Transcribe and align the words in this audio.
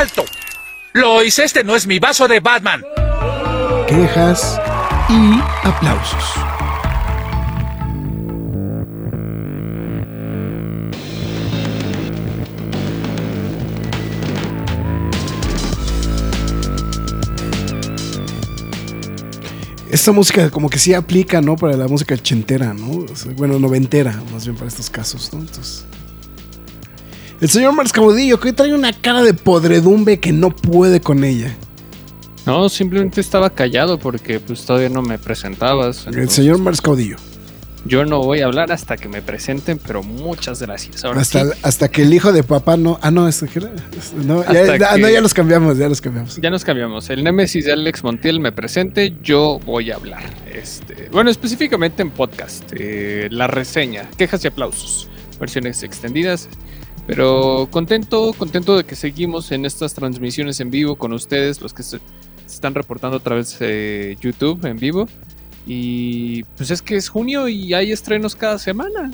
¡Alto! 0.00 0.24
Lois, 0.94 1.38
este 1.38 1.62
no 1.62 1.76
es 1.76 1.86
mi 1.86 1.98
vaso 1.98 2.26
de 2.26 2.40
Batman. 2.40 2.82
Quejas 3.86 4.58
y 5.10 5.38
aplausos. 5.62 6.24
Esta 19.90 20.12
música 20.12 20.48
como 20.48 20.70
que 20.70 20.78
sí 20.78 20.94
aplica, 20.94 21.42
¿no? 21.42 21.56
Para 21.56 21.76
la 21.76 21.88
música 21.88 22.16
chentera, 22.16 22.72
¿no? 22.72 23.04
bueno, 23.36 23.58
noventera, 23.58 24.18
más 24.32 24.46
bien 24.46 24.56
para 24.56 24.68
estos 24.68 24.88
casos, 24.88 25.30
¿no? 25.34 25.40
Entonces, 25.40 25.84
el 27.40 27.48
señor 27.48 27.74
Marx 27.74 27.92
Caudillo, 27.92 28.38
que 28.38 28.52
trae 28.52 28.74
una 28.74 28.92
cara 28.92 29.22
de 29.22 29.34
podredumbre 29.34 30.20
que 30.20 30.32
no 30.32 30.50
puede 30.50 31.00
con 31.00 31.24
ella. 31.24 31.54
No, 32.46 32.68
simplemente 32.68 33.20
estaba 33.20 33.50
callado 33.50 33.98
porque 33.98 34.40
pues 34.40 34.64
todavía 34.64 34.88
no 34.88 35.02
me 35.02 35.18
presentabas. 35.18 36.06
el 36.06 36.28
señor 36.30 36.58
Marx 36.58 36.80
Caudillo. 36.80 37.16
Yo 37.86 38.04
no 38.04 38.18
voy 38.22 38.40
a 38.40 38.44
hablar 38.44 38.72
hasta 38.72 38.96
que 38.98 39.08
me 39.08 39.22
presenten, 39.22 39.78
pero 39.78 40.02
muchas 40.02 40.60
gracias. 40.60 41.02
hasta, 41.04 41.46
hasta 41.62 41.88
que 41.88 42.02
el 42.02 42.12
hijo 42.12 42.30
de 42.30 42.42
papá 42.42 42.76
no. 42.76 42.98
Ah, 43.00 43.10
no, 43.10 43.26
este, 43.26 43.46
no, 44.16 44.44
ya, 44.52 44.98
no, 44.98 45.08
ya 45.08 45.20
los 45.22 45.32
cambiamos, 45.32 45.78
ya 45.78 45.88
los 45.88 46.00
cambiamos. 46.00 46.38
Ya 46.42 46.50
nos 46.50 46.62
cambiamos. 46.62 47.08
El 47.08 47.24
Némesis 47.24 47.64
de 47.64 47.72
Alex 47.72 48.04
Montiel 48.04 48.38
me 48.38 48.52
presente, 48.52 49.14
yo 49.22 49.58
voy 49.64 49.90
a 49.90 49.94
hablar. 49.94 50.22
Este, 50.52 51.08
bueno, 51.10 51.30
específicamente 51.30 52.02
en 52.02 52.10
podcast. 52.10 52.64
Eh, 52.72 53.28
la 53.30 53.46
reseña, 53.46 54.10
quejas 54.18 54.44
y 54.44 54.48
aplausos. 54.48 55.08
Versiones 55.38 55.82
extendidas. 55.82 56.50
Pero 57.10 57.66
contento, 57.72 58.32
contento 58.38 58.76
de 58.76 58.84
que 58.84 58.94
seguimos 58.94 59.50
en 59.50 59.64
estas 59.64 59.94
transmisiones 59.94 60.60
en 60.60 60.70
vivo 60.70 60.94
con 60.94 61.12
ustedes, 61.12 61.60
los 61.60 61.74
que 61.74 61.82
se 61.82 61.98
están 62.46 62.72
reportando 62.72 63.16
a 63.16 63.20
través 63.20 63.58
de 63.58 64.16
YouTube 64.20 64.64
en 64.64 64.76
vivo. 64.76 65.08
Y 65.66 66.44
pues 66.56 66.70
es 66.70 66.82
que 66.82 66.94
es 66.94 67.08
junio 67.08 67.48
y 67.48 67.74
hay 67.74 67.90
estrenos 67.90 68.36
cada 68.36 68.60
semana. 68.60 69.10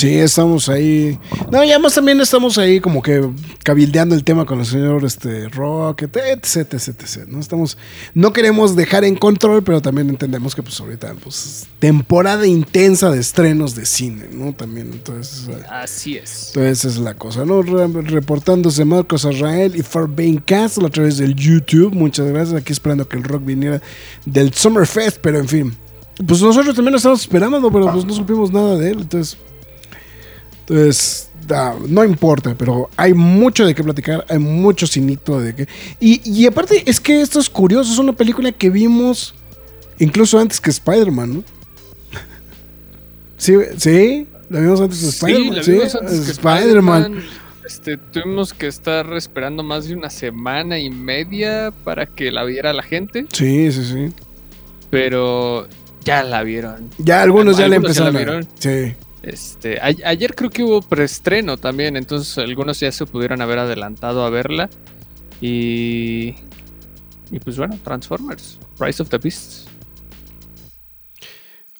Sí, 0.00 0.18
estamos 0.18 0.70
ahí. 0.70 1.18
No, 1.52 1.62
y 1.62 1.68
además 1.72 1.94
también 1.94 2.18
estamos 2.22 2.56
ahí 2.56 2.80
como 2.80 3.02
que 3.02 3.28
cabildeando 3.62 4.14
el 4.14 4.24
tema 4.24 4.46
con 4.46 4.58
el 4.60 4.64
señor 4.64 5.04
este, 5.04 5.50
Rock, 5.50 6.04
etc, 6.04 6.56
etc, 6.72 6.72
etc. 6.72 7.28
¿no? 7.28 7.38
Estamos, 7.38 7.76
no 8.14 8.32
queremos 8.32 8.74
dejar 8.76 9.04
en 9.04 9.14
control, 9.14 9.62
pero 9.62 9.82
también 9.82 10.08
entendemos 10.08 10.54
que 10.54 10.62
pues 10.62 10.80
ahorita 10.80 11.12
pues 11.22 11.66
temporada 11.80 12.46
intensa 12.46 13.10
de 13.10 13.20
estrenos 13.20 13.74
de 13.74 13.84
cine, 13.84 14.30
¿no? 14.32 14.54
También, 14.54 14.90
entonces... 14.90 15.50
Así 15.68 16.16
es. 16.16 16.52
Entonces 16.54 16.94
es 16.94 16.96
la 16.96 17.12
cosa, 17.12 17.44
¿no? 17.44 17.60
reportándose 17.60 18.86
Marcos 18.86 19.26
Israel 19.30 19.76
y 19.76 19.82
Farbain 19.82 20.38
Castle 20.38 20.86
a 20.86 20.88
través 20.88 21.18
del 21.18 21.34
YouTube. 21.34 21.92
Muchas 21.92 22.26
gracias. 22.26 22.58
Aquí 22.58 22.72
esperando 22.72 23.06
que 23.06 23.18
el 23.18 23.24
rock 23.24 23.44
viniera 23.44 23.82
del 24.24 24.54
Summerfest, 24.54 25.18
pero 25.18 25.40
en 25.40 25.48
fin. 25.48 25.76
Pues 26.26 26.40
nosotros 26.40 26.74
también 26.74 26.92
lo 26.92 26.96
estamos 26.96 27.20
esperando, 27.20 27.70
pero 27.70 27.92
pues 27.92 28.06
no 28.06 28.14
supimos 28.14 28.50
nada 28.50 28.78
de 28.78 28.92
él, 28.92 29.00
entonces... 29.00 29.36
Entonces, 30.70 31.30
no 31.88 32.04
importa, 32.04 32.54
pero 32.56 32.88
hay 32.96 33.12
mucho 33.12 33.66
de 33.66 33.74
qué 33.74 33.82
platicar, 33.82 34.24
hay 34.28 34.38
mucho 34.38 34.86
cinito 34.86 35.40
de 35.40 35.54
qué. 35.54 35.68
Y, 35.98 36.46
aparte, 36.46 36.84
es 36.86 37.00
que 37.00 37.20
esto 37.20 37.40
es 37.40 37.50
curioso, 37.50 37.92
es 37.92 37.98
una 37.98 38.12
película 38.12 38.52
que 38.52 38.70
vimos 38.70 39.34
incluso 39.98 40.38
antes 40.38 40.60
que 40.60 40.70
Spider-Man, 40.70 41.34
¿no? 41.34 41.44
sí, 43.36 43.54
sí, 43.76 44.28
la 44.48 44.60
vimos 44.60 44.80
antes 44.80 45.02
de 45.02 45.08
Spider-Man. 45.08 45.64
Sí, 45.64 45.78
Spider-Man. 46.30 47.22
este, 47.66 47.96
tuvimos 47.96 48.54
que 48.54 48.68
estar 48.68 49.12
esperando 49.14 49.64
más 49.64 49.88
de 49.88 49.96
una 49.96 50.08
semana 50.08 50.78
y 50.78 50.88
media 50.88 51.72
para 51.82 52.06
que 52.06 52.30
la 52.30 52.44
viera 52.44 52.72
la 52.72 52.84
gente. 52.84 53.26
Sí, 53.32 53.72
sí, 53.72 53.84
sí. 53.84 54.14
Pero 54.88 55.66
ya 56.04 56.22
la 56.22 56.44
vieron. 56.44 56.90
Ya 56.98 57.22
algunos 57.22 57.56
ya 57.56 57.66
la 57.66 57.76
empezaron. 57.76 58.16
a 58.16 58.20
ver. 58.20 58.46
Sí. 58.58 58.94
Este, 59.22 59.78
ayer 59.80 60.34
creo 60.34 60.50
que 60.50 60.62
hubo 60.62 60.80
preestreno 60.80 61.56
también, 61.58 61.96
entonces 61.96 62.38
algunos 62.38 62.80
ya 62.80 62.90
se 62.90 63.04
pudieron 63.04 63.42
haber 63.42 63.58
adelantado 63.58 64.24
a 64.24 64.30
verla. 64.30 64.70
Y, 65.40 66.34
y 67.30 67.38
pues 67.42 67.56
bueno, 67.56 67.78
Transformers, 67.82 68.58
Rise 68.78 69.02
of 69.02 69.08
the 69.10 69.18
Beasts. 69.18 69.66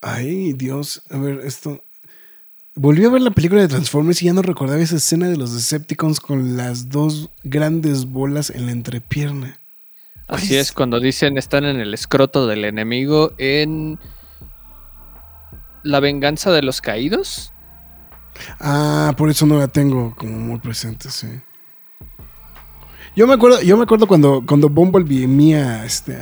Ay, 0.01 0.53
Dios, 0.55 1.03
a 1.11 1.19
ver, 1.19 1.41
esto. 1.45 1.83
Volví 2.75 3.05
a 3.05 3.11
ver 3.11 3.21
la 3.21 3.33
película 3.33 3.61
de 3.61 3.69
Transformers 3.69 4.23
y 4.23 4.27
ya 4.27 4.33
no 4.33 4.43
recordaba 4.43 4.81
esa 4.81 4.97
escena 4.97 5.29
de 5.29 5.37
los 5.37 5.53
Decepticons 5.53 6.21
con 6.21 6.57
las 6.57 6.89
dos 6.89 7.31
grandes 7.43 8.07
bolas 8.07 8.49
en 8.51 8.67
la 8.67 8.73
entrepierna. 8.73 9.59
Así 10.29 10.57
es, 10.57 10.71
cuando 10.71 11.01
dicen 11.01 11.37
están 11.37 11.65
en 11.65 11.81
el 11.81 11.93
escroto 11.93 12.47
del 12.47 12.65
enemigo 12.65 13.33
en 13.39 13.99
la 15.83 16.01
venganza 16.01 16.51
de 16.51 16.63
los 16.63 16.81
caídos. 16.81 17.53
Ah, 18.59 19.15
por 19.17 19.31
eso 19.31 19.47
no 19.47 19.59
la 19.59 19.69
tengo 19.69 20.15
como 20.17 20.39
muy 20.39 20.59
presente, 20.59 21.11
sí. 21.11 21.29
Yo 23.17 23.27
me 23.27 23.35
acuerdo, 23.35 23.61
yo 23.61 23.77
me 23.77 23.83
acuerdo 23.83 24.07
cuando, 24.07 24.43
cuando 24.47 24.69
Bumblebee 24.69 25.27
mía 25.27 25.85
este, 25.85 26.17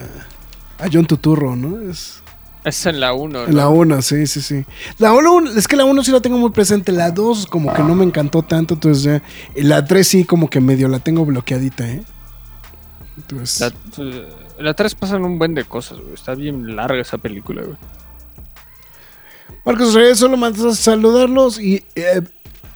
a 0.79 0.87
John 0.91 1.07
Tuturro, 1.07 1.55
¿no? 1.55 1.91
Es, 1.91 2.23
es 2.65 2.87
en 2.87 3.01
la 3.01 3.13
1, 3.13 3.45
En 3.47 3.57
la 3.57 3.69
1, 3.69 4.03
sí, 4.03 4.27
sí, 4.27 4.41
sí. 4.41 4.65
La 4.99 5.13
1, 5.13 5.51
es 5.51 5.69
que 5.69 5.77
la 5.77 5.85
1 5.85 6.03
sí 6.03 6.13
la 6.13 6.21
tengo 6.21 6.39
muy 6.39 6.51
presente. 6.51 6.93
La 6.93 7.11
2 7.11 7.47
como 7.47 7.73
que 7.73 7.83
no 7.83 7.95
me 7.95 8.05
encantó 8.05 8.43
tanto, 8.43 8.75
entonces 8.75 9.03
ya. 9.05 9.23
La 9.55 9.85
3 9.85 10.07
sí 10.07 10.25
como 10.25 10.49
que 10.49 10.61
medio 10.61 10.89
la 10.89 10.99
tengo 10.99 11.25
bloqueadita, 11.25 11.89
¿eh? 11.89 12.03
Entonces... 13.17 13.73
La, 13.97 14.13
la 14.59 14.75
3 14.75 14.95
pasan 14.95 15.25
un 15.25 15.39
buen 15.39 15.55
de 15.55 15.65
cosas, 15.65 15.99
güey. 15.99 16.15
Está 16.15 16.35
bien 16.35 16.75
larga 16.75 17.01
esa 17.01 17.19
película, 17.19 17.63
güey. 17.63 17.77
Marcos 19.69 19.93
Reyes, 19.93 20.19
solo 20.19 20.39
mandas 20.39 20.65
a 20.65 20.75
saludarlos 20.75 21.61
y, 21.61 21.85
eh, 21.95 22.23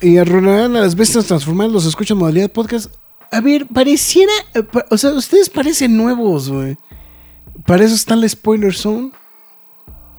y 0.02 0.18
arruinarán 0.18 0.76
a 0.76 0.82
las 0.82 0.94
bestias 0.94 1.24
transformadas. 1.24 1.72
Los 1.72 1.86
escucho 1.86 2.12
en 2.12 2.20
modalidad 2.20 2.50
podcast. 2.52 2.94
A 3.30 3.40
ver, 3.40 3.66
pareciera. 3.66 4.30
Eh, 4.52 4.62
o 4.90 4.98
sea, 4.98 5.12
ustedes 5.12 5.48
parecen 5.48 5.96
nuevos, 5.96 6.50
güey. 6.50 6.76
Para 7.64 7.82
eso 7.82 7.94
está 7.94 8.14
la 8.14 8.28
spoiler 8.28 8.74
zone. 8.74 9.10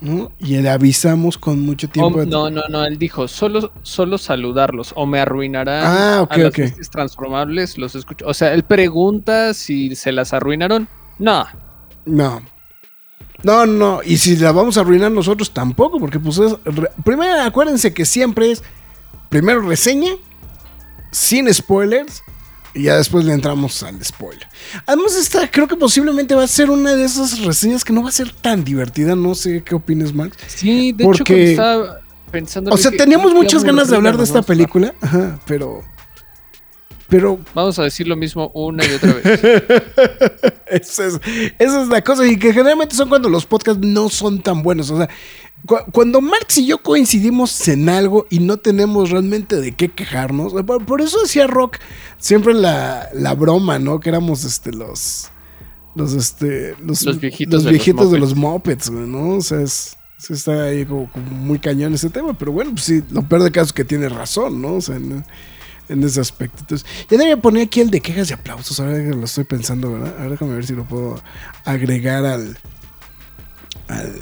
¿no? 0.01 0.31
Y 0.39 0.57
le 0.57 0.67
avisamos 0.67 1.37
con 1.37 1.61
mucho 1.61 1.87
tiempo. 1.87 2.25
no, 2.25 2.49
no, 2.49 2.63
no, 2.67 2.85
él 2.85 2.97
dijo, 2.97 3.27
solo, 3.27 3.71
solo 3.83 4.17
saludarlos 4.17 4.93
o 4.95 5.05
me 5.05 5.19
arruinarán 5.19 5.83
ah, 5.85 6.21
okay, 6.23 6.41
a 6.41 6.45
las 6.45 6.57
bestias 6.57 6.89
transformables, 6.89 7.77
los 7.77 7.93
escucho. 7.93 8.25
O 8.27 8.33
sea, 8.33 8.51
él 8.51 8.63
pregunta 8.63 9.53
si 9.53 9.95
se 9.95 10.11
las 10.11 10.33
arruinaron. 10.33 10.87
No. 11.19 11.45
No. 12.05 12.41
No, 13.41 13.65
no, 13.65 14.01
y 14.03 14.17
si 14.17 14.35
la 14.37 14.51
vamos 14.51 14.77
a 14.77 14.81
arruinar 14.81 15.11
nosotros 15.11 15.51
tampoco, 15.53 15.99
porque 15.99 16.19
pues 16.19 16.37
es, 16.37 16.55
primero 17.03 17.41
acuérdense 17.41 17.93
que 17.93 18.05
siempre 18.05 18.51
es 18.51 18.63
primero 19.29 19.61
reseña, 19.61 20.11
sin 21.11 21.51
spoilers, 21.53 22.23
y 22.73 22.83
ya 22.83 22.97
después 22.97 23.25
le 23.25 23.33
entramos 23.33 23.83
al 23.83 24.03
spoiler. 24.03 24.47
Además, 24.85 25.15
esta 25.15 25.49
creo 25.49 25.67
que 25.67 25.75
posiblemente 25.75 26.35
va 26.35 26.43
a 26.43 26.47
ser 26.47 26.69
una 26.69 26.95
de 26.95 27.03
esas 27.05 27.39
reseñas 27.39 27.83
que 27.83 27.93
no 27.93 28.03
va 28.03 28.09
a 28.09 28.11
ser 28.11 28.31
tan 28.31 28.63
divertida, 28.63 29.15
no 29.15 29.35
sé 29.35 29.63
qué 29.63 29.75
opinas, 29.75 30.13
Max. 30.13 30.37
Sí, 30.47 30.91
de 30.91 31.03
hecho, 31.03 31.23
estaba 31.27 31.99
pensando... 32.31 32.71
O 32.71 32.77
sea, 32.77 32.91
teníamos 32.91 33.33
muchas 33.33 33.63
ganas 33.63 33.89
de 33.89 33.95
hablar 33.95 34.17
de 34.17 34.23
esta 34.23 34.41
película, 34.41 34.93
ajá, 35.01 35.39
pero... 35.45 35.83
Pero. 37.09 37.39
Vamos 37.53 37.79
a 37.79 37.83
decir 37.83 38.07
lo 38.07 38.15
mismo 38.15 38.51
una 38.53 38.85
y 38.85 38.91
otra 38.91 39.13
vez. 39.13 39.25
esa, 40.67 41.07
es, 41.59 41.87
la 41.87 42.01
cosa. 42.01 42.25
Y 42.27 42.37
que 42.37 42.53
generalmente 42.53 42.95
son 42.95 43.09
cuando 43.09 43.29
los 43.29 43.45
podcasts 43.45 43.81
no 43.85 44.09
son 44.09 44.41
tan 44.41 44.63
buenos. 44.63 44.89
O 44.89 44.97
sea, 44.97 45.09
cuando 45.91 46.21
Marx 46.21 46.57
y 46.57 46.65
yo 46.65 46.79
coincidimos 46.79 47.67
en 47.67 47.87
algo 47.89 48.25
y 48.29 48.39
no 48.39 48.57
tenemos 48.57 49.11
realmente 49.11 49.57
de 49.57 49.71
qué 49.73 49.89
quejarnos. 49.89 50.53
Por, 50.63 51.01
eso 51.01 51.21
decía 51.21 51.47
Rock 51.47 51.77
siempre 52.17 52.53
la, 52.53 53.09
broma, 53.37 53.79
¿no? 53.79 53.99
Que 53.99 54.09
éramos 54.09 54.43
este, 54.43 54.71
los. 54.71 55.29
Los, 55.95 56.13
este, 56.13 56.75
los, 56.79 57.05
viejitos, 57.19 57.63
de, 58.11 58.17
los 58.17 58.35
mopeds, 58.35 58.89
¿no? 58.89 59.35
O 59.35 59.41
sea, 59.41 59.61
es, 59.61 59.95
está 60.27 60.63
ahí 60.63 60.87
como, 60.87 61.07
muy 61.29 61.59
cañón 61.59 61.93
ese 61.93 62.09
tema. 62.09 62.35
Pero 62.35 62.51
bueno, 62.51 62.71
pues 62.71 62.85
sí, 62.85 63.03
lo 63.11 63.21
peor 63.21 63.43
de 63.43 63.51
caso 63.51 63.67
es 63.67 63.73
que 63.73 63.85
tiene 63.85 64.09
razón, 64.09 64.59
¿no? 64.59 64.73
O 64.73 64.81
sea, 64.81 64.97
en 65.89 66.03
ese 66.03 66.21
aspecto. 66.21 66.59
Entonces, 66.61 66.87
ya 67.09 67.17
debería 67.17 67.37
poner 67.37 67.67
aquí 67.67 67.81
el 67.81 67.89
de 67.89 68.01
quejas 68.01 68.29
y 68.29 68.33
aplausos, 68.33 68.79
ahora 68.79 68.95
que 68.95 69.09
lo 69.09 69.25
estoy 69.25 69.43
pensando, 69.43 69.91
¿verdad? 69.91 70.15
A 70.17 70.21
ver, 70.21 70.31
déjame 70.31 70.55
ver 70.55 70.65
si 70.65 70.73
lo 70.73 70.85
puedo 70.85 71.21
agregar 71.65 72.25
al, 72.25 72.57
al 73.87 74.13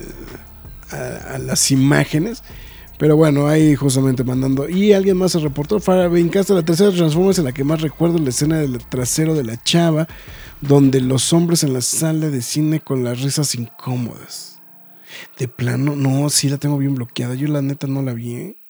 a, 0.92 1.38
las 1.38 1.72
imágenes. 1.72 2.44
Pero 2.98 3.16
bueno, 3.16 3.48
ahí 3.48 3.76
justamente 3.76 4.24
mandando. 4.24 4.70
Y 4.70 4.94
alguien 4.94 5.18
más 5.18 5.32
se 5.32 5.40
reportó. 5.40 5.80
Fabincasta, 5.80 6.54
la 6.54 6.64
tercera 6.64 6.92
Transformers 6.92 7.40
en 7.40 7.46
la 7.46 7.52
que 7.52 7.64
más 7.64 7.82
recuerdo 7.82 8.20
la 8.20 8.30
escena 8.30 8.60
del 8.60 8.78
trasero 8.78 9.34
de 9.34 9.44
la 9.44 9.62
chava, 9.62 10.08
donde 10.62 11.02
los 11.02 11.34
hombres 11.34 11.64
en 11.64 11.74
la 11.74 11.82
sala 11.82 12.30
de 12.30 12.42
cine 12.44 12.80
con 12.80 13.04
las 13.04 13.22
risas 13.22 13.56
incómodas. 13.56 14.60
De 15.40 15.48
plano, 15.48 15.96
no, 15.96 16.30
sí 16.30 16.48
la 16.48 16.58
tengo 16.58 16.78
bien 16.78 16.94
bloqueada. 16.94 17.34
Yo 17.34 17.48
la 17.48 17.64
neta 17.64 17.88
no 17.88 18.04
la 18.04 18.14
vi. 18.14 18.36
¿eh? 18.36 18.61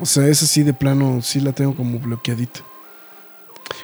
O 0.00 0.06
sea, 0.06 0.26
esa 0.26 0.46
sí 0.46 0.62
de 0.62 0.72
plano, 0.72 1.20
sí 1.22 1.40
la 1.40 1.52
tengo 1.52 1.74
como 1.74 1.98
bloqueadita. 1.98 2.60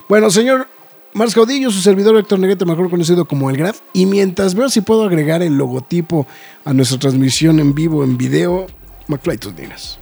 Bueno, 0.08 0.30
señor 0.30 0.66
Mars 1.12 1.34
Caudillo, 1.34 1.70
su 1.70 1.80
servidor 1.80 2.16
Héctor 2.16 2.38
Negrete, 2.38 2.64
mejor 2.64 2.90
conocido 2.90 3.24
como 3.26 3.48
El 3.50 3.56
Graf. 3.56 3.80
Y 3.92 4.06
mientras 4.06 4.54
veo 4.54 4.68
si 4.68 4.80
puedo 4.80 5.04
agregar 5.04 5.42
el 5.42 5.56
logotipo 5.56 6.26
a 6.64 6.72
nuestra 6.72 6.98
transmisión 6.98 7.60
en 7.60 7.74
vivo, 7.74 8.04
en 8.04 8.18
video, 8.18 8.66
McFly, 9.08 9.38
tus 9.38 9.56
dinas. 9.56 9.98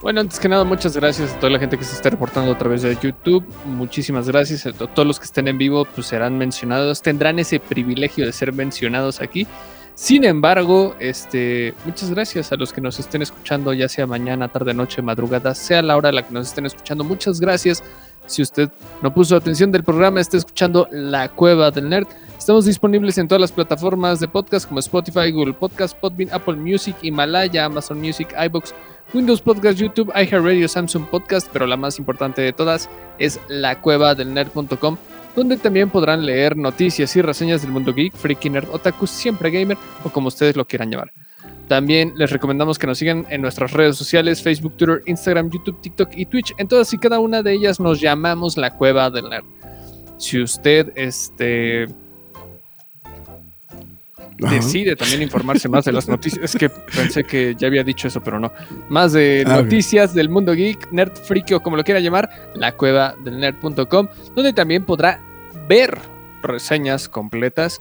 Bueno, 0.00 0.20
antes 0.20 0.38
que 0.38 0.48
nada, 0.48 0.62
muchas 0.62 0.96
gracias 0.96 1.32
a 1.32 1.40
toda 1.40 1.50
la 1.50 1.58
gente 1.58 1.76
que 1.76 1.84
se 1.84 1.96
está 1.96 2.10
reportando 2.10 2.52
a 2.52 2.58
través 2.58 2.82
de 2.82 2.96
YouTube. 3.00 3.44
Muchísimas 3.64 4.28
gracias 4.28 4.64
a 4.66 4.72
todos 4.72 5.06
los 5.06 5.18
que 5.18 5.24
estén 5.24 5.48
en 5.48 5.58
vivo, 5.58 5.84
pues 5.84 6.06
serán 6.06 6.38
mencionados, 6.38 7.02
tendrán 7.02 7.40
ese 7.40 7.58
privilegio 7.58 8.24
de 8.24 8.32
ser 8.32 8.52
mencionados 8.52 9.20
aquí. 9.20 9.46
Sin 9.98 10.22
embargo, 10.22 10.94
este, 11.00 11.74
muchas 11.84 12.10
gracias 12.10 12.52
a 12.52 12.56
los 12.56 12.72
que 12.72 12.80
nos 12.80 13.00
estén 13.00 13.20
escuchando, 13.20 13.72
ya 13.72 13.88
sea 13.88 14.06
mañana, 14.06 14.46
tarde, 14.46 14.72
noche, 14.72 15.02
madrugada, 15.02 15.56
sea 15.56 15.82
la 15.82 15.96
hora 15.96 16.10
a 16.10 16.12
la 16.12 16.22
que 16.22 16.32
nos 16.32 16.46
estén 16.46 16.66
escuchando. 16.66 17.02
Muchas 17.02 17.40
gracias. 17.40 17.82
Si 18.26 18.40
usted 18.40 18.70
no 19.02 19.12
puso 19.12 19.34
atención 19.34 19.72
del 19.72 19.82
programa, 19.82 20.20
está 20.20 20.36
escuchando 20.36 20.86
La 20.92 21.28
Cueva 21.28 21.72
del 21.72 21.88
Nerd. 21.88 22.06
Estamos 22.38 22.66
disponibles 22.66 23.18
en 23.18 23.26
todas 23.26 23.40
las 23.40 23.50
plataformas 23.50 24.20
de 24.20 24.28
podcast 24.28 24.68
como 24.68 24.78
Spotify, 24.78 25.32
Google 25.32 25.54
Podcast, 25.54 25.98
Podbean, 25.98 26.32
Apple 26.32 26.54
Music, 26.54 26.94
Himalaya, 27.02 27.64
Amazon 27.64 27.98
Music, 28.00 28.32
iBox, 28.40 28.72
Windows 29.12 29.40
Podcast, 29.40 29.80
YouTube, 29.80 30.12
iHeartRadio, 30.14 30.68
Samsung 30.68 31.06
Podcast, 31.06 31.48
pero 31.52 31.66
la 31.66 31.76
más 31.76 31.98
importante 31.98 32.40
de 32.40 32.52
todas 32.52 32.88
es 33.18 33.40
lacuevadelnerd.com 33.48 34.96
donde 35.38 35.56
también 35.56 35.88
podrán 35.90 36.26
leer 36.26 36.56
noticias 36.56 37.14
y 37.16 37.22
reseñas 37.22 37.62
del 37.62 37.70
mundo 37.70 37.94
geek, 37.94 38.12
freaky 38.14 38.50
nerd, 38.50 38.68
otaku, 38.70 39.06
siempre 39.06 39.50
gamer 39.50 39.76
o 40.04 40.10
como 40.10 40.28
ustedes 40.28 40.56
lo 40.56 40.66
quieran 40.66 40.90
llamar. 40.90 41.12
También 41.68 42.14
les 42.16 42.30
recomendamos 42.30 42.78
que 42.78 42.86
nos 42.86 42.98
sigan 42.98 43.26
en 43.28 43.42
nuestras 43.42 43.72
redes 43.72 43.96
sociales, 43.96 44.42
Facebook, 44.42 44.76
Twitter, 44.76 45.02
Instagram, 45.06 45.50
YouTube, 45.50 45.80
TikTok 45.82 46.10
y 46.16 46.24
Twitch. 46.26 46.54
En 46.58 46.66
todas 46.66 46.92
y 46.94 46.98
cada 46.98 47.18
una 47.20 47.42
de 47.42 47.52
ellas 47.52 47.78
nos 47.78 48.00
llamamos 48.00 48.56
la 48.56 48.74
Cueva 48.74 49.10
del 49.10 49.28
Nerd. 49.28 49.44
Si 50.16 50.40
usted 50.42 50.90
este, 50.96 51.84
Ajá. 54.42 54.54
decide 54.54 54.96
también 54.96 55.20
informarse 55.22 55.68
más 55.68 55.84
de 55.84 55.92
las 55.92 56.08
noticias, 56.14 56.42
es 56.42 56.58
que 56.58 56.70
pensé 56.70 57.22
que 57.24 57.54
ya 57.56 57.66
había 57.66 57.84
dicho 57.84 58.08
eso, 58.08 58.22
pero 58.22 58.40
no. 58.40 58.50
Más 58.88 59.12
de 59.12 59.44
Ah, 59.46 59.60
noticias 59.62 60.14
del 60.14 60.28
mundo 60.30 60.54
geek, 60.54 60.90
nerd, 60.90 61.12
freaky 61.16 61.54
o 61.54 61.60
como 61.60 61.76
lo 61.76 61.84
quiera 61.84 62.00
llamar, 62.00 62.30
la 62.54 62.72
cueva 62.72 63.14
del 63.24 63.38
nerd.com, 63.40 64.08
donde 64.34 64.52
también 64.54 64.84
podrá 64.84 65.20
ver 65.68 65.98
reseñas 66.42 67.08
completas 67.08 67.80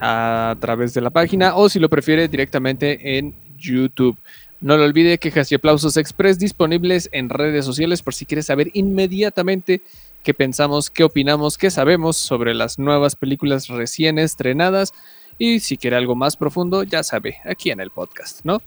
a 0.00 0.56
través 0.60 0.94
de 0.94 1.00
la 1.00 1.10
página 1.10 1.56
o 1.56 1.68
si 1.68 1.78
lo 1.78 1.88
prefiere 1.88 2.28
directamente 2.28 3.18
en 3.18 3.34
YouTube. 3.56 4.16
No 4.60 4.76
lo 4.76 4.84
olvide, 4.84 5.18
quejas 5.18 5.52
y 5.52 5.56
aplausos 5.56 5.96
express 5.96 6.38
disponibles 6.38 7.08
en 7.12 7.28
redes 7.28 7.64
sociales 7.64 8.02
por 8.02 8.14
si 8.14 8.24
quieres 8.24 8.46
saber 8.46 8.70
inmediatamente 8.72 9.82
qué 10.22 10.32
pensamos, 10.32 10.90
qué 10.90 11.04
opinamos, 11.04 11.58
qué 11.58 11.70
sabemos 11.70 12.16
sobre 12.16 12.54
las 12.54 12.78
nuevas 12.78 13.14
películas 13.14 13.68
recién 13.68 14.18
estrenadas 14.18 14.94
y 15.38 15.60
si 15.60 15.76
quiere 15.76 15.96
algo 15.96 16.14
más 16.14 16.36
profundo, 16.36 16.82
ya 16.82 17.02
sabe, 17.02 17.38
aquí 17.44 17.70
en 17.70 17.80
el 17.80 17.90
podcast, 17.90 18.40
¿no? 18.44 18.62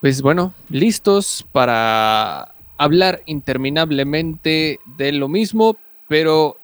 Pues 0.00 0.22
bueno, 0.22 0.54
listos 0.70 1.44
para 1.52 2.54
hablar 2.78 3.22
interminablemente 3.26 4.80
de 4.96 5.12
lo 5.12 5.28
mismo, 5.28 5.76
pero 6.08 6.56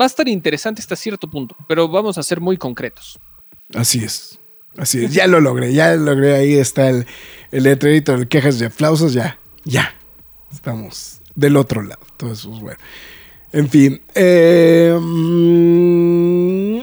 va 0.00 0.04
a 0.04 0.06
estar 0.06 0.28
interesante 0.28 0.80
hasta 0.80 0.94
cierto 0.94 1.28
punto, 1.28 1.56
pero 1.66 1.88
vamos 1.88 2.18
a 2.18 2.22
ser 2.22 2.40
muy 2.40 2.56
concretos. 2.56 3.18
Así 3.74 4.04
es. 4.04 4.38
Así 4.78 5.04
es. 5.04 5.12
Ya 5.14 5.26
lo 5.26 5.40
logré. 5.40 5.72
Ya 5.72 5.94
lo 5.94 6.14
logré. 6.14 6.34
Ahí 6.36 6.54
está 6.54 6.88
el, 6.88 7.06
el 7.50 7.62
letrerito 7.64 8.16
de 8.16 8.26
quejas 8.26 8.60
y 8.60 8.64
aplausos. 8.64 9.12
Ya. 9.12 9.38
Ya. 9.64 9.94
Estamos 10.52 11.20
del 11.34 11.56
otro 11.56 11.82
lado. 11.82 12.00
Todo 12.16 12.32
eso 12.32 12.52
es 12.54 12.60
bueno. 12.60 12.78
En 13.52 13.68
fin. 13.68 14.00
eh, 14.14 14.96
mm, 15.00 16.80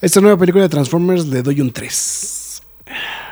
esta 0.00 0.20
nueva 0.20 0.38
película 0.38 0.64
de 0.64 0.68
Transformers 0.68 1.26
le 1.26 1.42
doy 1.42 1.60
un 1.60 1.72
3. 1.72 2.62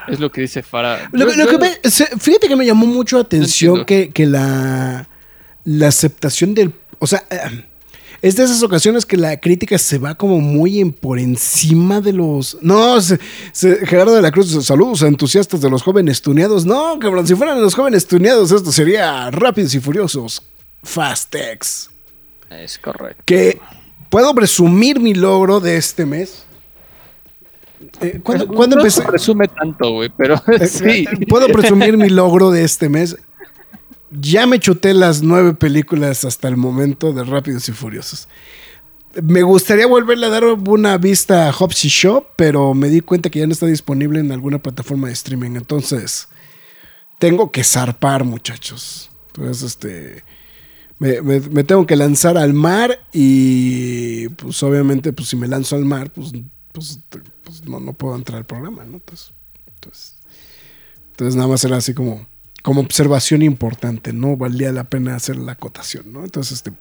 Es 0.08 0.20
lo 0.20 0.30
que 0.30 0.40
dice 0.42 0.62
Farah. 0.62 1.08
Lo, 1.12 1.28
Yo- 1.30 1.36
lo 1.36 1.44
yo- 1.52 1.58
que 1.58 1.58
me- 1.58 1.90
se- 1.90 2.06
fíjate 2.18 2.48
que 2.48 2.56
me 2.56 2.64
llamó 2.66 2.86
mucho 2.86 3.16
la 3.16 3.22
atención 3.22 3.84
que, 3.84 4.10
que 4.10 4.26
la, 4.26 5.08
la 5.64 5.88
aceptación 5.88 6.54
del... 6.54 6.72
O 6.98 7.06
sea, 7.06 7.24
eh, 7.30 7.64
es 8.26 8.36
de 8.36 8.44
esas 8.44 8.62
ocasiones 8.62 9.04
que 9.06 9.16
la 9.16 9.38
crítica 9.38 9.78
se 9.78 9.98
va 9.98 10.14
como 10.14 10.40
muy 10.40 10.80
en- 10.80 10.92
por 10.92 11.18
encima 11.18 12.00
de 12.00 12.12
los... 12.12 12.58
No, 12.60 13.00
se- 13.00 13.18
se- 13.52 13.86
Gerardo 13.86 14.14
de 14.14 14.22
la 14.22 14.30
Cruz, 14.32 14.64
saludos 14.64 15.02
a 15.02 15.08
entusiastas 15.08 15.60
de 15.60 15.70
los 15.70 15.82
jóvenes 15.82 16.20
tuneados. 16.22 16.64
No, 16.66 16.98
cabrón, 16.98 17.26
si 17.26 17.34
fueran 17.34 17.60
los 17.60 17.74
jóvenes 17.74 18.06
tuneados, 18.06 18.50
esto 18.52 18.72
sería 18.72 19.30
Rápidos 19.30 19.74
y 19.74 19.80
Furiosos. 19.80 20.42
Fastex. 20.82 21.90
Es 22.50 22.78
correcto. 22.78 23.22
Que 23.26 23.58
puedo 24.08 24.34
presumir 24.34 24.98
mi 25.00 25.14
logro 25.14 25.60
de 25.60 25.76
este 25.76 26.06
mes. 26.06 26.44
Eh, 28.00 28.20
¿Cuándo, 28.22 28.46
cuándo 28.48 28.76
no 28.76 28.82
empecé? 28.82 29.02
se 29.02 29.10
resume 29.10 29.48
tanto, 29.48 29.90
güey, 29.90 30.10
pero 30.16 30.36
sí. 30.68 30.84
Eh, 31.10 31.26
Puedo 31.28 31.46
presumir 31.48 31.96
mi 31.96 32.08
logro 32.08 32.50
de 32.50 32.64
este 32.64 32.88
mes. 32.88 33.16
Ya 34.10 34.46
me 34.46 34.60
chuté 34.60 34.94
las 34.94 35.22
nueve 35.22 35.54
películas 35.54 36.24
hasta 36.24 36.48
el 36.48 36.56
momento 36.56 37.12
de 37.12 37.24
Rápidos 37.24 37.68
y 37.68 37.72
Furiosos. 37.72 38.28
Me 39.22 39.42
gustaría 39.42 39.86
volverle 39.86 40.26
a 40.26 40.30
dar 40.30 40.44
una 40.44 40.98
vista 40.98 41.48
a 41.48 41.52
Hobbs 41.52 41.84
y 41.84 41.88
Shaw, 41.88 42.26
pero 42.36 42.74
me 42.74 42.88
di 42.88 43.00
cuenta 43.00 43.30
que 43.30 43.40
ya 43.40 43.46
no 43.46 43.52
está 43.52 43.66
disponible 43.66 44.20
en 44.20 44.30
alguna 44.30 44.62
plataforma 44.62 45.08
de 45.08 45.14
streaming. 45.14 45.56
Entonces, 45.56 46.28
tengo 47.18 47.50
que 47.50 47.64
zarpar, 47.64 48.24
muchachos. 48.24 49.10
Entonces, 49.28 49.62
este. 49.62 50.24
Me, 50.98 51.64
tengo 51.64 51.86
que 51.86 51.96
lanzar 51.96 52.38
al 52.38 52.54
mar 52.54 52.98
y, 53.12 54.28
pues, 54.30 54.62
obviamente, 54.62 55.12
pues, 55.12 55.28
si 55.28 55.36
me 55.36 55.48
lanzo 55.48 55.76
al 55.76 55.84
mar, 55.84 56.10
pues, 56.10 56.32
pues, 56.72 57.00
pues, 57.42 57.64
no, 57.64 57.80
no 57.80 57.92
puedo 57.92 58.16
entrar 58.16 58.38
al 58.38 58.46
programa, 58.46 58.84
¿no? 58.84 58.96
Entonces, 58.96 59.32
entonces, 59.66 60.16
entonces 61.10 61.36
nada 61.36 61.48
más 61.48 61.62
era 61.64 61.76
así 61.76 61.92
como, 61.92 62.26
como 62.66 62.80
observación 62.80 63.42
importante, 63.42 64.12
no 64.12 64.36
valía 64.36 64.72
la 64.72 64.82
pena 64.82 65.14
hacer 65.14 65.36
la 65.36 65.52
acotación, 65.52 66.12
¿no? 66.12 66.24
Entonces, 66.24 66.54
este, 66.54 66.72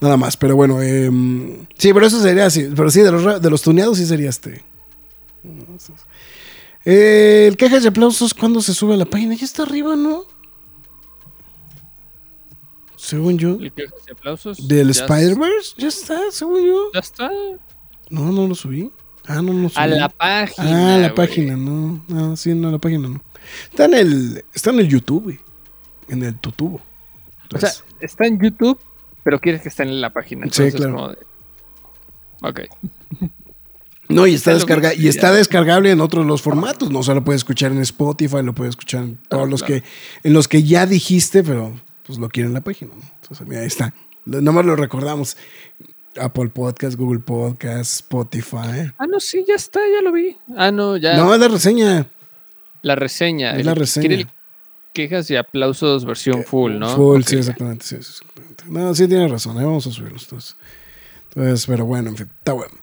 nada 0.00 0.16
más, 0.16 0.36
pero 0.36 0.56
bueno, 0.56 0.82
em, 0.82 1.64
sí, 1.78 1.92
pero 1.94 2.04
eso 2.06 2.20
sería 2.20 2.46
así, 2.46 2.68
pero 2.74 2.90
sí, 2.90 3.02
de 3.02 3.12
los, 3.12 3.40
de 3.40 3.50
los 3.50 3.62
tuneados 3.62 3.98
sí 3.98 4.04
sería 4.04 4.28
este. 4.28 4.64
Eh, 6.84 7.46
el 7.46 7.56
quejas 7.56 7.84
y 7.84 7.86
aplausos, 7.86 8.34
¿cuándo 8.34 8.60
se 8.60 8.74
sube 8.74 8.94
a 8.94 8.96
la 8.96 9.04
página? 9.04 9.36
Ya 9.36 9.44
está 9.44 9.62
arriba, 9.62 9.94
¿no? 9.94 10.24
Según 12.96 13.38
yo. 13.38 13.58
El 13.60 13.72
quejas 13.72 14.00
y 14.08 14.10
aplausos. 14.10 14.66
¿Del 14.66 14.90
Spider-Verse? 14.90 15.74
Ya 15.78 15.86
está, 15.86 16.18
según 16.32 16.66
yo. 16.66 16.90
Ya 16.92 16.98
está. 16.98 17.30
No, 18.10 18.32
no 18.32 18.48
lo 18.48 18.56
subí. 18.56 18.90
Ah, 19.24 19.36
no, 19.36 19.52
no 19.52 19.62
lo 19.62 19.68
subí. 19.68 19.80
A 19.80 19.86
la 19.86 20.08
página. 20.08 20.96
Ah, 20.96 20.98
la 20.98 21.10
güey. 21.10 21.14
página, 21.14 21.56
no. 21.56 22.04
No, 22.08 22.36
sí, 22.36 22.52
no, 22.54 22.72
la 22.72 22.78
página 22.78 23.06
no. 23.06 23.22
Está 23.70 23.84
en 23.86 23.94
el, 23.94 24.44
está 24.54 24.70
en 24.70 24.80
el 24.80 24.88
YouTube, 24.88 25.22
güey. 25.24 25.40
En 26.08 26.22
el 26.22 26.34
tutubo. 26.36 26.80
O 27.54 27.58
sea, 27.58 27.70
está 28.00 28.26
en 28.26 28.38
YouTube, 28.40 28.78
pero 29.24 29.38
quieres 29.40 29.62
que 29.62 29.68
esté 29.68 29.82
en 29.84 30.00
la 30.00 30.12
página. 30.12 30.46
Sí, 30.50 30.70
claro. 30.72 30.94
como 30.94 31.08
de- 31.10 31.18
Ok. 32.42 32.60
no, 34.08 34.26
y 34.26 34.34
está, 34.34 34.54
descarga, 34.54 34.94
y 34.94 35.08
está 35.08 35.32
descargable 35.32 35.90
en 35.90 36.00
otros 36.00 36.24
los 36.26 36.40
formatos. 36.42 36.90
No, 36.90 37.00
o 37.00 37.02
sea, 37.02 37.14
lo 37.14 37.24
puedes 37.24 37.40
escuchar 37.40 37.72
en 37.72 37.78
Spotify, 37.80 38.42
lo 38.42 38.54
puedes 38.54 38.70
escuchar 38.70 39.04
en 39.04 39.16
todos 39.16 39.26
Claro, 39.28 39.46
los 39.46 39.62
claro. 39.62 39.82
que, 39.82 40.28
en 40.28 40.32
los 40.34 40.48
que 40.48 40.62
ya 40.62 40.86
dijiste, 40.86 41.42
pero 41.42 41.78
pues 42.06 42.18
lo 42.18 42.28
quieren 42.28 42.50
en 42.50 42.54
la 42.54 42.60
página. 42.62 42.94
¿no? 42.94 43.02
Entonces, 43.22 43.46
mira, 43.46 43.60
ahí 43.62 43.66
está. 43.66 43.92
Nomás 44.24 44.64
lo 44.64 44.76
recordamos. 44.76 45.36
Apple 46.20 46.48
Podcast, 46.48 46.96
Google 46.98 47.20
Podcast, 47.20 47.94
Spotify. 47.96 48.92
Ah, 48.98 49.06
no, 49.06 49.20
sí, 49.20 49.44
ya 49.46 49.54
está, 49.54 49.78
ya 49.80 50.02
lo 50.02 50.10
vi. 50.12 50.36
Ah, 50.56 50.70
no, 50.72 50.96
ya. 50.96 51.16
No, 51.16 51.32
es 51.34 51.40
la 51.40 51.48
reseña. 51.48 52.10
La 52.82 52.94
reseña. 52.94 53.56
Es 53.56 53.66
la 53.66 53.74
reseña. 53.74 54.14
el 54.14 54.28
quejas 54.92 55.30
y 55.30 55.36
aplausos 55.36 56.04
versión 56.04 56.42
full, 56.44 56.72
¿no? 56.72 56.88
Full, 56.88 57.22
sí, 57.22 57.36
exactamente, 57.36 57.84
sí, 57.84 57.94
exactamente. 57.94 58.64
No, 58.68 58.94
sí 58.94 59.06
tienes 59.06 59.30
razón, 59.30 59.56
ahí 59.56 59.64
vamos 59.64 59.86
a 59.86 59.90
subirlos 59.90 60.24
entonces. 60.24 60.56
Entonces, 61.28 61.66
pero 61.66 61.84
bueno, 61.84 62.10
en 62.10 62.16
fin, 62.16 62.28
está 62.36 62.52
bueno. 62.52 62.74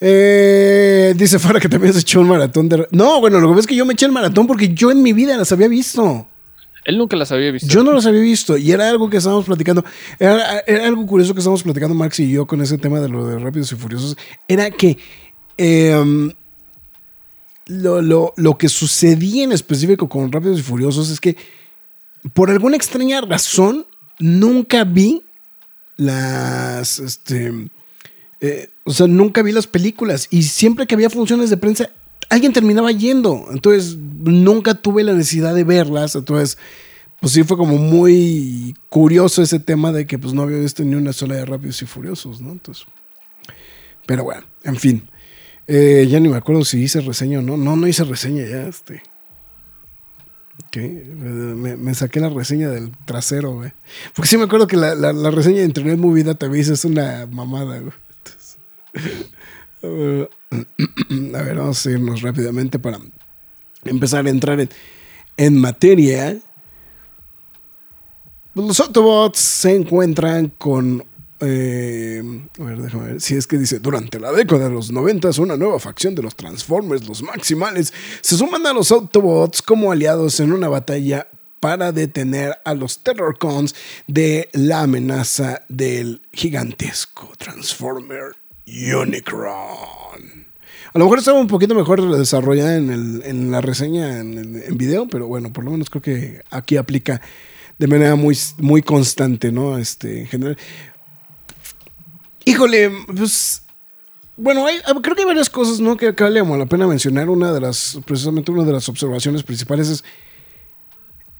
Eh, 0.00 1.14
dice 1.16 1.38
Fara 1.38 1.60
que 1.60 1.68
también 1.68 1.92
se 1.92 2.00
echó 2.00 2.20
un 2.20 2.28
maratón 2.28 2.68
de... 2.68 2.88
No, 2.90 3.20
bueno, 3.20 3.38
lo 3.38 3.46
que 3.46 3.52
pasa 3.52 3.60
es 3.60 3.66
que 3.68 3.76
yo 3.76 3.86
me 3.86 3.92
eché 3.92 4.06
el 4.06 4.12
maratón 4.12 4.48
porque 4.48 4.74
yo 4.74 4.90
en 4.90 5.02
mi 5.02 5.12
vida 5.12 5.36
las 5.36 5.52
había 5.52 5.68
visto. 5.68 6.26
Él 6.84 6.98
nunca 6.98 7.16
las 7.16 7.30
había 7.30 7.52
visto. 7.52 7.68
Yo 7.68 7.84
no 7.84 7.92
los 7.92 8.06
había 8.06 8.20
visto 8.20 8.56
y 8.56 8.72
era 8.72 8.88
algo 8.88 9.08
que 9.08 9.18
estábamos 9.18 9.44
platicando. 9.44 9.84
Era, 10.18 10.58
era 10.66 10.88
algo 10.88 11.06
curioso 11.06 11.32
que 11.32 11.38
estábamos 11.38 11.62
platicando 11.62 11.94
Max 11.94 12.18
y 12.18 12.32
yo 12.32 12.44
con 12.46 12.60
ese 12.60 12.76
tema 12.78 12.98
de 12.98 13.08
lo 13.08 13.24
de 13.28 13.38
Rápidos 13.38 13.70
y 13.70 13.76
Furiosos. 13.76 14.16
Era 14.48 14.68
que 14.72 14.98
eh, 15.56 16.34
lo, 17.72 18.02
lo- 18.02 18.32
lo 18.36 18.58
que 18.58 18.68
sucedía 18.68 19.44
en 19.44 19.52
específico 19.52 20.08
con 20.08 20.30
Rápidos 20.32 20.58
y 20.58 20.62
Furiosos 20.62 21.10
es 21.10 21.20
que 21.20 21.36
por 22.34 22.50
alguna 22.50 22.76
extraña 22.76 23.20
razón 23.20 23.86
nunca 24.18 24.84
vi 24.84 25.22
las... 25.96 26.98
Este, 26.98 27.52
eh, 28.40 28.70
o 28.84 28.92
sea, 28.92 29.06
nunca 29.06 29.42
vi 29.42 29.52
las 29.52 29.66
películas 29.66 30.26
y 30.30 30.42
siempre 30.44 30.86
que 30.86 30.94
había 30.94 31.10
funciones 31.10 31.50
de 31.50 31.56
prensa, 31.56 31.90
alguien 32.28 32.52
terminaba 32.52 32.90
yendo. 32.90 33.46
Entonces, 33.52 33.96
nunca 33.96 34.74
tuve 34.74 35.04
la 35.04 35.12
necesidad 35.12 35.54
de 35.54 35.62
verlas. 35.64 36.14
Entonces, 36.16 36.58
pues 37.20 37.32
sí 37.32 37.44
fue 37.44 37.56
como 37.56 37.78
muy 37.78 38.74
curioso 38.88 39.42
ese 39.42 39.60
tema 39.60 39.92
de 39.92 40.06
que 40.06 40.18
pues 40.18 40.34
no 40.34 40.42
había 40.42 40.58
visto 40.58 40.82
ni 40.82 40.96
una 40.96 41.12
sola 41.12 41.36
de 41.36 41.44
Rápidos 41.44 41.80
y 41.82 41.86
Furiosos, 41.86 42.40
¿no? 42.40 42.50
Entonces, 42.50 42.84
pero 44.06 44.24
bueno, 44.24 44.42
en 44.64 44.76
fin. 44.76 45.08
Eh, 45.74 46.06
ya 46.06 46.20
ni 46.20 46.28
me 46.28 46.36
acuerdo 46.36 46.66
si 46.66 46.82
hice 46.82 47.00
reseña 47.00 47.38
o 47.38 47.42
no. 47.42 47.56
No, 47.56 47.76
no 47.76 47.86
hice 47.86 48.04
reseña 48.04 48.44
ya, 48.44 48.66
este. 48.68 49.02
¿Qué? 50.70 50.84
Eh, 50.84 51.14
Me, 51.16 51.94
saqué 51.94 52.20
la 52.20 52.28
reseña 52.28 52.68
del 52.68 52.90
trasero, 53.06 53.54
güey. 53.54 53.72
Porque 54.14 54.28
sí 54.28 54.36
me 54.36 54.44
acuerdo 54.44 54.66
que 54.66 54.76
la, 54.76 54.94
la- 54.94 55.30
reseña 55.30 55.60
de 55.60 55.64
Internet 55.64 55.98
Movie 55.98 56.24
Database 56.24 56.74
es 56.74 56.84
una 56.84 57.26
mamada, 57.30 57.78
güey. 57.78 57.92
A 61.34 61.42
ver, 61.42 61.56
vamos 61.56 61.86
a 61.86 61.90
irnos 61.90 62.20
rápidamente 62.20 62.78
para 62.78 62.98
empezar 63.86 64.26
a 64.26 64.30
entrar 64.30 64.60
en, 64.60 64.68
en 65.38 65.56
materia. 65.58 66.36
Los 68.54 68.78
Autobots 68.80 69.38
se 69.38 69.74
encuentran 69.74 70.48
con. 70.58 71.02
Eh, 71.42 72.22
a 72.58 72.62
ver, 72.62 72.78
déjame 72.80 73.06
ver. 73.06 73.20
Si 73.20 73.34
es 73.34 73.46
que 73.46 73.58
dice: 73.58 73.78
Durante 73.80 74.20
la 74.20 74.32
década 74.32 74.68
de 74.68 74.74
los 74.74 74.90
90, 74.92 75.30
una 75.38 75.56
nueva 75.56 75.78
facción 75.78 76.14
de 76.14 76.22
los 76.22 76.36
Transformers, 76.36 77.06
los 77.06 77.22
Maximales, 77.22 77.92
se 78.20 78.36
suman 78.36 78.66
a 78.66 78.72
los 78.72 78.92
Autobots 78.92 79.62
como 79.62 79.92
aliados 79.92 80.40
en 80.40 80.52
una 80.52 80.68
batalla 80.68 81.28
para 81.60 81.92
detener 81.92 82.58
a 82.64 82.74
los 82.74 83.02
Terrorcons 83.02 83.74
de 84.06 84.48
la 84.52 84.82
amenaza 84.82 85.62
del 85.68 86.22
gigantesco 86.32 87.32
Transformer 87.38 88.36
Unicron. 88.66 90.46
A 90.94 90.98
lo 90.98 91.04
mejor 91.04 91.18
estaba 91.20 91.40
un 91.40 91.46
poquito 91.46 91.74
mejor 91.74 92.16
desarrollada 92.18 92.76
en, 92.76 93.50
la 93.50 93.60
reseña 93.60 94.18
en 94.18 94.76
video, 94.76 95.08
pero 95.08 95.26
bueno, 95.26 95.52
por 95.52 95.64
lo 95.64 95.70
menos 95.70 95.88
creo 95.88 96.02
que 96.02 96.42
aquí 96.50 96.76
aplica 96.76 97.20
de 97.82 97.88
manera 97.88 98.14
muy, 98.14 98.38
muy 98.58 98.80
constante, 98.82 99.50
¿no? 99.50 99.76
Este, 99.76 100.20
en 100.20 100.26
general. 100.26 100.58
Híjole, 102.44 102.90
pues. 103.14 103.62
Bueno, 104.36 104.66
hay- 104.66 104.78
creo 105.02 105.14
que 105.14 105.22
hay 105.22 105.26
varias 105.26 105.50
cosas, 105.50 105.78
¿no? 105.80 105.96
Que, 105.96 106.14
que 106.14 106.24
vale 106.24 106.42
la 106.42 106.66
pena 106.66 106.86
mencionar. 106.86 107.28
Una 107.28 107.52
de 107.52 107.60
las, 107.60 107.98
precisamente 108.04 108.50
una 108.50 108.64
de 108.64 108.72
las 108.72 108.88
observaciones 108.88 109.42
principales 109.42 109.88
es 109.88 110.04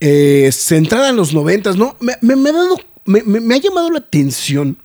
eh, 0.00 0.50
centrada 0.52 1.08
en 1.08 1.16
los 1.16 1.32
noventas, 1.32 1.76
¿no? 1.76 1.96
Me, 2.00 2.12
ha 2.12 2.18
me, 2.20 3.54
ha 3.54 3.58
llamado 3.58 3.90
la 3.90 3.98
atención. 3.98 4.76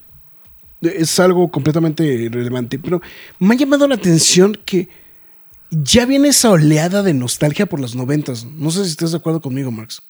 Es 0.82 1.20
algo 1.20 1.50
completamente 1.52 2.04
irrelevante, 2.06 2.78
pero 2.80 3.02
me 3.40 3.56
ha 3.56 3.58
llamado 3.58 3.88
la 3.88 3.96
atención 3.96 4.58
que 4.64 4.90
ya 5.72 6.06
viene 6.06 6.30
esa 6.30 6.52
oleada 6.52 7.04
de 7.04 7.14
nostalgia 7.14 7.66
por 7.66 7.80
los 7.80 7.96
noventas. 7.96 8.46
No 8.46 8.72
sé 8.72 8.86
si 8.86 8.92
estás 8.92 9.12
de 9.12 9.18
acuerdo 9.18 9.42
conmigo, 9.42 9.72
Max. 9.72 10.02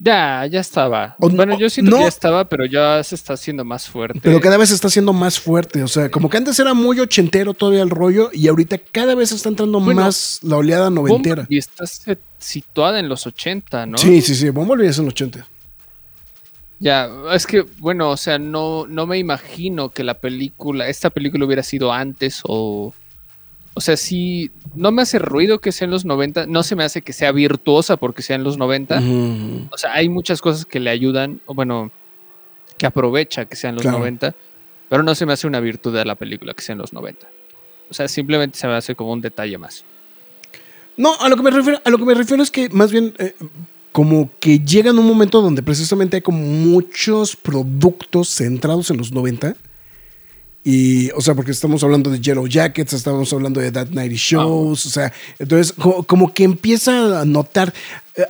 Ya, 0.00 0.46
ya 0.46 0.60
estaba. 0.60 1.16
O 1.18 1.28
bueno, 1.28 1.58
yo 1.58 1.68
siento 1.68 1.90
no. 1.90 1.96
que 1.96 2.02
ya 2.04 2.08
estaba, 2.08 2.44
pero 2.48 2.64
ya 2.66 3.02
se 3.02 3.16
está 3.16 3.32
haciendo 3.32 3.64
más 3.64 3.88
fuerte. 3.88 4.20
Pero 4.22 4.40
cada 4.40 4.56
vez 4.56 4.70
está 4.70 4.88
siendo 4.88 5.12
más 5.12 5.40
fuerte. 5.40 5.82
O 5.82 5.88
sea, 5.88 6.08
como 6.08 6.30
que 6.30 6.36
antes 6.36 6.58
era 6.60 6.72
muy 6.72 7.00
ochentero 7.00 7.52
todavía 7.52 7.82
el 7.82 7.90
rollo 7.90 8.30
y 8.32 8.46
ahorita 8.46 8.78
cada 8.78 9.16
vez 9.16 9.32
está 9.32 9.48
entrando 9.48 9.80
Bueno, 9.80 10.02
más 10.02 10.38
la 10.42 10.56
oleada 10.56 10.88
noventera. 10.88 11.46
Y 11.48 11.58
está 11.58 11.84
se- 11.86 12.18
situada 12.38 13.00
en 13.00 13.08
los 13.08 13.26
80, 13.26 13.86
¿no? 13.86 13.98
Sí, 13.98 14.22
sí, 14.22 14.36
sí. 14.36 14.50
Bumblebee 14.50 14.88
es 14.90 14.98
en 14.98 15.06
los 15.06 15.14
80. 15.14 15.44
Ya, 16.78 17.08
es 17.32 17.44
que, 17.44 17.62
bueno, 17.78 18.10
o 18.10 18.16
sea, 18.16 18.38
no, 18.38 18.86
no 18.86 19.04
me 19.04 19.18
imagino 19.18 19.90
que 19.90 20.04
la 20.04 20.14
película, 20.14 20.86
esta 20.86 21.10
película 21.10 21.44
hubiera 21.44 21.64
sido 21.64 21.92
antes 21.92 22.40
o... 22.44 22.94
O 23.78 23.80
sea, 23.80 23.96
sí, 23.96 24.50
no 24.74 24.90
me 24.90 25.02
hace 25.02 25.20
ruido 25.20 25.60
que 25.60 25.70
sea 25.70 25.84
en 25.84 25.92
los 25.92 26.04
90, 26.04 26.46
no 26.48 26.64
se 26.64 26.74
me 26.74 26.82
hace 26.82 27.00
que 27.00 27.12
sea 27.12 27.30
virtuosa 27.30 27.96
porque 27.96 28.22
sea 28.22 28.34
en 28.34 28.42
los 28.42 28.58
90. 28.58 28.98
Ujú. 28.98 29.68
O 29.70 29.78
sea, 29.78 29.92
hay 29.92 30.08
muchas 30.08 30.40
cosas 30.40 30.64
que 30.64 30.80
le 30.80 30.90
ayudan, 30.90 31.40
o 31.46 31.54
bueno, 31.54 31.92
que 32.76 32.86
aprovecha 32.86 33.44
que 33.44 33.54
sean 33.54 33.76
los 33.76 33.82
Claro. 33.82 33.98
90, 34.00 34.34
pero 34.88 35.04
no 35.04 35.14
se 35.14 35.26
me 35.26 35.32
hace 35.32 35.46
una 35.46 35.60
virtud 35.60 35.94
de 35.94 36.04
la 36.04 36.16
película 36.16 36.54
que 36.54 36.62
sea 36.62 36.72
en 36.72 36.80
los 36.80 36.92
90. 36.92 37.28
O 37.88 37.94
sea, 37.94 38.08
simplemente 38.08 38.58
se 38.58 38.66
me 38.66 38.74
hace 38.74 38.96
como 38.96 39.12
un 39.12 39.20
detalle 39.20 39.56
más. 39.58 39.84
No, 40.96 41.14
a 41.20 41.28
lo 41.28 41.36
que 41.36 41.42
me 41.44 41.52
refiero, 41.52 41.80
a 41.84 41.90
lo 41.90 41.98
que 41.98 42.04
me 42.04 42.14
refiero 42.14 42.42
es 42.42 42.50
que 42.50 42.68
más 42.70 42.90
bien 42.90 43.14
eh, 43.18 43.36
como 43.92 44.28
que 44.40 44.58
llega 44.58 44.90
en 44.90 44.98
un 44.98 45.06
momento 45.06 45.40
donde 45.40 45.62
precisamente 45.62 46.16
hay 46.16 46.22
como 46.22 46.40
muchos 46.40 47.36
productos 47.36 48.28
centrados 48.30 48.90
en 48.90 48.96
los 48.96 49.12
90. 49.12 49.54
Y, 50.64 51.10
o 51.12 51.20
sea, 51.22 51.34
porque 51.34 51.52
estamos 51.52 51.82
hablando 51.82 52.10
de 52.10 52.20
Yellow 52.20 52.46
Jackets, 52.46 52.92
estamos 52.92 53.32
hablando 53.32 53.58
de 53.60 53.72
That 53.72 53.88
Nighty 53.88 54.16
Shows, 54.16 54.84
o 54.84 54.90
sea, 54.90 55.12
entonces 55.38 55.72
co- 55.72 56.02
como, 56.02 56.34
que 56.34 56.44
empieza 56.44 57.20
a 57.22 57.24
notar, 57.24 57.72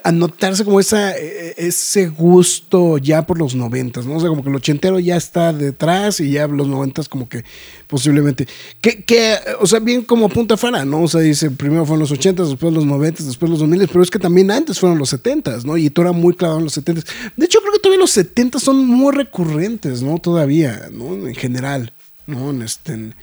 a 0.05 0.13
notarse 0.13 0.65
como 0.65 0.79
esa, 0.79 1.17
eh, 1.19 1.55
ese 1.57 2.07
gusto 2.09 2.99
ya 2.99 3.27
por 3.27 3.39
los 3.39 3.57
noventas, 3.57 4.07
¿no? 4.07 4.17
O 4.17 4.21
sea, 4.21 4.29
como 4.29 4.45
que 4.45 4.51
el 4.51 4.55
ochentero 4.55 5.01
ya 5.01 5.17
está 5.17 5.53
detrás 5.53 6.21
y 6.21 6.31
ya 6.31 6.47
los 6.47 6.69
noventas 6.69 7.09
como 7.09 7.29
que 7.29 7.43
posiblemente, 7.89 8.47
que, 8.81 9.03
que, 9.03 9.35
o 9.59 9.67
sea, 9.67 9.81
bien 9.81 10.03
como 10.03 10.29
punta 10.29 10.57
fara, 10.57 10.85
¿no? 10.85 11.03
O 11.03 11.09
sea, 11.09 11.23
dice, 11.23 11.51
primero 11.51 11.87
fueron 11.87 12.01
los 12.01 12.13
ochentas, 12.13 12.51
después 12.51 12.73
los 12.73 12.87
noventas, 12.87 13.27
después 13.27 13.51
los 13.51 13.59
dos 13.59 13.69
miles, 13.69 13.89
pero 13.91 14.03
es 14.05 14.11
que 14.11 14.19
también 14.21 14.51
antes 14.53 14.79
fueron 14.79 14.99
los 14.99 15.09
setentas, 15.09 15.65
¿no? 15.65 15.77
Y 15.77 15.91
tú 15.91 16.03
era 16.03 16.13
muy 16.13 16.35
clavado 16.35 16.59
en 16.59 16.65
los 16.65 16.75
setentas. 16.75 17.05
De 17.37 17.47
hecho, 17.47 17.59
creo 17.61 17.73
que 17.73 17.81
todavía 17.81 18.01
los 18.03 18.13
setentas 18.13 18.63
son 18.63 18.87
muy 18.87 19.13
recurrentes, 19.13 20.03
¿no? 20.03 20.19
Todavía, 20.19 20.89
¿no? 20.93 21.27
En 21.27 21.35
general, 21.35 21.93
¿no? 22.29 22.51
En, 22.51 22.63
este, 22.63 22.93
en, 22.93 23.15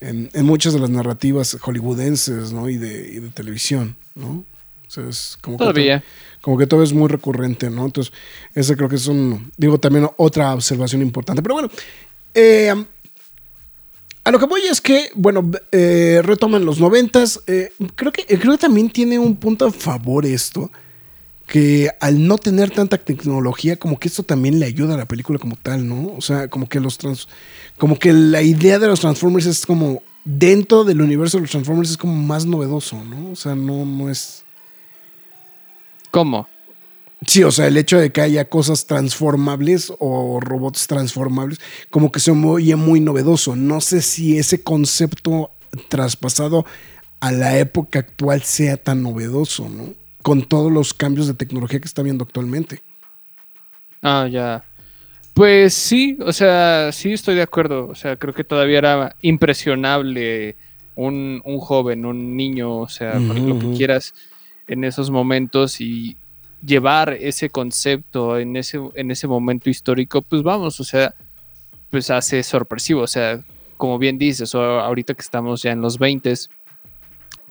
en- 0.00 0.30
en 0.32 0.44
muchas 0.46 0.72
de 0.72 0.80
las 0.80 0.90
narrativas 0.90 1.56
hollywoodenses, 1.60 2.52
¿no? 2.52 2.68
Y 2.68 2.76
de, 2.76 3.12
y 3.12 3.20
de 3.20 3.28
televisión, 3.30 3.94
¿no? 4.16 4.44
O 4.86 4.90
sea, 4.90 5.06
es 5.08 5.36
como 5.42 5.56
que 5.58 5.64
Todavía. 5.64 6.02
como 6.40 6.56
que 6.58 6.66
todo 6.66 6.82
es 6.82 6.92
muy 6.94 7.08
recurrente, 7.08 7.68
¿no? 7.70 7.84
Entonces, 7.84 8.12
ese 8.54 8.74
creo 8.76 8.88
que 8.88 8.96
es 8.96 9.06
un, 9.06 9.52
digo, 9.58 9.78
también 9.78 10.08
otra 10.16 10.54
observación 10.54 11.02
importante. 11.02 11.42
Pero 11.42 11.54
bueno, 11.54 11.70
eh, 12.34 12.72
a 14.24 14.30
lo 14.30 14.38
que 14.38 14.46
voy 14.46 14.62
es 14.62 14.80
que, 14.80 15.10
bueno, 15.14 15.50
eh, 15.72 16.20
retoman 16.24 16.64
los 16.64 16.80
noventas. 16.80 17.40
eh, 17.46 17.72
creo, 17.94 18.12
que, 18.12 18.24
creo 18.26 18.52
que 18.52 18.58
también 18.58 18.88
tiene 18.90 19.18
un 19.18 19.36
punto 19.36 19.66
a 19.66 19.70
favor 19.72 20.24
esto, 20.24 20.70
que 21.48 21.90
al 22.00 22.26
no 22.28 22.38
tener 22.38 22.70
tanta 22.70 22.98
tecnología, 22.98 23.76
como 23.76 23.98
que 23.98 24.06
esto 24.06 24.22
también 24.22 24.60
le 24.60 24.66
ayuda 24.66 24.94
a 24.94 24.98
la 24.98 25.08
película 25.08 25.40
como 25.40 25.56
tal, 25.56 25.88
¿no? 25.88 26.14
O 26.16 26.20
sea, 26.20 26.48
como 26.48 26.68
que 26.68 26.78
los 26.78 26.98
trans, 26.98 27.26
como 27.76 27.98
que 27.98 28.12
la 28.12 28.42
idea 28.42 28.78
de 28.78 28.86
los 28.86 29.00
Transformers 29.00 29.46
es 29.46 29.66
como 29.66 30.02
dentro 30.24 30.84
del 30.84 31.00
universo 31.00 31.38
de 31.38 31.42
los 31.42 31.50
Transformers 31.50 31.90
es 31.90 31.96
como 31.96 32.14
más 32.14 32.46
novedoso, 32.46 33.02
¿no? 33.02 33.32
O 33.32 33.36
sea, 33.36 33.56
no, 33.56 33.84
no 33.84 34.08
es 34.08 34.44
¿Cómo? 36.10 36.48
Sí, 37.26 37.42
o 37.42 37.50
sea, 37.50 37.66
el 37.66 37.76
hecho 37.76 37.98
de 37.98 38.12
que 38.12 38.20
haya 38.20 38.48
cosas 38.48 38.86
transformables 38.86 39.92
o 39.98 40.38
robots 40.40 40.86
transformables, 40.86 41.58
como 41.90 42.12
que 42.12 42.20
se 42.20 42.30
oye 42.30 42.76
muy 42.76 43.00
novedoso. 43.00 43.56
No 43.56 43.80
sé 43.80 44.02
si 44.02 44.38
ese 44.38 44.62
concepto 44.62 45.50
traspasado 45.88 46.64
a 47.20 47.32
la 47.32 47.58
época 47.58 47.98
actual 47.98 48.42
sea 48.42 48.76
tan 48.76 49.02
novedoso, 49.02 49.68
¿no? 49.68 49.94
Con 50.28 50.42
todos 50.42 50.70
los 50.70 50.92
cambios 50.92 51.26
de 51.26 51.32
tecnología 51.32 51.80
que 51.80 51.86
está 51.86 52.02
viendo 52.02 52.22
actualmente. 52.22 52.82
Ah, 54.02 54.28
ya. 54.30 54.62
Pues 55.32 55.72
sí, 55.72 56.18
o 56.20 56.34
sea, 56.34 56.92
sí 56.92 57.14
estoy 57.14 57.34
de 57.34 57.40
acuerdo. 57.40 57.88
O 57.88 57.94
sea, 57.94 58.16
creo 58.16 58.34
que 58.34 58.44
todavía 58.44 58.76
era 58.76 59.16
impresionable 59.22 60.54
un, 60.96 61.40
un 61.46 61.58
joven, 61.60 62.04
un 62.04 62.36
niño, 62.36 62.76
o 62.76 62.90
sea, 62.90 63.18
lo 63.18 63.58
que 63.58 63.72
quieras 63.74 64.12
en 64.66 64.84
esos 64.84 65.10
momentos 65.10 65.80
y 65.80 66.18
llevar 66.62 67.14
ese 67.14 67.48
concepto 67.48 68.38
en 68.38 68.54
ese, 68.58 68.78
en 68.96 69.10
ese 69.10 69.26
momento 69.26 69.70
histórico, 69.70 70.20
pues 70.20 70.42
vamos, 70.42 70.78
o 70.78 70.84
sea, 70.84 71.14
pues 71.88 72.10
hace 72.10 72.42
sorpresivo. 72.42 73.00
O 73.00 73.06
sea, 73.06 73.42
como 73.78 73.98
bien 73.98 74.18
dices, 74.18 74.54
ahorita 74.54 75.14
que 75.14 75.22
estamos 75.22 75.62
ya 75.62 75.72
en 75.72 75.80
los 75.80 75.98
20, 75.98 76.34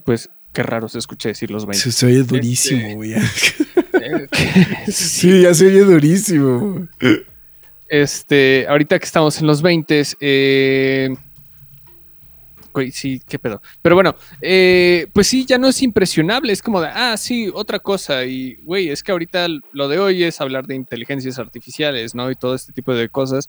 pues 0.05 0.29
Qué 0.53 0.63
raro 0.63 0.89
se 0.89 0.97
escucha 0.99 1.29
decir 1.29 1.51
los 1.51 1.65
20. 1.65 1.81
Se, 1.83 1.91
se 1.91 2.05
oye 2.07 2.23
durísimo, 2.23 2.89
güey. 2.95 3.13
Que- 4.31 4.91
sí, 4.91 5.41
ya 5.41 5.53
se 5.53 5.67
oye 5.67 5.81
durísimo. 5.81 6.87
Este, 7.89 8.65
ahorita 8.67 8.97
que 8.99 9.05
estamos 9.05 9.39
en 9.39 9.47
los 9.47 9.61
20, 9.61 10.03
eh, 10.19 11.15
güey, 12.73 12.91
sí, 12.91 13.21
qué 13.27 13.39
pedo. 13.39 13.61
Pero 13.81 13.95
bueno, 13.95 14.15
eh, 14.41 15.07
pues 15.13 15.27
sí, 15.27 15.45
ya 15.45 15.57
no 15.57 15.67
es 15.67 15.81
impresionable. 15.81 16.53
Es 16.53 16.61
como 16.61 16.79
de, 16.81 16.87
ah, 16.93 17.15
sí, 17.17 17.49
otra 17.53 17.79
cosa. 17.79 18.25
Y, 18.25 18.55
güey, 18.63 18.89
es 18.89 19.03
que 19.03 19.11
ahorita 19.11 19.47
lo 19.71 19.87
de 19.87 19.99
hoy 19.99 20.23
es 20.23 20.39
hablar 20.41 20.67
de 20.67 20.75
inteligencias 20.75 21.39
artificiales, 21.39 22.13
¿no? 22.15 22.29
Y 22.31 22.35
todo 22.35 22.55
este 22.55 22.71
tipo 22.73 22.93
de 22.93 23.09
cosas. 23.09 23.47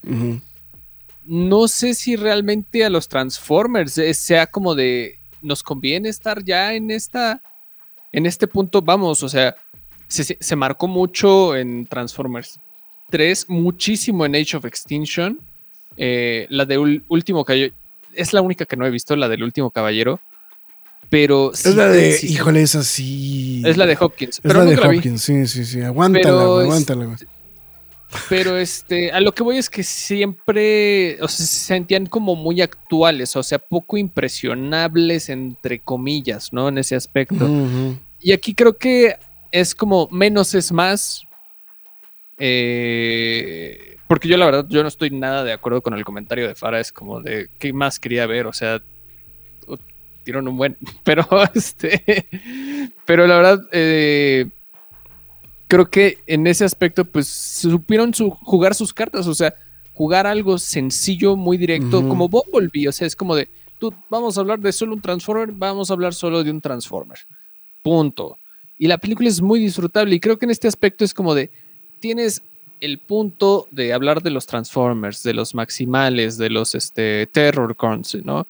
No 1.25 1.67
sé 1.67 1.93
si 1.93 2.15
realmente 2.15 2.83
a 2.85 2.89
los 2.89 3.07
Transformers 3.07 3.97
eh, 3.99 4.13
sea 4.13 4.47
como 4.47 4.73
de, 4.73 5.18
nos 5.41 5.63
conviene 5.63 6.09
estar 6.09 6.43
ya 6.43 6.73
en 6.73 6.91
esta, 6.91 7.41
en 8.11 8.25
este 8.25 8.47
punto. 8.47 8.81
Vamos, 8.81 9.23
o 9.23 9.29
sea, 9.29 9.55
se, 10.07 10.23
se- 10.39 10.55
marcó 10.55 10.87
mucho 10.87 11.55
en 11.55 11.85
Transformers 11.85 12.59
3, 13.09 13.45
muchísimo 13.49 14.25
en 14.25 14.35
Age 14.35 14.57
of 14.57 14.65
Extinction. 14.65 15.39
Eh, 15.97 16.47
la 16.49 16.65
de 16.65 16.79
ul- 16.79 17.03
Último 17.09 17.43
Caballero, 17.45 17.73
es 18.15 18.33
la 18.33 18.41
única 18.41 18.65
que 18.65 18.75
no 18.77 18.85
he 18.85 18.89
visto, 18.91 19.15
la 19.15 19.27
del 19.27 19.43
Último 19.43 19.69
Caballero. 19.71 20.19
Pero 21.09 21.51
sí, 21.55 21.69
es 21.69 21.75
la 21.75 21.87
de, 21.87 22.11
sí, 22.13 22.27
híjole, 22.33 22.61
es 22.61 22.75
así. 22.75 23.63
es 23.65 23.77
la 23.77 23.87
de 23.87 23.97
Hopkins. 23.99 24.35
Es 24.37 24.41
pero 24.41 24.59
la 24.63 24.65
de 24.65 24.75
vi. 24.75 24.97
Hopkins, 24.97 25.21
sí, 25.23 25.47
sí, 25.47 25.65
sí. 25.65 25.81
Aguántala, 25.81 26.23
Pero 26.23 26.61
es- 26.61 26.65
aguántala, 26.67 27.05
güey. 27.05 27.17
Pero 28.27 28.57
este, 28.57 29.11
a 29.11 29.19
lo 29.19 29.31
que 29.33 29.43
voy 29.43 29.57
es 29.57 29.69
que 29.69 29.83
siempre, 29.83 31.21
o 31.21 31.27
sea, 31.27 31.45
se 31.45 31.65
sentían 31.65 32.07
como 32.07 32.35
muy 32.35 32.61
actuales, 32.61 33.35
o 33.35 33.43
sea, 33.43 33.59
poco 33.59 33.97
impresionables, 33.97 35.29
entre 35.29 35.79
comillas, 35.79 36.51
¿no? 36.51 36.69
En 36.69 36.77
ese 36.79 36.95
aspecto. 36.95 37.45
Ujú, 37.45 37.63
ujú. 37.63 37.99
Y 38.21 38.31
aquí 38.31 38.53
creo 38.53 38.77
que 38.77 39.15
es 39.51 39.75
como 39.75 40.07
menos 40.11 40.53
es 40.55 40.71
más. 40.71 41.23
eh, 42.37 43.97
porque 44.07 44.27
yo 44.27 44.37
la 44.37 44.45
verdad, 44.45 44.65
yo 44.67 44.81
no 44.81 44.87
estoy 44.87 45.11
nada 45.11 45.43
de 45.43 45.53
acuerdo 45.53 45.81
con 45.81 45.93
el 45.93 46.03
comentario 46.03 46.47
de 46.47 46.55
Farah, 46.55 46.79
es 46.79 46.91
como 46.91 47.21
de, 47.21 47.49
¿qué 47.59 47.73
más 47.73 47.99
quería 47.99 48.25
ver? 48.25 48.47
O 48.47 48.53
sea, 48.53 48.81
tiraron 50.23 50.47
un 50.47 50.57
buen, 50.57 50.77
pero 51.03 51.27
este, 51.53 52.27
pero 53.05 53.27
la 53.27 53.37
verdad, 53.37 53.61
eh, 53.71 54.47
creo 55.69 55.89
que 55.89 56.17
en 56.27 56.45
ese 56.47 56.65
aspecto, 56.65 57.05
pues 57.05 57.27
supieron 57.27 58.13
su- 58.13 58.31
jugar 58.31 58.75
sus 58.75 58.93
cartas, 58.93 59.25
o 59.27 59.33
sea, 59.33 59.53
jugar 59.93 60.27
algo 60.27 60.57
sencillo, 60.57 61.37
muy 61.37 61.57
directo, 61.57 61.99
Ujú. 61.99 62.09
como 62.09 62.27
Bumblebee, 62.27 62.87
o 62.89 62.91
sea, 62.91 63.07
es 63.07 63.15
como 63.15 63.35
de, 63.35 63.47
tú, 63.79 63.93
vamos 64.09 64.37
a 64.37 64.41
hablar 64.41 64.59
de 64.59 64.71
solo 64.73 64.93
un 64.95 65.01
Transformer, 65.01 65.53
vamos 65.55 65.89
a 65.89 65.93
hablar 65.93 66.13
solo 66.13 66.43
de 66.43 66.51
un 66.51 66.59
Transformer. 66.59 67.19
Punto. 67.81 68.37
Y 68.77 68.87
la 68.87 68.97
película 68.97 69.29
es 69.29 69.41
muy 69.41 69.59
disfrutable 69.59 70.15
y 70.15 70.19
creo 70.19 70.37
que 70.37 70.45
en 70.45 70.51
este 70.51 70.67
aspecto 70.67 71.05
es 71.05 71.13
como 71.13 71.33
de, 71.35 71.49
tienes 71.99 72.41
el 72.81 72.97
punto 72.97 73.67
de 73.71 73.91
hablar 73.93 74.23
de 74.23 74.29
los 74.31 74.45
Transformers, 74.47 75.21
de 75.23 75.33
los 75.33 75.53
Maximales, 75.53 76.37
de 76.37 76.49
los 76.49 76.75
este, 76.75 77.27
Terror 77.27 77.75
Corns, 77.75 78.15
¿no? 78.23 78.47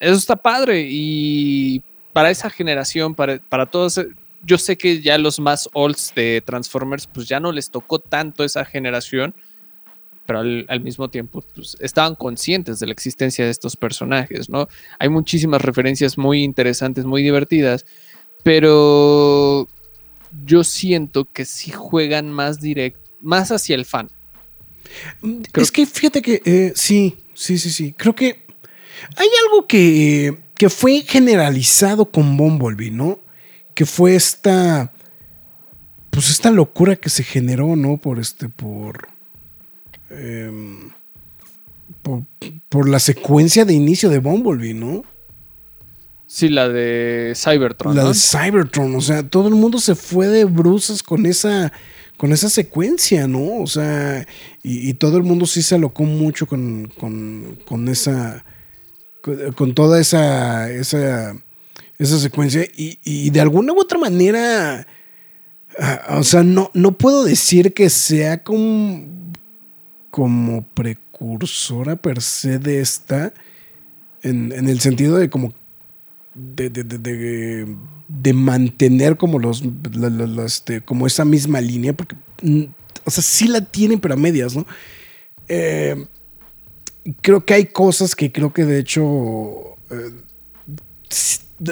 Eso 0.00 0.14
está 0.16 0.34
padre 0.36 0.86
y 0.88 1.82
para 2.14 2.30
esa 2.30 2.48
generación, 2.50 3.14
para, 3.14 3.38
para 3.38 3.66
todos, 3.66 4.00
yo 4.46 4.58
sé 4.58 4.76
que 4.76 5.00
ya 5.00 5.18
los 5.18 5.40
más 5.40 5.68
olds 5.72 6.12
de 6.14 6.42
Transformers, 6.44 7.06
pues 7.06 7.26
ya 7.28 7.40
no 7.40 7.52
les 7.52 7.70
tocó 7.70 7.98
tanto 7.98 8.44
esa 8.44 8.64
generación, 8.64 9.34
pero 10.26 10.40
al, 10.40 10.64
al 10.68 10.80
mismo 10.80 11.08
tiempo 11.10 11.42
pues, 11.54 11.76
estaban 11.80 12.14
conscientes 12.14 12.78
de 12.80 12.86
la 12.86 12.92
existencia 12.92 13.44
de 13.44 13.50
estos 13.50 13.76
personajes, 13.76 14.48
¿no? 14.48 14.68
Hay 14.98 15.08
muchísimas 15.08 15.60
referencias 15.62 16.16
muy 16.18 16.42
interesantes, 16.42 17.04
muy 17.04 17.22
divertidas, 17.22 17.84
pero 18.42 19.68
yo 20.44 20.64
siento 20.64 21.24
que 21.26 21.44
sí 21.44 21.70
juegan 21.70 22.30
más 22.30 22.60
directo, 22.60 23.00
más 23.20 23.50
hacia 23.52 23.74
el 23.74 23.84
fan. 23.84 24.08
Creo- 25.20 25.62
Es 25.62 25.70
que 25.72 25.86
fíjate 25.86 26.22
que 26.22 26.40
eh, 26.44 26.72
sí, 26.74 27.16
sí, 27.34 27.58
sí, 27.58 27.70
sí. 27.70 27.94
Creo 27.96 28.14
que 28.14 28.44
hay 29.16 29.28
algo 29.46 29.66
que, 29.66 30.38
que 30.56 30.68
fue 30.70 31.02
generalizado 31.02 32.04
con 32.06 32.36
Bumblebee, 32.36 32.90
¿no? 32.90 33.18
Que 33.74 33.86
fue 33.86 34.14
esta. 34.14 34.92
Pues 36.10 36.30
esta 36.30 36.50
locura 36.50 36.96
que 36.96 37.10
se 37.10 37.24
generó, 37.24 37.76
¿no? 37.76 37.96
Por 37.96 38.18
este, 38.18 38.48
por. 38.48 39.08
em, 40.10 40.90
por, 42.02 42.22
por 42.68 42.88
la 42.88 42.98
secuencia 42.98 43.64
de 43.64 43.74
inicio 43.74 44.10
de 44.10 44.18
Bumblebee, 44.18 44.74
¿no? 44.74 45.04
Sí, 46.34 46.48
la 46.48 46.68
de 46.68 47.32
Cybertron. 47.36 47.94
La 47.94 48.02
¿no? 48.02 48.08
de 48.08 48.14
Cybertron, 48.14 48.96
o 48.96 49.00
sea, 49.00 49.22
todo 49.22 49.46
el 49.46 49.54
mundo 49.54 49.78
se 49.78 49.94
fue 49.94 50.26
de 50.26 50.44
bruces 50.44 51.02
con 51.02 51.26
esa, 51.26 51.72
con 52.16 52.32
esa 52.32 52.48
secuencia, 52.48 53.28
¿no? 53.28 53.62
O 53.62 53.66
sea, 53.66 54.26
y, 54.62 54.88
y 54.90 54.94
todo 54.94 55.16
el 55.16 55.22
mundo 55.22 55.46
sí 55.46 55.62
se 55.62 55.76
alocó 55.76 56.02
mucho 56.02 56.46
con, 56.46 56.90
con, 56.98 57.56
con 57.64 57.88
esa, 57.88 58.44
con, 59.20 59.52
con 59.52 59.74
toda 59.74 60.00
esa, 60.00 60.70
esa, 60.72 61.36
esa 61.98 62.18
secuencia 62.18 62.64
y, 62.76 62.98
y 63.04 63.30
de 63.30 63.40
alguna 63.40 63.72
u 63.72 63.80
otra 63.80 63.98
manera, 63.98 64.86
ah, 65.78 66.16
o 66.18 66.24
sea, 66.24 66.42
no, 66.42 66.70
no 66.74 66.92
puedo 66.98 67.24
decir 67.24 67.72
que 67.72 67.88
sea 67.90 68.42
como, 68.42 69.04
como 70.10 70.62
precursora 70.74 71.96
per 71.96 72.20
se 72.20 72.58
de 72.58 72.80
esta, 72.80 73.32
en, 74.22 74.52
en 74.52 74.68
el 74.68 74.80
sentido 74.80 75.16
de 75.16 75.30
como 75.30 75.54
de, 76.34 76.68
de, 76.70 76.82
de, 76.82 76.98
de- 78.08 78.32
mantener 78.32 79.16
como 79.16 79.38
los, 79.38 79.62
la- 79.94 80.10
la- 80.10 80.26
la- 80.26 80.44
este, 80.46 80.80
como 80.80 81.06
esa 81.06 81.24
misma 81.24 81.60
línea, 81.60 81.92
porque, 81.92 82.16
mm, 82.42 82.64
o 83.04 83.10
sea, 83.10 83.22
sí 83.22 83.46
la 83.46 83.60
tienen, 83.60 84.00
pero 84.00 84.14
a 84.14 84.16
medias, 84.16 84.56
¿no? 84.56 84.66
Eh, 85.46 86.06
creo 87.20 87.44
que 87.44 87.54
hay 87.54 87.66
cosas 87.66 88.16
que 88.16 88.32
creo 88.32 88.52
que 88.52 88.64
de 88.64 88.78
hecho 88.80 89.76
eh, 89.90 90.10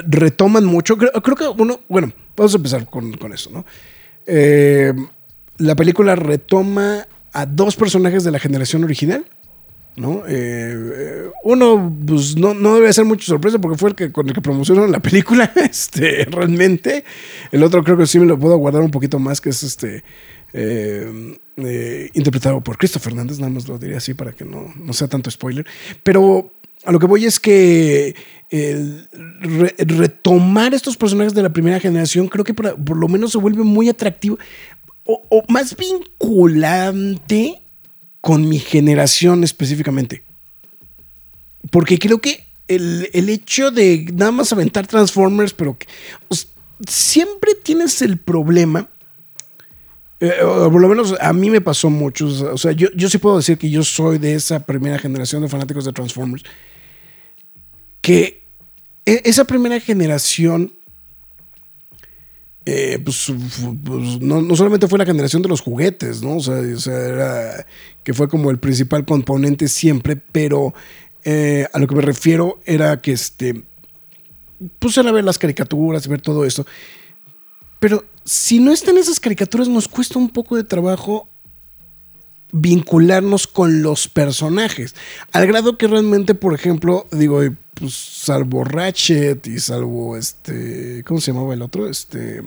retoman 0.06 0.64
mucho. 0.64 0.96
Creo, 0.96 1.12
creo 1.12 1.36
que 1.36 1.62
uno, 1.62 1.80
bueno, 1.88 2.12
vamos 2.36 2.54
a 2.54 2.56
empezar 2.56 2.86
con, 2.86 3.12
con 3.12 3.32
eso, 3.32 3.50
¿no? 3.50 3.64
Eh, 4.26 4.92
la 5.58 5.76
película 5.76 6.16
retoma 6.16 7.06
a 7.32 7.46
dos 7.46 7.76
personajes 7.76 8.24
de 8.24 8.30
la 8.30 8.38
generación 8.38 8.84
original. 8.84 9.24
¿no? 9.94 10.22
Eh, 10.26 11.30
uno, 11.44 11.94
pues 12.06 12.36
no, 12.36 12.54
no 12.54 12.76
debe 12.76 12.92
ser 12.92 13.04
mucha 13.04 13.26
sorpresa 13.26 13.58
porque 13.58 13.76
fue 13.76 13.90
el 13.90 13.94
que 13.94 14.10
con 14.10 14.26
el 14.26 14.34
que 14.34 14.40
promocionaron 14.40 14.90
la 14.90 15.00
película, 15.00 15.52
este, 15.56 16.24
realmente. 16.24 17.04
El 17.50 17.62
otro 17.62 17.84
creo 17.84 17.96
que 17.96 18.06
sí 18.06 18.18
me 18.18 18.26
lo 18.26 18.38
puedo 18.38 18.56
guardar 18.56 18.82
un 18.82 18.90
poquito 18.90 19.18
más, 19.18 19.40
que 19.40 19.50
es 19.50 19.62
este, 19.62 20.02
eh, 20.54 22.10
interpretado 22.14 22.60
por 22.62 22.78
Christopher 22.78 23.12
Fernández, 23.12 23.38
nada 23.38 23.52
más 23.52 23.68
lo 23.68 23.78
diría 23.78 23.98
así 23.98 24.14
para 24.14 24.32
que 24.32 24.44
no, 24.44 24.72
no 24.76 24.92
sea 24.92 25.08
tanto 25.08 25.30
spoiler. 25.30 25.66
Pero 26.02 26.52
a 26.84 26.92
lo 26.92 26.98
que 26.98 27.06
voy 27.06 27.26
es 27.26 27.38
que 27.38 28.14
re- 28.52 29.74
retomar 29.78 30.74
estos 30.74 30.96
personajes 30.96 31.32
de 31.32 31.42
la 31.42 31.50
primera 31.50 31.80
generación 31.80 32.28
creo 32.28 32.44
que 32.44 32.52
por, 32.52 32.96
lo 32.96 33.08
menos 33.08 33.32
se 33.32 33.38
vuelve 33.38 33.62
muy 33.62 33.88
atractivo 33.88 34.38
o, 35.04 35.42
más 35.48 35.74
vinculante 35.74 37.62
con 38.20 38.48
mi 38.48 38.58
generación 38.58 39.42
específicamente. 39.42 40.22
Porque 41.70 41.98
creo 41.98 42.20
que 42.20 42.46
el, 42.68 43.08
el 43.12 43.28
hecho 43.30 43.70
de 43.70 44.06
nada 44.12 44.32
más 44.32 44.52
aventar 44.52 44.86
Transformers, 44.86 45.54
pero 45.54 45.76
siempre 46.86 47.54
tienes 47.54 48.02
el 48.02 48.18
problema. 48.18 48.88
eh, 50.20 50.32
por 50.40 50.80
lo 50.80 50.88
menos 50.88 51.14
a 51.20 51.32
mí 51.32 51.50
me 51.50 51.60
pasó 51.60 51.90
mucho. 51.90 52.26
O 52.26 52.58
sea, 52.58 52.72
yo, 52.72 52.88
yo 52.94 53.08
sí 53.08 53.18
puedo 53.18 53.38
decir 53.38 53.58
que 53.58 53.70
yo 53.70 53.82
soy 53.82 54.18
de 54.18 54.34
esa 54.34 54.60
primera 54.60 54.98
generación 54.98 55.42
de 55.42 55.48
fanáticos 55.48 55.84
de 55.84 55.92
Transformers. 55.92 56.44
Que 58.00 58.41
esa 59.04 59.44
primera 59.44 59.80
generación 59.80 60.72
eh, 62.64 63.00
pues, 63.04 63.32
pues, 63.84 64.20
no, 64.20 64.40
no 64.40 64.56
solamente 64.56 64.86
fue 64.86 64.98
la 64.98 65.06
generación 65.06 65.42
de 65.42 65.48
los 65.48 65.60
juguetes, 65.60 66.22
¿no? 66.22 66.36
O 66.36 66.40
sea, 66.40 66.54
o 66.54 66.78
sea, 66.78 66.96
era 66.96 67.66
que 68.04 68.14
fue 68.14 68.28
como 68.28 68.50
el 68.50 68.58
principal 68.58 69.04
componente 69.04 69.66
siempre, 69.66 70.16
pero 70.16 70.72
eh, 71.24 71.66
a 71.72 71.78
lo 71.80 71.88
que 71.88 71.96
me 71.96 72.02
refiero 72.02 72.60
era 72.64 73.00
que 73.00 73.12
este, 73.12 73.64
pues 74.78 74.96
era 74.96 75.10
ver 75.10 75.24
las 75.24 75.38
caricaturas 75.38 76.06
y 76.06 76.08
ver 76.08 76.20
todo 76.20 76.44
esto. 76.44 76.64
Pero 77.80 78.04
si 78.24 78.60
no 78.60 78.72
están 78.72 78.96
esas 78.96 79.18
caricaturas, 79.18 79.68
nos 79.68 79.88
cuesta 79.88 80.20
un 80.20 80.28
poco 80.28 80.56
de 80.56 80.62
trabajo 80.62 81.28
vincularnos 82.52 83.48
con 83.48 83.82
los 83.82 84.06
personajes. 84.06 84.94
Al 85.32 85.48
grado 85.48 85.78
que 85.78 85.88
realmente, 85.88 86.36
por 86.36 86.54
ejemplo, 86.54 87.08
digo, 87.10 87.40
pues 87.74 87.94
salvo 87.94 88.64
Ratchet 88.64 89.46
y 89.46 89.58
salvo 89.58 90.16
este. 90.16 91.02
¿Cómo 91.06 91.20
se 91.20 91.32
llamaba 91.32 91.54
el 91.54 91.62
otro? 91.62 91.88
Este. 91.88 92.42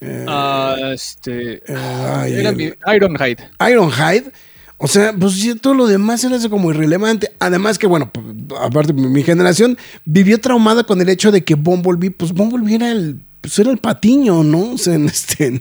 eh, 0.00 0.24
Ah, 0.28 0.76
este. 0.92 1.56
eh, 1.56 1.62
era 1.66 2.24
el- 2.50 2.76
Ironhide. 2.94 3.48
Ironhide. 3.70 4.32
O 4.80 4.86
sea, 4.86 5.12
pues 5.12 5.34
todo 5.60 5.74
lo 5.74 5.86
demás 5.88 6.20
se 6.20 6.28
le 6.28 6.36
hace 6.36 6.48
como 6.48 6.70
irrelevante. 6.70 7.32
Además 7.40 7.78
que, 7.78 7.88
bueno, 7.88 8.10
pues, 8.12 8.24
aparte, 8.60 8.92
mi 8.92 9.08
mi 9.08 9.22
generación 9.24 9.76
vivió 10.04 10.40
traumada 10.40 10.84
con 10.84 11.00
el 11.00 11.08
hecho 11.08 11.32
de 11.32 11.42
que 11.42 11.54
Bumblebee, 11.56 12.12
pues 12.12 12.32
Bumblebee 12.32 12.76
era 12.76 12.92
el, 12.92 13.20
pues 13.40 13.58
era 13.58 13.72
el 13.72 13.78
patiño, 13.78 14.44
¿no? 14.44 14.74
O 14.74 14.78
sea, 14.78 14.94
en 14.94 15.06
este, 15.06 15.60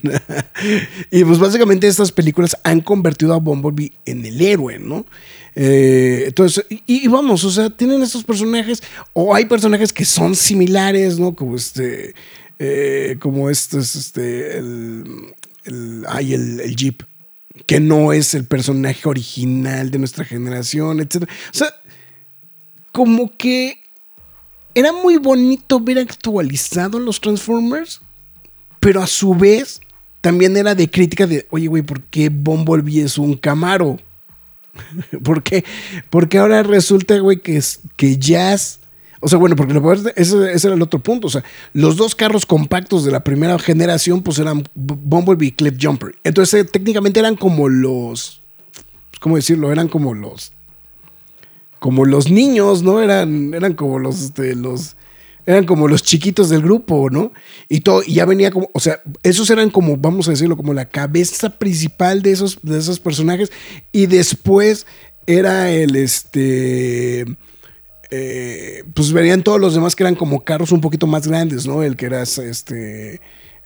y 1.12 1.23
pues 1.23 1.39
básicamente 1.39 1.88
estas 1.88 2.12
películas 2.12 2.57
han 2.63 2.81
convertido 2.81 3.33
a 3.33 3.38
Bumblebee 3.39 3.93
en 4.05 4.23
el 4.23 4.39
héroe, 4.39 4.77
¿no? 4.77 5.07
Eh, 5.59 6.25
entonces, 6.27 6.63
y, 6.69 7.07
vamos, 7.07 7.43
o 7.43 7.49
sea, 7.49 7.71
tienen 7.71 8.03
estos 8.03 8.23
personajes, 8.23 8.83
o 9.13 9.33
hay 9.33 9.45
personajes 9.45 9.91
que 9.91 10.05
son 10.05 10.35
similares, 10.35 11.17
¿no? 11.17 11.33
Como 11.33 11.55
este, 11.55 12.13
eh, 12.59 13.17
como 13.19 13.49
este, 13.49 13.79
es 13.79 13.95
este, 13.95 14.59
el, 14.59 15.33
el, 15.65 16.05
el 16.61 16.75
Jeep 16.75 17.01
que 17.65 17.79
no 17.79 18.13
es 18.13 18.35
el 18.35 18.45
personaje 18.45 19.09
original 19.09 19.89
de 19.89 19.97
nuestra 19.97 20.23
generación, 20.23 20.99
etc. 20.99 21.23
O 21.23 21.57
sea, 21.57 21.73
como 22.91 23.35
que 23.35 23.81
era 24.75 24.93
muy 24.93 25.17
bonito 25.17 25.79
ver 25.79 25.97
actualizado 25.97 26.99
los 26.99 27.19
Transformers, 27.19 28.01
pero 28.79 29.01
a 29.01 29.07
su 29.07 29.33
vez 29.33 29.81
también 30.21 30.55
era 30.55 30.75
de 30.75 30.87
crítica 30.87 31.25
de, 31.25 31.47
oye, 31.49 31.65
güey, 31.65 31.81
¿por 31.81 32.03
qué 32.03 32.29
Bumblebee 32.29 33.01
es 33.01 33.17
un 33.17 33.35
Camaro? 33.35 33.99
¿Por 35.23 35.43
qué? 35.43 35.63
Porque 36.09 36.37
ahora 36.37 36.63
resulta, 36.63 37.17
güey, 37.19 37.41
que, 37.41 37.57
es, 37.57 37.81
que 37.95 38.17
Jazz... 38.17 38.79
O 39.19 39.27
sea, 39.27 39.39
bueno, 39.39 39.55
porque 39.55 39.73
lo 39.73 39.93
ese, 40.15 40.37
era 40.37 40.75
el 40.75 40.81
otro 40.81 40.99
punto. 40.99 41.25
O 41.25 41.29
sea, 41.29 41.43
los 41.73 41.97
dos 41.97 42.13
carros 42.13 42.45
compactos 42.45 43.03
de 43.03 43.11
la 43.11 43.23
primera 43.23 43.57
generación, 43.57 44.21
pues 44.21 44.37
eran 44.37 44.63
Bumblebee 44.75 45.47
y 45.47 45.51
Cliff 45.53 45.75
Jumper. 45.81 46.15
Entonces, 46.23 46.61
eh, 46.61 46.63
técnicamente 46.65 47.19
eran 47.19 47.35
como 47.35 47.67
los. 47.67 48.43
¿Cómo 49.19 49.35
decirlo? 49.35 49.71
Eran 49.71 49.87
como 49.87 50.13
los. 50.13 50.53
Como 51.79 52.05
los 52.05 52.29
niños, 52.29 52.83
¿no? 52.83 53.01
Eran, 53.01 53.55
eran 53.55 53.73
como 53.73 53.97
los, 53.97 54.21
este, 54.21 54.55
los. 54.55 54.96
Eran 55.47 55.65
como 55.65 55.88
los 55.88 56.03
chiquitos 56.03 56.49
del 56.49 56.62
grupo, 56.62 57.10
¿no? 57.10 57.31
Y 57.69 57.79
todo, 57.79 58.03
y 58.05 58.13
ya 58.15 58.25
venía 58.25 58.51
como, 58.51 58.69
o 58.73 58.79
sea, 58.79 59.01
esos 59.23 59.49
eran 59.49 59.71
como, 59.71 59.97
vamos 59.97 60.27
a 60.27 60.31
decirlo, 60.31 60.55
como 60.57 60.73
la 60.73 60.89
cabeza 60.89 61.57
principal 61.57 62.21
de 62.21 62.33
esos, 62.33 62.60
de 62.62 62.77
esos 62.77 62.99
personajes. 62.99 63.51
Y 63.91 64.05
después 64.05 64.86
era 65.25 65.71
el 65.71 65.95
este 65.95 67.25
eh, 68.10 68.83
pues 68.93 69.12
verían 69.12 69.43
todos 69.43 69.60
los 69.60 69.73
demás 69.73 69.95
que 69.95 70.03
eran 70.03 70.15
como 70.15 70.45
carros 70.45 70.71
un 70.71 70.81
poquito 70.81 71.07
más 71.07 71.27
grandes, 71.27 71.65
¿no? 71.65 71.83
El 71.83 71.97
que 71.97 72.05
era 72.05 72.21
este 72.21 73.19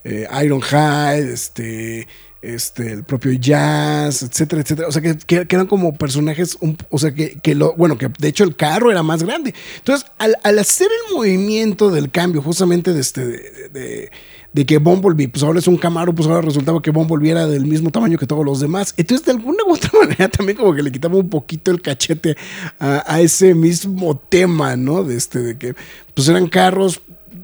eh, 0.04 0.28
Ironhide, 0.44 1.32
este, 1.32 2.08
este, 2.42 2.92
el 2.92 3.04
propio 3.04 3.32
Jazz, 3.34 4.24
etcétera, 4.24 4.62
etcétera. 4.62 4.88
O 4.88 4.92
sea, 4.92 5.02
que, 5.02 5.18
que- 5.18 5.46
eran 5.50 5.68
como 5.68 5.94
personajes, 5.94 6.58
o 6.90 6.98
sea, 7.00 7.14
que, 7.14 7.40
que 7.40 7.56
lo, 7.56 7.74
bueno, 7.76 7.98
que 7.98 8.10
de 8.20 8.28
hecho 8.28 8.44
el 8.44 8.56
carro 8.56 8.92
era 8.92 9.04
más 9.04 9.24
grande. 9.24 9.54
Entonces, 9.78 10.08
al, 10.18 10.36
al 10.44 10.60
hacer 10.60 10.88
el 11.10 11.16
movimiento 11.16 11.92
del 11.92 12.10
cambio, 12.12 12.42
justamente 12.42 12.94
de 12.94 13.02
este, 13.02 13.26
de, 13.26 13.70
de- 13.72 14.12
de 14.54 14.66
que 14.66 14.80
Bumblebee, 14.80 15.30
pues 15.30 15.44
ahora 15.44 15.60
es 15.60 15.68
un 15.68 15.78
Camaro, 15.78 16.14
pues 16.14 16.28
ahora 16.28 16.42
resultaba 16.42 16.82
que 16.82 16.92
Bumblebee 16.92 17.32
era 17.32 17.48
del 17.48 17.66
mismo 17.66 17.90
tamaño 17.90 18.18
que 18.18 18.28
todos 18.28 18.44
los 18.46 18.60
demás. 18.60 18.94
Entonces, 18.98 19.26
de 19.26 19.32
alguna 19.32 19.64
u 19.66 19.74
otra 19.76 19.92
manera, 20.02 20.28
también 20.28 20.58
como 20.58 20.74
que 20.76 20.84
le 20.84 20.92
quitaba 20.92 21.16
un 21.16 21.30
poquito 21.30 21.72
el 21.72 21.82
cachete 21.82 22.36
a, 22.78 23.02
a 23.08 23.22
ese 23.22 23.54
mismo 23.56 24.18
tema, 24.18 24.76
¿no? 24.76 25.04
De 25.06 25.16
este, 25.16 25.40
de 25.40 25.58
que 25.58 25.74
pues 26.14 26.28
eran 26.28 26.48
carros, 26.50 27.00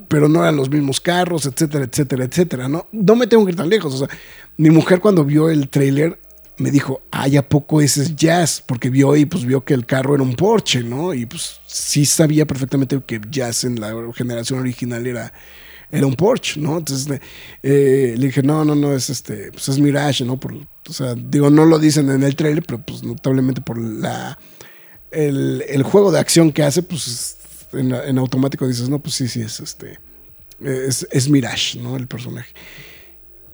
pero 0.08 0.28
no 0.30 0.42
eran 0.42 0.56
los 0.56 0.70
mismos 0.70 1.00
carros, 1.02 1.46
etcétera, 1.46 1.86
etcétera, 1.86 2.26
etcétera, 2.26 2.68
¿no? 2.68 2.88
No 2.92 3.16
me 3.16 3.28
tengo 3.28 3.46
que 3.46 3.52
ir 3.52 3.58
tan 3.58 3.70
lejos. 3.70 3.94
O 3.94 3.98
sea, 3.98 4.10
mi 4.58 4.70
mujer 4.70 5.00
cuando 5.00 5.24
vio 5.26 5.50
el 5.50 5.70
tráiler 5.70 6.20
me 6.58 6.72
dijo, 6.72 7.02
ay, 7.12 7.38
¿a 7.38 7.48
poco 7.48 7.82
ese 7.82 8.02
es 8.02 8.16
Jazz? 8.16 8.64
Porque 8.66 8.90
vio 8.90 9.16
y 9.16 9.26
pues 9.26 9.46
vio 9.46 9.64
que 9.64 9.74
el 9.76 9.86
carro 9.86 10.16
era 10.16 10.24
un 10.24 10.36
Porsche, 10.36 10.82
¿no? 10.84 11.14
Y 11.14 11.26
pues 11.26 11.60
sí 11.68 12.06
sabía 12.06 12.46
perfectamente 12.48 13.00
que 13.06 13.22
Jazz 13.30 13.64
en 13.64 13.80
la 13.80 13.94
generación 14.16 14.60
original 14.60 15.06
era, 15.06 15.32
era 15.92 16.08
un 16.08 16.16
Porsche, 16.16 16.60
¿no? 16.60 16.80
Entonces 16.80 17.20
eh, 17.62 18.16
le 18.18 18.26
dije, 18.28 18.42
no, 18.42 18.66
no, 18.66 18.74
no, 18.74 18.96
es 18.96 19.10
este, 19.12 19.52
pues 19.52 19.70
es 19.70 19.78
Mirage, 19.78 20.26
¿no? 20.26 20.40
Por, 20.40 20.54
o 20.56 20.94
sea, 20.94 21.14
digo, 21.16 21.50
no 21.52 21.64
lo 21.66 21.78
dicen 21.78 22.10
en 22.10 22.24
el 22.24 22.36
trailer, 22.36 22.64
pero 22.66 22.80
pues 22.82 23.04
notablemente 23.04 23.62
por 23.62 23.78
la 23.78 24.40
el, 25.12 25.64
el 25.70 25.84
juego 25.84 26.12
de 26.12 26.20
acción 26.20 26.52
que 26.52 26.64
hace, 26.64 26.84
pues 26.84 27.08
es- 27.08 27.37
en, 27.74 28.18
automático 28.18 28.68
dices, 28.68 28.90
no, 28.90 29.00
pues 29.00 29.16
sí, 29.16 29.28
sí, 29.28 29.42
es 29.42 29.60
este, 29.60 30.00
es, 30.62 31.08
es 31.12 31.30
Mirage, 31.30 31.80
¿no? 31.80 31.96
El 31.96 32.08
personaje. 32.08 32.54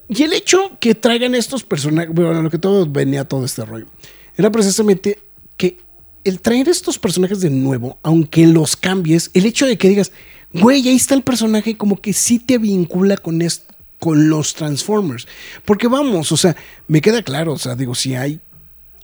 Y 0.10 0.24
el 0.24 0.34
hecho 0.34 0.78
que 0.80 0.96
traigan 0.96 1.36
estos 1.36 1.64
personajes, 1.64 2.14
bueno, 2.14 2.42
lo 2.42 2.50
que 2.50 2.60
todo 2.60 2.86
venía 2.86 3.28
todo 3.28 3.46
este 3.46 3.66
rollo, 3.66 3.88
era 4.36 4.52
precisamente 4.52 5.20
que 5.58 5.80
el 6.24 6.42
traer 6.42 6.70
estos 6.70 7.00
personajes 7.00 7.42
de 7.42 7.50
nuevo, 7.50 8.00
aunque 8.04 8.46
los 8.48 8.76
cambies, 8.76 9.32
el 9.34 9.46
hecho 9.46 9.66
de 9.66 9.78
que 9.78 9.90
digas, 9.90 10.12
güey, 10.54 10.88
ahí 10.88 10.96
está 10.96 11.16
el 11.16 11.24
personaje, 11.24 11.78
como 11.78 12.00
que 12.00 12.14
sí 12.14 12.40
te 12.40 12.58
vincula 12.58 13.18
con 13.18 13.42
esto 13.42 13.74
con 14.04 14.30
los 14.30 14.54
Transformers. 14.54 15.30
Porque 15.64 15.88
vamos, 15.88 16.30
o 16.34 16.36
sea, 16.36 16.58
me 16.90 17.00
queda 17.00 17.24
claro, 17.24 17.54
o 17.54 17.58
sea, 17.58 17.74
digo, 17.74 17.96
si 17.96 18.16
hay 18.16 18.42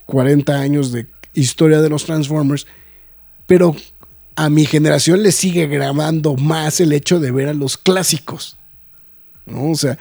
40 0.08 0.60
años 0.60 0.91
de 0.91 1.08
historia 1.34 1.80
de 1.80 1.88
los 1.88 2.04
Transformers, 2.04 2.67
pero 3.48 3.74
a 4.45 4.49
mi 4.49 4.65
generación 4.65 5.21
le 5.23 5.32
sigue 5.32 5.67
grabando 5.67 6.36
más 6.36 6.80
el 6.80 6.93
hecho 6.93 7.19
de 7.19 7.32
ver 7.32 7.49
a 7.49 7.54
los 7.54 7.78
clásicos. 7.78 8.58
¿no? 9.45 9.71
O 9.71 9.75
sea, 9.75 9.97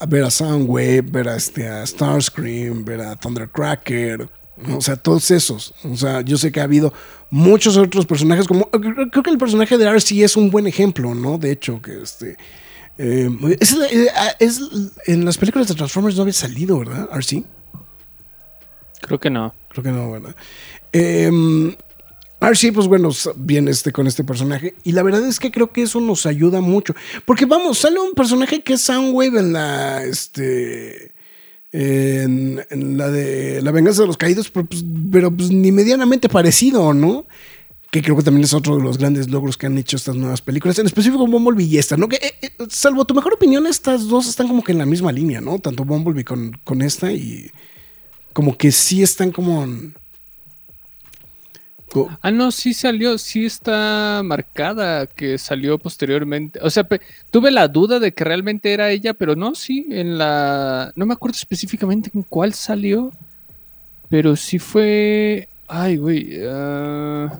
a 0.00 0.06
ver 0.06 0.24
a 0.24 0.30
Soundwave, 0.30 1.02
ver 1.02 1.28
a, 1.28 1.36
este, 1.36 1.68
a 1.68 1.84
Starscream, 1.86 2.84
ver 2.84 3.00
a 3.02 3.16
Thundercracker, 3.16 4.28
o 4.76 4.80
sea, 4.80 4.96
todos 4.96 5.30
esos. 5.30 5.74
O 5.84 5.96
sea, 5.96 6.20
yo 6.20 6.38
sé 6.38 6.52
que 6.52 6.60
ha 6.60 6.64
habido 6.64 6.92
muchos 7.30 7.76
otros 7.76 8.06
personajes, 8.06 8.46
como 8.46 8.70
creo 8.70 9.22
que 9.22 9.30
el 9.30 9.38
personaje 9.38 9.76
de 9.76 9.84
RC 9.86 10.22
es 10.24 10.36
un 10.36 10.50
buen 10.50 10.66
ejemplo, 10.66 11.14
¿no? 11.14 11.36
De 11.38 11.50
hecho, 11.52 11.80
que 11.82 12.02
este. 12.02 12.36
eh, 12.98 13.28
es, 13.60 13.72
eh, 13.90 14.08
es- 14.38 14.60
en 15.06 15.24
las 15.24 15.36
películas 15.38 15.68
de 15.68 15.74
Transformers 15.74 16.16
no 16.16 16.22
había 16.22 16.34
salido, 16.34 16.78
¿verdad? 16.78 17.08
RC. 17.12 17.42
Creo 19.00 19.18
que 19.18 19.30
no. 19.30 19.54
Creo 19.70 19.82
que 19.82 19.90
no, 19.90 20.10
¿verdad? 20.12 20.36
Eh, 20.92 21.30
RC, 22.48 22.72
pues 22.72 22.86
bueno, 22.86 23.10
viene 23.36 23.70
este, 23.70 23.92
con 23.92 24.06
este 24.06 24.24
personaje. 24.24 24.74
Y 24.84 24.92
la 24.92 25.02
verdad 25.02 25.26
es 25.26 25.38
que 25.38 25.50
creo 25.50 25.72
que 25.72 25.82
eso 25.82 26.00
nos 26.00 26.26
ayuda 26.26 26.60
mucho. 26.60 26.94
Porque 27.24 27.44
vamos, 27.44 27.78
sale 27.78 28.00
un 28.00 28.12
personaje 28.12 28.62
que 28.62 28.74
es 28.74 28.82
Soundwave 28.82 29.38
en 29.38 29.52
la. 29.52 30.04
Este. 30.04 31.12
En, 31.74 32.60
la 32.98 33.10
de 33.10 33.62
La 33.62 33.70
venganza 33.70 34.02
de 34.02 34.08
los 34.08 34.18
caídos, 34.18 34.50
pero 34.50 34.66
pues, 34.66 34.84
pero, 35.10 35.34
pues, 35.34 35.50
ni 35.50 35.72
medianamente 35.72 36.28
parecido, 36.28 36.92
¿no? 36.92 37.26
Que 37.90 38.02
creo 38.02 38.16
que 38.16 38.22
también 38.22 38.44
es 38.44 38.52
otro 38.52 38.76
de 38.76 38.82
los 38.82 38.98
grandes 38.98 39.30
logros 39.30 39.56
que 39.56 39.66
han 39.66 39.78
hecho 39.78 39.96
estas 39.96 40.16
nuevas 40.16 40.42
películas, 40.42 40.78
en 40.78 40.86
específico 40.86 41.26
Bumblebee 41.26 41.64
y 41.64 41.78
esta, 41.78 41.96
¿no? 41.96 42.08
Que, 42.08 42.16
eh, 42.16 42.34
eh, 42.42 42.50
salvo 42.68 43.06
tu 43.06 43.14
mejor 43.14 43.34
opinión, 43.34 43.66
estas 43.66 44.08
dos 44.08 44.28
están 44.28 44.48
como 44.48 44.62
que 44.62 44.72
en 44.72 44.78
la 44.78 44.86
misma 44.86 45.12
línea, 45.12 45.40
¿no? 45.40 45.58
Tanto 45.58 45.84
Bumblebee 45.84 46.24
con, 46.24 46.58
con 46.64 46.82
esta 46.82 47.10
y 47.12 47.50
como 48.32 48.56
que 48.56 48.72
sí 48.72 49.02
están 49.02 49.30
como... 49.32 49.66
Ah, 52.22 52.30
no, 52.30 52.50
sí 52.50 52.72
salió, 52.74 53.18
sí 53.18 53.44
está 53.44 54.22
marcada 54.24 55.06
que 55.06 55.36
salió 55.38 55.78
posteriormente. 55.78 56.58
O 56.62 56.70
sea, 56.70 56.86
tuve 57.30 57.50
la 57.50 57.68
duda 57.68 57.98
de 58.00 58.12
que 58.12 58.24
realmente 58.24 58.72
era 58.72 58.90
ella, 58.90 59.12
pero 59.14 59.36
no, 59.36 59.54
sí, 59.54 59.86
en 59.90 60.16
la... 60.18 60.92
No 60.96 61.04
me 61.06 61.12
acuerdo 61.12 61.36
específicamente 61.36 62.10
en 62.14 62.22
cuál 62.22 62.54
salió, 62.54 63.12
pero 64.08 64.36
sí 64.36 64.58
fue... 64.58 65.48
Ay, 65.68 65.96
güey. 65.96 66.38
ah, 66.48 67.38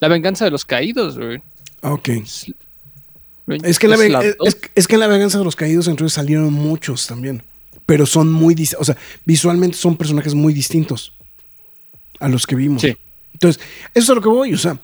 La 0.00 0.08
venganza 0.08 0.44
de 0.44 0.50
los 0.50 0.64
caídos, 0.64 1.18
güey. 1.18 1.42
Ah, 1.82 1.92
Ok. 1.92 2.08
Es, 2.10 2.46
Es 3.64 3.78
que, 3.80 3.88
la, 3.88 3.94
es 3.96 4.00
ve- 4.00 4.08
la 4.10 4.20
es, 4.24 4.36
dos. 4.36 4.48
es- 4.48 4.58
es 4.76 4.86
que 4.86 4.94
en 4.94 5.00
la 5.00 5.06
venganza 5.08 5.38
de 5.38 5.44
los 5.44 5.56
caídos 5.56 5.88
entonces 5.88 6.12
salieron 6.14 6.52
muchos 6.52 7.06
también. 7.08 7.42
Pero 7.86 8.06
son 8.06 8.30
muy. 8.30 8.54
O 8.78 8.84
sea, 8.84 8.96
visualmente 9.24 9.76
son 9.76 9.96
personajes 9.96 10.34
muy 10.34 10.52
distintos 10.52 11.12
a 12.20 12.28
los 12.28 12.46
que 12.46 12.54
vimos. 12.54 12.82
Sí. 12.82 12.96
Entonces, 13.32 13.62
eso 13.94 14.12
es 14.12 14.16
lo 14.16 14.22
que 14.22 14.28
voy. 14.28 14.54
O 14.54 14.58
sea, 14.58 14.78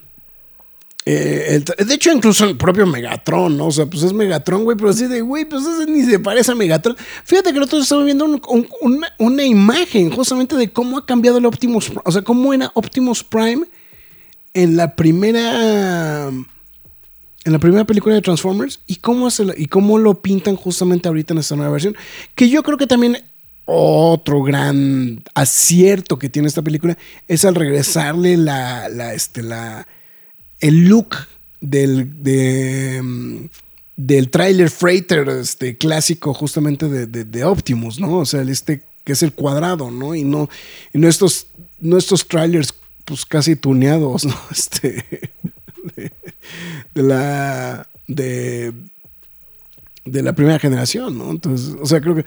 eh, 1.09 1.63
de 1.87 1.95
hecho, 1.95 2.11
incluso 2.11 2.45
el 2.45 2.57
propio 2.57 2.85
Megatron, 2.85 3.57
¿no? 3.57 3.67
O 3.67 3.71
sea, 3.71 3.87
pues 3.87 4.03
es 4.03 4.13
Megatron, 4.13 4.65
güey, 4.65 4.77
pero 4.77 4.91
así 4.91 5.07
de, 5.07 5.21
güey, 5.21 5.45
pues 5.45 5.65
ese 5.65 5.87
ni 5.89 6.03
se 6.03 6.19
parece 6.19 6.51
a 6.51 6.55
Megatron. 6.57 6.97
Fíjate 7.25 7.53
que 7.53 7.61
día 7.61 7.85
estaba 7.85 8.03
viendo 8.03 8.25
un- 8.25 8.43
un- 8.49 9.05
una, 9.19 9.45
imagen 9.45 10.11
justamente 10.11 10.57
de 10.57 10.73
cómo 10.73 10.99
ha 10.99 11.07
cambiado 11.07 11.39
el 11.39 11.47
Optimus. 11.47 11.93
O 12.05 12.11
sea, 12.11 12.23
cómo 12.23 12.53
era 12.53 12.73
Optimus 12.75 13.23
Prime 13.23 13.67
en 14.55 14.77
la 14.77 14.97
primera 14.97 16.29
en 17.47 17.53
la 17.53 17.61
primera 17.61 17.85
película 17.85 18.13
de 18.17 18.23
Transformers 18.23 18.81
y 18.89 18.97
cómo, 18.97 19.31
se 19.31 19.45
y 19.57 19.67
cómo 19.67 19.99
lo 19.99 20.21
pintan 20.21 20.57
justamente 20.57 21.07
ahorita 21.07 21.33
en 21.35 21.39
esta 21.39 21.55
nueva 21.55 21.71
versión. 21.71 21.95
Que 22.35 22.49
yo 22.49 22.65
creo 22.65 22.77
que 22.77 22.89
también 22.89 23.23
otro 23.66 24.42
gran 24.42 25.22
acierto 25.35 26.18
que 26.18 26.29
tiene 26.29 26.48
esta 26.48 26.62
película 26.62 26.96
es 27.29 27.44
al 27.44 27.55
regresarle 27.57 28.37
la, 28.37 28.88
la, 28.88 29.12
este, 29.12 29.42
la, 29.42 29.87
el 30.61 30.88
look 30.88 31.16
del, 31.61 32.22
de, 32.22 33.00
mm, 33.02 33.37
del 33.96 34.31
trailer 34.31 34.70
freighter 34.70 35.29
este, 35.29 35.76
clásico 35.76 36.33
justamente 36.33 36.88
de, 36.88 37.07
de- 37.07 37.44
Optimus, 37.44 37.98
¿no? 37.98 38.18
O 38.18 38.24
sea, 38.24 38.42
este 38.42 38.83
que 39.05 39.12
es 39.12 39.22
el 39.22 39.33
cuadrado, 39.33 39.90
¿no? 39.90 40.14
Y 40.14 40.24
no, 40.24 40.48
y 40.92 40.98
no 40.98 41.09
estos 41.09 41.46
no 41.81 41.96
estos 41.98 42.26
trailers 42.26 42.74
pues 43.05 43.24
casi 43.24 43.55
tuneados, 43.57 44.24
¿no? 44.24 44.35
Este, 44.50 45.05
de, 45.94 46.12
de 46.94 47.02
la, 47.02 47.88
de, 48.09 48.72
de 50.05 50.22
la 50.22 50.33
primera 50.33 50.59
generación, 50.59 51.16
¿no? 51.18 51.31
Entonces, 51.31 51.76
o 51.81 51.87
sea, 51.87 52.00
creo 52.00 52.16
que, 52.16 52.24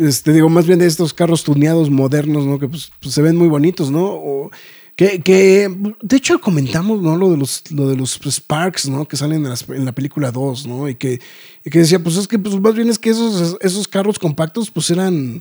este, 0.00 0.32
digo, 0.32 0.48
más 0.48 0.66
bien 0.66 0.78
de 0.78 0.86
estos 0.86 1.12
carros 1.14 1.44
tuneados 1.44 1.90
modernos, 1.90 2.46
¿no? 2.46 2.58
Que 2.58 2.68
pues, 2.68 2.90
pues 3.00 3.14
se 3.14 3.22
ven 3.22 3.36
muy 3.36 3.48
bonitos, 3.48 3.90
¿no? 3.90 4.04
O, 4.04 4.50
que, 4.98 5.20
que, 5.20 5.72
de 6.02 6.16
hecho 6.16 6.40
comentamos, 6.40 7.00
¿no? 7.00 7.16
Lo 7.16 7.30
de 7.30 7.36
los, 7.36 7.70
lo 7.70 7.88
de 7.88 7.94
los 7.94 8.18
Sparks, 8.20 8.88
¿no? 8.88 9.06
Que 9.06 9.16
salen 9.16 9.46
en, 9.46 9.84
la 9.84 9.92
película 9.92 10.32
2, 10.32 10.66
¿no? 10.66 10.88
Y 10.88 10.96
que, 10.96 11.20
y 11.64 11.70
que 11.70 11.78
decía, 11.78 12.02
pues 12.02 12.16
es 12.16 12.26
que, 12.26 12.36
pues 12.36 12.58
más 12.60 12.74
bien 12.74 12.88
es 12.88 12.98
que 12.98 13.10
esos, 13.10 13.56
esos 13.60 13.86
carros 13.86 14.18
compactos, 14.18 14.72
pues 14.72 14.90
eran, 14.90 15.40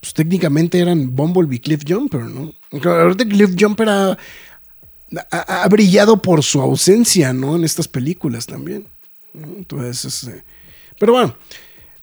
pues 0.00 0.12
técnicamente 0.12 0.78
eran 0.78 1.16
Bumblebee 1.16 1.58
Cliff 1.58 1.84
Jumper, 1.88 2.20
¿no? 2.20 2.52
Ahorita 2.84 3.24
Cliff 3.24 3.54
Jumper 3.58 3.88
ha, 3.88 5.68
brillado 5.70 6.20
por 6.20 6.42
su 6.42 6.60
ausencia, 6.60 7.32
¿no? 7.32 7.56
En 7.56 7.64
estas 7.64 7.88
películas 7.88 8.44
también. 8.44 8.86
Entonces, 9.32 10.04
este, 10.04 10.44
pero 10.98 11.14
bueno, 11.14 11.34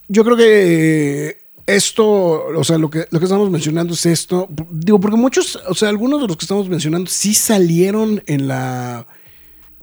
yo 0.07 0.23
creo 0.23 0.35
que 0.35 1.46
esto, 1.67 2.45
o 2.45 2.63
sea, 2.63 2.77
lo 2.77 2.89
que, 2.89 3.05
lo 3.11 3.19
que 3.19 3.25
estamos 3.25 3.51
mencionando 3.51 3.93
es 3.93 4.05
esto. 4.05 4.47
Digo, 4.71 4.99
porque 4.99 5.17
muchos, 5.17 5.59
o 5.67 5.75
sea, 5.75 5.89
algunos 5.89 6.21
de 6.21 6.27
los 6.27 6.37
que 6.37 6.45
estamos 6.45 6.69
mencionando 6.69 7.09
sí 7.09 7.33
salieron 7.33 8.23
en 8.25 8.47
la, 8.47 9.05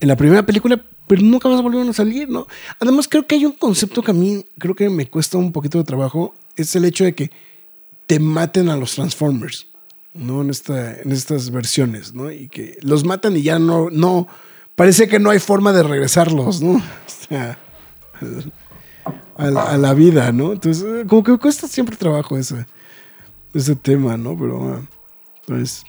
en 0.00 0.08
la 0.08 0.16
primera 0.16 0.44
película, 0.44 0.82
pero 1.06 1.20
nunca 1.20 1.48
más 1.48 1.62
volvieron 1.62 1.90
a 1.90 1.92
salir, 1.92 2.28
¿no? 2.30 2.46
Además, 2.80 3.06
creo 3.06 3.26
que 3.26 3.34
hay 3.34 3.44
un 3.44 3.52
concepto 3.52 4.02
que 4.02 4.12
a 4.12 4.14
mí 4.14 4.46
creo 4.58 4.74
que 4.74 4.88
me 4.88 5.08
cuesta 5.08 5.36
un 5.36 5.52
poquito 5.52 5.76
de 5.76 5.84
trabajo, 5.84 6.34
es 6.56 6.74
el 6.74 6.86
hecho 6.86 7.04
de 7.04 7.14
que 7.14 7.30
te 8.06 8.18
maten 8.18 8.70
a 8.70 8.76
los 8.76 8.94
Transformers, 8.94 9.66
¿no? 10.14 10.40
En, 10.40 10.48
esta, 10.48 10.98
en 10.98 11.12
estas 11.12 11.50
versiones, 11.50 12.14
¿no? 12.14 12.32
Y 12.32 12.48
que 12.48 12.78
los 12.80 13.04
matan 13.04 13.36
y 13.36 13.42
ya 13.42 13.58
no, 13.58 13.90
no, 13.90 14.26
parece 14.74 15.06
que 15.06 15.18
no 15.18 15.28
hay 15.28 15.38
forma 15.38 15.74
de 15.74 15.82
regresarlos, 15.82 16.62
¿no? 16.62 16.82
O 17.06 17.26
sea, 17.28 17.58
a 19.36 19.50
la, 19.50 19.62
a 19.72 19.78
la 19.78 19.94
vida, 19.94 20.32
¿no? 20.32 20.52
Entonces, 20.52 20.84
eh, 20.84 21.04
como 21.08 21.22
que 21.24 21.36
cuesta 21.38 21.66
siempre 21.68 21.96
trabajo 21.96 22.36
ese, 22.38 22.66
ese 23.52 23.76
tema, 23.76 24.16
¿no? 24.16 24.36
Pero, 24.38 24.74
ah, 24.74 24.82
pues, 25.46 25.84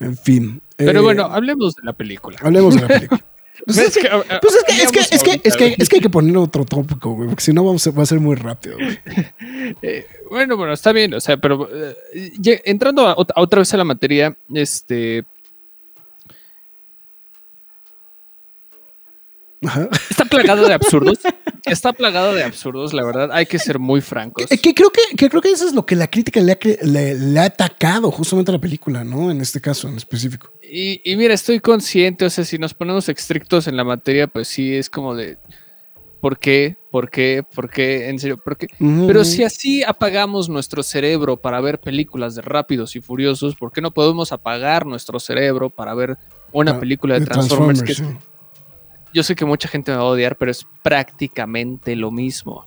en 0.00 0.16
fin. 0.16 0.60
Pero 0.76 1.00
Eh, 1.00 1.02
bueno, 1.02 1.24
hablemos 1.24 1.74
de 1.76 1.82
la 1.84 1.92
película. 1.92 2.38
hablemos 2.42 2.74
de 2.74 2.82
la 2.82 2.88
película. 2.94 3.24
Pues 3.64 3.78
es 3.78 3.96
que, 3.96 4.06
ah, 4.06 4.22
pues 4.40 4.54
es 4.54 4.64
que, 4.64 4.82
es 4.82 4.92
que, 4.92 5.00
es 5.00 5.08
que, 5.08 5.14
es 5.16 5.22
que, 5.56 5.64
ahorita, 5.64 5.82
es 5.82 5.88
que 5.88 5.96
hay 5.96 6.02
que 6.02 6.10
poner 6.10 6.36
otro 6.36 6.64
tópico, 6.64 7.14
güey, 7.14 7.28
porque 7.28 7.42
si 7.42 7.52
no 7.54 7.64
vamos 7.64 7.86
a, 7.86 7.90
va 7.90 8.02
a 8.02 8.06
ser 8.06 8.20
muy 8.20 8.36
rápido, 8.36 8.76
güey. 8.76 8.98
Eh, 9.82 10.06
bueno, 10.30 10.56
bueno, 10.56 10.72
está 10.72 10.92
bien, 10.92 11.12
o 11.14 11.20
sea, 11.20 11.36
pero 11.38 11.68
eh, 11.72 11.96
entrando 12.64 13.08
a 13.08 13.16
otra 13.16 13.58
vez 13.58 13.74
a 13.74 13.76
la 13.76 13.84
materia, 13.84 14.36
este, 14.54 15.24
Ajá. 19.66 19.88
está 20.10 20.24
plagado 20.24 20.66
de 20.66 20.74
absurdos, 20.74 21.18
está 21.66 21.92
plagado 21.92 22.32
de 22.34 22.42
absurdos, 22.44 22.92
la 22.94 23.04
verdad, 23.04 23.30
hay 23.32 23.46
que 23.46 23.58
ser 23.58 23.78
muy 23.78 24.00
francos. 24.00 24.46
Que, 24.46 24.58
que 24.58 24.74
creo 24.74 24.90
que, 24.90 25.16
que 25.16 25.28
creo 25.28 25.42
que 25.42 25.50
eso 25.50 25.66
es 25.66 25.74
lo 25.74 25.84
que 25.84 25.96
la 25.96 26.08
crítica 26.08 26.40
le 26.40 26.52
ha, 26.52 26.58
le- 26.82 27.14
le 27.14 27.40
ha 27.40 27.44
atacado 27.44 28.10
justamente 28.10 28.50
a 28.50 28.54
la 28.54 28.60
película, 28.60 29.04
¿no? 29.04 29.30
En 29.30 29.40
este 29.40 29.60
caso 29.60 29.88
en 29.88 29.96
específico. 29.96 30.50
Y, 30.62 31.00
y 31.10 31.16
mira, 31.16 31.34
estoy 31.34 31.60
consciente, 31.60 32.24
o 32.24 32.30
sea, 32.30 32.44
si 32.44 32.58
nos 32.58 32.74
ponemos 32.74 33.08
estrictos 33.08 33.66
en 33.68 33.76
la 33.76 33.84
materia, 33.84 34.26
pues 34.26 34.48
sí, 34.48 34.74
es 34.74 34.88
como 34.90 35.14
de, 35.14 35.38
¿por 36.20 36.38
qué? 36.38 36.76
¿Por 36.90 37.10
qué? 37.10 37.42
¿Por 37.54 37.68
qué? 37.70 38.08
En 38.08 38.18
serio, 38.18 38.36
¿por 38.38 38.56
qué? 38.56 38.68
Pero 38.78 39.24
si 39.24 39.44
así 39.44 39.82
apagamos 39.84 40.48
nuestro 40.48 40.82
cerebro 40.82 41.36
para 41.36 41.60
ver 41.60 41.78
películas 41.80 42.34
de 42.34 42.42
Rápidos 42.42 42.96
y 42.96 43.00
Furiosos, 43.00 43.54
¿por 43.54 43.70
qué 43.72 43.80
no 43.80 43.92
podemos 43.92 44.32
apagar 44.32 44.86
nuestro 44.86 45.20
cerebro 45.20 45.70
para 45.70 45.94
ver 45.94 46.16
una 46.52 46.72
Ah, 46.72 46.80
película 46.80 47.18
de, 47.18 47.26
Transformers? 47.26 47.82
que 47.82 47.94
sí. 47.94 48.04
Yo 49.16 49.22
sé 49.22 49.34
que 49.34 49.46
mucha 49.46 49.66
gente 49.66 49.92
me 49.92 49.96
va 49.96 50.02
a 50.02 50.08
odiar, 50.08 50.36
pero 50.36 50.50
es 50.50 50.66
prácticamente 50.82 51.96
lo 51.96 52.10
mismo. 52.10 52.66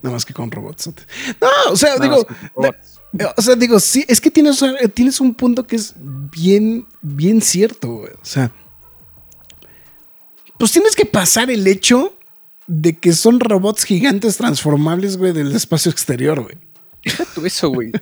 Nada 0.00 0.14
más 0.14 0.24
que 0.24 0.32
con 0.32 0.52
robots. 0.52 0.86
No, 1.40 1.48
o 1.72 1.76
sea, 1.76 1.98
Nada 1.98 2.04
digo, 2.04 2.24
O 3.36 3.42
sea, 3.42 3.56
digo, 3.56 3.80
sí, 3.80 4.04
es 4.06 4.20
que 4.20 4.30
tienes, 4.30 4.64
tienes 4.94 5.20
un 5.20 5.34
punto 5.34 5.66
que 5.66 5.74
es 5.74 5.94
bien, 5.98 6.86
bien 7.02 7.42
cierto, 7.42 7.88
güey. 7.88 8.12
O 8.12 8.24
sea, 8.24 8.52
pues 10.60 10.70
tienes 10.70 10.94
que 10.94 11.06
pasar 11.06 11.50
el 11.50 11.66
hecho 11.66 12.16
de 12.68 12.96
que 12.98 13.14
son 13.14 13.40
robots 13.40 13.82
gigantes 13.82 14.36
transformables, 14.36 15.16
güey, 15.16 15.32
del 15.32 15.56
espacio 15.56 15.90
exterior, 15.90 16.40
güey. 16.40 16.56
Eso, 17.44 17.70
güey. 17.70 17.92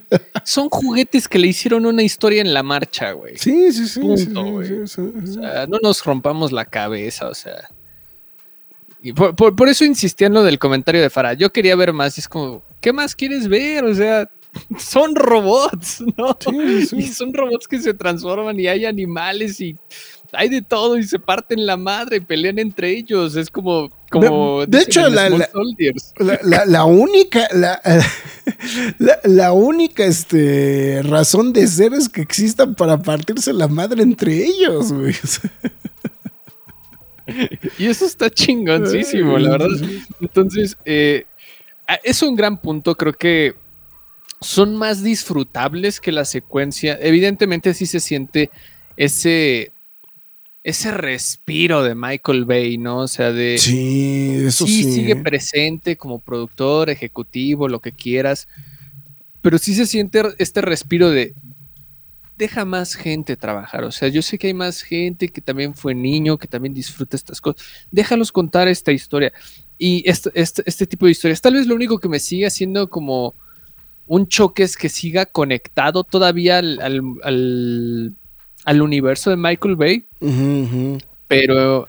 Son 0.44 0.68
juguetes 0.68 1.28
que 1.28 1.38
le 1.38 1.48
hicieron 1.48 1.86
una 1.86 2.02
historia 2.02 2.40
en 2.40 2.52
la 2.54 2.62
marcha, 2.62 3.12
güey. 3.12 3.36
Sí, 3.36 3.72
sí, 3.72 3.86
sí. 3.88 4.00
Punto, 4.00 4.16
sí, 4.16 4.24
sí, 4.26 4.32
güey. 4.50 4.68
sí, 4.68 4.74
sí, 4.86 5.00
O 5.22 5.26
sea, 5.42 5.66
no 5.66 5.78
nos 5.82 6.04
rompamos 6.04 6.52
la 6.52 6.64
cabeza, 6.64 7.28
o 7.28 7.34
sea. 7.34 7.70
Y 9.02 9.12
por, 9.12 9.36
por- 9.36 9.54
por 9.54 9.68
eso 9.68 9.84
insistía 9.84 10.26
en 10.26 10.34
lo 10.34 10.42
del 10.42 10.58
comentario 10.58 11.00
de 11.00 11.10
Farah. 11.10 11.34
Yo 11.34 11.52
quería 11.52 11.76
ver 11.76 11.92
más. 11.92 12.16
Y 12.18 12.20
es 12.20 12.28
como, 12.28 12.62
¿qué 12.80 12.92
más 12.92 13.14
quieres 13.14 13.46
ver? 13.48 13.84
O 13.84 13.94
sea, 13.94 14.28
son 14.78 15.14
robots, 15.14 16.02
¿no? 16.16 16.36
Sí, 16.40 16.86
sí. 16.86 16.96
Y 16.96 17.02
son 17.08 17.32
robots 17.32 17.68
que 17.68 17.78
se 17.80 17.94
transforman 17.94 18.58
y 18.58 18.66
hay 18.66 18.84
animales 18.86 19.60
y 19.60 19.76
hay 20.32 20.48
de 20.48 20.62
todo 20.62 20.98
y 20.98 21.04
se 21.04 21.18
parten 21.20 21.66
la 21.66 21.76
madre 21.76 22.16
y 22.16 22.20
pelean 22.20 22.58
entre 22.58 22.90
ellos. 22.90 23.36
Es 23.36 23.50
como. 23.50 23.90
Como 24.20 24.66
De- 24.66 24.78
de 24.78 24.82
hecho, 24.84 25.08
la- 25.08 25.28
la- 25.28 26.84
única, 26.84 27.48
la, 28.98 29.20
la, 29.24 29.52
única 29.52 30.04
este, 30.04 31.00
razón 31.04 31.52
de 31.52 31.66
ser 31.66 31.92
es 31.94 32.08
que 32.08 32.20
existan 32.22 32.74
para 32.74 32.98
partirse 32.98 33.52
la 33.52 33.68
madre 33.68 34.02
entre 34.02 34.44
ellos, 34.44 34.92
güey. 34.92 35.14
Y 37.78 37.86
eso 37.86 38.06
está 38.06 38.30
chingoncísimo, 38.30 39.36
la 39.38 39.50
verdad. 39.50 39.68
Entonces, 40.20 40.76
eh, 40.84 41.26
es 42.04 42.22
un 42.22 42.36
gran 42.36 42.60
punto. 42.60 42.94
Creo 42.96 43.12
que 43.12 43.54
son 44.40 44.76
más 44.76 45.02
disfrutables 45.02 46.00
que 46.00 46.12
la 46.12 46.24
secuencia. 46.24 46.96
Evidentemente, 47.00 47.74
sí 47.74 47.86
se 47.86 47.98
siente 47.98 48.50
ese, 48.96 49.72
ese 50.66 50.90
respiro 50.90 51.84
de 51.84 51.94
Michael 51.94 52.44
Bay, 52.44 52.76
¿no? 52.76 52.98
O 52.98 53.08
sea, 53.08 53.30
de. 53.30 53.56
Sí, 53.56 54.42
eso 54.46 54.66
sí, 54.66 54.82
sí. 54.82 54.92
sigue 54.94 55.14
presente 55.14 55.96
como 55.96 56.18
productor, 56.18 56.90
ejecutivo, 56.90 57.68
lo 57.68 57.78
que 57.80 57.92
quieras. 57.92 58.48
Pero 59.42 59.58
sí 59.58 59.76
se 59.76 59.86
siente 59.86 60.22
este 60.38 60.60
respiro 60.62 61.10
de. 61.10 61.34
Deja 62.36 62.64
más 62.64 62.94
gente 62.94 63.36
trabajar. 63.36 63.84
O 63.84 63.92
sea, 63.92 64.08
yo 64.08 64.22
sé 64.22 64.38
que 64.38 64.48
hay 64.48 64.54
más 64.54 64.82
gente 64.82 65.28
que 65.28 65.40
también 65.40 65.72
fue 65.72 65.94
niño, 65.94 66.36
que 66.36 66.48
también 66.48 66.74
disfruta 66.74 67.16
estas 67.16 67.40
cosas. 67.40 67.64
Déjalos 67.92 68.32
contar 68.32 68.66
esta 68.66 68.90
historia. 68.90 69.32
Y 69.78 70.02
este, 70.10 70.30
este, 70.34 70.64
este 70.66 70.86
tipo 70.88 71.06
de 71.06 71.12
historias. 71.12 71.40
Tal 71.40 71.54
vez 71.54 71.68
lo 71.68 71.76
único 71.76 72.00
que 72.00 72.08
me 72.08 72.18
sigue 72.18 72.44
haciendo 72.46 72.90
como 72.90 73.36
un 74.08 74.26
choque 74.26 74.64
es 74.64 74.76
que 74.76 74.88
siga 74.88 75.26
conectado 75.26 76.02
todavía 76.02 76.58
al, 76.58 76.80
al, 76.80 77.00
al- 77.22 78.12
al 78.66 78.82
universo 78.82 79.30
de 79.30 79.36
Michael 79.36 79.76
Bay. 79.76 80.04
Pero, 81.28 81.88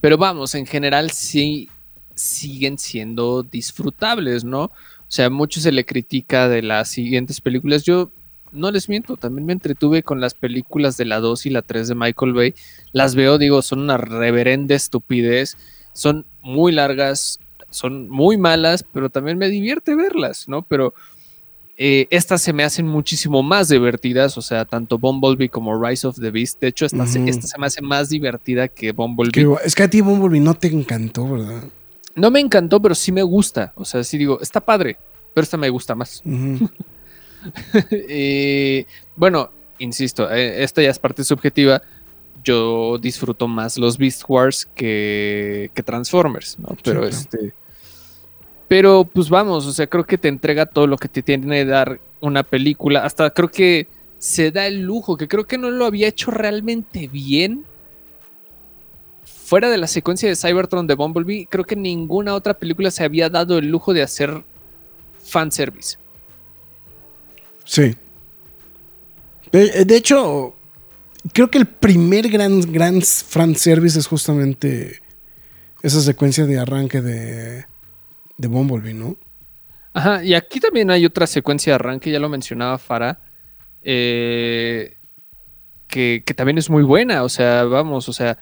pero 0.00 0.18
vamos, 0.18 0.54
en 0.54 0.66
general 0.66 1.10
sí 1.12 1.70
siguen 2.14 2.76
siendo 2.76 3.44
disfrutables, 3.44 4.44
¿no? 4.44 4.64
O 4.64 5.10
sea, 5.10 5.30
mucho 5.30 5.60
se 5.60 5.72
le 5.72 5.86
critica 5.86 6.48
de 6.48 6.60
las 6.62 6.88
siguientes 6.90 7.40
películas. 7.40 7.84
Yo 7.84 8.10
no 8.50 8.70
les 8.70 8.88
miento, 8.88 9.16
también 9.16 9.46
me 9.46 9.52
entretuve 9.52 10.02
con 10.02 10.20
las 10.20 10.34
películas 10.34 10.96
de 10.96 11.04
la 11.04 11.20
2 11.20 11.46
y 11.46 11.50
la 11.50 11.62
3 11.62 11.88
de 11.88 11.94
Michael 11.94 12.32
Bay. 12.32 12.54
Las 12.92 13.14
veo, 13.14 13.38
digo, 13.38 13.62
son 13.62 13.78
una 13.78 13.96
reverenda 13.96 14.74
estupidez. 14.74 15.56
Son 15.92 16.26
muy 16.42 16.72
largas, 16.72 17.38
son 17.70 18.08
muy 18.08 18.36
malas, 18.36 18.84
pero 18.92 19.08
también 19.08 19.38
me 19.38 19.48
divierte 19.48 19.94
verlas, 19.94 20.48
¿no? 20.48 20.62
Pero 20.62 20.94
eh, 21.80 22.08
estas 22.10 22.42
se 22.42 22.52
me 22.52 22.64
hacen 22.64 22.88
muchísimo 22.88 23.40
más 23.40 23.68
divertidas, 23.68 24.36
o 24.36 24.42
sea, 24.42 24.64
tanto 24.64 24.98
Bumblebee 24.98 25.48
como 25.48 25.80
Rise 25.80 26.08
of 26.08 26.18
the 26.18 26.32
Beast. 26.32 26.60
De 26.60 26.66
hecho, 26.66 26.84
esta, 26.84 27.06
se, 27.06 27.24
esta 27.28 27.46
se 27.46 27.56
me 27.56 27.66
hace 27.66 27.80
más 27.80 28.08
divertida 28.08 28.66
que 28.66 28.90
Bumblebee. 28.90 29.30
Que 29.30 29.64
es 29.64 29.76
que 29.76 29.84
a 29.84 29.88
ti 29.88 30.00
Bumblebee 30.00 30.40
no 30.40 30.54
te 30.54 30.66
encantó, 30.66 31.28
¿verdad? 31.28 31.62
No 32.16 32.32
me 32.32 32.40
encantó, 32.40 32.82
pero 32.82 32.96
sí 32.96 33.12
me 33.12 33.22
gusta. 33.22 33.72
O 33.76 33.84
sea, 33.84 34.02
sí 34.02 34.18
digo, 34.18 34.40
está 34.40 34.60
padre, 34.60 34.98
pero 35.32 35.44
esta 35.44 35.56
me 35.56 35.70
gusta 35.70 35.94
más. 35.94 36.22
Eh, 37.92 38.84
bueno, 39.14 39.52
insisto, 39.78 40.28
eh, 40.28 40.64
esta 40.64 40.82
ya 40.82 40.90
es 40.90 40.98
parte 40.98 41.22
subjetiva. 41.22 41.80
Yo 42.42 42.98
disfruto 42.98 43.46
más 43.46 43.78
los 43.78 43.96
Beast 43.96 44.24
Wars 44.26 44.68
que, 44.74 45.70
que 45.72 45.82
Transformers, 45.84 46.58
¿no? 46.58 46.76
Pero 46.82 47.06
este. 47.06 47.54
Pero 48.68 49.04
pues 49.04 49.30
vamos, 49.30 49.66
o 49.66 49.72
sea, 49.72 49.86
creo 49.86 50.04
que 50.04 50.18
te 50.18 50.28
entrega 50.28 50.66
todo 50.66 50.86
lo 50.86 50.98
que 50.98 51.08
te 51.08 51.22
tiene 51.22 51.46
que 51.48 51.64
dar 51.64 52.00
una 52.20 52.42
película. 52.42 53.04
Hasta 53.04 53.30
creo 53.30 53.50
que 53.50 53.88
se 54.18 54.50
da 54.50 54.66
el 54.66 54.82
lujo, 54.82 55.16
que 55.16 55.26
creo 55.26 55.46
que 55.46 55.56
no 55.56 55.70
lo 55.70 55.86
había 55.86 56.08
hecho 56.08 56.30
realmente 56.30 57.08
bien. 57.08 57.64
Fuera 59.24 59.70
de 59.70 59.78
la 59.78 59.86
secuencia 59.86 60.28
de 60.28 60.36
Cybertron 60.36 60.86
de 60.86 60.94
Bumblebee, 60.94 61.46
creo 61.48 61.64
que 61.64 61.76
ninguna 61.76 62.34
otra 62.34 62.52
película 62.52 62.90
se 62.90 63.04
había 63.04 63.30
dado 63.30 63.56
el 63.56 63.68
lujo 63.68 63.94
de 63.94 64.02
hacer 64.02 64.44
fanservice. 65.24 65.96
Sí. 67.64 67.96
De, 69.50 69.86
de 69.86 69.96
hecho, 69.96 70.54
creo 71.32 71.50
que 71.50 71.56
el 71.56 71.66
primer 71.66 72.28
gran, 72.28 72.60
gran 72.70 73.00
fan 73.00 73.56
service 73.56 73.98
es 73.98 74.06
justamente 74.06 75.00
esa 75.82 76.02
secuencia 76.02 76.44
de 76.44 76.58
arranque 76.58 77.00
de, 77.00 77.64
de 78.38 78.48
Bumblebee, 78.48 78.94
¿no? 78.94 79.16
Ajá, 79.92 80.24
y 80.24 80.34
aquí 80.34 80.60
también 80.60 80.90
hay 80.90 81.04
otra 81.04 81.26
secuencia 81.26 81.72
de 81.72 81.74
arranque, 81.74 82.10
ya 82.10 82.20
lo 82.20 82.28
mencionaba 82.28 82.78
Farah, 82.78 83.20
eh, 83.82 84.96
que, 85.88 86.22
que 86.24 86.34
también 86.34 86.58
es 86.58 86.70
muy 86.70 86.82
buena, 86.82 87.24
o 87.24 87.28
sea, 87.28 87.64
vamos, 87.64 88.08
o 88.08 88.12
sea, 88.12 88.38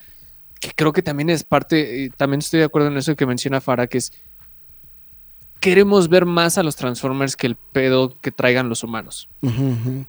que 0.61 0.71
creo 0.75 0.93
que 0.93 1.03
también 1.03 1.31
es 1.31 1.45
parte, 1.45 2.05
eh, 2.05 2.11
también 2.17 2.41
estoy 2.41 2.61
de 2.61 2.67
acuerdo 2.67 2.89
en 2.89 2.97
eso 2.97 3.17
que 3.17 3.27
menciona 3.27 3.61
Farah, 3.61 3.87
que 3.87 3.99
es, 3.99 4.13
queremos 5.61 6.09
ver 6.09 6.27
más 6.27 6.59
a 6.59 6.63
los 6.63 6.77
Transformers 6.77 7.37
que 7.37 7.47
el 7.47 7.57
pedo 7.57 8.21
que 8.21 8.31
traigan 8.31 8.69
los 8.69 8.83
humanos. 8.83 9.29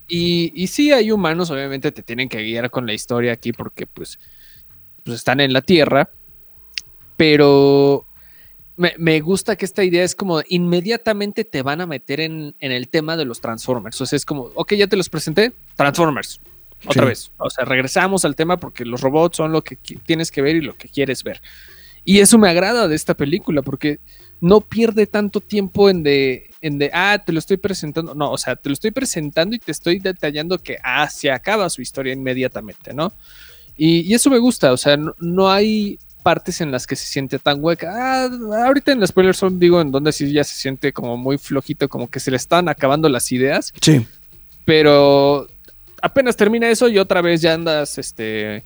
Y, 0.07 0.51
y 0.55 0.67
sí 0.67 0.91
hay 0.91 1.11
humanos, 1.11 1.49
obviamente 1.49 1.91
te 1.91 2.03
tienen 2.03 2.29
que 2.29 2.43
guiar 2.43 2.69
con 2.69 2.85
la 2.85 2.93
historia 2.93 3.33
aquí 3.33 3.53
porque 3.53 3.87
pues, 3.87 4.19
pues 5.03 5.15
están 5.15 5.39
en 5.39 5.53
la 5.53 5.61
Tierra, 5.61 6.09
pero 7.15 8.06
me, 8.77 8.93
me 8.97 9.19
gusta 9.19 9.55
que 9.55 9.65
esta 9.65 9.83
idea 9.83 10.03
es 10.03 10.15
como 10.15 10.41
inmediatamente 10.47 11.43
te 11.43 11.61
van 11.63 11.81
a 11.81 11.85
meter 11.87 12.19
en, 12.21 12.55
en 12.59 12.71
el 12.71 12.87
tema 12.89 13.17
de 13.17 13.25
los 13.25 13.41
Transformers. 13.41 13.99
O 13.99 14.05
sea, 14.05 14.15
es 14.17 14.25
como, 14.25 14.43
ok, 14.55 14.73
ya 14.75 14.87
te 14.87 14.95
los 14.95 15.09
presenté, 15.09 15.51
Transformers. 15.75 16.39
Otra 16.85 17.03
Sí. 17.03 17.09
vez. 17.09 17.31
O 17.37 17.49
sea, 17.49 17.65
regresamos 17.65 18.23
al 18.23 18.35
tema 18.35 18.57
porque 18.57 18.85
los 18.85 19.01
robots 19.01 19.37
son 19.37 19.51
lo 19.51 19.63
que 19.63 19.75
tienes 19.75 20.29
que 20.31 20.41
ver 20.43 20.55
y 20.57 20.61
lo 20.61 20.77
que 20.77 20.87
quieres 20.87 21.23
ver. 21.23 21.41
Y 22.05 22.19
eso 22.19 22.37
me 22.37 22.49
agrada 22.49 22.87
de 22.87 22.95
esta 22.95 23.15
película 23.15 23.61
porque 23.63 23.99
no 24.39 24.61
pierde 24.61 25.07
tanto 25.07 25.41
tiempo 25.41 25.89
en 25.89 26.03
de, 26.03 26.51
en 26.61 26.77
de, 26.77 26.91
ah, 26.93 27.21
te 27.25 27.33
lo 27.33 27.39
estoy 27.39 27.57
presentando. 27.57 28.13
No, 28.13 28.31
o 28.31 28.37
sea, 28.37 28.55
te 28.55 28.69
lo 28.69 28.73
estoy 28.73 28.91
presentando 28.91 29.55
y 29.55 29.59
te 29.59 29.71
estoy 29.71 29.99
detallando 29.99 30.59
que, 30.59 30.77
ah, 30.83 31.09
se 31.09 31.31
acaba 31.31 31.69
su 31.69 31.81
historia 31.81 32.13
inmediatamente, 32.13 32.93
¿no? 32.93 33.11
Y, 33.75 34.01
y 34.01 34.13
eso 34.13 34.29
me 34.29 34.37
gusta, 34.37 34.71
o 34.71 34.77
sea, 34.77 34.95
no, 34.97 35.13
no 35.19 35.49
hay 35.51 35.99
partes 36.27 36.59
en 36.59 36.71
las 36.71 36.85
que 36.87 36.97
se 36.97 37.05
siente 37.05 37.39
tan 37.39 37.63
hueca. 37.63 37.87
Ah, 37.95 38.29
ahorita 38.65 38.91
en 38.91 38.99
las 38.99 39.09
spoilers 39.11 39.37
son, 39.37 39.59
digo, 39.59 39.79
en 39.79 39.91
donde 39.91 40.11
sí 40.11 40.29
ya 40.33 40.43
se 40.43 40.55
siente 40.55 40.91
como 40.91 41.15
muy 41.15 41.37
flojito, 41.37 41.87
como 41.87 42.09
que 42.09 42.19
se 42.19 42.31
le 42.31 42.37
están 42.37 42.67
acabando 42.67 43.07
las 43.07 43.31
ideas 43.31 43.73
Sí. 43.81 44.05
pero 44.65 45.47
apenas 46.01 46.35
termina 46.35 46.69
eso 46.69 46.89
y 46.89 46.97
otra 46.99 47.21
vez 47.21 47.41
ya 47.41 47.53
andas 47.53 47.97
este 47.97 48.63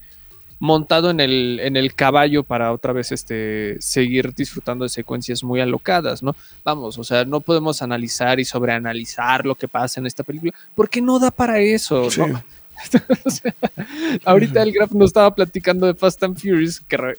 montado 0.60 1.10
en 1.12 1.20
el, 1.20 1.60
en 1.62 1.76
el 1.76 1.94
caballo 1.94 2.44
para 2.44 2.72
otra 2.72 2.94
vez 2.94 3.12
este 3.12 3.78
seguir 3.80 4.34
disfrutando 4.34 4.84
de 4.86 4.90
secuencias 4.90 5.44
muy 5.44 5.60
alocadas, 5.60 6.22
¿no? 6.24 6.36
Vamos, 6.64 6.98
o 6.98 7.04
sea, 7.04 7.26
no 7.26 7.40
podemos 7.42 7.82
analizar 7.82 8.40
y 8.40 8.46
sobreanalizar 8.46 9.46
lo 9.46 9.56
que 9.56 9.68
pasa 9.68 10.00
en 10.00 10.06
esta 10.08 10.24
película, 10.24 10.54
porque 10.76 11.00
no 11.02 11.20
da 11.20 11.30
para 11.32 11.60
eso, 11.60 12.10
Sí. 12.10 12.22
¿no? 12.22 12.44
O 13.26 13.30
sea, 13.30 13.54
ahorita 14.26 14.64
el 14.64 14.72
Graf 14.72 14.92
nos 14.94 15.10
estaba 15.12 15.34
platicando 15.36 15.86
de 15.88 15.94
Fast 15.94 16.24
and 16.24 16.38
Furious, 16.40 16.80
que 16.82 16.98
re- 16.98 17.18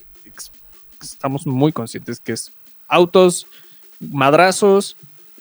estamos 1.03 1.47
muy 1.47 1.73
conscientes 1.73 2.21
que 2.21 2.33
es 2.33 2.53
autos, 2.88 3.47
madrazos, 4.01 4.97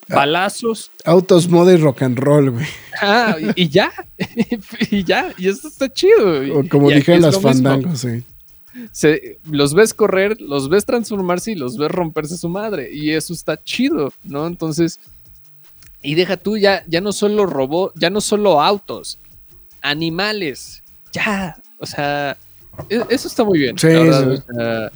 Ah. 0.10 0.15
balazos, 0.15 0.91
Autos, 1.06 1.47
moda 1.47 1.71
y 1.74 1.78
rock 1.78 2.02
and 2.02 2.17
roll, 2.19 2.50
güey. 2.52 2.65
Ah, 3.02 3.36
y, 3.56 3.63
y 3.63 3.69
ya, 3.69 3.91
y 4.91 5.04
ya, 5.06 5.34
y 5.38 5.47
eso 5.47 5.67
está 5.69 5.88
chido. 5.88 6.60
O 6.60 6.67
como 6.67 6.91
es 6.91 7.08
las 7.08 7.39
fandangos, 7.39 8.00
sí. 8.00 8.24
Se- 8.91 9.38
los 9.50 9.74
ves 9.74 9.93
correr, 9.93 10.41
los 10.41 10.67
ves 10.69 10.86
transformarse 10.86 11.52
y 11.52 11.56
los 11.56 11.78
ves 11.78 11.91
romperse 11.91 12.36
su 12.38 12.50
madre. 12.50 12.89
Y 12.91 13.12
eso 13.12 13.32
está 13.32 13.56
chido, 13.63 14.12
¿no? 14.24 14.47
Entonces, 14.47 15.00
y 16.02 16.15
deja 16.15 16.36
tú, 16.36 16.58
ya, 16.58 16.84
ya 16.88 17.00
no 17.00 17.13
solo 17.13 17.45
robots, 17.45 17.93
ya 17.97 18.10
no 18.10 18.19
solo 18.19 18.60
autos, 18.62 19.17
animales, 19.82 20.84
ya, 21.13 21.62
o 21.80 21.86
sea, 21.86 22.38
e- 22.89 23.06
eso 23.10 23.28
está 23.28 23.43
muy 23.43 23.60
bien. 23.60 23.78
Sí, 23.78 23.88
sí. 23.88 23.95
o 23.95 24.36
sea, 24.54 24.91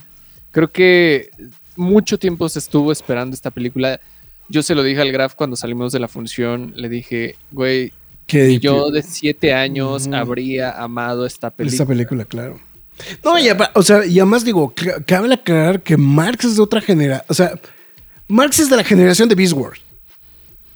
creo 0.55 0.71
que 0.71 1.29
mucho 1.75 2.17
tiempo 2.17 2.47
se 2.47 2.59
estuvo 2.59 2.93
esperando 2.93 3.35
esta 3.35 3.51
película. 3.51 3.99
Yo 4.47 4.63
se 4.63 4.73
lo 4.73 4.83
dije 4.83 5.01
al 5.01 5.11
Graf 5.11 5.35
cuando 5.35 5.57
salimos 5.57 5.91
de 5.91 5.99
la 5.99 6.07
función, 6.07 6.71
le 6.77 6.87
dije, 6.87 7.35
güey, 7.51 7.91
Que 8.25 8.57
yo 8.59 8.89
de 8.89 9.03
siete 9.03 9.53
años 9.53 10.07
habría 10.13 10.71
amado 10.81 11.25
esta 11.25 11.49
película. 11.51 11.73
Esta 11.75 11.85
película, 11.85 12.23
claro. 12.23 12.57
No, 13.23 13.37
y, 13.37 13.47
o 13.73 13.83
sea, 13.83 14.05
y 14.05 14.17
además 14.19 14.45
digo, 14.45 14.73
ca- 14.73 15.03
cabe 15.03 15.33
aclarar 15.33 15.81
que 15.83 15.97
Marx 15.97 16.45
es 16.45 16.55
de 16.55 16.61
otra 16.61 16.79
generación. 16.79 17.25
O 17.27 17.33
sea, 17.33 17.59
Marx 18.29 18.59
es 18.59 18.69
de 18.69 18.77
la 18.77 18.83
generación 18.85 19.27
de 19.27 19.35
Beast 19.35 19.51
Wars. 19.53 19.81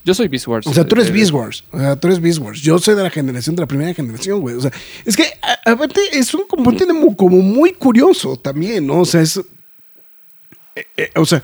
Yo 0.04 0.14
soy 0.14 0.28
Beast 0.28 0.48
Wars. 0.48 0.68
O 0.68 0.74
sea, 0.74 0.86
tú 0.86 0.96
eres 0.96 1.08
Eh, 1.10 1.14
Beast 1.14 1.32
Wars. 1.32 1.64
O 1.72 1.80
sea, 1.80 1.96
tú 1.96 2.08
eres 2.08 2.20
Beast 2.20 2.40
Wars. 2.40 2.62
Yo 2.62 2.78
soy 2.80 2.96
de 2.96 3.04
la 3.04 3.10
generación 3.10 3.56
de 3.56 3.62
la 3.62 3.68
primera 3.68 3.94
generación, 3.94 4.42
güey. 4.42 4.56
O 4.56 4.62
sea, 4.62 4.72
es 5.06 5.16
que 5.16 5.26
aparte 5.66 6.02
es 6.12 6.34
un 6.34 6.44
componente 6.48 6.86
como 7.16 7.38
muy 7.42 7.72
curioso 7.74 8.36
también, 8.36 8.86
¿no? 8.88 9.00
O 9.02 9.06
sea, 9.06 9.22
es. 9.22 9.40
Eh, 10.80 10.88
eh, 10.98 11.12
o 11.16 11.26
sea, 11.26 11.44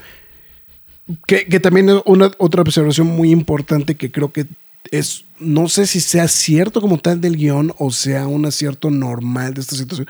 que, 1.28 1.60
también 1.60 1.90
es 1.90 2.02
una 2.06 2.32
otra 2.38 2.62
observación 2.62 3.08
muy 3.08 3.32
importante 3.32 3.96
que 3.96 4.12
creo 4.12 4.32
que 4.32 4.48
es. 4.92 5.26
No 5.40 5.68
sé 5.68 5.86
si 5.86 6.00
sea 6.00 6.28
cierto 6.28 6.80
como 6.80 6.98
tal 6.98 7.20
del 7.20 7.36
guion 7.36 7.74
o 7.78 7.92
sea 7.92 8.28
un 8.28 8.46
acierto 8.46 8.90
normal 8.90 9.54
de 9.54 9.62
esta 9.62 9.76
situación. 9.76 10.08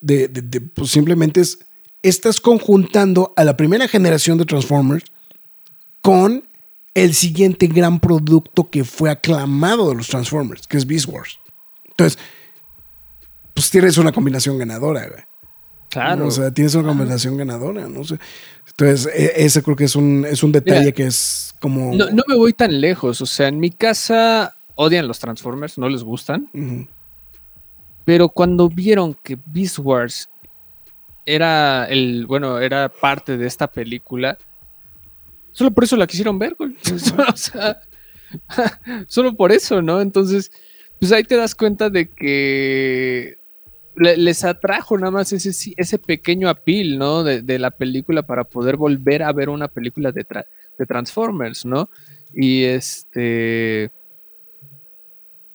De, 0.00 0.28
pues 0.74 0.90
simplemente 0.90 1.40
es. 1.40 1.58
Estás 2.02 2.40
conjuntando 2.40 3.32
a 3.36 3.44
la 3.44 3.56
primera 3.56 3.86
generación 3.86 4.36
de 4.36 4.44
Transformers 4.44 5.04
con 6.00 6.44
el 6.94 7.14
siguiente 7.14 7.68
gran 7.68 8.00
producto 8.00 8.70
que 8.70 8.82
fue 8.82 9.08
aclamado 9.08 9.88
de 9.88 9.94
los 9.94 10.08
Transformers, 10.08 10.66
que 10.66 10.78
es 10.78 10.86
Beast 10.86 11.06
Wars. 11.06 11.38
Entonces, 11.84 12.18
pues 13.54 13.70
tienes 13.70 13.98
una 13.98 14.10
combinación 14.10 14.58
ganadora, 14.58 15.06
güey. 15.06 15.22
Claro. 15.92 16.26
O 16.26 16.30
sea, 16.30 16.50
tienes 16.50 16.74
una 16.74 16.88
combinación 16.88 17.36
ganadora, 17.36 17.86
no 17.86 18.02
sé. 18.02 18.18
Entonces, 18.66 19.12
e- 19.14 19.44
ese 19.44 19.62
creo 19.62 19.76
que 19.76 19.84
es 19.84 19.94
un, 19.94 20.24
es 20.26 20.42
un 20.42 20.50
detalle 20.50 20.80
Mira, 20.80 20.92
que 20.92 21.04
es 21.04 21.54
como. 21.60 21.94
no, 21.94 22.08
no 22.08 22.22
me 22.26 22.34
voy 22.34 22.54
tan 22.54 22.80
lejos. 22.80 23.20
O 23.20 23.26
sea, 23.26 23.48
en 23.48 23.60
mi 23.60 23.70
casa 23.70 24.56
odian 24.74 25.06
los 25.06 25.18
Transformers, 25.18 25.76
no 25.76 25.90
les 25.90 26.02
gustan. 26.02 26.48
Pero 28.06 28.30
cuando 28.30 28.70
vieron 28.70 29.14
que 29.22 29.38
Beast 29.44 29.78
Wars 29.80 30.30
era 31.26 31.84
el, 31.84 32.24
bueno, 32.26 32.58
era 32.58 32.88
parte 32.88 33.36
de 33.36 33.46
esta 33.46 33.66
película, 33.70 34.38
solo 35.52 35.72
por 35.72 35.84
eso 35.84 35.96
la 35.98 36.06
quisieron 36.06 36.38
ver, 36.38 36.54
güey. 36.54 36.74
o 37.28 37.36
sea, 37.36 37.82
solo 39.06 39.34
por 39.34 39.52
eso, 39.52 39.82
¿no? 39.82 40.00
Entonces, 40.00 40.50
pues 40.98 41.12
ahí 41.12 41.22
te 41.22 41.36
das 41.36 41.54
cuenta 41.54 41.90
de 41.90 42.08
que 42.08 43.41
le- 43.96 44.16
les 44.16 44.44
atrajo 44.44 44.96
nada 44.98 45.10
más 45.10 45.32
ese, 45.32 45.74
ese 45.76 45.98
pequeño 45.98 46.48
apil, 46.48 46.98
¿no? 46.98 47.22
De, 47.22 47.42
de 47.42 47.58
la 47.58 47.70
película 47.70 48.22
para 48.22 48.44
poder 48.44 48.76
volver 48.76 49.22
a 49.22 49.32
ver 49.32 49.48
una 49.48 49.68
película 49.68 50.12
de, 50.12 50.26
tra- 50.26 50.46
de 50.78 50.86
Transformers, 50.86 51.64
¿no? 51.64 51.88
Y 52.34 52.64
este... 52.64 53.90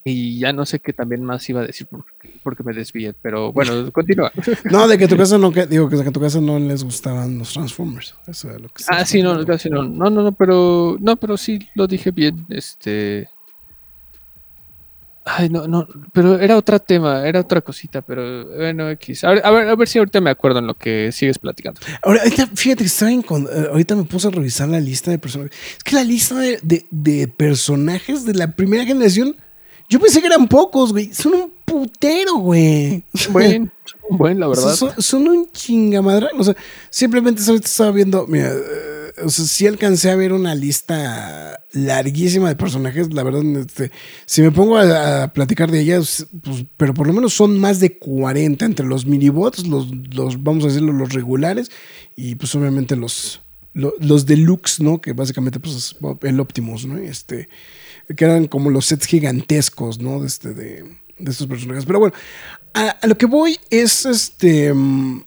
Y 0.09 0.39
ya 0.39 0.53
no 0.53 0.65
sé 0.65 0.79
qué 0.79 0.93
también 0.93 1.21
más 1.21 1.49
iba 1.49 1.59
a 1.59 1.67
decir 1.67 1.85
porque, 1.87 2.39
porque 2.41 2.63
me 2.63 2.71
desvié, 2.73 3.13
pero 3.13 3.51
bueno, 3.51 3.91
continúa. 3.91 4.31
No, 4.71 4.87
de 4.87 4.97
que 4.97 5.05
tu 5.05 5.17
casa 5.17 5.37
no, 5.37 5.51
que- 5.51 5.65
digo 5.67 5.89
que 5.89 5.97
a 5.97 6.11
tu 6.11 6.21
casa 6.21 6.39
no 6.39 6.57
les 6.59 6.81
gustaban 6.83 7.37
los 7.37 7.51
Transformers. 7.51 8.15
Eso 8.25 8.49
es 8.51 8.61
lo 8.61 8.69
que 8.69 8.83
Ah, 8.87 9.03
sí, 9.03 9.21
no, 9.21 9.45
casi 9.45 9.69
no. 9.69 9.83
No, 9.83 10.09
no, 10.09 10.21
no, 10.23 10.31
pero 10.31 10.95
no, 11.01 11.17
pero 11.17 11.35
sí 11.35 11.59
lo 11.75 11.87
dije 11.87 12.11
bien. 12.11 12.45
Este. 12.49 13.27
Ay, 15.29 15.49
no, 15.49 15.67
no, 15.67 15.87
pero 16.13 16.39
era 16.39 16.55
otro 16.57 16.79
tema, 16.79 17.27
era 17.27 17.41
otra 17.41 17.59
cosita, 17.61 18.01
pero 18.01 18.45
bueno, 18.55 18.89
X. 18.91 19.23
A 19.25 19.29
ver, 19.31 19.41
a 19.45 19.51
ver, 19.51 19.67
a 19.67 19.75
ver 19.75 19.87
si 19.87 19.99
ahorita 19.99 20.21
me 20.21 20.29
acuerdo 20.29 20.59
en 20.59 20.67
lo 20.67 20.73
que 20.75 21.11
sigues 21.11 21.37
platicando. 21.37 21.81
Ahora, 22.01 22.21
ahorita, 22.23 22.47
fíjate 22.55 22.83
que 22.83 22.87
estaba 22.87 23.11
en 23.11 23.21
con- 23.21 23.43
eh, 23.51 23.67
ahorita 23.71 23.95
me 23.95 24.03
puse 24.03 24.27
a 24.27 24.31
revisar 24.31 24.69
la 24.69 24.79
lista 24.79 25.11
de 25.11 25.19
personajes. 25.19 25.51
Es 25.77 25.83
que 25.83 25.95
la 25.95 26.03
lista 26.03 26.35
de, 26.35 26.59
de- 26.63 26.85
de 26.91 27.27
personajes 27.27 28.25
de 28.25 28.33
la 28.35 28.51
primera 28.55 28.85
generación, 28.85 29.35
yo 29.89 29.99
pensé 29.99 30.21
que 30.21 30.27
eran 30.27 30.47
pocos, 30.47 30.91
güey. 30.91 31.13
Son 31.13 31.33
un 31.33 31.51
putero, 31.65 32.35
güey. 32.35 33.03
Buen, 33.31 33.71
buen, 34.09 34.39
la 34.39 34.47
verdad. 34.47 34.75
son, 34.75 34.91
son 35.01 35.27
un 35.27 35.49
chingamadra. 35.51 36.29
O 36.37 36.43
sea, 36.43 36.55
simplemente 36.89 37.41
ahorita 37.45 37.67
estaba 37.67 37.91
viendo. 37.91 38.25
Mira, 38.27 38.51
o 39.23 39.29
sea, 39.29 39.45
sí 39.45 39.67
alcancé 39.67 40.11
a 40.11 40.15
ver 40.15 40.33
una 40.33 40.55
lista 40.55 41.63
larguísima 41.71 42.49
de 42.49 42.55
personajes. 42.55 43.13
La 43.13 43.23
verdad, 43.23 43.43
este, 43.57 43.91
si 44.25 44.41
me 44.41 44.51
pongo 44.51 44.77
a, 44.77 45.31
platicar 45.33 45.71
de 45.71 45.81
ellas, 45.81 46.27
pues, 46.43 46.65
pero 46.77 46.93
por 46.93 47.07
lo 47.07 47.13
menos 47.13 47.33
son 47.33 47.59
más 47.59 47.79
de 47.79 47.97
40 47.97 48.65
entre 48.65 48.85
los 48.85 49.05
minibots, 49.05 49.67
los, 49.67 49.87
los 50.13 50.43
vamos 50.43 50.63
a 50.63 50.67
decirlo, 50.67 50.93
los 50.93 51.13
regulares 51.13 51.71
y 52.15 52.35
pues 52.35 52.53
obviamente 52.55 52.95
los, 52.95 53.41
lo- 53.73 53.93
los 53.99 54.25
deluxe, 54.25 54.79
¿no? 54.79 55.01
Que 55.01 55.13
básicamente 55.13 55.59
pues 55.59 55.75
es 55.75 55.95
el 56.23 56.39
Optimus, 56.39 56.85
¿no? 56.85 56.97
Este, 56.97 57.49
que 58.15 58.25
eran 58.25 58.47
como 58.47 58.69
los 58.69 58.85
sets 58.85 59.05
gigantescos, 59.05 59.99
¿no? 59.99 60.19
De, 60.21 60.27
este, 60.27 60.53
de, 60.53 60.83
de 61.19 61.31
estos 61.31 61.47
personajes. 61.47 61.85
Pero 61.85 61.99
bueno, 61.99 62.15
a, 62.73 62.95
lo 63.07 63.17
que 63.17 63.25
voy 63.25 63.57
es 63.69 64.05
este. 64.05 64.73
mm, 64.73 65.23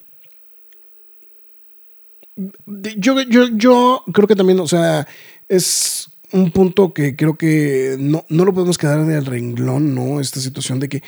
Yo, 2.37 3.21
yo, 3.23 3.49
yo 3.57 4.03
creo 4.13 4.27
que 4.27 4.37
también, 4.37 4.61
o 4.61 4.69
sea, 4.69 5.07
es 5.49 6.11
un 6.33 6.51
punto 6.51 6.95
que 6.95 7.17
creo 7.17 7.37
que 7.37 7.97
no, 7.99 8.25
no 8.29 8.45
lo 8.45 8.55
podemos 8.55 8.79
quedar 8.79 9.05
del 9.05 9.27
renglón, 9.27 9.95
¿no? 9.95 10.21
Esta 10.21 10.41
situación 10.41 10.81
de 10.81 10.89
que 10.89 11.03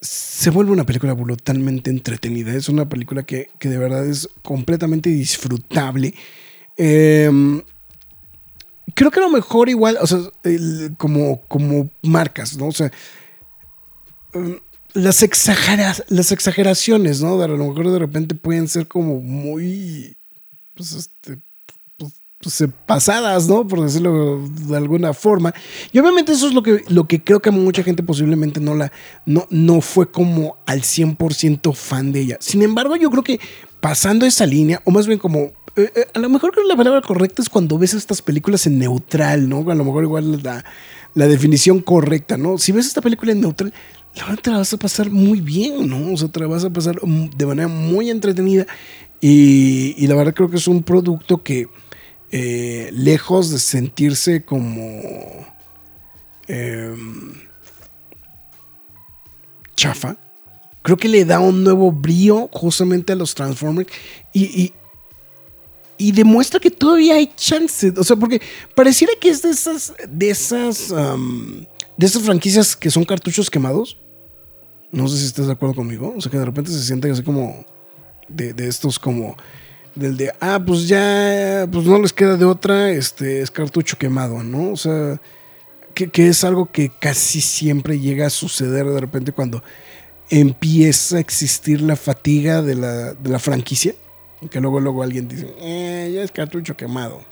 se 0.00 0.50
vuelve 0.50 0.72
una 0.72 0.84
película 0.84 1.14
brutalmente 1.14 1.90
entretenida. 1.90 2.54
Es 2.54 2.68
una 2.68 2.88
película 2.88 3.22
que, 3.22 3.50
que 3.58 3.68
de 3.68 3.78
verdad 3.78 4.06
es 4.06 4.28
completamente 4.42 5.10
disfrutable. 5.10 6.14
Em, 6.76 7.62
creo 8.94 9.10
que 9.10 9.20
a 9.20 9.22
lo 9.22 9.30
mejor 9.30 9.68
igual, 9.68 9.96
o 10.00 10.06
sea, 10.06 10.18
como, 10.98 11.42
como 11.42 11.90
marcas, 12.02 12.56
¿no? 12.56 12.66
O 12.66 12.72
sea, 12.72 12.90
em, 14.32 14.58
las, 14.92 15.22
las 16.08 16.32
exageraciones, 16.32 17.22
¿no? 17.22 17.38
De 17.38 17.44
a 17.44 17.48
lo 17.48 17.56
mejor 17.56 17.90
de 17.90 17.98
repente 17.98 18.34
pueden 18.34 18.68
ser 18.68 18.88
como 18.88 19.20
muy, 19.20 20.16
pues, 20.82 20.94
este, 20.94 21.38
pues, 22.38 22.64
pasadas, 22.86 23.48
¿no? 23.48 23.66
Por 23.66 23.82
decirlo 23.82 24.48
de 24.66 24.76
alguna 24.76 25.12
forma. 25.14 25.54
Y 25.92 25.98
obviamente 26.00 26.32
eso 26.32 26.48
es 26.48 26.54
lo 26.54 26.62
que, 26.62 26.84
lo 26.88 27.06
que 27.06 27.22
creo 27.22 27.40
que 27.40 27.52
mucha 27.52 27.84
gente 27.84 28.02
posiblemente 28.02 28.60
no 28.60 28.74
la, 28.74 28.90
no, 29.24 29.46
no 29.50 29.80
fue 29.80 30.10
como 30.10 30.56
al 30.66 30.82
100% 30.82 31.72
fan 31.74 32.10
de 32.10 32.20
ella. 32.20 32.36
Sin 32.40 32.62
embargo, 32.62 32.96
yo 32.96 33.10
creo 33.10 33.22
que 33.22 33.38
pasando 33.80 34.26
esa 34.26 34.44
línea, 34.44 34.82
o 34.84 34.90
más 34.90 35.06
bien 35.06 35.20
como 35.20 35.52
eh, 35.76 35.90
eh, 35.94 36.06
a 36.12 36.18
lo 36.18 36.28
mejor 36.28 36.50
creo 36.50 36.64
que 36.64 36.68
la 36.68 36.76
palabra 36.76 37.00
correcta 37.00 37.42
es 37.42 37.48
cuando 37.48 37.78
ves 37.78 37.94
estas 37.94 38.20
películas 38.20 38.66
en 38.66 38.78
neutral, 38.78 39.48
¿no? 39.48 39.70
A 39.70 39.74
lo 39.74 39.84
mejor 39.84 40.02
igual 40.02 40.42
la, 40.42 40.64
la 41.14 41.28
definición 41.28 41.80
correcta, 41.80 42.36
¿no? 42.36 42.58
Si 42.58 42.72
ves 42.72 42.86
esta 42.86 43.00
película 43.00 43.32
en 43.32 43.40
neutral, 43.40 43.72
la 44.16 44.24
verdad 44.24 44.42
te 44.42 44.50
la 44.50 44.58
vas 44.58 44.72
a 44.72 44.76
pasar 44.78 45.10
muy 45.10 45.40
bien, 45.40 45.88
¿no? 45.88 46.12
O 46.12 46.16
sea, 46.16 46.28
te 46.28 46.40
la 46.40 46.48
vas 46.48 46.64
a 46.64 46.70
pasar 46.70 47.00
de 47.00 47.46
manera 47.46 47.68
muy 47.68 48.10
entretenida 48.10 48.66
y, 49.24 50.04
la 50.08 50.16
verdad 50.16 50.34
creo 50.34 50.50
que 50.50 50.56
es 50.56 50.66
un 50.66 50.82
producto 50.82 51.44
que 51.44 51.68
eh, 52.32 52.90
lejos 52.92 53.50
de 53.50 53.60
sentirse 53.60 54.44
como 54.44 55.00
em, 56.48 57.32
chafa, 59.76 60.16
creo 60.82 60.96
que 60.96 61.06
le 61.06 61.24
da 61.24 61.38
un 61.38 61.62
nuevo 61.62 61.92
brío 61.92 62.48
justamente 62.52 63.12
a 63.12 63.16
los 63.16 63.32
Transformers 63.36 63.88
y, 64.32 64.72
y, 65.98 66.10
demuestra 66.10 66.58
que 66.58 66.72
todavía 66.72 67.14
hay 67.14 67.30
chances. 67.36 67.96
O 67.96 68.02
sea, 68.02 68.16
porque 68.16 68.42
pareciera 68.74 69.12
que 69.20 69.28
es 69.28 69.40
de 69.40 69.50
esas, 69.50 69.92
de 70.08 70.30
esas, 70.30 70.88
de 70.88 72.06
esas 72.06 72.22
franquicias 72.22 72.74
que 72.74 72.90
son 72.90 73.04
cartuchos 73.04 73.48
quemados. 73.48 73.98
No 74.90 75.06
sé 75.06 75.18
si 75.18 75.26
estás 75.26 75.46
de 75.46 75.52
acuerdo 75.52 75.76
conmigo. 75.76 76.12
O 76.16 76.20
sea, 76.20 76.28
que 76.28 76.38
de 76.38 76.44
repente 76.44 76.72
se 76.72 76.82
siente 76.82 77.08
así 77.08 77.22
como 77.22 77.64
de, 78.34 78.52
de 78.52 78.68
estos 78.68 78.98
como 78.98 79.36
del 79.94 80.16
de, 80.16 80.32
ah, 80.40 80.62
pues 80.64 80.88
ya, 80.88 81.66
pues 81.70 81.84
no 81.84 81.98
les 81.98 82.12
queda 82.12 82.36
de 82.36 82.44
otra, 82.44 82.90
este, 82.90 83.42
es 83.42 83.50
cartucho 83.50 83.98
quemado, 83.98 84.42
¿no? 84.42 84.72
O 84.72 84.76
sea, 84.76 85.20
que, 85.94 86.28
es 86.28 86.44
algo 86.44 86.70
que 86.70 86.90
casi 86.90 87.40
siempre 87.40 87.98
llega 87.98 88.26
a 88.26 88.30
suceder 88.30 88.86
de 88.86 89.00
repente 89.00 89.32
cuando 89.32 89.62
empieza 90.30 91.18
a 91.18 91.20
existir 91.20 91.82
la 91.82 91.96
fatiga 91.96 92.62
de 92.62 92.74
la, 92.74 93.12
de 93.14 93.30
la 93.30 93.38
franquicia, 93.38 93.94
que 94.50 94.60
luego, 94.60 94.80
luego 94.80 95.02
alguien 95.02 95.28
dice, 95.28 95.54
eh, 95.60 96.10
ya 96.14 96.22
es 96.22 96.32
cartucho 96.32 96.76
quemado, 96.76 97.22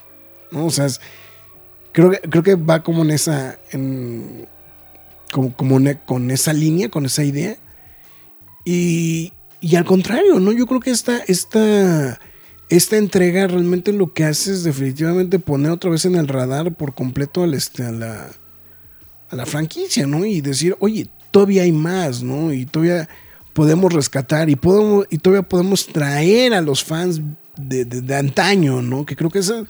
¿no? 0.51 0.65
O 0.65 0.69
sea, 0.69 0.87
creo, 1.91 2.11
que, 2.11 2.19
creo 2.19 2.43
que 2.43 2.55
va 2.55 2.83
como 2.83 3.01
en 3.03 3.11
esa, 3.11 3.57
en, 3.71 4.47
como, 5.31 5.55
como 5.55 5.79
con 6.05 6.29
esa 6.29 6.53
línea, 6.53 6.89
con 6.89 7.05
esa 7.05 7.23
idea. 7.23 7.57
Y, 8.63 9.33
y 9.61 9.75
al 9.75 9.85
contrario, 9.85 10.39
¿no? 10.39 10.51
Yo 10.51 10.65
creo 10.65 10.79
que 10.79 10.91
esta, 10.91 11.19
esta 11.19 12.19
esta 12.71 12.95
entrega 12.95 13.47
realmente 13.47 13.91
lo 13.91 14.13
que 14.13 14.23
hace 14.23 14.51
es 14.51 14.63
definitivamente 14.63 15.39
poner 15.39 15.71
otra 15.71 15.91
vez 15.91 16.05
en 16.05 16.15
el 16.15 16.29
radar 16.29 16.73
por 16.73 16.93
completo 16.93 17.43
al, 17.43 17.53
este, 17.53 17.83
a, 17.83 17.91
la, 17.91 18.29
a 19.29 19.35
la 19.35 19.45
franquicia, 19.45 20.07
¿no? 20.07 20.23
Y 20.23 20.39
decir, 20.39 20.77
oye, 20.79 21.09
todavía 21.31 21.63
hay 21.63 21.73
más, 21.73 22.23
¿no? 22.23 22.53
Y 22.53 22.65
todavía 22.65 23.09
podemos 23.51 23.91
rescatar 23.91 24.49
y, 24.49 24.55
podemos, 24.55 25.05
y 25.09 25.17
todavía 25.17 25.47
podemos 25.47 25.85
traer 25.85 26.53
a 26.53 26.61
los 26.61 26.81
fans 26.81 27.21
de, 27.57 27.83
de, 27.83 28.15
antaño, 28.15 28.81
¿no? 28.81 29.05
Que 29.05 29.17
creo 29.17 29.29
que 29.29 29.39
esa, 29.39 29.65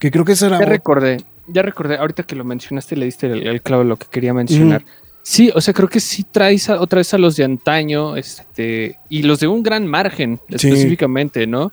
que 0.00 0.10
creo 0.10 0.24
que 0.24 0.32
esa 0.32 0.48
era... 0.48 0.58
Ya 0.58 0.66
recordé, 0.66 1.24
ya 1.46 1.62
recordé, 1.62 1.96
ahorita 1.96 2.24
que 2.24 2.34
lo 2.34 2.42
mencionaste 2.42 2.96
le 2.96 3.04
diste 3.04 3.28
el, 3.28 3.62
clavo 3.62 3.84
de 3.84 3.88
lo 3.88 3.98
que 3.98 4.08
quería 4.10 4.34
mencionar. 4.34 4.84
Sí, 5.28 5.50
o 5.52 5.60
sea, 5.60 5.74
creo 5.74 5.88
que 5.88 5.98
sí 5.98 6.22
traes 6.22 6.68
otra 6.68 6.98
vez 6.98 7.12
a 7.12 7.18
los 7.18 7.34
de 7.34 7.42
antaño, 7.42 8.16
este, 8.16 9.00
y 9.08 9.22
los 9.22 9.40
de 9.40 9.48
un 9.48 9.60
gran 9.60 9.84
margen, 9.84 10.38
específicamente, 10.48 11.48
¿no? 11.48 11.72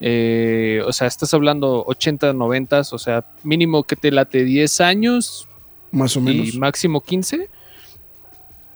Eh, 0.00 0.82
o 0.86 0.92
sea, 0.92 1.06
estás 1.06 1.32
hablando 1.32 1.82
80, 1.86 2.34
90, 2.34 2.80
o 2.92 2.98
sea, 2.98 3.24
mínimo 3.42 3.84
que 3.84 3.96
te 3.96 4.10
late 4.10 4.44
10 4.44 4.82
años. 4.82 5.48
Más 5.90 6.14
o 6.18 6.20
menos. 6.20 6.54
Y 6.54 6.58
máximo 6.58 7.00
15. 7.00 7.48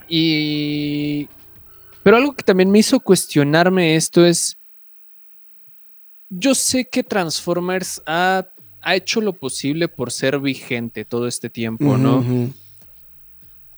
Y... 0.08 1.28
Pero 2.02 2.16
algo 2.16 2.32
que 2.32 2.44
también 2.44 2.70
me 2.70 2.78
hizo 2.78 3.00
cuestionarme 3.00 3.94
esto 3.94 4.24
es... 4.24 4.56
Yo 6.30 6.54
sé 6.54 6.86
que 6.86 7.02
Transformers 7.02 8.00
ha, 8.06 8.46
hecho 8.86 9.20
lo 9.20 9.34
posible 9.34 9.86
por 9.86 10.10
ser 10.10 10.38
vigente 10.38 11.04
todo 11.04 11.28
este 11.28 11.50
tiempo, 11.50 11.98
¿no? 11.98 12.24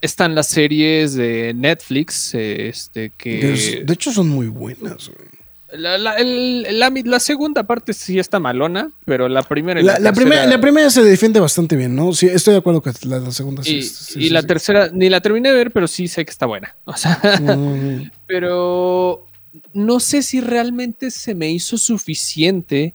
Están 0.01 0.35
las 0.35 0.49
series 0.49 1.15
de 1.15 1.53
Netflix, 1.55 2.35
este, 2.35 3.13
que... 3.17 3.85
De, 3.85 3.93
hecho 3.93 4.13
son 4.13 4.29
muy 4.29 4.49
buenas, 4.49 5.09
güey. 5.09 5.37
La, 5.73 5.99
la, 5.99 7.21
segunda 7.21 7.65
parte 7.65 7.93
sí 7.93 8.19
está 8.19 8.39
malona, 8.39 8.91
pero 9.05 9.29
la 9.29 9.43
primera 9.43 9.81
y 9.81 9.83
la, 9.83 10.13
primera, 10.13 10.47
la 10.47 10.61
primera 10.61 10.91
se 10.91 11.03
defiende 11.03 11.41
bastante 11.41 11.75
bien, 11.75 11.97
¿no? 11.97 12.13
Sí, 12.13 12.27
estoy 12.27 12.53
de 12.53 12.59
acuerdo 12.59 12.81
que 12.81 12.93
la, 13.03 13.31
segunda 13.33 13.65
sí. 13.65 13.81
Y, 14.15 14.31
la 14.31 14.45
tercera, 14.45 14.91
ni 14.93 15.09
la 15.09 15.21
terminé 15.21 15.51
de 15.51 15.57
ver, 15.57 15.73
pero 15.73 15.89
sí 15.89 16.07
sé 16.07 16.25
que 16.25 16.31
está 16.31 16.47
buena. 16.47 16.77
O 16.85 16.97
sea, 16.97 17.21
mm. 17.41 18.11
pero 18.29 19.27
no 19.73 19.99
sé 19.99 20.23
si 20.23 20.41
realmente 20.41 21.11
se 21.11 21.35
me 21.35 21.51
hizo 21.51 21.77
suficiente 21.79 22.95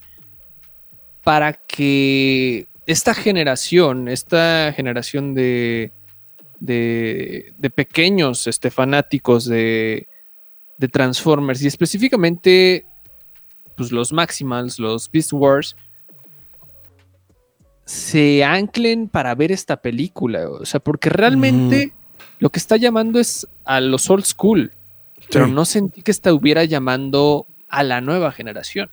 para 1.23 1.53
que 1.53 2.67
esta 2.85 3.13
generación, 3.13 4.07
esta 4.07 4.73
generación 4.75 5.33
de, 5.33 5.91
de, 6.61 7.53
de 7.57 7.69
pequeños 7.69 8.47
este, 8.47 8.71
fanáticos 8.71 9.45
de, 9.45 10.07
de 10.77 10.87
Transformers 10.87 11.61
y 11.61 11.67
específicamente 11.67 12.85
pues, 13.75 13.91
los 13.91 14.13
Maximals, 14.13 14.79
los 14.79 15.11
Beast 15.11 15.33
Wars, 15.33 15.75
se 17.83 18.43
anclen 18.43 19.09
para 19.09 19.35
ver 19.35 19.51
esta 19.51 19.77
película. 19.77 20.49
O 20.49 20.65
sea, 20.65 20.79
porque 20.79 21.09
realmente 21.09 21.91
lo 22.39 22.49
que 22.51 22.59
está 22.59 22.77
llamando 22.77 23.19
es 23.19 23.47
a 23.65 23.81
los 23.81 24.09
old 24.09 24.23
school, 24.23 24.71
pero 25.31 25.47
no 25.47 25.65
sentí 25.65 26.03
que 26.03 26.11
estuviera 26.11 26.63
llamando 26.63 27.47
a 27.67 27.83
la 27.83 28.01
nueva 28.01 28.31
generación. 28.31 28.91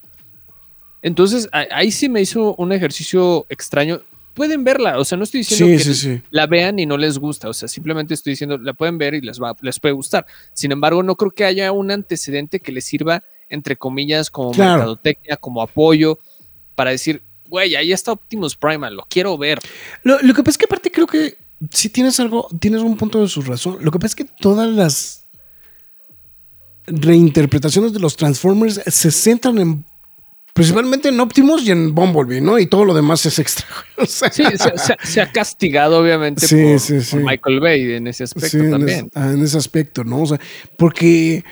Entonces, 1.02 1.48
ahí 1.52 1.92
sí 1.92 2.08
me 2.08 2.20
hizo 2.20 2.54
un 2.56 2.72
ejercicio 2.72 3.46
extraño 3.50 4.00
pueden 4.38 4.62
verla. 4.62 4.98
O 4.98 5.04
sea, 5.04 5.18
no 5.18 5.24
estoy 5.24 5.40
diciendo 5.40 5.66
que 5.76 6.22
la 6.30 6.46
vean 6.46 6.78
y 6.78 6.86
no 6.86 6.96
les 6.96 7.18
gusta. 7.18 7.48
O 7.48 7.52
sea, 7.52 7.68
simplemente 7.68 8.14
estoy 8.14 8.32
diciendo, 8.32 8.56
la 8.56 8.72
pueden 8.72 8.96
ver 8.96 9.14
y 9.14 9.20
les, 9.20 9.42
va, 9.42 9.54
les 9.60 9.80
puede 9.80 9.92
gustar. 9.92 10.24
Sin 10.52 10.70
embargo, 10.70 11.02
no 11.02 11.16
creo 11.16 11.32
que 11.32 11.44
haya 11.44 11.72
un 11.72 11.90
antecedente 11.90 12.60
que 12.60 12.70
les 12.70 12.84
sirva, 12.84 13.22
entre 13.50 13.76
comillas, 13.76 14.30
como 14.30 14.50
mercadotecnia, 14.50 15.36
como 15.36 15.60
apoyo, 15.60 16.20
para 16.76 16.92
decir, 16.92 17.20
güey, 17.48 17.74
ahí 17.74 17.92
está 17.92 18.12
Optimus 18.12 18.54
Primal, 18.54 18.94
lo 18.94 19.06
quiero 19.10 19.36
ver. 19.36 19.58
Lo, 20.04 20.18
que 20.18 20.42
pasa 20.42 20.50
es 20.50 20.58
que 20.58 20.66
aparte 20.66 20.90
creo 20.92 21.08
que 21.08 21.36
si 21.72 21.88
tienes 21.88 22.20
algo, 22.20 22.48
tienes 22.60 22.82
un 22.82 22.96
punto 22.96 23.20
de 23.20 23.28
su 23.28 23.42
razón. 23.42 23.78
Lo 23.80 23.90
que 23.90 23.98
pasa 23.98 24.12
es 24.12 24.14
que 24.14 24.24
todas 24.24 24.70
las 24.70 25.24
reinterpretaciones 26.86 27.92
de 27.92 27.98
los 27.98 28.16
Transformers 28.16 28.80
se 28.86 29.10
centran 29.10 29.58
en 29.58 29.84
Principalmente 30.52 31.08
en 31.08 31.20
Optimus 31.20 31.62
y 31.62 31.70
en 31.70 31.94
Bumblebee, 31.94 32.40
¿no? 32.40 32.58
Y 32.58 32.66
todo 32.66 32.84
lo 32.84 32.92
demás 32.94 33.24
es 33.26 33.38
extra. 33.38 33.66
Sí, 34.06 34.42
se, 35.04 35.20
ha 35.20 35.32
castigado 35.32 35.98
obviamente 35.98 36.46
por, 36.46 37.20
Michael 37.20 37.60
Bay 37.60 37.92
en 37.94 38.06
ese 38.06 38.24
aspecto 38.24 38.58
también. 38.70 39.10
Ah, 39.14 39.32
en, 39.32 39.42
ese 39.42 39.58
aspecto, 39.58 40.04
¿no? 40.04 40.22
O 40.22 40.26
sea, 40.26 40.40
porque... 40.76 41.44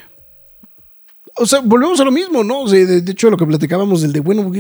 O 1.39 1.45
sea, 1.45 1.61
volvemos 1.61 2.01
a 2.01 2.05
lo 2.05 2.13
mismo, 2.13 2.43
¿no? 2.43 2.63
O 2.63 2.69
sea, 2.69 2.85
de, 2.85 3.11
hecho, 3.11 3.29
lo 3.31 3.37
que 3.37 3.47
platicábamos 3.47 4.03
del 4.03 4.13
de, 4.13 4.21
bueno, 4.21 4.51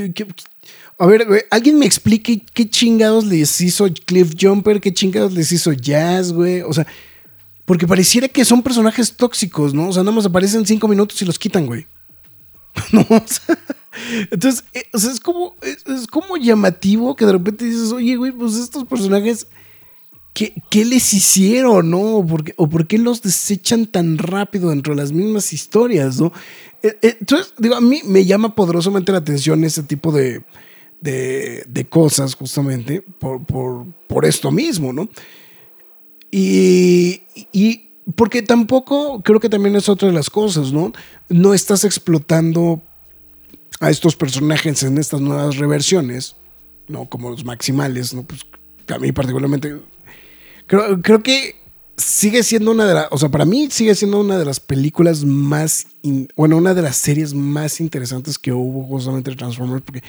a 0.99 1.07
ver, 1.07 1.47
alguien 1.51 1.79
me 1.79 1.87
explique 1.87 2.43
qué 2.55 2.69
chingados 2.69 3.25
les 3.25 3.61
hizo 3.61 3.87
Cliff 4.05 4.33
Jumper, 4.39 4.81
qué 4.81 4.93
chingados 4.93 5.33
les 5.33 5.53
hizo 5.53 5.73
Jazz, 5.73 6.33
güey. 6.33 6.63
O 6.63 6.73
sea, 6.73 6.87
porque 7.67 7.87
pareciera 7.87 8.29
que 8.29 8.45
son 8.45 8.63
personajes 8.63 9.15
tóxicos, 9.15 9.75
¿no? 9.75 9.89
O 9.89 9.93
sea, 9.93 10.03
nada 10.03 10.17
más 10.17 10.25
aparecen 10.25 10.65
cinco 10.65 10.89
minutos 10.89 11.21
y 11.21 11.25
los 11.25 11.39
quitan, 11.39 11.67
güey. 11.67 11.87
no, 12.93 13.01
o 13.03 13.23
sea, 13.27 13.59
entonces, 14.31 14.65
eh, 14.73 14.85
es 14.93 15.21
como, 15.21 15.55
es, 15.63 16.07
como 16.07 16.37
llamativo 16.37 17.17
que 17.17 17.27
de 17.27 17.33
repente 17.33 17.65
dices, 17.65 17.93
oye, 17.93 18.17
güey, 18.17 18.33
pues 18.33 18.57
estos 18.57 18.85
personajes, 18.85 19.47
¿qué, 20.35 20.85
les 20.85 21.15
hicieron, 21.15 21.91
no? 21.91 22.17
¿O 22.19 22.27
por, 22.69 22.87
qué, 22.87 22.99
los 22.99 23.23
desechan 23.23 23.87
tan 23.87 24.19
rápido 24.19 24.71
dentro 24.71 24.95
de 24.95 25.01
las 25.01 25.13
mismas 25.13 25.53
historias, 25.53 26.21
no? 26.21 26.33
Eh, 26.83 26.97
eh, 27.03 27.17
entonces, 27.21 27.55
digo, 27.59 27.75
a 27.75 27.81
mí 27.81 28.01
me 28.05 28.25
llama 28.25 28.55
poderosamente 28.55 29.13
la 29.13 29.19
atención 29.19 29.65
ese 29.65 29.83
tipo 29.83 30.13
de, 30.13 30.45
de, 31.01 31.65
de 31.69 31.89
cosas 31.89 32.35
justamente 32.35 33.03
por, 33.03 33.45
por, 33.45 33.87
por, 34.07 34.25
esto 34.25 34.51
mismo, 34.51 34.93
¿no? 34.93 35.09
Y, 36.31 37.23
y 37.53 37.87
porque 38.15 38.43
tampoco, 38.43 39.23
creo 39.23 39.41
que 39.41 39.49
también 39.49 39.75
es 39.75 39.89
otra 39.89 40.09
de 40.09 40.15
las 40.15 40.31
cosas, 40.31 40.73
¿no? 40.73 40.93
No 41.29 41.55
estás 41.55 41.85
explotando 41.85 42.83
a 43.81 43.91
estos 43.91 44.17
personajes 44.17 44.83
en 44.83 44.99
estas 44.99 45.21
nuevas 45.21 45.57
reversiones, 45.57 46.37
¿no? 46.89 47.09
Como 47.09 47.31
los 47.31 47.45
maximales, 47.45 48.15
¿no? 48.15 48.23
Pues 48.23 48.47
a 48.89 48.99
mí 48.99 49.13
particularmente, 49.13 49.77
creo, 50.67 51.01
creo 51.03 51.23
que 51.23 51.57
sigue 51.97 52.43
siendo 52.43 52.71
una 52.71 52.87
de 52.87 52.95
las, 52.95 53.09
o 53.11 53.19
sea, 53.19 53.29
para 53.31 53.45
mí 53.45 53.69
sigue 53.71 53.95
siendo 53.95 54.21
una 54.21 54.39
de 54.39 54.45
las 54.45 54.61
películas 54.61 55.25
más, 55.25 55.87
bueno, 56.37 56.57
una 56.57 56.75
de 56.75 56.83
las 56.83 56.97
series 56.97 57.35
más 57.35 57.81
interesantes 57.81 58.39
que 58.39 58.53
hubo 58.53 58.85
justamente 58.85 59.31
de 59.31 59.37
Transformers, 59.37 59.83
porque 59.85 60.03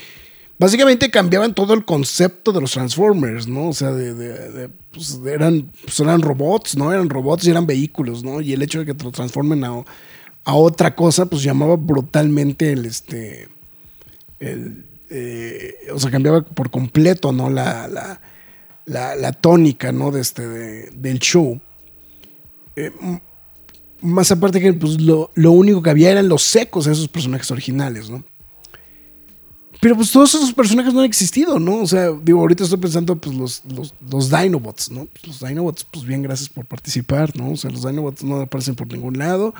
básicamente 0.60 1.10
cambiaban 1.10 1.54
todo 1.54 1.74
el 1.74 1.86
concepto 1.86 2.52
de 2.52 2.62
los 2.62 2.72
Transformers, 2.72 3.48
¿no? 3.48 3.70
O 3.70 3.74
sea, 3.74 3.92
de, 3.92 4.70
pues 4.92 5.20
eran, 5.26 5.72
pues 5.84 6.00
eran 6.00 6.22
robots, 6.22 6.76
¿no? 6.76 6.92
Eran 6.92 7.10
robots 7.10 7.46
y 7.46 7.52
eran 7.52 7.66
vehículos, 7.66 8.24
¿no? 8.24 8.42
Y 8.42 8.54
el 8.54 8.62
hecho 8.62 8.80
de 8.80 8.86
que 8.86 9.04
lo 9.04 9.12
transformen 9.12 9.64
a, 9.64 9.84
a 10.44 10.56
otra 10.56 10.96
cosa, 10.96 11.26
pues 11.26 11.42
llamaba 11.44 11.78
brutalmente 11.78 12.72
el, 12.72 12.86
este, 12.86 13.48
eh, 14.40 15.76
o 15.94 16.00
sea, 16.00 16.12
cambiaba 16.12 16.42
por 16.42 16.70
completo, 16.70 17.32
¿no? 17.32 17.50
La, 17.50 17.88
la, 17.88 18.22
la, 18.86 19.16
la 19.16 19.32
tónica, 19.32 19.92
¿no? 19.92 20.12
De 20.12 20.22
este, 20.22 20.46
del 20.92 21.20
show. 21.20 21.60
Eh, 22.76 22.92
más 24.02 24.32
aparte 24.32 24.60
que 24.60 24.74
pues, 24.74 25.02
lo, 25.02 25.32
lo, 25.36 25.52
único 25.52 25.82
que 25.82 25.90
había 25.90 26.12
eran 26.12 26.30
los 26.30 26.44
secos 26.44 26.86
de 26.86 26.94
esos 26.94 27.08
personajes 27.08 27.50
originales, 27.52 28.10
¿no? 28.10 28.24
Pero 29.88 29.96
pues 29.96 30.12
todos 30.12 30.36
esos 30.36 30.52
personajes 30.52 30.94
no 30.94 31.00
han 31.00 31.06
existido, 31.06 31.60
¿no? 31.60 31.78
O 31.78 31.88
sea, 31.88 32.12
digo, 32.12 32.42
ahorita 32.42 32.66
estoy 32.66 32.78
pensando, 32.78 33.16
pues 33.16 33.34
los, 33.34 33.64
los, 33.74 33.94
los 34.12 34.30
Dinobots, 34.30 34.92
¿no? 34.92 35.06
Pues, 35.06 35.28
los 35.28 35.40
Dinobots, 35.40 35.86
pues 35.86 36.06
bien, 36.06 36.22
gracias 36.22 36.50
por 36.50 36.66
participar, 36.66 37.34
¿no? 37.38 37.52
O 37.52 37.56
sea, 37.56 37.72
los 37.72 37.88
Dinobots 37.88 38.22
no 38.22 38.42
aparecen 38.42 38.76
por 38.76 38.92
ningún 38.92 39.18
lado. 39.18 39.56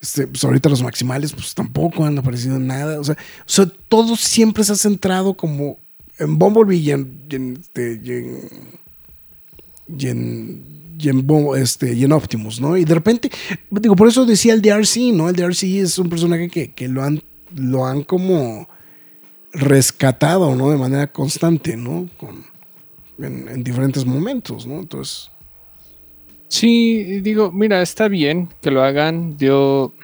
Este, 0.00 0.28
pues 0.28 0.44
ahorita 0.44 0.68
los 0.68 0.84
Maximales, 0.84 1.32
pues 1.32 1.52
tampoco 1.56 2.04
han 2.04 2.16
aparecido 2.16 2.54
en 2.58 2.68
nada. 2.68 3.00
O 3.00 3.02
sea, 3.02 3.66
todo 3.88 4.14
siempre 4.14 4.62
se 4.62 4.70
ha 4.70 4.76
centrado 4.76 5.34
como 5.34 5.80
en 6.16 6.38
Bumblebee 6.38 6.78
y 6.78 6.92
en, 6.92 7.20
y 7.28 7.34
en, 7.34 7.56
este, 7.60 8.00
y 8.04 8.12
en, 8.12 8.48
y 9.98 10.06
en 10.06 10.64
y 10.96 11.08
en, 11.08 11.26
este, 11.56 11.92
y 11.92 12.04
en 12.04 12.12
Optimus, 12.12 12.60
¿no? 12.60 12.76
Y 12.76 12.84
de 12.84 12.94
repente, 12.94 13.32
digo, 13.68 13.96
por 13.96 14.06
eso 14.06 14.26
decía 14.26 14.54
el 14.54 14.62
DRC, 14.62 15.12
¿no? 15.12 15.28
El 15.28 15.34
DRC 15.34 15.64
es 15.80 15.98
un 15.98 16.08
personaje 16.08 16.48
que, 16.48 16.70
que 16.70 16.86
lo, 16.86 17.02
han, 17.02 17.20
lo 17.56 17.84
han 17.84 18.04
como 18.04 18.68
rescatado, 19.52 20.54
¿no? 20.54 20.70
De 20.70 20.78
manera 20.78 21.06
constante, 21.06 21.76
¿no? 21.76 22.08
Con, 22.16 22.44
en, 23.18 23.48
en, 23.48 23.64
diferentes 23.64 24.04
momentos, 24.04 24.66
¿no? 24.66 24.80
Entonces... 24.80 25.30
Sí, 26.48 27.20
digo, 27.20 27.50
mira, 27.50 27.80
está 27.80 28.08
bien 28.08 28.50
que 28.60 28.70
lo 28.70 28.82
hagan. 28.82 29.38
Yo 29.38 29.94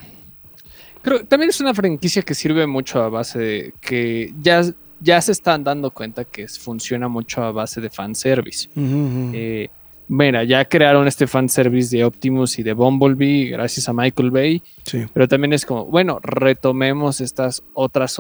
creo 1.03 1.25
también 1.25 1.51
es 1.51 1.61
una 1.61 1.75
franquicia 1.75 2.23
que 2.23 2.35
sirve 2.35 2.67
mucho 2.67 3.03
a 3.03 3.11
base 3.11 3.39
de 3.39 3.75
que 3.83 4.33
ya, 4.41 4.63
ya 4.99 5.21
se 5.21 5.33
están 5.33 5.63
dando 5.63 5.91
cuenta 5.91 6.25
que 6.25 6.49
funciona 6.49 7.07
mucho 7.07 7.43
a 7.43 7.53
base 7.53 7.83
de 7.83 7.91
fanservice. 7.91 8.69
Uh 8.75 8.81
-huh. 8.81 9.31
eh, 9.35 9.69
mira, 10.09 10.43
ya 10.45 10.65
crearon 10.65 11.07
este 11.07 11.27
fanservice 11.27 11.95
de 11.95 12.05
Optimus 12.05 12.59
y 12.59 12.63
de 12.63 12.73
Bumblebee 12.73 13.51
gracias 13.51 13.87
a 13.89 13.93
Michael 13.93 14.31
Bay. 14.31 14.63
Sí. 14.85 15.05
Pero 15.13 15.29
también 15.29 15.53
es 15.53 15.67
como, 15.67 15.85
bueno, 15.85 16.19
retomemos 16.23 17.21
estas 17.21 17.63
otras, 17.75 18.19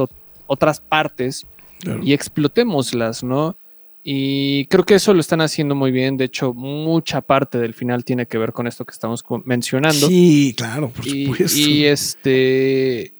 otras 0.48 0.80
partes 0.80 1.46
claro. 1.78 2.00
y 2.02 2.12
explotémoslas, 2.12 3.22
¿no? 3.22 3.56
Y 4.02 4.64
creo 4.66 4.84
que 4.84 4.94
eso 4.94 5.14
lo 5.14 5.20
están 5.20 5.40
haciendo 5.40 5.76
muy 5.76 5.92
bien. 5.92 6.16
De 6.16 6.24
hecho, 6.24 6.54
mucha 6.54 7.20
parte 7.20 7.58
del 7.58 7.74
final 7.74 8.04
tiene 8.04 8.26
que 8.26 8.38
ver 8.38 8.52
con 8.52 8.66
esto 8.66 8.84
que 8.84 8.92
estamos 8.92 9.24
mencionando. 9.44 10.08
Sí, 10.08 10.54
claro, 10.56 10.88
por 10.88 11.06
y, 11.06 11.26
supuesto. 11.26 11.58
Y 11.58 11.84
este. 11.84 13.12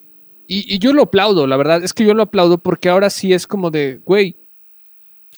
Y, 0.47 0.75
y, 0.75 0.79
yo 0.79 0.93
lo 0.93 1.03
aplaudo, 1.03 1.47
la 1.47 1.57
verdad. 1.57 1.85
Es 1.85 1.93
que 1.93 2.05
yo 2.05 2.15
lo 2.15 2.23
aplaudo 2.23 2.59
porque 2.59 2.89
ahora 2.89 3.11
sí 3.11 3.35
es 3.35 3.47
como 3.47 3.71
de, 3.71 4.01
güey, 4.05 4.35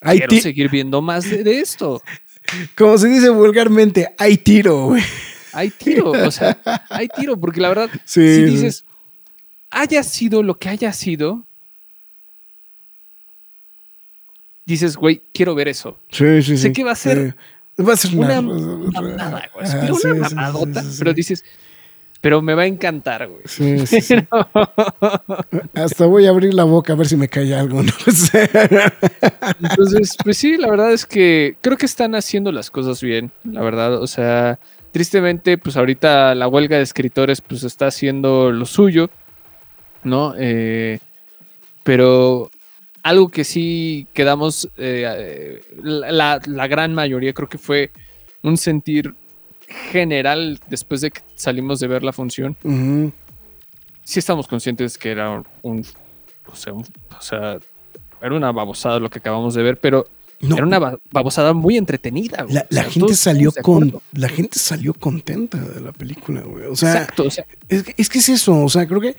quiero 0.01 0.37
seguir 0.37 0.69
viendo 0.69 1.01
más 1.01 1.29
de, 1.29 1.43
de 1.43 1.59
esto. 1.59 2.01
Como 2.77 2.97
se 2.97 3.07
dice 3.07 3.29
vulgarmente, 3.29 4.13
hay 4.17 4.37
tiro, 4.37 4.87
güey. 4.87 5.03
Hay 5.53 5.69
tiro, 5.69 6.11
o 6.11 6.31
sea, 6.31 6.59
hay 6.89 7.07
tiro, 7.09 7.37
porque 7.39 7.59
la 7.59 7.69
verdad, 7.69 7.89
sí, 8.05 8.35
si 8.35 8.43
dices, 8.45 8.85
haya 9.69 10.03
sido 10.03 10.43
lo 10.43 10.57
que 10.57 10.69
haya 10.69 10.93
sido, 10.93 11.45
dices, 14.71 14.97
güey, 14.97 15.21
quiero 15.33 15.55
ver 15.55 15.67
eso. 15.67 15.97
Sí, 16.09 16.41
sí, 16.41 16.57
sé 16.57 16.67
sí. 16.67 16.73
que 16.73 16.83
va 16.83 16.91
a 16.91 16.95
ser, 16.95 17.35
sí. 17.77 17.83
va 17.83 17.93
a 17.93 17.97
ser 17.97 18.15
una, 18.15 18.39
una 18.39 19.01
mamada, 19.01 19.49
güey. 19.53 19.67
Ah, 19.67 19.89
una 20.03 20.29
mamadota, 20.29 20.83
pero 20.99 21.13
dices, 21.13 21.43
pero 22.21 22.39
me 22.43 22.53
va 22.53 22.63
a 22.63 22.67
encantar, 22.67 23.27
güey. 23.27 23.41
Sí, 23.45 23.85
sí, 23.87 23.99
sí. 23.99 24.15
Hasta 25.73 26.05
voy 26.05 26.27
a 26.27 26.29
abrir 26.29 26.53
la 26.53 26.65
boca 26.65 26.93
a 26.93 26.95
ver 26.95 27.07
si 27.07 27.17
me 27.17 27.27
cae 27.27 27.53
algo, 27.55 27.81
no 27.83 28.13
sé. 28.13 28.47
Entonces, 29.59 30.15
pues 30.23 30.37
sí, 30.37 30.57
la 30.57 30.69
verdad 30.69 30.93
es 30.93 31.07
que 31.07 31.57
creo 31.61 31.77
que 31.77 31.87
están 31.87 32.13
haciendo 32.13 32.51
las 32.51 32.69
cosas 32.69 33.01
bien, 33.01 33.31
la 33.43 33.61
verdad. 33.61 33.95
O 33.99 34.05
sea, 34.05 34.59
tristemente, 34.91 35.57
pues 35.57 35.77
ahorita 35.77 36.35
la 36.35 36.47
huelga 36.47 36.77
de 36.77 36.83
escritores, 36.83 37.41
pues 37.41 37.63
está 37.63 37.87
haciendo 37.87 38.51
lo 38.51 38.67
suyo, 38.67 39.09
¿no? 40.03 40.35
Eh, 40.37 40.99
pero 41.83 42.51
algo 43.03 43.29
que 43.29 43.43
sí 43.43 44.07
quedamos, 44.13 44.69
eh, 44.77 45.61
la, 45.81 46.39
la 46.45 46.67
gran 46.67 46.93
mayoría 46.93 47.33
creo 47.33 47.49
que 47.49 47.57
fue 47.57 47.91
un 48.43 48.57
sentir 48.57 49.13
general 49.91 50.59
después 50.67 51.01
de 51.01 51.11
que 51.11 51.21
salimos 51.35 51.79
de 51.79 51.87
ver 51.87 52.03
la 52.03 52.13
función, 52.13 52.55
uh 52.63 52.69
-huh. 52.69 53.11
sí 54.03 54.19
estamos 54.19 54.47
conscientes 54.47 54.97
que 54.97 55.11
era 55.11 55.43
un, 55.61 55.85
o 56.47 56.55
sea, 56.55 56.73
un, 56.73 56.83
o 56.83 57.21
sea, 57.21 57.57
era 58.21 58.35
una 58.35 58.51
babosada 58.51 58.99
lo 58.99 59.09
que 59.09 59.19
acabamos 59.19 59.53
de 59.55 59.63
ver, 59.63 59.77
pero 59.77 60.07
no. 60.41 60.55
era 60.55 60.65
una 60.65 60.97
babosada 61.11 61.53
muy 61.53 61.77
entretenida. 61.77 62.43
Güey. 62.43 62.55
La, 62.55 62.65
la 62.69 62.81
o 62.81 62.83
sea, 62.83 62.91
gente 62.91 63.15
salió 63.15 63.51
con, 63.61 64.01
la 64.13 64.29
gente 64.29 64.59
salió 64.59 64.93
contenta 64.93 65.57
de 65.57 65.81
la 65.81 65.91
película, 65.91 66.41
güey. 66.41 66.65
O 66.65 66.75
sea, 66.75 66.93
Exacto, 66.93 67.23
o 67.25 67.31
sea, 67.31 67.45
es, 67.69 67.85
es 67.97 68.09
que 68.09 68.19
es 68.19 68.29
eso, 68.29 68.59
o 68.63 68.69
sea, 68.69 68.87
creo 68.87 69.01
que 69.01 69.15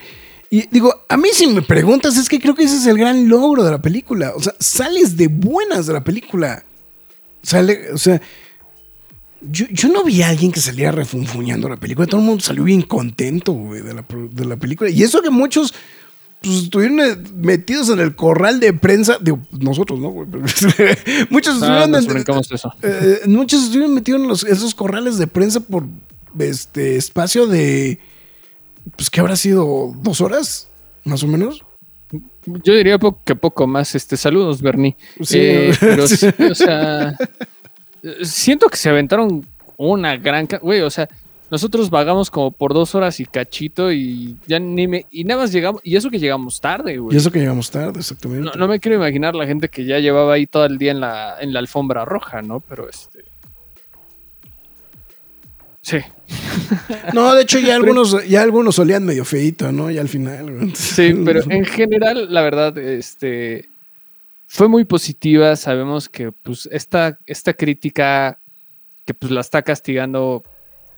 y 0.53 0.67
digo, 0.69 0.93
a 1.09 1.17
mí 1.17 1.29
si 1.33 1.47
me 1.47 1.63
preguntas, 1.63 2.15
es 2.15 2.29
que 2.29 2.39
creo 2.39 2.53
que 2.53 2.61
ese 2.61 2.75
es 2.75 2.85
el 2.85 2.95
gran 2.95 3.27
logro 3.27 3.63
de 3.63 3.71
la 3.71 3.81
película. 3.81 4.33
O 4.35 4.39
sea, 4.39 4.53
sales 4.59 5.17
de 5.17 5.27
buenas 5.27 5.87
de 5.87 5.93
la 5.93 6.03
película. 6.03 6.63
Sale, 7.41 7.91
o 7.91 7.97
sea, 7.97 8.21
yo, 9.41 9.65
yo, 9.71 9.89
no 9.89 10.03
vi 10.03 10.21
a 10.21 10.29
alguien 10.29 10.51
que 10.51 10.61
saliera 10.61 10.91
refunfuñando 10.91 11.67
la 11.67 11.77
película. 11.77 12.05
Todo 12.05 12.21
el 12.21 12.27
mundo 12.27 12.43
salió 12.43 12.65
bien 12.65 12.83
contento 12.83 13.51
güey, 13.51 13.81
de, 13.81 13.95
la, 13.95 14.05
de, 14.07 14.45
la, 14.45 14.55
película. 14.55 14.91
Y 14.91 15.01
eso 15.01 15.23
que 15.23 15.31
muchos 15.31 15.73
pues, 16.39 16.65
estuvieron 16.65 16.99
metidos 17.35 17.89
en 17.89 17.99
el 17.99 18.15
corral 18.15 18.59
de 18.59 18.73
prensa. 18.73 19.17
Digo, 19.19 19.39
nosotros, 19.59 19.99
¿no? 19.99 20.11
muchos, 21.31 21.63
ah, 21.63 21.89
estuvieron, 21.97 22.43
eh, 22.83 23.21
muchos 23.25 23.63
estuvieron 23.63 23.95
metidos 23.95 24.21
en 24.21 24.27
los, 24.27 24.43
esos 24.43 24.75
corrales 24.75 25.17
de 25.17 25.25
prensa 25.25 25.61
por 25.61 25.83
este 26.37 26.95
espacio 26.97 27.47
de. 27.47 27.99
Pues 28.95 29.09
que 29.09 29.19
habrá 29.19 29.35
sido 29.35 29.93
dos 29.97 30.21
horas, 30.21 30.67
más 31.03 31.23
o 31.23 31.27
menos. 31.27 31.63
Yo 32.45 32.73
diría 32.73 32.99
que 33.25 33.35
poco 33.35 33.65
más. 33.67 33.95
Este, 33.95 34.17
saludos, 34.17 34.61
Bernie. 34.61 34.95
Sí, 35.21 35.39
eh, 35.39 35.73
pero 35.79 36.07
sí, 36.07 36.27
o 36.51 36.55
sea 36.55 37.15
siento 38.23 38.67
que 38.67 38.77
se 38.77 38.89
aventaron 38.89 39.45
una 39.77 40.17
gran. 40.17 40.47
Güey, 40.61 40.81
o 40.81 40.89
sea, 40.89 41.09
nosotros 41.49 41.89
vagamos 41.89 42.29
como 42.29 42.51
por 42.51 42.73
dos 42.73 42.95
horas 42.95 43.19
y 43.19 43.25
cachito 43.25 43.91
y 43.91 44.37
ya 44.47 44.59
ni 44.59 44.87
me. 44.87 45.05
Y 45.11 45.23
nada 45.23 45.41
más 45.41 45.51
llegamos. 45.51 45.81
Y 45.83 45.95
eso 45.95 46.09
que 46.09 46.19
llegamos 46.19 46.59
tarde, 46.59 46.97
güey. 46.97 47.15
Y 47.15 47.17
eso 47.17 47.31
que 47.31 47.39
llegamos 47.39 47.71
tarde, 47.71 47.99
exactamente. 47.99 48.45
No, 48.45 48.51
no, 48.53 48.67
me 48.67 48.79
quiero 48.79 48.97
imaginar 48.97 49.35
la 49.35 49.47
gente 49.47 49.69
que 49.69 49.85
ya 49.85 49.99
llevaba 49.99 50.33
ahí 50.33 50.47
todo 50.47 50.65
el 50.65 50.77
día 50.77 50.91
en 50.91 50.99
la, 50.99 51.37
en 51.39 51.53
la 51.53 51.59
alfombra 51.59 52.05
roja, 52.05 52.41
¿no? 52.41 52.59
Pero 52.59 52.89
este. 52.89 53.25
Sí. 55.81 55.97
No, 57.13 57.33
de 57.35 57.43
hecho 57.43 57.59
ya 57.59 57.75
algunos, 57.77 58.27
ya 58.27 58.41
algunos 58.41 58.75
solían 58.75 59.03
medio 59.03 59.25
feito, 59.25 59.71
¿no? 59.71 59.91
Ya 59.91 60.01
al 60.01 60.09
final. 60.09 60.71
Sí, 60.75 61.13
pero 61.25 61.41
en 61.49 61.65
general, 61.65 62.33
la 62.33 62.41
verdad, 62.41 62.77
este 62.77 63.69
fue 64.47 64.67
muy 64.67 64.85
positiva. 64.85 65.55
Sabemos 65.55 66.09
que 66.09 66.31
pues 66.31 66.67
esta, 66.71 67.17
esta 67.25 67.53
crítica 67.53 68.39
que 69.05 69.13
pues 69.13 69.31
la 69.31 69.41
está 69.41 69.61
castigando, 69.61 70.43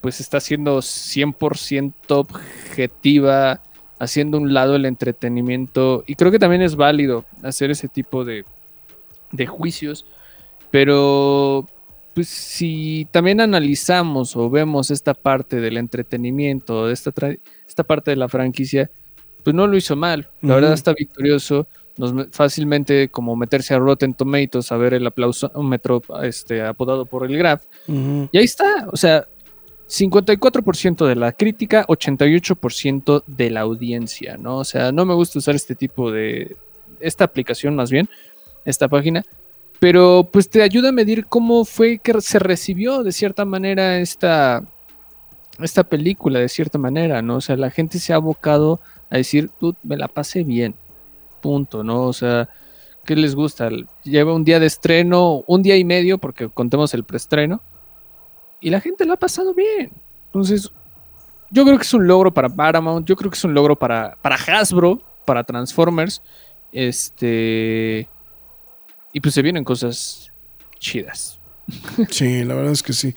pues 0.01 0.19
está 0.19 0.39
siendo 0.39 0.79
100% 0.79 1.93
objetiva, 2.09 3.61
haciendo 3.97 4.37
un 4.37 4.53
lado 4.53 4.75
el 4.75 4.85
entretenimiento. 4.85 6.03
Y 6.05 6.15
creo 6.15 6.31
que 6.31 6.39
también 6.39 6.61
es 6.61 6.75
válido 6.75 7.25
hacer 7.43 7.71
ese 7.71 7.87
tipo 7.87 8.25
de, 8.25 8.45
de 9.31 9.47
juicios. 9.47 10.05
Pero 10.69 11.67
pues 12.15 12.27
si 12.29 13.07
también 13.11 13.41
analizamos 13.41 14.35
o 14.35 14.49
vemos 14.49 14.89
esta 14.89 15.13
parte 15.13 15.59
del 15.59 15.77
entretenimiento, 15.77 16.87
de 16.87 16.93
esta, 16.93 17.11
esta 17.67 17.83
parte 17.83 18.11
de 18.11 18.17
la 18.17 18.29
franquicia, 18.29 18.89
pues 19.43 19.53
no 19.53 19.67
lo 19.67 19.77
hizo 19.77 19.95
mal. 19.95 20.29
La 20.41 20.47
uh 20.47 20.51
-huh. 20.51 20.55
verdad 20.55 20.73
está 20.73 20.93
victorioso 20.93 21.67
nos 21.97 22.13
me- 22.13 22.25
fácilmente 22.25 23.09
como 23.09 23.35
meterse 23.35 23.73
a 23.73 23.79
Rotten 23.79 24.13
Tomatoes 24.13 24.71
a 24.71 24.77
ver 24.77 24.93
el 24.93 25.07
aplausómetro 25.07 26.01
este, 26.23 26.61
apodado 26.61 27.05
por 27.05 27.29
el 27.29 27.37
Graph. 27.37 27.63
Ujú. 27.87 28.29
Y 28.31 28.37
ahí 28.37 28.45
está, 28.45 28.87
o 28.91 28.97
sea, 28.97 29.27
54% 29.87 31.05
de 31.05 31.15
la 31.15 31.31
crítica, 31.31 31.85
88% 31.87 33.23
de 33.27 33.49
la 33.51 33.61
audiencia, 33.61 34.37
¿no? 34.37 34.57
O 34.57 34.63
sea, 34.65 34.91
no 34.91 35.05
me 35.05 35.13
gusta 35.13 35.39
usar 35.39 35.55
este 35.55 35.75
tipo 35.75 36.11
de, 36.11 36.57
esta 36.99 37.23
aplicación 37.23 37.75
más 37.75 37.91
bien, 37.91 38.09
esta 38.65 38.87
página, 38.87 39.23
pero 39.79 40.29
pues 40.31 40.49
te 40.49 40.61
ayuda 40.61 40.89
a 40.89 40.93
medir 40.93 41.25
cómo 41.25 41.65
fue 41.65 41.99
que 41.99 42.19
se 42.21 42.39
recibió 42.39 43.03
de 43.03 43.11
cierta 43.11 43.45
manera 43.45 43.99
esta, 43.99 44.63
esta 45.59 45.83
película, 45.83 46.39
de 46.39 46.49
cierta 46.49 46.77
manera, 46.77 47.21
¿no? 47.21 47.37
O 47.37 47.41
sea, 47.41 47.55
la 47.55 47.69
gente 47.69 47.99
se 47.99 48.13
ha 48.13 48.17
abocado 48.17 48.79
a 49.09 49.17
decir, 49.17 49.49
tú 49.59 49.75
me 49.83 49.97
la 49.97 50.07
pasé 50.07 50.43
bien, 50.43 50.75
punto, 51.41 51.83
¿no? 51.83 52.03
O 52.03 52.13
sea, 52.13 52.49
¿qué 53.05 53.15
les 53.15 53.35
gusta? 53.35 53.69
Lleva 54.03 54.33
un 54.33 54.43
día 54.43 54.59
de 54.59 54.65
estreno, 54.65 55.43
un 55.47 55.61
día 55.61 55.77
y 55.77 55.83
medio, 55.83 56.17
porque 56.17 56.49
contemos 56.49 56.93
el 56.93 57.03
preestreno, 57.03 57.61
y 58.61 58.69
la 58.69 58.81
gente 58.81 59.05
la 59.05 59.13
ha 59.13 59.17
pasado 59.17 59.53
bien. 59.53 59.91
Entonces, 60.27 60.71
yo 61.51 61.63
creo 61.63 61.77
que 61.77 61.83
es 61.83 61.93
un 61.93 62.07
logro 62.07 62.33
para 62.33 62.49
Paramount, 62.49 63.07
yo 63.07 63.15
creo 63.15 63.29
que 63.29 63.37
es 63.37 63.43
un 63.43 63.53
logro 63.53 63.75
para, 63.75 64.17
para 64.21 64.35
Hasbro, 64.35 65.01
para 65.25 65.43
Transformers, 65.43 66.21
este... 66.71 68.09
Y 69.15 69.21
pues 69.21 69.33
se 69.33 69.41
vienen 69.41 69.63
cosas 69.63 70.29
chidas. 70.77 71.39
Sí, 72.11 72.43
la 72.43 72.53
verdad 72.53 72.73
es 72.73 72.83
que 72.83 72.91
sí. 72.91 73.15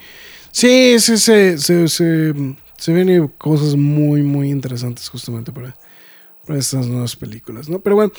Sí, 0.53 1.01
sí, 1.01 1.19
se, 1.19 1.59
se, 1.59 1.89
se, 1.89 2.33
se 2.77 2.93
vienen 2.93 3.27
cosas 3.37 3.75
muy, 3.75 4.23
muy 4.23 4.49
interesantes 4.49 5.09
justamente 5.09 5.51
para, 5.51 5.77
para 6.47 6.57
estas 6.57 6.87
nuevas 6.87 7.17
películas, 7.17 7.69
¿no? 7.69 7.81
Pero 7.81 7.97
bueno. 7.97 8.13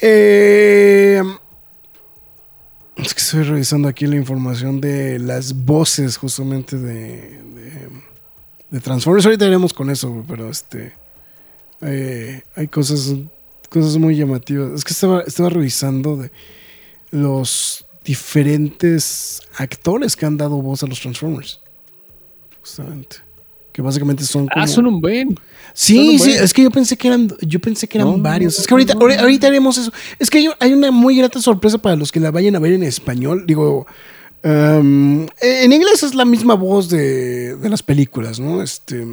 eh, 0.00 1.20
es 2.96 3.12
que 3.12 3.20
estoy 3.22 3.42
revisando 3.42 3.88
aquí 3.88 4.06
la 4.06 4.14
información 4.14 4.80
de 4.80 5.18
las 5.18 5.52
voces 5.64 6.16
justamente 6.16 6.76
de, 6.76 7.42
de, 7.42 7.88
de 8.70 8.80
Transformers. 8.80 9.26
Ahorita 9.26 9.46
iremos 9.46 9.74
con 9.74 9.90
eso, 9.90 10.24
pero 10.28 10.48
este... 10.48 10.92
eh, 11.80 12.42
hay 12.54 12.68
cosas, 12.68 13.14
cosas 13.68 13.96
muy 13.96 14.14
llamativas. 14.16 14.72
Es 14.72 14.84
que 14.84 14.92
estaba, 14.92 15.22
estaba 15.22 15.48
revisando 15.48 16.16
de 16.16 16.30
los 17.10 17.84
diferentes 18.04 19.40
actores 19.56 20.16
que 20.16 20.26
han 20.26 20.36
dado 20.36 20.60
voz 20.62 20.82
a 20.82 20.86
los 20.86 21.00
Transformers. 21.00 21.60
Justamente. 22.60 23.16
Que 23.72 23.82
básicamente 23.82 24.24
son 24.24 24.46
como... 24.48 24.64
Ah, 24.64 24.66
son 24.66 24.86
un 24.86 25.00
buen. 25.00 25.38
Sí, 25.72 26.14
un 26.14 26.18
sí, 26.18 26.30
buen. 26.30 26.44
es 26.44 26.52
que 26.52 26.62
yo 26.62 26.70
pensé 26.70 26.96
que 26.96 27.08
eran, 27.08 27.28
yo 27.42 27.60
pensé 27.60 27.86
que 27.88 27.98
eran 27.98 28.08
No, 28.10 28.18
varios. 28.18 28.56
no, 28.56 28.60
Es 28.62 28.66
que 28.66 28.74
ahorita, 28.74 28.94
no, 28.94 29.00
ahorita, 29.06 29.46
haremos 29.46 29.78
eso. 29.78 29.92
Es 30.18 30.30
que 30.30 30.48
hay, 30.58 30.72
una 30.72 30.90
muy 30.90 31.16
grata 31.16 31.40
sorpresa 31.40 31.78
para 31.78 31.96
los 31.96 32.10
que 32.10 32.18
la 32.20 32.30
vayan 32.30 32.56
a 32.56 32.58
ver 32.58 32.72
en 32.72 32.82
español. 32.82 33.44
Digo, 33.46 33.86
um, 34.42 35.26
en 35.40 35.72
inglés 35.72 36.02
es 36.02 36.14
la 36.14 36.24
misma 36.24 36.54
voz 36.54 36.88
de, 36.88 37.56
de 37.56 37.68
las 37.68 37.82
películas, 37.82 38.40
¿no? 38.40 38.62
Este, 38.62 39.06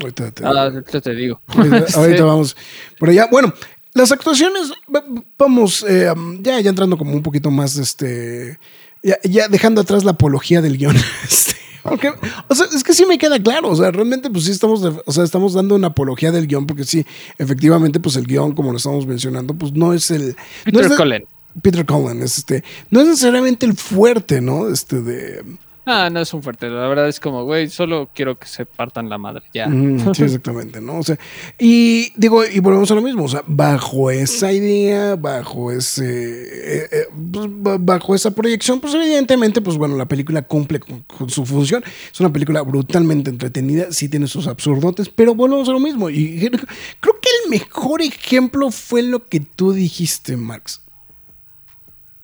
ahorita 0.00 0.30
te- 0.32 0.44
Ah, 0.44 0.70
ya 0.92 1.00
te 1.00 1.14
digo. 1.14 1.40
Ahorita, 1.46 1.86
Sí. 2.18 2.22
vamos 2.22 2.56
por 2.98 3.08
allá. 3.08 3.28
Bueno, 3.30 3.54
las 3.94 4.12
actuaciones, 4.12 4.72
va- 4.94 5.04
vamos, 5.38 5.84
eh, 5.88 6.12
ya, 6.40 6.60
ya 6.60 6.70
entrando 6.70 6.96
como 6.98 7.12
un 7.12 7.22
poquito 7.22 7.50
más, 7.50 7.76
este, 7.76 8.58
ya, 9.02 9.16
ya 9.24 9.48
dejando 9.48 9.80
atrás 9.80 10.04
la 10.04 10.12
apología 10.12 10.60
del 10.62 10.78
guion. 10.78 10.96
este, 11.24 11.52
porque, 11.82 12.12
o 12.48 12.54
sea, 12.54 12.66
es 12.74 12.84
que 12.84 12.94
sí 12.94 13.04
me 13.06 13.18
queda 13.18 13.42
claro, 13.42 13.68
o 13.70 13.76
sea, 13.76 13.90
realmente 13.90 14.30
pues 14.30 14.44
sí 14.44 14.52
estamos, 14.52 14.82
o 15.04 15.12
sea, 15.12 15.24
estamos 15.24 15.52
dando 15.54 15.74
una 15.74 15.88
apología 15.88 16.30
del 16.30 16.46
guion, 16.46 16.66
porque 16.66 16.84
sí, 16.84 17.04
efectivamente, 17.38 17.98
pues 18.00 18.16
el 18.16 18.26
guion, 18.26 18.52
como 18.52 18.70
lo 18.70 18.76
estamos 18.76 19.06
mencionando, 19.06 19.54
pues 19.54 19.72
no 19.72 19.92
es 19.92 20.10
el... 20.10 20.28
no 20.28 20.34
Peter 20.64 20.80
es 20.84 20.90
de- 20.90 20.96
Cullen. 20.96 21.24
Peter 21.60 21.84
Cullen, 21.84 22.22
es 22.22 22.38
este, 22.38 22.64
no 22.90 23.00
es 23.02 23.08
necesariamente 23.08 23.66
el 23.66 23.74
fuerte, 23.74 24.40
¿no? 24.40 24.68
Este 24.68 25.02
de... 25.02 25.44
Ah, 25.84 26.08
no 26.10 26.20
es 26.20 26.32
un 26.32 26.42
fuerte. 26.44 26.68
La 26.68 26.86
verdad 26.86 27.08
es 27.08 27.18
como, 27.18 27.44
güey, 27.44 27.68
solo 27.68 28.08
quiero 28.14 28.38
que 28.38 28.46
se 28.46 28.64
partan 28.66 29.08
la 29.08 29.18
madre. 29.18 29.42
Ya. 29.52 29.66
Sí, 30.14 30.22
exactamente, 30.22 30.80
¿no? 30.80 30.98
O 30.98 31.02
sea, 31.02 31.18
y 31.58 32.12
digo, 32.16 32.44
y 32.46 32.60
volvemos 32.60 32.88
a 32.92 32.94
lo 32.94 33.02
mismo, 33.02 33.24
o 33.24 33.28
sea, 33.28 33.42
bajo 33.48 34.10
esa 34.12 34.52
idea, 34.52 35.16
bajo 35.16 35.72
ese, 35.72 36.04
eh, 36.04 36.88
eh, 36.92 37.06
pues, 37.32 37.46
ba- 37.50 37.78
bajo 37.80 38.14
esa 38.14 38.30
proyección, 38.30 38.78
pues 38.80 38.94
evidentemente, 38.94 39.60
pues 39.60 39.76
bueno, 39.76 39.96
la 39.96 40.06
película 40.06 40.42
cumple 40.42 40.78
con, 40.78 41.00
con 41.00 41.28
su 41.28 41.44
función. 41.44 41.82
Es 42.12 42.20
una 42.20 42.32
película 42.32 42.62
brutalmente 42.62 43.30
entretenida, 43.30 43.86
sí 43.90 44.08
tiene 44.08 44.28
sus 44.28 44.46
absurdotes, 44.46 45.08
pero 45.08 45.34
volvemos 45.34 45.68
a 45.68 45.72
lo 45.72 45.80
mismo. 45.80 46.08
Y 46.10 46.38
creo 47.00 47.20
que 47.20 47.28
el 47.44 47.50
mejor 47.50 48.02
ejemplo 48.02 48.70
fue 48.70 49.02
lo 49.02 49.26
que 49.28 49.40
tú 49.40 49.72
dijiste, 49.72 50.36
Max. 50.36 50.80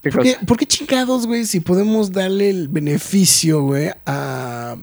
¿Qué 0.03 0.11
¿Por 0.11 0.23
qué, 0.23 0.37
por 0.47 0.57
qué 0.57 0.67
chingados, 0.67 1.27
güey, 1.27 1.45
si 1.45 1.61
podemos 1.61 2.13
darle 2.13 2.51
el 2.51 2.69
beneficio, 2.69 3.63
güey, 3.63 3.91
a, 4.07 4.77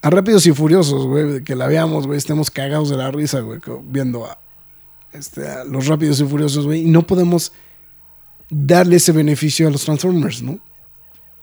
a 0.00 0.10
Rápidos 0.10 0.46
y 0.46 0.52
Furiosos, 0.52 1.06
güey, 1.06 1.44
que 1.44 1.54
la 1.54 1.66
veamos, 1.66 2.06
güey, 2.06 2.16
estemos 2.16 2.50
cagados 2.50 2.88
de 2.88 2.96
la 2.96 3.10
risa, 3.10 3.40
güey, 3.40 3.60
viendo 3.84 4.24
a, 4.24 4.38
este, 5.12 5.46
a 5.46 5.64
los 5.64 5.86
Rápidos 5.86 6.18
y 6.20 6.24
Furiosos, 6.24 6.64
güey, 6.64 6.82
y 6.86 6.90
no 6.90 7.06
podemos 7.06 7.52
darle 8.48 8.96
ese 8.96 9.12
beneficio 9.12 9.68
a 9.68 9.70
los 9.70 9.84
Transformers, 9.84 10.42
¿no? 10.42 10.58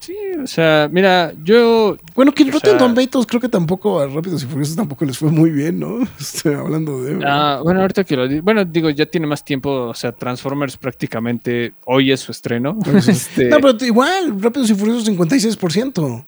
Sí, 0.02 0.16
o 0.42 0.46
sea, 0.48 0.88
mira, 0.90 1.32
yo. 1.44 1.96
Bueno, 2.16 2.32
que 2.32 2.42
Rotten 2.42 2.76
Tomatoes 2.76 3.24
creo 3.24 3.40
que 3.40 3.48
tampoco 3.48 4.00
a 4.00 4.08
Rápidos 4.08 4.42
y 4.42 4.46
Furiosos 4.46 4.74
tampoco 4.74 5.04
les 5.04 5.16
fue 5.16 5.30
muy 5.30 5.50
bien, 5.50 5.78
¿no? 5.78 6.00
Estoy 6.20 6.54
hablando 6.54 7.00
de... 7.04 7.24
ah, 7.24 7.60
bueno, 7.62 7.80
ahorita 7.82 8.02
que 8.02 8.16
lo 8.16 8.26
digo. 8.26 8.42
Bueno, 8.42 8.64
digo, 8.64 8.90
ya 8.90 9.06
tiene 9.06 9.28
más 9.28 9.44
tiempo. 9.44 9.70
O 9.70 9.94
sea, 9.94 10.10
Transformers 10.10 10.76
prácticamente 10.76 11.74
hoy 11.84 12.10
es 12.10 12.18
su 12.18 12.32
estreno. 12.32 12.76
Este, 13.12 13.44
No, 13.48 13.58
pero 13.60 13.76
igual, 13.84 14.42
Rápidos 14.42 14.70
y 14.70 14.74
Furiosos 14.74 15.08
56% 15.08 16.24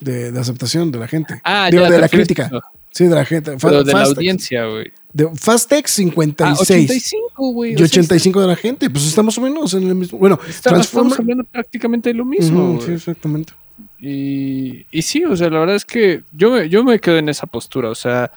de, 0.00 0.32
de 0.32 0.40
aceptación 0.40 0.90
de 0.90 0.98
la 0.98 1.06
gente. 1.06 1.42
Ah, 1.44 1.68
Digo, 1.70 1.82
ya, 1.84 1.90
de 1.90 1.98
la 1.98 2.08
crítica. 2.08 2.46
eso. 2.46 2.62
Sí, 2.90 3.04
de 3.04 3.14
la 3.14 3.24
gente. 3.26 3.56
Pero 3.60 3.84
de 3.84 3.92
la 3.92 4.04
audiencia, 4.04 4.64
güey. 4.64 4.92
De 5.14 5.28
Fastex 5.34 5.92
Ah, 5.92 5.94
56 5.94 6.60
85, 6.60 7.52
güey. 7.52 7.70
y 7.70 7.74
o 7.76 7.78
sea, 7.78 7.86
85 7.86 8.40
de 8.42 8.46
la 8.48 8.56
gente. 8.56 8.90
Pues 8.90 9.06
estamos 9.06 9.38
más 9.38 9.38
o 9.38 9.48
menos 9.48 9.72
en 9.74 9.84
el 9.88 9.94
mismo. 9.94 10.18
Bueno, 10.18 10.34
está- 10.40 10.50
estamos 10.50 10.78
Transformers. 10.90 11.18
hablando 11.20 11.44
prácticamente 11.44 12.10
de 12.10 12.14
lo 12.14 12.24
mismo. 12.26 12.78
Sí, 12.84 12.92
exactamente. 12.92 13.52
Y, 14.00 14.86
y 14.90 15.02
sí, 15.02 15.24
o 15.24 15.36
sea, 15.36 15.48
la 15.50 15.60
verdad 15.60 15.76
es 15.76 15.84
que 15.84 16.22
yo 16.32 16.50
me, 16.50 16.68
yo 16.68 16.84
me 16.84 16.98
quedo 16.98 17.16
en 17.18 17.28
esa 17.28 17.46
postura. 17.46 17.90
O 17.90 17.94
sea, 17.94 18.32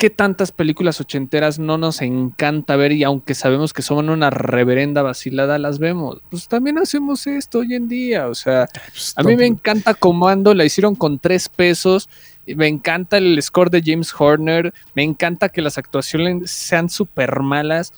¿qué 0.00 0.08
tantas 0.08 0.50
películas 0.50 0.98
ochenteras 0.98 1.58
no 1.58 1.76
nos 1.76 2.00
encanta 2.00 2.74
ver? 2.76 2.92
Y 2.92 3.04
aunque 3.04 3.34
sabemos 3.34 3.74
que 3.74 3.82
son 3.82 4.08
una 4.08 4.30
reverenda 4.30 5.02
vacilada, 5.02 5.58
las 5.58 5.78
vemos. 5.78 6.22
Pues 6.30 6.48
también 6.48 6.78
hacemos 6.78 7.26
esto 7.26 7.58
hoy 7.58 7.74
en 7.74 7.86
día. 7.86 8.26
O 8.28 8.34
sea, 8.34 8.66
Pues, 8.92 9.12
a 9.14 9.22
mí 9.22 9.36
me 9.36 9.44
top. 9.46 9.58
encanta 9.58 9.92
Comando, 9.92 10.54
la 10.54 10.64
hicieron 10.64 10.94
con 10.94 11.18
tres 11.18 11.50
pesos. 11.50 12.08
Me 12.46 12.66
encanta 12.66 13.18
el 13.18 13.40
score 13.42 13.68
de 13.70 13.82
James 13.84 14.10
Horner. 14.18 14.72
Me 14.94 15.02
encanta 15.02 15.50
que 15.50 15.60
las 15.60 15.76
actuaciones 15.76 16.50
sean 16.50 16.88
súper 16.88 17.40
malas. 17.40 17.92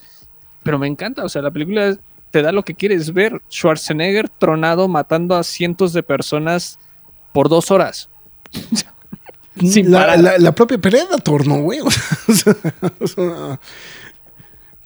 Pero 0.65 0.81
me 0.81 0.89
encanta, 0.89 1.25
o 1.25 1.29
sea, 1.29 1.41
la 1.41 1.53
película 1.53 1.97
te 2.33 2.43
da 2.43 2.51
lo 2.51 2.65
que 2.65 2.75
quieres 2.75 3.13
ver. 3.15 3.41
Schwarzenegger 3.49 4.29
tronado 4.29 4.89
matando 4.89 5.37
a 5.37 5.45
cientos 5.45 5.93
de 5.93 6.03
personas 6.03 6.81
por 7.33 7.49
dos 7.49 7.71
horas. 7.71 8.09
sin 9.61 9.91
la, 9.91 9.99
parar. 9.99 10.21
la, 10.21 10.39
la 10.39 10.55
propia 10.55 10.79
Predator, 10.79 11.47
¿no, 11.47 11.63
güey? 11.63 11.81
O 12.29 12.35
sea, 12.35 12.57
o 13.01 13.07
sea, 13.07 13.61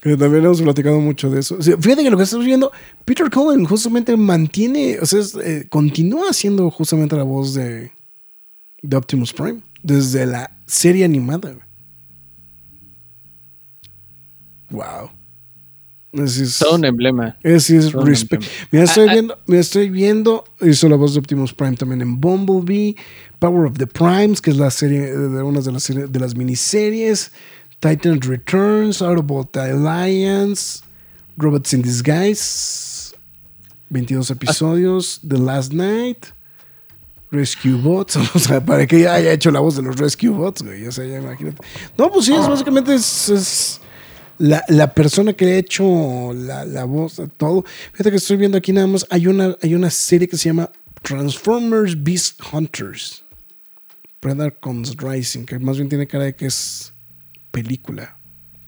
que 0.01 0.17
también 0.17 0.45
hemos 0.45 0.62
platicado 0.62 1.01
mucho 1.01 1.31
de 1.31 1.41
eso. 1.41 1.57
O 1.59 1.62
sea, 1.62 1.77
fíjate 1.77 2.03
que 2.05 2.11
lo 2.11 2.17
que 2.17 2.23
estamos 2.23 2.47
viendo, 2.47 2.71
Peter 3.05 3.29
Cullen 3.31 3.64
justamente 3.64 4.17
mantiene, 4.17 4.99
o 5.01 5.07
sea, 5.07 5.21
es, 5.21 5.35
eh, 5.35 5.67
continúa 5.69 6.33
siendo 6.33 6.71
justamente 6.71 7.17
la 7.17 7.25
voz 7.25 7.55
de, 7.55 7.91
de 8.83 8.97
Optimus 8.97 9.33
Prime 9.33 9.61
desde 9.83 10.27
la 10.27 10.51
serie 10.67 11.05
animada. 11.05 11.53
güey. 11.53 11.67
Wow. 14.71 15.11
Es- 16.13 16.59
Todo 16.59 16.77
un 16.77 16.85
emblema. 16.85 17.37
es 17.43 17.69
un 17.71 18.07
respect. 18.07 18.43
emblema. 18.45 18.69
Mira, 18.71 18.85
estoy 18.85 19.05
Ah, 19.07 19.11
ah. 19.11 19.13
viendo, 19.15 19.39
mira, 19.47 19.61
estoy 19.61 19.91
viendo, 19.91 20.45
hizo 20.63 20.89
la 20.89 20.97
voz 20.97 21.13
de 21.15 21.21
Optimus 21.21 21.53
Prime 21.53 21.77
también 21.77 22.01
en 22.01 22.21
Bumblebee, 22.21 22.97
Power 23.39 23.67
of 23.67 23.77
the 23.77 23.87
Primes, 23.87 24.41
que 24.41 24.51
es 24.51 24.57
la 24.57 24.71
serie 24.71 25.01
de 25.15 25.43
una 25.43 25.61
de 25.61 25.73
las 25.73 25.83
series- 25.83 26.11
de 26.11 26.19
las 26.21 26.35
miniseries, 26.35 27.33
Titan 27.81 28.21
Returns, 28.23 29.03
Autobot 29.03 29.55
Alliance, 29.59 30.81
Robots 31.37 31.75
in 31.75 31.83
Disguise, 31.83 33.15
22 33.91 34.31
episodios, 34.31 35.21
The 35.29 35.37
Last 35.39 35.73
Night, 35.75 36.27
Rescue 37.31 37.75
Bots, 37.75 38.17
o 38.35 38.39
sea, 38.39 38.65
para 38.65 38.87
que 38.87 39.07
haya 39.09 39.33
hecho 39.33 39.51
la 39.51 39.61
voz 39.61 39.77
de 39.77 39.83
los 39.83 39.97
Rescue 39.97 40.31
Bots, 40.31 40.63
güey, 40.63 40.87
o 40.87 40.93
sea, 40.93 41.05
ya 41.05 41.19
imagínate. 41.19 41.59
No, 41.99 42.11
pues 42.11 42.25
sí, 42.27 42.33
es 42.35 42.49
básicamente 42.49 42.95
es- 42.95 43.29
es 43.29 43.81
la, 44.39 44.64
la 44.68 44.95
persona 44.95 45.32
que 45.32 45.47
ha 45.47 45.57
hecho 45.57 46.32
la, 46.34 46.64
la 46.64 46.84
voz 46.84 47.16
de 47.16 47.28
todo. 47.28 47.64
Fíjate 47.93 48.11
que 48.11 48.16
estoy 48.16 48.37
viendo 48.37 48.59
aquí 48.59 48.72
nada 48.72 48.87
más, 48.87 49.07
hay 49.11 49.26
una, 49.26 49.57
hay 49.62 49.74
una 49.74 49.91
serie 49.91 50.28
que 50.28 50.37
se 50.37 50.49
llama 50.49 50.70
Transformers 51.03 52.03
Beast 52.03 52.41
Hunters. 52.53 53.22
Predacons 54.20 54.97
Rising, 54.97 55.45
que 55.45 55.59
más 55.59 55.76
bien 55.76 55.89
tiene 55.89 56.07
cara 56.07 56.24
de 56.24 56.34
que 56.34 56.47
es 56.47 56.93
película. 57.51 58.16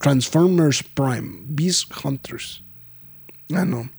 Transformers 0.00 0.82
Prime, 0.82 1.42
Beast 1.46 1.90
Hunters. 2.04 2.62
Ah, 3.52 3.64
no. 3.64 3.90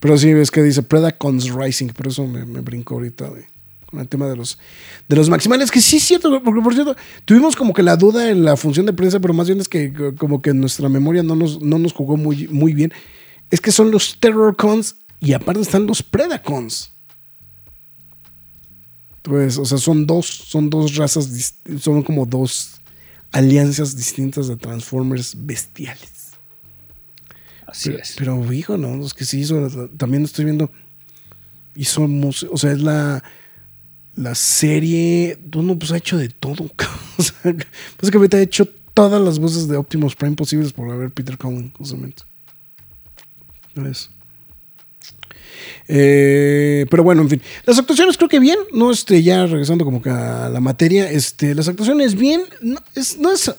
Pero 0.00 0.18
sí, 0.18 0.34
ves 0.34 0.50
que 0.50 0.62
dice 0.62 0.82
Predacons 0.82 1.50
Rising, 1.54 1.88
por 1.88 2.08
eso 2.08 2.26
me, 2.26 2.44
me 2.44 2.60
brinco 2.60 2.94
ahorita 2.94 3.30
de, 3.30 3.46
con 3.92 4.00
el 4.00 4.08
tema 4.08 4.26
de 4.26 4.34
los, 4.34 4.58
de 5.06 5.16
los 5.16 5.28
maximales, 5.28 5.70
que 5.70 5.82
sí 5.82 5.98
es 5.98 6.04
cierto, 6.04 6.42
porque 6.42 6.62
por 6.62 6.72
cierto, 6.72 6.96
tuvimos 7.26 7.54
como 7.54 7.74
que 7.74 7.82
la 7.82 7.94
duda 7.96 8.30
en 8.30 8.42
la 8.42 8.56
función 8.56 8.86
de 8.86 8.94
prensa, 8.94 9.20
pero 9.20 9.34
más 9.34 9.46
bien 9.46 9.60
es 9.60 9.68
que 9.68 9.92
como 10.18 10.40
que 10.40 10.54
nuestra 10.54 10.88
memoria 10.88 11.22
no 11.22 11.36
nos, 11.36 11.60
no 11.60 11.78
nos 11.78 11.92
jugó 11.92 12.16
muy, 12.16 12.48
muy 12.48 12.72
bien. 12.72 12.90
Es 13.50 13.60
que 13.60 13.70
son 13.70 13.90
los 13.90 14.18
Terrorcons 14.18 14.96
y 15.20 15.34
aparte 15.34 15.60
están 15.60 15.86
los 15.86 16.02
Predacons. 16.02 16.90
Pues, 19.20 19.58
o 19.58 19.66
sea, 19.66 19.76
son 19.76 20.06
dos, 20.06 20.26
son 20.26 20.70
dos 20.70 20.96
razas, 20.96 21.54
son 21.78 22.02
como 22.02 22.24
dos 22.24 22.80
alianzas 23.30 23.94
distintas 23.94 24.48
de 24.48 24.56
Transformers 24.56 25.34
bestiales. 25.36 26.32
Así 27.66 27.90
Pero, 27.90 28.02
es. 28.02 28.14
pero, 28.16 28.52
hijo, 28.54 28.78
no, 28.78 29.04
es 29.04 29.12
que 29.12 29.26
sí 29.26 29.40
hizo, 29.40 29.88
también 29.98 30.24
estoy 30.24 30.46
viendo, 30.46 30.72
hizo, 31.74 32.08
o 32.50 32.56
sea, 32.58 32.72
es 32.72 32.80
la, 32.80 33.22
la 34.16 34.34
serie, 34.34 35.38
no, 35.54 35.78
pues 35.78 35.92
ha 35.92 35.96
hecho 35.96 36.18
de 36.18 36.28
todo, 36.28 36.70
o 37.16 37.22
sea, 37.22 37.54
básicamente 38.00 38.36
ha 38.36 38.40
hecho 38.40 38.68
todas 38.94 39.20
las 39.20 39.38
voces 39.38 39.68
de 39.68 39.76
Optimus 39.76 40.14
Prime 40.14 40.36
posibles 40.36 40.72
por 40.72 40.90
haber 40.90 41.10
Peter 41.10 41.38
Cullen, 41.38 41.72
justamente. 41.76 42.22
Por 43.74 43.86
eso. 43.86 44.10
Eh, 45.88 46.86
pero 46.90 47.02
bueno, 47.02 47.22
en 47.22 47.30
fin. 47.30 47.42
Las 47.64 47.78
actuaciones 47.78 48.16
creo 48.16 48.28
que 48.28 48.38
bien. 48.38 48.58
No 48.72 48.90
este, 48.90 49.22
ya 49.22 49.46
regresando 49.46 49.84
como 49.84 50.02
que 50.02 50.10
a 50.10 50.48
la 50.48 50.60
materia. 50.60 51.10
Este, 51.10 51.54
las 51.54 51.68
actuaciones 51.68 52.14
bien. 52.14 52.42
No 52.60 52.80
es, 52.94 53.18
no 53.18 53.32
es, 53.32 53.52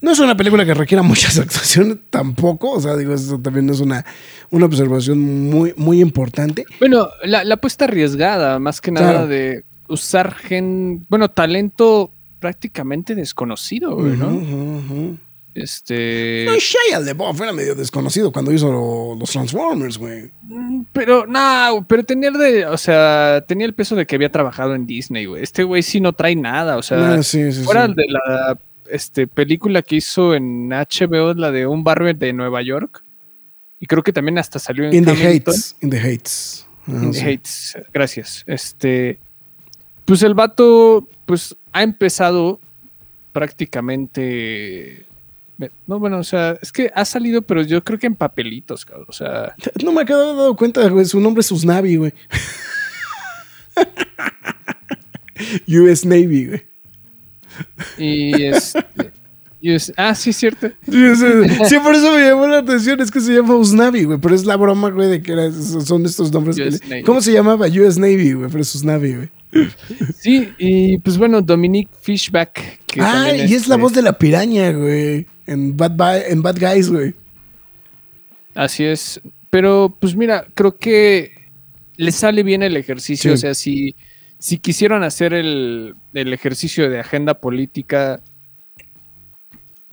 no 0.00 0.12
es 0.12 0.18
una 0.18 0.36
película 0.36 0.64
que 0.64 0.74
requiera 0.74 1.02
muchas 1.02 1.38
actuaciones 1.38 1.98
tampoco. 2.10 2.72
O 2.72 2.80
sea, 2.80 2.96
digo, 2.96 3.14
eso 3.14 3.38
también 3.38 3.68
es 3.70 3.80
una, 3.80 4.04
una 4.50 4.66
observación 4.66 5.18
muy, 5.50 5.74
muy 5.76 6.00
importante. 6.00 6.64
Bueno, 6.78 7.08
la, 7.24 7.44
la 7.44 7.54
apuesta 7.54 7.84
arriesgada, 7.86 8.58
más 8.58 8.80
que 8.80 8.90
nada 8.90 9.10
Claro. 9.12 9.26
de 9.28 9.64
usar 9.88 10.34
gen, 10.34 11.04
bueno, 11.08 11.28
talento 11.30 12.12
prácticamente 12.38 13.14
desconocido, 13.14 13.94
güey, 13.96 14.16
¿no? 14.16 14.28
Ujú, 14.28 14.76
ujú. 14.78 15.16
Este, 15.52 16.44
No, 16.46 16.54
Shia 16.56 17.00
LaBeouf 17.00 17.40
era 17.40 17.52
medio 17.52 17.74
desconocido 17.74 18.30
cuando 18.32 18.52
hizo 18.52 18.70
lo- 18.70 19.16
los 19.18 19.30
Transformers, 19.30 19.98
güey. 19.98 20.30
mm, 20.42 20.82
pero 20.92 21.26
no, 21.26 21.84
pero 21.88 22.04
tenía 22.04 22.30
de, 22.30 22.64
o 22.66 22.78
sea, 22.78 23.44
tenía 23.46 23.66
el 23.66 23.74
peso 23.74 23.96
de 23.96 24.06
que 24.06 24.14
había 24.14 24.30
trabajado 24.30 24.74
en 24.74 24.86
Disney, 24.86 25.26
güey. 25.26 25.42
Este 25.42 25.64
güey 25.64 25.82
sí 25.82 26.00
no 26.00 26.12
trae 26.12 26.36
nada, 26.36 26.76
o 26.76 26.82
sea, 26.82 27.14
Ah, 27.14 27.22
sí, 27.22 27.52
sí, 27.52 27.62
fuera 27.64 27.86
sí. 27.88 27.94
de 27.96 28.04
la 28.08 28.58
este 28.92 29.26
película 29.26 29.82
que 29.82 29.96
hizo 29.96 30.34
en 30.34 30.70
HBO, 30.70 31.34
la 31.34 31.50
de 31.50 31.66
un 31.66 31.84
barrio 31.84 32.12
de 32.14 32.32
Nueva 32.32 32.62
York. 32.62 33.02
Y 33.80 33.86
creo 33.86 34.02
que 34.02 34.12
también 34.12 34.38
hasta 34.38 34.58
salió 34.58 34.84
en 34.84 34.94
In 34.94 35.04
the. 35.04 35.12
Hates. 35.12 35.76
In 35.80 35.90
the 35.90 35.98
Hates. 35.98 36.66
In 36.86 37.12
the. 37.12 37.20
Hates, 37.20 37.78
gracias. 37.92 38.44
Este, 38.46 39.18
pues 40.04 40.22
el 40.22 40.34
vato, 40.34 41.08
pues 41.26 41.56
ha 41.72 41.82
empezado 41.82 42.60
prácticamente. 43.32 45.06
No, 45.86 45.98
bueno, 45.98 46.18
o 46.18 46.24
sea, 46.24 46.58
es 46.62 46.72
que 46.72 46.90
ha 46.94 47.04
salido, 47.04 47.42
pero 47.42 47.62
yo 47.62 47.84
creo 47.84 47.98
que 47.98 48.06
en 48.06 48.14
papelitos, 48.14 48.84
cabrón. 48.84 49.06
O 49.08 49.12
sea, 49.12 49.54
No 49.84 49.92
me 49.92 50.02
acabo 50.02 50.34
de 50.34 50.42
dar 50.42 50.56
cuenta, 50.56 50.88
güey. 50.88 51.04
Su 51.04 51.20
nombre 51.20 51.40
es 51.40 51.52
Usnavi, 51.52 51.96
güey. 51.96 52.12
US 55.68 56.04
Navy, 56.04 56.46
güey. 56.46 56.69
Y 57.98 58.44
este. 58.44 58.84
y 59.60 59.72
es- 59.72 59.92
ah, 59.96 60.14
sí, 60.14 60.32
cierto. 60.32 60.68
Sí, 60.90 61.16
sí, 61.16 61.24
sí, 61.68 61.76
por 61.82 61.94
eso 61.94 62.12
me 62.14 62.22
llamó 62.28 62.46
la 62.46 62.58
atención. 62.58 63.00
Es 63.00 63.10
que 63.10 63.20
se 63.20 63.34
llama 63.34 63.54
Usnavi, 63.56 64.04
güey. 64.04 64.18
Pero 64.18 64.34
es 64.34 64.44
la 64.44 64.56
broma, 64.56 64.90
güey, 64.90 65.08
de 65.08 65.22
que 65.22 65.32
era- 65.32 65.50
son 65.52 66.04
estos 66.06 66.32
nombres. 66.32 66.56
que. 66.56 67.02
¿Cómo 67.02 67.20
se 67.20 67.32
llamaba? 67.32 67.66
US 67.66 67.98
Navy, 67.98 68.32
güey. 68.32 68.48
Pero 68.50 68.62
es 68.62 68.74
Usnavi, 68.74 69.14
güey. 69.14 69.28
Sí, 70.16 70.48
y 70.58 70.98
pues 70.98 71.18
bueno, 71.18 71.42
Dominique 71.42 71.90
Fishback. 72.00 72.80
Que 72.86 73.00
Ah, 73.00 73.34
y 73.34 73.52
es 73.54 73.66
la 73.68 73.74
este, 73.74 73.82
voz 73.82 73.92
de 73.92 74.02
la 74.02 74.16
piraña, 74.16 74.70
güey. 74.72 75.26
En 75.46 75.76
Bad, 75.76 76.28
en 76.30 76.40
Bad 76.42 76.56
Guys, 76.60 76.88
güey. 76.88 77.14
Así 78.54 78.84
es. 78.84 79.20
Pero, 79.50 79.96
pues 80.00 80.14
mira, 80.14 80.46
creo 80.54 80.76
que 80.76 81.32
le 81.96 82.12
sale 82.12 82.42
bien 82.42 82.62
el 82.62 82.76
ejercicio. 82.76 83.30
Sí. 83.32 83.34
O 83.34 83.36
sea, 83.36 83.54
si, 83.54 83.94
si 84.40 84.58
quisieron 84.58 85.04
hacer 85.04 85.32
el, 85.34 85.94
el 86.14 86.32
ejercicio 86.32 86.90
de 86.90 86.98
agenda 86.98 87.34
política, 87.34 88.20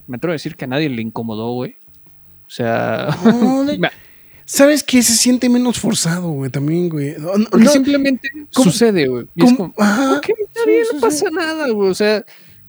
me 0.08 0.18
atrevo 0.18 0.32
a 0.32 0.34
decir 0.34 0.56
que 0.56 0.66
a 0.66 0.68
nadie 0.68 0.90
le 0.90 1.02
incomodó, 1.02 1.52
güey. 1.52 1.76
O 2.48 2.50
sea, 2.50 3.10
No, 3.26 3.64
de- 3.66 3.78
me- 3.80 3.92
¿Sabes 4.46 4.82
qué? 4.82 5.04
Se 5.04 5.12
siente 5.14 5.50
menos 5.50 5.78
forzado, 5.78 6.30
güey, 6.30 6.50
también, 6.50 6.88
güey. 6.88 7.16
No, 7.20 7.70
simplemente 7.70 8.30
¿cómo- 8.54 8.72
sucede, 8.72 9.06
güey. 9.08 9.28
Y 9.36 9.44
es 9.46 9.54
como, 9.54 9.74
Ajá. 9.78 10.14
ok, 10.18 10.30
está 10.30 10.62
Sí, 10.64 10.70
bien, 10.70 10.84
sí, 10.86 10.90
no 10.94 11.00
sí. 11.00 11.06
pasa 11.06 11.30
nada, 11.30 11.70
güey. 11.70 11.90
O 11.90 11.94
sea, 11.94 12.24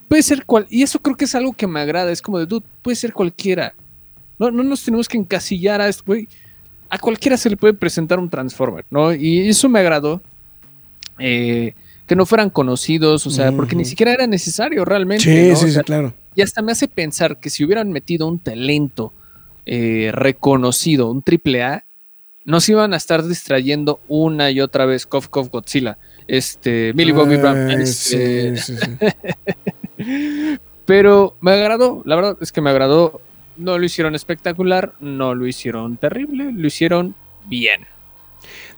puede 0.08 0.22
ser 0.24 0.44
cual. 0.44 0.66
Y 0.68 0.82
eso 0.82 0.98
creo 0.98 1.16
que 1.16 1.26
es 1.26 1.34
algo 1.36 1.52
que 1.52 1.68
me 1.68 1.78
agrada. 1.78 2.10
Es 2.10 2.20
como 2.20 2.40
de, 2.40 2.46
dude, 2.46 2.66
puede 2.82 2.96
ser 2.96 3.12
cualquiera. 3.12 3.74
No, 4.40 4.50
no 4.50 4.64
nos 4.64 4.82
tenemos 4.84 5.06
que 5.08 5.18
encasillar 5.18 5.80
a 5.80 5.86
esto, 5.88 6.02
güey. 6.04 6.26
A 6.90 6.98
cualquiera 6.98 7.36
se 7.36 7.48
le 7.50 7.56
puede 7.56 7.74
presentar 7.74 8.18
un 8.18 8.28
Transformer, 8.28 8.84
¿no? 8.90 9.14
Y 9.14 9.48
eso 9.48 9.68
me 9.68 9.78
agradó. 9.78 10.20
Eh, 11.18 11.74
que 12.06 12.16
no 12.16 12.24
fueran 12.24 12.48
conocidos, 12.48 13.26
o 13.26 13.30
sea, 13.30 13.52
porque 13.52 13.76
ni 13.76 13.84
siquiera 13.84 14.12
era 14.14 14.26
necesario 14.26 14.84
realmente. 14.86 15.24
Sí, 15.24 15.50
¿no? 15.50 15.56
sí, 15.56 15.66
O 15.66 15.68
sí, 15.68 15.80
claro. 15.84 16.14
y 16.34 16.40
hasta 16.40 16.62
me 16.62 16.72
hace 16.72 16.88
pensar 16.88 17.38
que 17.38 17.50
si 17.50 17.64
hubieran 17.64 17.92
metido 17.92 18.26
un 18.26 18.38
talento 18.38 19.12
eh, 19.66 20.10
reconocido, 20.12 21.10
un 21.10 21.20
triple 21.22 21.62
A, 21.62 21.84
nos 22.46 22.66
iban 22.70 22.94
a 22.94 22.96
estar 22.96 23.22
distrayendo 23.22 24.00
una 24.08 24.50
y 24.50 24.62
otra 24.62 24.86
vez 24.86 25.06
Cough 25.06 25.26
Cough 25.26 25.50
Godzilla. 25.50 25.98
Este, 26.26 26.94
Millie 26.94 27.12
Bobby 27.12 27.36
Brown. 27.36 27.70
Eh, 27.70 27.82
este, 27.82 28.56
sí, 28.56 28.74
sí, 28.74 28.98
sí. 29.98 30.58
Pero 30.86 31.36
me 31.42 31.52
agradó, 31.52 32.02
la 32.06 32.16
verdad 32.16 32.38
es 32.40 32.50
que 32.52 32.62
me 32.62 32.70
agradó. 32.70 33.20
No 33.58 33.76
lo 33.76 33.84
hicieron 33.84 34.14
espectacular, 34.14 34.94
no 35.00 35.34
lo 35.34 35.46
hicieron 35.46 35.98
terrible, 35.98 36.52
lo 36.52 36.66
hicieron 36.66 37.14
bien. 37.46 37.82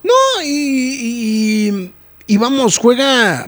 No, 0.02 0.42
y, 0.42 1.68
y, 1.68 1.92
y 2.30 2.36
vamos, 2.36 2.78
juega, 2.78 3.44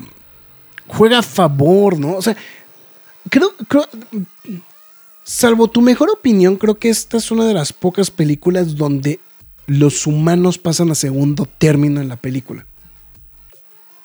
juega 0.88 1.18
a 1.18 1.22
favor, 1.22 2.00
¿no? 2.00 2.16
O 2.16 2.22
sea, 2.22 2.36
creo, 3.30 3.54
creo, 3.68 3.86
salvo 5.22 5.68
tu 5.68 5.80
mejor 5.80 6.10
opinión, 6.10 6.56
creo 6.56 6.76
que 6.76 6.88
esta 6.88 7.16
es 7.16 7.30
una 7.30 7.46
de 7.46 7.54
las 7.54 7.72
pocas 7.72 8.10
películas 8.10 8.74
donde 8.74 9.20
los 9.68 10.04
humanos 10.04 10.58
pasan 10.58 10.90
a 10.90 10.96
segundo 10.96 11.46
término 11.46 12.00
en 12.00 12.08
la 12.08 12.16
película. 12.16 12.66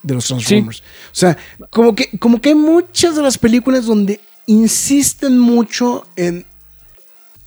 De 0.03 0.13
los 0.13 0.27
Transformers. 0.27 0.81
O 0.81 1.15
sea, 1.15 1.35
como 1.71 1.95
que, 1.95 2.15
como 2.19 2.39
que 2.39 2.49
hay 2.49 2.55
muchas 2.55 3.15
de 3.15 3.23
las 3.23 3.39
películas 3.39 3.87
donde 3.87 4.19
insisten 4.45 5.39
mucho 5.39 6.05
en 6.15 6.45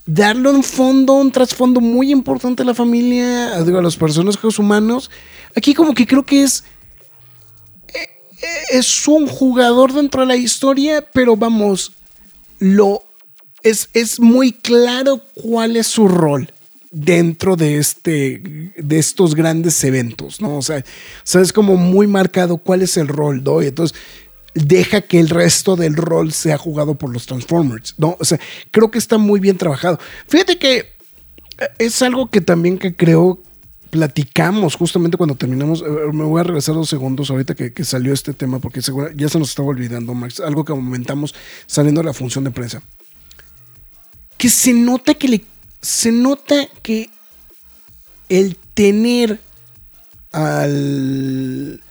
darle 0.04 0.50
un 0.50 0.64
fondo, 0.64 1.12
un 1.12 1.30
trasfondo 1.30 1.80
muy 1.80 2.10
importante 2.10 2.64
a 2.64 2.66
la 2.66 2.74
familia, 2.74 3.62
digo, 3.62 3.78
a 3.78 3.82
los 3.82 3.96
personajes 3.96 4.58
humanos. 4.58 5.12
Aquí 5.54 5.74
como 5.74 5.94
que 5.94 6.08
creo 6.08 6.26
que 6.26 6.42
es 6.42 6.64
es 8.70 9.06
un 9.08 9.26
jugador 9.26 9.92
dentro 9.92 10.22
de 10.22 10.26
la 10.26 10.36
historia, 10.36 11.04
pero 11.12 11.36
vamos, 11.36 11.92
lo 12.58 13.02
es, 13.62 13.88
es 13.94 14.20
muy 14.20 14.52
claro 14.52 15.20
cuál 15.34 15.76
es 15.76 15.86
su 15.86 16.08
rol 16.08 16.52
dentro 16.90 17.54
de 17.56 17.78
este 17.78 18.72
de 18.76 18.98
estos 18.98 19.34
grandes 19.34 19.82
eventos, 19.84 20.40
¿no? 20.40 20.58
O 20.58 20.62
sea, 20.62 20.78
o 20.78 20.82
sea, 21.24 21.40
es 21.40 21.52
como 21.52 21.76
muy 21.76 22.06
marcado 22.06 22.58
cuál 22.58 22.82
es 22.82 22.96
el 22.96 23.08
rol, 23.08 23.44
¿no? 23.44 23.62
Y 23.62 23.66
entonces 23.66 23.96
deja 24.54 25.00
que 25.00 25.20
el 25.20 25.28
resto 25.28 25.76
del 25.76 25.94
rol 25.94 26.32
sea 26.32 26.58
jugado 26.58 26.96
por 26.96 27.10
los 27.10 27.26
Transformers, 27.26 27.94
¿no? 27.98 28.16
O 28.18 28.24
sea, 28.24 28.40
creo 28.70 28.90
que 28.90 28.98
está 28.98 29.18
muy 29.18 29.38
bien 29.38 29.56
trabajado. 29.56 29.98
Fíjate 30.26 30.58
que 30.58 30.78
eh, 30.78 30.86
es 31.78 32.02
algo 32.02 32.30
que 32.30 32.40
también 32.40 32.78
que 32.78 32.96
creo 32.96 33.40
platicamos 33.90 34.76
justamente 34.76 35.16
cuando 35.16 35.34
terminamos. 35.34 35.82
eh, 35.82 36.12
Me 36.12 36.24
voy 36.24 36.40
a 36.40 36.44
regresar 36.44 36.74
dos 36.74 36.88
segundos 36.88 37.30
ahorita 37.30 37.54
que, 37.54 37.84
salió 37.84 38.12
este 38.12 38.32
tema 38.34 38.58
porque 38.58 38.82
seguro, 38.82 39.10
ya 39.14 39.28
se 39.28 39.38
nos 39.38 39.50
estaba 39.50 39.68
olvidando, 39.68 40.14
Max. 40.14 40.40
Algo 40.40 40.64
que 40.64 40.72
comentamos 40.72 41.34
saliendo 41.66 42.00
de 42.00 42.06
la 42.06 42.12
función 42.14 42.44
de 42.44 42.50
prensa. 42.50 42.82
Que 44.38 44.48
se 44.48 44.72
nota 44.72 45.14
que 45.14 45.28
le. 45.28 45.44
Se 45.82 46.12
nota 46.12 46.66
que 46.82 47.10
el 48.28 48.56
tener 48.74 49.40
al. 50.32 51.82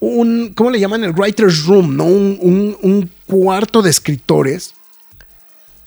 Un, 0.00 0.52
¿Cómo 0.54 0.70
le 0.70 0.80
llaman? 0.80 1.04
El 1.04 1.12
writer's 1.12 1.64
room, 1.66 1.96
¿no? 1.96 2.04
Un- 2.04 2.76
un 2.82 3.10
cuarto 3.26 3.82
de 3.82 3.90
escritores. 3.90 4.74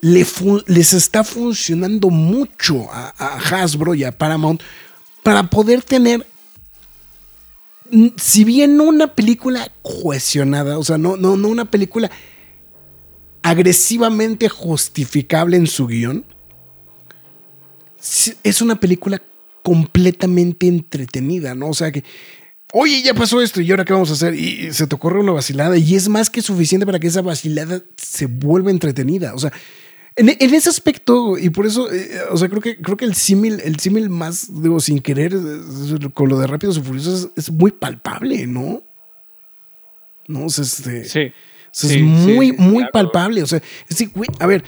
Les 0.02 0.94
está 0.94 1.24
funcionando 1.24 2.10
mucho 2.10 2.88
a, 2.92 3.14
Hasbro 3.38 3.96
y 3.96 4.04
a 4.04 4.18
Paramount 4.18 4.62
para 5.24 5.50
poder 5.50 5.84
tener, 5.84 6.26
si 8.18 8.44
bien 8.44 8.80
una 8.80 9.14
película 9.14 9.72
cohesionada, 9.82 10.78
o 10.80 10.84
sea, 10.84 10.98
no, 10.98 11.18
no, 11.18 11.36
no 11.36 11.50
una 11.50 11.66
película 11.66 12.10
agresivamente 13.42 14.48
justificable 14.48 15.58
en 15.58 15.68
su 15.68 15.88
guion, 15.88 16.26
es 18.44 18.62
una 18.62 18.80
película 18.80 19.22
completamente 19.64 20.68
entretenida, 20.68 21.54
¿no? 21.56 21.70
O 21.70 21.74
sea 21.74 21.92
que, 21.92 22.04
oye, 22.74 23.02
ya 23.04 23.14
pasó 23.14 23.42
esto 23.42 23.62
y 23.62 23.70
ahora 23.72 23.86
qué 23.86 23.94
vamos 23.94 24.10
a 24.10 24.14
hacer 24.14 24.34
y 24.36 24.74
se 24.74 24.88
te 24.88 24.96
ocurre 24.96 25.20
una 25.20 25.32
vacilada 25.32 25.78
y 25.78 25.96
es 25.96 26.10
más 26.10 26.30
que 26.30 26.42
suficiente 26.42 26.86
para 26.86 27.00
que 27.00 27.08
esa 27.08 27.22
vacilada 27.22 27.82
se 27.96 28.26
vuelva 28.26 28.72
entretenida. 28.72 29.34
O 29.34 29.40
sea, 29.40 29.52
en, 30.16 30.30
en 30.30 30.54
ese 30.54 30.70
aspecto, 30.70 31.38
y 31.38 31.50
por 31.50 31.66
eso, 31.66 31.92
eh, 31.92 32.10
o 32.32 32.38
sea, 32.38 32.50
creo 32.50 32.62
que, 32.62 32.78
creo 32.82 32.98
que 32.98 33.06
el 33.06 33.16
símil, 33.16 33.62
el 33.64 33.80
símil 33.80 34.10
más, 34.10 34.48
digo, 34.62 34.80
sin 34.80 35.00
querer, 35.00 35.34
con 36.14 36.28
lo 36.30 36.38
de 36.40 36.48
Rápidos 36.48 36.78
y 36.78 36.82
Furiosos 36.82 37.32
es, 37.36 37.46
es 37.46 37.52
muy 37.52 37.72
palpable, 37.72 38.46
¿no? 38.48 38.82
No, 40.28 40.46
o 40.46 40.50
sea, 40.50 40.64
este, 40.64 41.06
Sí. 41.06 41.20
o 41.22 41.34
sea, 41.72 41.90
Sí, 41.90 41.96
es 41.98 42.04
muy, 42.04 42.48
sí, 42.50 42.56
muy 42.58 42.78
claro. 42.78 42.92
palpable. 42.92 43.44
O 43.44 43.48
sea, 43.48 43.60
es 43.60 43.90
decir, 43.90 44.12
güey, 44.14 44.30
a 44.40 44.46
ver, 44.46 44.64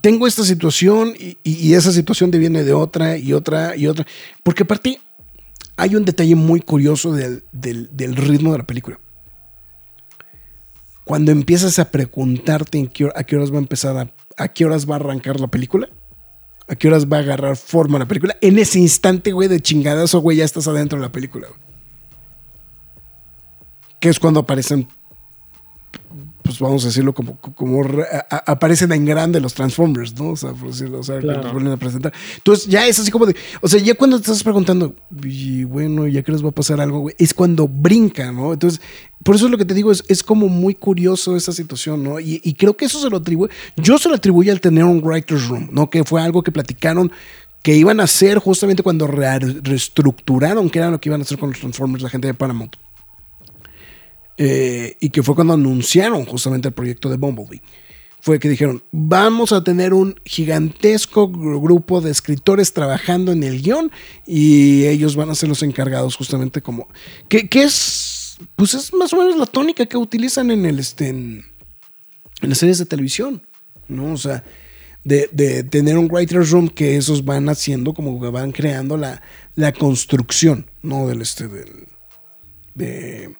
tengo 0.00 0.26
esta 0.26 0.44
situación 0.44 1.14
y, 1.18 1.38
y- 1.42 1.68
y 1.68 1.74
esa 1.74 1.90
situación 1.92 2.30
deviene 2.30 2.64
de 2.64 2.72
otra 2.72 3.16
y 3.16 3.32
otra 3.32 3.76
y 3.76 3.86
otra. 3.86 4.06
Porque 4.42 4.64
aparte, 4.64 5.00
hay 5.76 5.94
un 5.94 6.04
detalle 6.04 6.34
muy 6.34 6.60
curioso 6.60 7.12
del, 7.12 7.44
del- 7.52 7.88
del 7.96 8.14
ritmo 8.16 8.52
de 8.52 8.58
la 8.58 8.66
película. 8.66 8.98
Cuando 11.04 11.30
empiezas 11.30 11.78
a 11.78 11.90
preguntarte 11.90 12.78
en 12.78 12.88
qué, 12.88 13.08
a 13.14 13.22
qué 13.24 13.36
horas 13.36 13.52
va 13.52 13.56
a 13.56 13.60
empezar 13.60 13.96
a, 13.96 14.10
a 14.36 14.48
qué 14.48 14.64
horas 14.64 14.88
va 14.88 14.94
a 14.94 14.98
arrancar 14.98 15.40
la 15.40 15.46
película, 15.46 15.88
a 16.68 16.74
qué 16.76 16.88
horas 16.88 17.06
va 17.06 17.18
a 17.18 17.20
agarrar 17.20 17.56
forma 17.56 17.98
la 17.98 18.06
película, 18.06 18.36
en 18.40 18.58
ese 18.58 18.78
instante, 18.78 19.32
güey, 19.32 19.48
de 19.48 19.60
chingadazo, 19.60 20.20
güey, 20.20 20.38
ya 20.38 20.44
estás 20.44 20.68
adentro 20.68 20.98
de 20.98 21.06
la 21.06 21.12
película. 21.12 21.48
güey. 21.48 21.60
Que 24.00 24.08
es 24.08 24.20
cuando 24.20 24.40
aparecen 24.40 24.88
pues 26.46 26.58
vamos 26.60 26.84
a 26.84 26.86
decirlo 26.88 27.12
como, 27.12 27.36
como 27.38 27.82
a- 28.30 28.36
aparecen 28.52 28.92
en 28.92 29.04
grande 29.04 29.40
los 29.40 29.52
Transformers, 29.52 30.14
¿no? 30.18 30.30
O 30.30 30.36
sea, 30.36 30.52
por 30.52 30.68
decirlo, 30.68 31.00
o 31.00 31.02
sea, 31.02 31.16
que 31.16 31.22
Claro. 31.22 31.42
los 31.42 31.52
vuelven 31.52 31.72
a 31.72 31.76
presentar. 31.76 32.12
Entonces 32.36 32.66
ya 32.68 32.86
es 32.86 32.98
así 32.98 33.10
como 33.10 33.26
de, 33.26 33.36
o 33.60 33.68
sea, 33.68 33.80
ya 33.80 33.94
cuando 33.94 34.16
te 34.18 34.22
estás 34.30 34.42
preguntando, 34.42 34.94
y 35.24 35.64
bueno, 35.64 36.06
ya 36.06 36.22
que 36.22 36.32
les 36.32 36.44
va 36.44 36.48
a 36.48 36.52
pasar 36.52 36.80
algo, 36.80 37.00
güey, 37.00 37.14
es 37.18 37.34
cuando 37.34 37.66
brinca, 37.68 38.30
¿no? 38.32 38.52
Entonces, 38.52 38.80
por 39.22 39.34
eso 39.34 39.46
es 39.46 39.50
lo 39.50 39.58
que 39.58 39.64
te 39.64 39.74
digo, 39.74 39.90
es, 39.92 40.04
es 40.08 40.22
como 40.22 40.48
muy 40.48 40.74
curioso 40.74 41.36
esa 41.36 41.52
situación, 41.52 42.02
¿no? 42.04 42.20
Y, 42.20 42.40
y 42.44 42.54
creo 42.54 42.76
que 42.76 42.84
eso 42.84 43.00
se 43.00 43.10
lo 43.10 43.16
atribuye, 43.18 43.52
yo 43.76 43.98
se 43.98 44.08
lo 44.08 44.14
atribuyo 44.14 44.52
al 44.52 44.60
tener 44.60 44.84
un 44.84 45.02
writer's 45.02 45.48
room, 45.48 45.68
¿no? 45.72 45.90
Que 45.90 46.04
fue 46.04 46.22
algo 46.22 46.42
que 46.42 46.52
platicaron 46.52 47.10
que 47.62 47.74
iban 47.76 47.98
a 47.98 48.04
hacer 48.04 48.38
justamente 48.38 48.84
cuando 48.84 49.08
re- 49.08 49.38
reestructuraron 49.40 50.70
que 50.70 50.78
era 50.78 50.90
lo 50.90 51.00
que 51.00 51.08
iban 51.08 51.20
a 51.20 51.24
hacer 51.24 51.38
con 51.38 51.50
los 51.50 51.58
Transformers, 51.58 52.02
la 52.02 52.10
gente 52.10 52.28
de 52.28 52.34
Paramount. 52.34 52.76
Eh, 54.38 54.96
y 55.00 55.10
que 55.10 55.22
fue 55.22 55.34
cuando 55.34 55.54
anunciaron 55.54 56.24
justamente 56.26 56.68
el 56.68 56.74
proyecto 56.74 57.08
de 57.08 57.16
Bumblebee. 57.16 57.62
Fue 58.20 58.38
que 58.38 58.48
dijeron, 58.48 58.82
vamos 58.90 59.52
a 59.52 59.62
tener 59.62 59.94
un 59.94 60.18
gigantesco 60.24 61.30
gru- 61.30 61.62
grupo 61.62 62.00
de 62.00 62.10
escritores 62.10 62.72
trabajando 62.72 63.30
en 63.30 63.44
el 63.44 63.62
guion 63.62 63.92
y 64.26 64.84
ellos 64.86 65.14
van 65.14 65.30
a 65.30 65.34
ser 65.34 65.48
los 65.48 65.62
encargados 65.62 66.16
justamente 66.16 66.60
como... 66.60 66.88
Que, 67.28 67.48
que 67.48 67.62
es, 67.62 68.36
pues 68.56 68.74
es 68.74 68.92
más 68.92 69.12
o 69.12 69.18
menos 69.18 69.36
la 69.36 69.46
tónica 69.46 69.86
que 69.86 69.96
utilizan 69.96 70.50
en 70.50 70.66
el, 70.66 70.80
este, 70.80 71.08
en, 71.08 71.44
las 72.40 72.58
series 72.58 72.78
de 72.78 72.86
televisión, 72.86 73.42
¿no? 73.86 74.12
O 74.12 74.16
sea, 74.16 74.42
de, 75.04 75.28
de 75.30 75.62
tener 75.62 75.96
un 75.96 76.10
writer's 76.10 76.50
room 76.50 76.68
que 76.68 76.96
esos 76.96 77.24
van 77.24 77.48
haciendo, 77.48 77.94
como 77.94 78.20
que 78.20 78.28
van 78.28 78.50
creando 78.50 78.96
la, 78.96 79.22
la 79.54 79.72
construcción, 79.72 80.68
¿no? 80.82 81.06
Del, 81.06 81.22
este, 81.22 81.46
del, 81.46 81.86
de, 82.74 83.36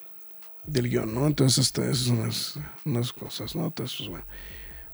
del 0.66 0.88
guion, 0.90 1.14
¿no? 1.14 1.26
Entonces, 1.26 1.66
este, 1.66 1.82
esas 1.82 1.98
son 2.06 2.18
unas, 2.20 2.58
unas 2.84 3.12
cosas, 3.12 3.54
¿no? 3.56 3.66
Entonces, 3.66 3.96
pues, 3.98 4.10
bueno. 4.10 4.24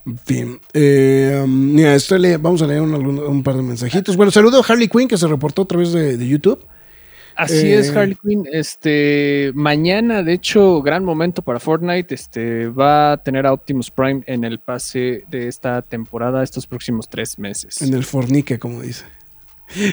En 0.05 0.19
fin, 0.19 0.61
eh, 0.75 1.41
um, 1.45 1.75
mira, 1.75 1.95
esto 1.95 2.19
le- 2.19 2.37
vamos 2.37 2.61
a 2.61 2.67
leer 2.67 2.81
un, 2.81 2.93
un 2.95 3.43
par 3.45 3.55
de 3.55 3.63
mensajitos. 3.63 4.17
Bueno, 4.17 4.33
saludo 4.33 4.61
a 4.61 4.65
Harley 4.67 4.89
Quinn 4.89 5.07
que 5.07 5.17
se 5.17 5.29
reportó 5.29 5.63
a 5.63 5.67
través 5.67 5.93
de, 5.93 6.17
de 6.17 6.27
YouTube. 6.29 6.67
Así 7.37 7.69
Eh, 7.69 7.79
es, 7.79 7.91
Harley 7.97 8.17
Quinn. 8.21 8.45
Este, 8.53 9.53
mañana, 9.55 10.23
de 10.25 10.33
hecho, 10.35 10.83
gran 10.83 11.05
momento 11.05 11.41
para 11.41 11.61
Fortnite. 11.61 12.13
Este, 12.15 12.67
va 12.67 13.13
a 13.13 13.17
tener 13.23 13.47
a 13.47 13.53
Optimus 13.53 13.91
Prime 13.93 14.23
en 14.27 14.43
el 14.43 14.59
pase 14.59 15.23
de 15.31 15.47
esta 15.47 15.81
temporada, 15.83 16.43
estos 16.43 16.67
próximos 16.67 17.09
tres 17.09 17.39
meses. 17.39 17.81
En 17.81 17.95
el 17.95 18.03
fornique, 18.05 18.59
como 18.59 18.83
dice. 18.83 19.05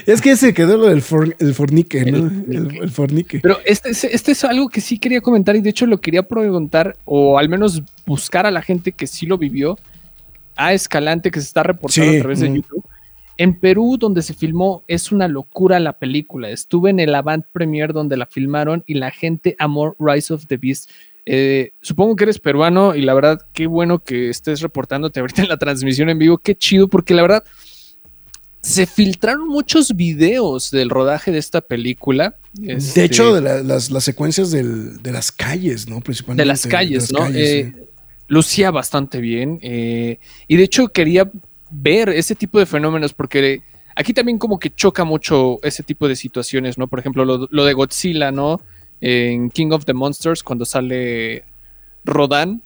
Es 0.06 0.20
que 0.20 0.36
se 0.36 0.52
quedó 0.54 0.76
lo 0.76 0.86
del 0.86 1.02
for- 1.02 1.34
el 1.38 1.54
fornique, 1.54 2.04
¿no? 2.10 2.18
El 2.50 2.78
El, 2.82 2.90
fornique. 2.90 3.40
Pero 3.40 3.58
este, 3.64 3.90
es- 3.90 4.04
este 4.04 4.32
es 4.32 4.44
algo 4.44 4.68
que 4.68 4.80
sí 4.80 4.98
quería 4.98 5.20
comentar 5.20 5.56
y 5.56 5.60
de 5.60 5.70
hecho 5.70 5.86
lo 5.86 6.00
quería 6.00 6.22
preguntar 6.22 6.96
o 7.04 7.38
al 7.38 7.48
menos 7.48 7.82
buscar 8.06 8.46
a 8.46 8.50
la 8.50 8.62
gente 8.62 8.92
que 8.92 9.06
sí 9.06 9.26
lo 9.26 9.38
vivió 9.38 9.78
a 10.56 10.72
Escalante 10.74 11.30
que 11.30 11.40
se 11.40 11.46
está 11.46 11.62
reportando 11.62 12.10
Sí, 12.10 12.16
a 12.18 12.20
través 12.20 12.40
de. 12.40 12.54
YouTube. 12.54 12.84
En 13.38 13.58
Perú, 13.58 13.96
donde 13.98 14.20
se 14.20 14.34
filmó, 14.34 14.82
es 14.86 15.12
una 15.12 15.26
locura 15.26 15.80
la 15.80 15.94
película. 15.94 16.50
Estuve 16.50 16.90
en 16.90 17.00
el 17.00 17.14
Avant 17.14 17.46
Premiere 17.52 17.94
donde 17.94 18.18
la 18.18 18.26
filmaron 18.26 18.84
y 18.86 18.94
la 18.94 19.10
gente 19.10 19.56
amó 19.58 19.96
Rise 19.98 20.34
of 20.34 20.46
the 20.46 20.58
Beast. 20.58 20.90
Eh, 21.24 21.72
supongo 21.80 22.16
que 22.16 22.24
eres 22.24 22.38
peruano 22.38 22.94
y 22.94 23.00
la 23.02 23.14
verdad, 23.14 23.40
qué 23.54 23.66
bueno 23.66 24.00
que 24.00 24.28
estés 24.28 24.60
reportándote 24.60 25.20
ahorita 25.20 25.40
en 25.42 25.48
la 25.48 25.56
transmisión 25.56 26.10
en 26.10 26.18
vivo. 26.18 26.36
Qué 26.36 26.54
chido, 26.54 26.88
porque 26.88 27.14
la 27.14 27.22
verdad, 27.22 27.44
se 28.62 28.86
filtraron 28.86 29.48
muchos 29.48 29.96
videos 29.96 30.70
del 30.70 30.90
rodaje 30.90 31.32
de 31.32 31.38
esta 31.38 31.60
película. 31.62 32.34
De 32.52 32.74
Este, 32.74 33.04
hecho, 33.04 33.34
de 33.34 33.40
la- 33.40 33.62
las, 33.62 33.90
las 33.90 34.04
secuencias 34.04 34.50
del- 34.50 35.02
de 35.02 35.12
las 35.12 35.32
calles, 35.32 35.88
¿no? 35.88 36.00
Principalmente. 36.00 36.42
de 36.42 36.46
las 36.46 36.66
calles, 36.66 37.08
de 37.08 37.12
¿no? 37.14 37.18
calles, 37.20 37.48
Eh, 37.48 37.72
sí. 37.74 37.82
lucía 38.28 38.70
bastante 38.70 39.20
bien. 39.20 39.58
eh, 39.62 40.18
y 40.46 40.56
de 40.56 40.64
hecho 40.64 40.88
quería 40.88 41.30
ver 41.70 42.10
ese 42.10 42.34
tipo 42.34 42.58
de 42.58 42.66
fenómenos 42.66 43.12
porque 43.14 43.62
aquí 43.96 44.12
también 44.12 44.38
como 44.38 44.58
que 44.58 44.70
choca 44.70 45.04
mucho 45.04 45.58
ese 45.62 45.82
tipo 45.82 46.06
de 46.08 46.16
situaciones, 46.16 46.76
¿no? 46.76 46.86
Por 46.86 46.98
ejemplo, 46.98 47.24
lo, 47.24 47.48
lo 47.50 47.64
de 47.64 47.72
Godzilla, 47.72 48.30
¿no? 48.30 48.60
En 49.00 49.50
King 49.50 49.70
of 49.70 49.84
the 49.86 49.94
Monsters, 49.94 50.42
cuando 50.42 50.64
sale 50.66 51.44
Rodan. 52.04 52.62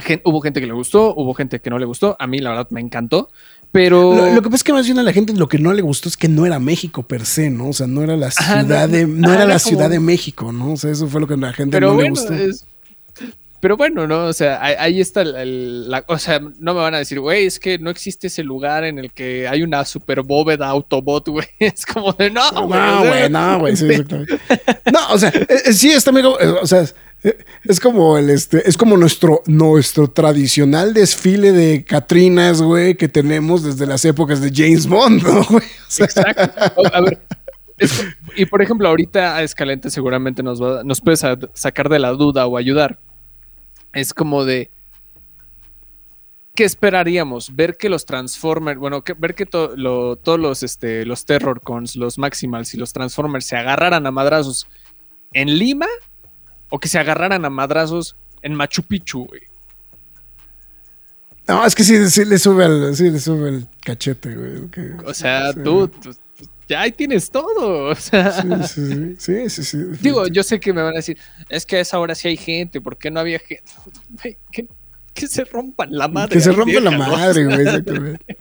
gen- 0.00 0.22
hubo 0.24 0.40
gente 0.40 0.60
que 0.60 0.66
le 0.66 0.72
gustó, 0.72 1.14
hubo 1.14 1.34
gente 1.34 1.60
que 1.60 1.68
no 1.70 1.78
le 1.78 1.84
gustó. 1.84 2.16
A 2.18 2.26
mí, 2.26 2.38
la 2.38 2.50
verdad, 2.50 2.68
me 2.70 2.80
encantó. 2.80 3.28
Pero. 3.74 4.14
Lo, 4.14 4.30
lo 4.32 4.40
que 4.40 4.48
pasa 4.50 4.56
es 4.58 4.62
que 4.62 4.72
más 4.72 4.86
bien 4.86 5.00
a 5.00 5.02
la 5.02 5.12
gente 5.12 5.32
lo 5.32 5.48
que 5.48 5.58
no 5.58 5.72
le 5.72 5.82
gustó 5.82 6.08
es 6.08 6.16
que 6.16 6.28
no 6.28 6.46
era 6.46 6.60
México 6.60 7.02
per 7.02 7.26
se, 7.26 7.50
¿no? 7.50 7.70
O 7.70 7.72
sea, 7.72 7.88
no 7.88 8.04
era 8.04 8.16
la 8.16 8.30
ciudad 8.30 8.86
no, 8.86 8.88
de, 8.88 9.04
no 9.04 9.26
ajá, 9.26 9.34
era 9.34 9.44
la 9.46 9.58
ciudad 9.58 9.90
de 9.90 9.98
México, 9.98 10.52
¿no? 10.52 10.74
O 10.74 10.76
sea, 10.76 10.92
eso 10.92 11.08
fue 11.08 11.20
lo 11.20 11.26
que 11.26 11.34
a 11.34 11.36
la 11.36 11.52
gente 11.52 11.76
pero 11.76 11.92
no 11.92 12.00
le 12.00 12.10
gustó. 12.10 12.32
es- 12.32 12.64
pero 13.58 13.76
bueno, 13.78 14.06
¿no? 14.06 14.26
O 14.26 14.32
sea, 14.34 14.62
ahí, 14.62 14.74
ahí 14.78 15.00
está 15.00 15.22
el, 15.22 15.34
el- 15.34 15.90
la, 15.90 16.04
o 16.06 16.18
sea, 16.18 16.38
no 16.38 16.74
me 16.74 16.80
van 16.80 16.94
a 16.94 16.98
decir, 16.98 17.18
güey, 17.18 17.46
es 17.46 17.58
que 17.58 17.78
no 17.78 17.88
existe 17.90 18.26
ese 18.28 18.44
lugar 18.44 18.84
en 18.84 18.98
el 19.00 19.10
que 19.10 19.48
hay 19.48 19.62
una 19.64 19.84
super 19.86 20.22
bóveda 20.22 20.68
Autobot, 20.68 21.26
güey. 21.30 21.46
Es 21.58 21.84
como 21.84 22.12
de, 22.12 22.30
no, 22.30 22.48
No, 22.52 22.66
güey. 22.68 22.78
o 22.78 23.02
sea, 23.02 23.08
güey, 23.08 23.30
no, 23.30 23.58
güey, 23.58 23.76
sí, 23.76 23.86
exactamente. 23.86 24.38
No, 24.92 25.00
o 25.14 25.18
sea, 25.18 25.30
eh, 25.30 25.46
eh, 25.66 25.72
sí, 25.72 25.90
está 25.90 26.10
amigo, 26.10 26.38
eh, 26.38 26.46
o 26.62 26.66
sea, 26.66 26.84
es, 27.64 27.80
como 27.80 28.18
el 28.18 28.28
este, 28.30 28.68
es 28.68 28.76
como 28.76 28.96
nuestro, 28.96 29.42
nuestro 29.46 30.08
tradicional 30.08 30.92
desfile 30.92 31.52
de 31.52 31.84
Catrinas, 31.84 32.60
güey, 32.60 32.96
que 32.96 33.08
tenemos 33.08 33.62
desde 33.62 33.86
las 33.86 34.04
épocas 34.04 34.40
de 34.40 34.50
James 34.54 34.86
Bond, 34.86 35.22
¿no, 35.22 35.40
Exacto. 36.04 36.42
A 36.92 37.00
ver. 37.00 37.20
y 38.36 38.44
por 38.46 38.62
ejemplo, 38.62 38.88
ahorita 38.88 39.36
a 39.36 39.42
Escalente 39.42 39.90
seguramente 39.90 40.42
nos 40.42 40.62
va, 40.62 40.84
nos 40.84 41.00
puede 41.00 41.16
sa- 41.16 41.38
sacar 41.54 41.88
de 41.88 41.98
la 41.98 42.10
duda 42.10 42.46
o 42.46 42.56
ayudar. 42.56 42.98
Es 43.92 44.12
como 44.14 44.44
de. 44.44 44.70
¿Qué 46.54 46.62
esperaríamos? 46.64 47.56
Ver 47.56 47.76
que 47.76 47.88
los 47.88 48.04
Transformers, 48.04 48.78
bueno, 48.78 49.02
que- 49.02 49.14
ver 49.14 49.34
que 49.34 49.48
lo- 49.76 50.14
todos 50.16 50.38
los, 50.38 50.62
este, 50.62 51.04
los 51.04 51.24
Terrorcons, 51.24 51.96
los 51.96 52.16
Maximals 52.16 52.74
y 52.74 52.76
los 52.76 52.92
Transformers 52.92 53.44
se 53.46 53.56
agarraran 53.56 54.06
a 54.06 54.10
madrazos 54.12 54.68
en 55.32 55.58
Lima 55.58 55.86
o 56.74 56.78
que 56.80 56.88
se 56.88 56.98
agarraran 56.98 57.44
a 57.44 57.50
madrazos 57.50 58.16
en 58.42 58.52
Machu 58.52 58.82
Picchu, 58.82 59.26
güey. 59.26 59.42
no, 61.46 61.64
es 61.64 61.74
que 61.74 61.84
sí, 61.84 62.10
sí 62.10 62.24
le 62.24 62.36
sube 62.38 62.64
el, 62.64 62.96
sí 62.96 63.10
le 63.10 63.20
sube 63.20 63.48
el 63.50 63.66
cachete, 63.84 64.34
güey. 64.34 64.68
que- 64.70 64.92
O 65.06 65.14
sea, 65.14 65.52
sí. 65.52 65.60
tú, 65.62 65.86
tú- 65.88 66.12
tú- 66.12 66.48
ya 66.68 66.80
ahí 66.80 66.90
tienes 66.92 67.30
todo. 67.30 67.90
O 67.90 67.94
sea, 67.94 68.32
Sí, 68.42 68.48
sí, 68.66 69.14
sí, 69.18 69.48
sí, 69.48 69.50
sí, 69.50 69.62
sí, 69.64 69.78
Digo, 70.00 70.26
yo 70.26 70.42
sé 70.42 70.58
que 70.58 70.72
me 70.72 70.82
van 70.82 70.94
a 70.94 70.96
decir, 70.96 71.16
es 71.48 71.64
que 71.64 71.76
a 71.76 71.80
esa 71.80 71.98
hora 72.00 72.14
sí 72.16 72.26
hay 72.28 72.36
gente, 72.36 72.80
¿por 72.80 72.96
qué 72.96 73.10
no 73.10 73.20
había 73.20 73.38
gente? 73.38 73.62
Güey, 74.22 74.36
que 75.14 75.26
se 75.28 75.44
rompan 75.44 75.88
la 75.92 76.08
madre. 76.08 76.34
Que 76.34 76.40
se 76.40 76.50
rompe 76.52 76.80
la 76.80 76.90
madre, 76.90 77.44
güey, 77.44 77.60
exactamente. 77.60 78.36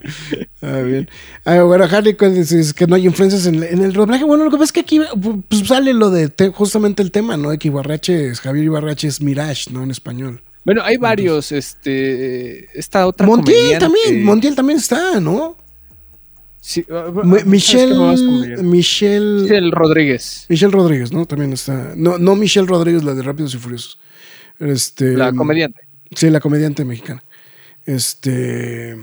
Ah, 0.61 0.79
bien. 0.79 1.09
Ah, 1.45 1.61
bueno, 1.63 1.83
Harley 1.85 2.15
Quinn 2.17 2.33
dice 2.35 2.73
que 2.75 2.87
no 2.87 2.95
hay 2.95 3.05
influencias 3.05 3.45
en, 3.45 3.61
en 3.63 3.81
el 3.83 3.93
doblaje. 3.93 4.23
Bueno, 4.23 4.43
lo 4.45 4.49
que 4.51 4.57
pasa 4.57 4.65
es 4.65 4.71
que 4.73 4.79
aquí 4.81 4.99
pues, 5.47 5.67
sale 5.67 5.93
lo 5.93 6.09
de 6.09 6.29
te- 6.29 6.49
justamente 6.49 7.03
el 7.03 7.11
tema, 7.11 7.37
¿no? 7.37 7.51
De 7.51 7.57
que 7.59 7.67
Ibarrache, 7.67 8.27
es- 8.29 8.39
Javier 8.41 8.65
Ibarrache 8.65 9.07
es 9.07 9.21
Mirage, 9.21 9.71
¿no? 9.71 9.83
En 9.83 9.91
español. 9.91 10.41
Bueno, 10.65 10.81
hay 10.83 10.97
varios, 10.97 11.51
este, 11.51 12.69
esta 12.79 13.05
otra 13.05 13.27
Montiel 13.27 13.77
también, 13.79 14.23
Montiel 14.23 14.55
también 14.55 14.79
está, 14.79 15.19
¿no? 15.19 15.57
Sí, 16.61 16.85
ah, 16.89 17.07
ah, 17.07 17.11
Mi- 17.11 17.31
¿sabes 17.31 17.43
qué 17.43 17.49
Michelle? 17.49 18.63
Michelle, 18.63 19.43
Michelle 19.43 19.71
Rodríguez, 19.71 20.45
Michelle 20.47 20.71
Rodríguez, 20.71 21.11
¿no? 21.11 21.25
También 21.25 21.51
está. 21.51 21.91
No, 21.97 22.17
no 22.17 22.35
Michelle 22.37 22.65
Rodríguez, 22.67 23.03
la 23.03 23.13
de 23.13 23.21
Rápidos 23.21 23.53
y 23.53 23.57
Furiosos. 23.57 23.99
Este, 24.59 25.17
la 25.17 25.33
comediante. 25.33 25.81
Sí, 26.15 26.29
la 26.29 26.39
comediante 26.39 26.85
mexicana. 26.85 27.23
Este. 27.85 28.95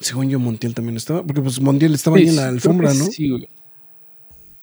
Según 0.00 0.28
yo, 0.28 0.38
Montiel 0.38 0.74
también 0.74 0.96
estaba. 0.96 1.22
Porque 1.22 1.40
pues 1.40 1.60
Montiel 1.60 1.94
estaba 1.94 2.16
ahí 2.16 2.28
en 2.28 2.36
la 2.36 2.48
alfombra, 2.48 2.92
¿no? 2.94 3.04
Sí, 3.06 3.30
güey. 3.30 3.48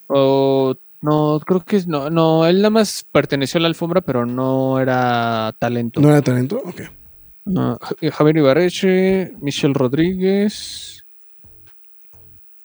O 0.07 0.75
no, 1.01 1.39
creo 1.45 1.63
que 1.63 1.77
es- 1.77 1.87
no, 1.87 2.09
no, 2.09 2.45
él 2.45 2.57
nada 2.57 2.69
más 2.69 3.05
perteneció 3.11 3.57
a 3.57 3.61
la 3.61 3.67
alfombra, 3.69 4.01
pero 4.01 4.25
no 4.25 4.79
era 4.79 5.55
talento. 5.57 6.01
¿No 6.01 6.09
era 6.09 6.21
talento? 6.21 6.61
Ok. 6.65 6.81
Ah, 7.55 7.77
Ja- 7.81 8.11
Javier 8.11 8.37
Ibarreche, 8.37 9.33
Michelle 9.41 9.73
Rodríguez. 9.73 11.05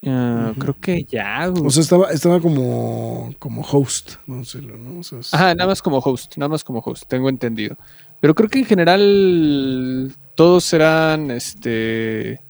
Ah, 0.08 0.52
Creo 0.58 0.76
que 0.78 1.04
ya, 1.04 1.46
güey. 1.48 1.66
O 1.66 1.70
sea, 1.70 1.82
estaba, 1.82 2.10
estaba 2.10 2.40
como, 2.40 3.34
como 3.38 3.62
host, 3.62 4.12
no 4.26 4.44
sé, 4.44 4.60
¿no? 4.62 5.00
O 5.00 5.02
sea, 5.02 5.18
es- 5.18 5.32
Ajá, 5.34 5.54
nada 5.54 5.68
más 5.68 5.82
como 5.82 5.98
host, 5.98 6.36
nada 6.36 6.48
más 6.48 6.62
como 6.62 6.78
host, 6.80 7.04
tengo 7.08 7.28
entendido. 7.28 7.76
Pero 8.20 8.34
creo 8.34 8.48
que 8.48 8.58
en 8.60 8.64
general 8.64 10.12
todos 10.34 10.72
eran 10.72 11.30
este 11.30 12.40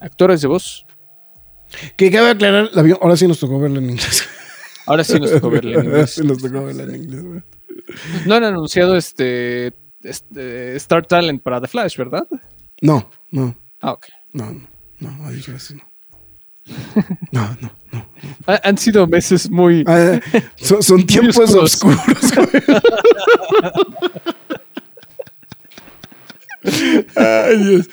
actores 0.00 0.40
de 0.40 0.48
voz. 0.48 0.86
Que 1.96 2.10
cabe 2.10 2.30
aclarar, 2.30 2.70
la 2.72 2.96
ahora 3.00 3.16
sí 3.16 3.26
nos 3.26 3.40
tocó 3.40 3.58
verla 3.58 3.78
en 3.78 3.90
inglés. 3.90 4.24
Ahora 4.86 5.02
sí 5.02 5.18
nos 5.18 5.32
tocó 5.32 5.50
verla 5.50 5.80
en 5.80 5.84
inglés. 5.86 6.10
sí 6.10 6.22
nos 6.24 6.38
tocó 6.38 6.64
verla 6.64 6.84
en 6.84 6.94
inglés, 6.94 7.24
güey. 7.24 7.42
No 8.24 8.36
han 8.36 8.44
anunciado 8.44 8.96
este, 8.96 9.72
este 10.04 10.76
Star 10.76 11.04
Talent 11.04 11.42
para 11.42 11.60
The 11.60 11.66
Flash, 11.66 11.96
¿verdad? 11.96 12.24
No, 12.80 13.10
no, 13.32 13.56
Ah, 13.80 13.92
ok. 13.92 14.06
no, 14.32 14.52
no, 14.52 14.68
no, 15.00 15.24
adiós, 15.26 15.46
gracias, 15.48 15.76
no. 15.78 15.84
No, 17.32 17.56
no, 17.60 17.72
no. 17.92 18.06
Ha- 18.46 18.60
Han 18.62 18.78
sido 18.78 19.06
meses 19.08 19.50
muy... 19.50 19.82
Ah, 19.88 20.20
son, 20.56 20.82
son 20.84 21.04
tiempos 21.06 21.52
oscuros. 21.52 21.98
oscuros. 22.22 22.62
Ay. 27.14 27.84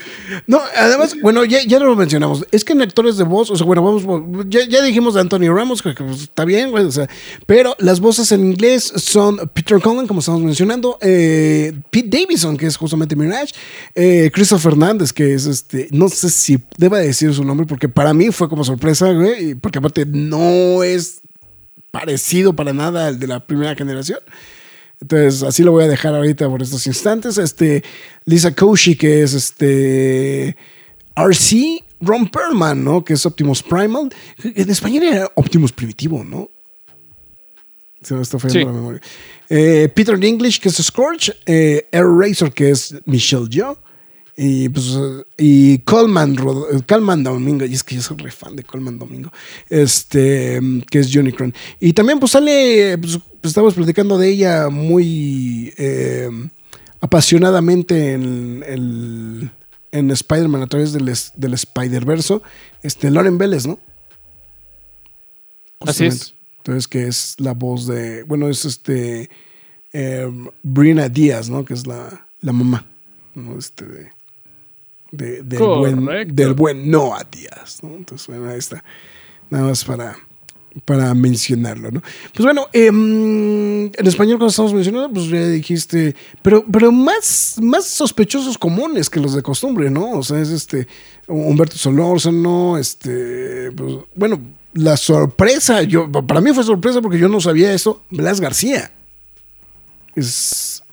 No, 0.47 0.61
además, 0.75 1.15
bueno, 1.21 1.45
ya, 1.45 1.63
ya 1.63 1.79
lo 1.79 1.95
mencionamos. 1.95 2.45
Es 2.51 2.63
que 2.63 2.73
en 2.73 2.81
actores 2.81 3.17
de 3.17 3.23
voz, 3.23 3.49
o 3.51 3.55
sea, 3.55 3.65
bueno, 3.65 3.83
vamos, 3.83 4.03
ya, 4.49 4.67
ya 4.67 4.81
dijimos 4.81 5.13
de 5.13 5.21
Anthony 5.21 5.53
Ramos, 5.53 5.81
que, 5.81 5.93
pues, 5.93 6.23
está 6.23 6.45
bien, 6.45 6.71
güey, 6.71 6.85
o 6.85 6.91
sea, 6.91 7.07
pero 7.45 7.75
las 7.79 7.99
voces 7.99 8.31
en 8.31 8.45
inglés 8.45 8.91
son 8.95 9.37
Peter 9.53 9.79
Cullen, 9.79 10.07
como 10.07 10.19
estamos 10.19 10.41
mencionando, 10.41 10.97
eh, 11.01 11.73
Pete 11.89 12.17
Davidson, 12.17 12.57
que 12.57 12.65
es 12.65 12.77
justamente 12.77 13.15
Mirage, 13.15 13.53
eh, 13.95 14.31
Christopher 14.33 14.71
Fernández, 14.71 15.13
que 15.13 15.33
es 15.33 15.45
este, 15.45 15.87
no 15.91 16.09
sé 16.09 16.29
si 16.29 16.57
deba 16.77 16.99
decir 16.99 17.33
su 17.33 17.43
nombre, 17.43 17.65
porque 17.67 17.89
para 17.89 18.13
mí 18.13 18.31
fue 18.31 18.49
como 18.49 18.63
sorpresa, 18.63 19.11
güey, 19.11 19.55
porque 19.55 19.79
aparte 19.79 20.05
no 20.05 20.83
es 20.83 21.21
parecido 21.91 22.55
para 22.55 22.73
nada 22.73 23.07
al 23.07 23.19
de 23.19 23.27
la 23.27 23.39
primera 23.39 23.75
generación. 23.75 24.19
Entonces, 25.03 25.43
así 25.43 25.63
lo 25.63 25.73
voy 25.73 25.83
a 25.83 25.87
dejar 25.89 26.15
ahorita 26.15 26.47
por 26.47 26.61
estos 26.61 26.87
instantes. 26.87 27.37
Este, 27.37 27.83
Lisa 28.23 28.55
Koshy, 28.55 28.95
que 28.95 29.21
es 29.21 29.33
este 29.33 30.55
RC, 31.13 31.83
Ron 31.99 32.29
Perlman, 32.29 32.81
¿no? 32.81 33.03
Que 33.03 33.13
es 33.13 33.25
Optimus 33.25 33.61
Primal. 33.61 34.09
En 34.43 34.69
español 34.69 35.03
era 35.03 35.29
Optimus 35.35 35.73
Primitivo, 35.73 36.23
¿no? 36.23 36.49
Se 38.01 38.13
me 38.13 38.21
está 38.21 38.39
fallando 38.39 38.59
Sí. 38.61 38.65
la 38.65 38.71
memoria. 38.71 39.01
Eh, 39.49 39.89
Peter 39.93 40.15
English, 40.23 40.61
que 40.61 40.69
es 40.69 40.75
Scorch. 40.75 41.31
Eh, 41.45 41.85
Air 41.91 42.05
Razor, 42.07 42.53
que 42.53 42.69
es 42.69 42.95
Michelle 43.05 43.49
Yeoh. 43.49 43.77
Y 44.37 44.69
pues, 44.69 44.97
y 45.37 45.79
Coleman, 45.79 46.35
Coleman 46.87 47.23
Domingo, 47.23 47.65
y 47.65 47.73
es 47.73 47.83
que 47.83 47.95
yo 47.95 48.01
soy 48.01 48.17
re 48.17 48.31
fan 48.31 48.55
de 48.55 48.63
Coleman 48.63 48.97
Domingo, 48.97 49.31
este, 49.69 50.59
que 50.89 50.99
es 50.99 51.09
Johnny 51.13 51.31
Cron. 51.33 51.53
Y 51.79 51.93
también 51.93 52.19
pues 52.19 52.31
sale, 52.31 52.97
pues, 52.97 53.19
pues, 53.43 53.51
estamos 53.51 53.73
platicando 53.73 54.17
de 54.17 54.29
ella 54.29 54.69
muy 54.69 55.73
eh, 55.77 56.29
apasionadamente 57.01 58.13
en, 58.13 58.63
el- 58.65 59.51
en 59.91 60.09
Spider-Man 60.11 60.61
a 60.63 60.67
través 60.67 60.93
del, 60.93 61.05
del 61.35 61.53
Spider-Verso, 61.53 62.41
este, 62.81 63.11
Lauren 63.11 63.37
Vélez, 63.37 63.67
¿no? 63.67 63.77
Así 65.81 66.05
es. 66.05 66.13
Justamente. 66.13 66.43
Entonces, 66.59 66.87
que 66.87 67.07
es 67.07 67.35
la 67.39 67.53
voz 67.53 67.85
de, 67.87 68.23
bueno, 68.23 68.47
es 68.47 68.63
este, 68.63 69.29
eh, 69.91 70.31
Brina 70.63 71.09
Díaz, 71.09 71.49
¿no? 71.49 71.65
Que 71.65 71.73
es 71.73 71.85
la, 71.85 72.25
la 72.39 72.53
mamá, 72.53 72.85
¿no? 73.35 73.59
Este, 73.59 73.85
de, 73.85 74.11
de- 75.11 75.43
del, 75.43 75.59
buen, 75.79 76.05
del 76.35 76.53
buen 76.53 76.89
Noah 76.89 77.27
Díaz, 77.29 77.83
¿no? 77.83 77.93
Entonces, 77.95 78.27
bueno, 78.27 78.47
ahí 78.49 78.57
está. 78.59 78.81
Nada 79.49 79.65
más 79.67 79.83
para, 79.83 80.15
para 80.85 81.13
mencionarlo, 81.13 81.91
¿no? 81.91 82.01
Pues 82.01 82.45
bueno, 82.45 82.67
em, 82.73 83.85
en 83.85 84.07
español 84.07 84.37
cuando 84.37 84.49
estamos 84.49 84.73
mencionando, 84.73 85.11
pues 85.11 85.27
ya 85.27 85.47
dijiste, 85.47 86.15
pero, 86.41 86.65
pero 86.71 86.91
más, 86.91 87.57
más 87.61 87.85
sospechosos 87.85 88.57
comunes 88.57 89.09
que 89.09 89.19
los 89.19 89.33
de 89.33 89.43
costumbre, 89.43 89.89
¿no? 89.89 90.11
O 90.11 90.23
sea, 90.23 90.39
es 90.39 90.49
este 90.49 90.87
Humberto 91.27 91.77
Solórzano, 91.77 92.77
este, 92.77 93.71
pues, 93.71 93.97
bueno, 94.15 94.39
la 94.73 94.97
sorpresa, 94.97 95.83
yo, 95.83 96.11
para 96.11 96.41
mí 96.41 96.51
fue 96.53 96.63
sorpresa 96.63 97.01
porque 97.01 97.19
yo 97.19 97.29
no 97.29 97.39
sabía 97.39 97.73
eso, 97.73 98.03
Blas 98.09 98.41
García. 98.41 98.91
Es, 100.15 100.83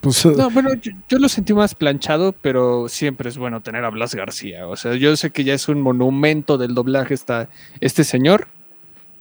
pues, 0.00 0.26
No, 0.26 0.50
bueno, 0.50 0.70
yo, 1.08 1.18
lo 1.18 1.28
sentí 1.28 1.54
más 1.54 1.74
planchado, 1.74 2.32
pero 2.32 2.88
siempre 2.88 3.28
es 3.28 3.38
bueno 3.38 3.62
tener 3.62 3.84
a 3.84 3.90
Blas 3.90 4.14
García. 4.14 4.66
O 4.66 4.76
sea, 4.76 4.94
yo 4.96 5.16
sé 5.16 5.30
que 5.30 5.44
ya 5.44 5.54
es 5.54 5.68
un 5.68 5.80
monumento 5.80 6.58
del 6.58 6.74
doblaje 6.74 7.14
esta, 7.14 7.48
este 7.80 8.04
señor, 8.04 8.48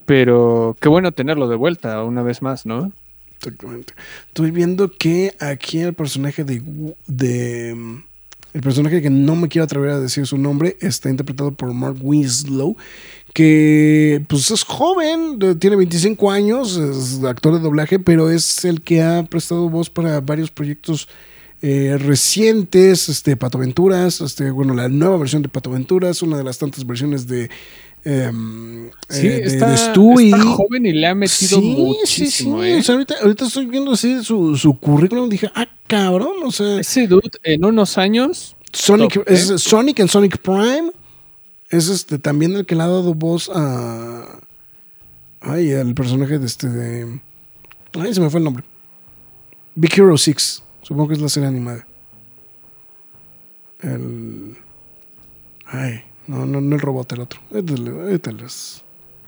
pero 0.06 0.76
qué 0.80 0.90
bueno 0.90 1.12
tenerlo 1.12 1.48
de 1.48 1.56
vuelta 1.56 2.04
una 2.04 2.24
vez 2.24 2.42
más, 2.42 2.66
¿no? 2.66 2.92
Exactamente. 3.38 3.94
Estoy 4.28 4.52
viendo 4.52 4.90
que 4.90 5.36
aquí 5.40 5.80
el 5.80 5.94
personaje 5.94 6.44
de, 6.46 6.62
el 8.54 8.62
personaje 8.62 9.02
que 9.02 9.10
no 9.10 9.36
me 9.36 9.50
quiero 9.50 9.66
atrever 9.66 9.90
a 9.90 10.00
decir 10.00 10.26
su 10.26 10.38
nombre 10.38 10.78
está 10.80 11.10
interpretado 11.10 11.52
por 11.52 11.74
Mark 11.74 11.98
Winslow, 12.02 12.78
que 13.34 14.24
pues 14.30 14.50
es 14.52 14.64
joven, 14.64 15.40
tiene 15.60 15.76
25 15.76 16.32
años, 16.32 16.78
es 16.78 17.24
actor 17.24 17.56
de 17.56 17.60
doblaje, 17.60 18.00
pero 18.00 18.30
es 18.30 18.64
el 18.64 18.82
que 18.82 19.02
ha 19.02 19.24
prestado 19.24 19.70
voz 19.70 19.90
para 19.90 20.22
varios 20.22 20.50
proyectos 20.50 21.10
eh, 21.62 21.98
recientes, 21.98 23.10
este, 23.10 23.36
Pato 23.36 23.58
Aventuras, 23.58 24.22
este, 24.22 24.52
bueno, 24.52 24.74
la 24.74 24.90
nueva 24.90 25.18
versión 25.18 25.42
de 25.42 25.50
Pato 25.50 25.70
Aventuras, 25.70 26.22
una 26.22 26.38
de 26.38 26.44
las 26.44 26.60
tantas 26.60 26.86
versiones 26.86 27.28
de, 27.28 27.50
em, 28.04 28.90
Sí, 29.10 29.28
eh, 29.28 29.42
está, 29.46 29.70
de 29.70 29.78
Stewie. 29.78 30.30
está 30.30 30.42
joven 30.42 30.86
y 30.86 30.92
le 30.94 31.08
ha 31.08 31.14
metido 31.14 31.62
muchísimo, 31.62 32.64
sí, 32.64 32.70
¿eh? 32.70 32.80
O 32.80 32.84
sea, 32.84 32.96
ahorita, 32.96 33.16
ahorita 33.22 33.46
estoy 33.46 33.66
viendo 33.68 33.92
así 33.92 34.24
su, 34.24 34.58
su 34.58 34.80
currículum. 34.80 35.30
Dije, 35.30 35.52
ah, 35.54 35.68
cabrón. 35.88 36.34
O 36.44 36.52
sea, 36.52 36.80
Ese 36.80 37.08
dude 37.08 37.30
en 37.44 37.64
unos 37.64 37.98
años, 37.98 38.56
Sonic, 38.72 39.14
top, 39.14 39.24
es 39.28 39.50
¿eh? 39.50 39.58
Sonic 39.60 40.00
en 40.00 40.08
Sonic 40.08 40.38
Prime. 40.40 40.92
Es 41.70 41.90
este 41.90 42.18
también 42.18 42.56
el 42.56 42.66
que 42.66 42.76
le 42.76 42.84
ha 42.84 42.88
dado 42.88 43.14
voz 43.14 43.52
a. 43.54 44.40
Ay, 45.42 45.74
al 45.74 45.94
personaje 45.94 46.40
de 46.40 46.46
este. 46.46 46.70
De, 46.70 47.20
ay, 48.00 48.14
se 48.14 48.22
me 48.22 48.30
fue 48.30 48.40
el 48.40 48.46
nombre. 48.46 48.64
Big 49.76 49.92
Hero 49.94 50.18
6. 50.18 50.64
Supongo 50.82 51.10
que 51.10 51.14
es 51.16 51.22
la 51.22 51.30
serie 51.30 51.50
animada. 51.50 51.86
El. 53.82 54.58
Ay, 55.66 56.04
no, 56.28 56.46
no, 56.46 56.62
no 56.62 56.76
el 56.76 56.82
robot, 56.82 57.12
el 57.14 57.22
otro. 57.22 57.40
Ahorita, 57.52 57.74
le- 57.74 57.90
ahorita 57.92 58.32
les, 58.32 58.84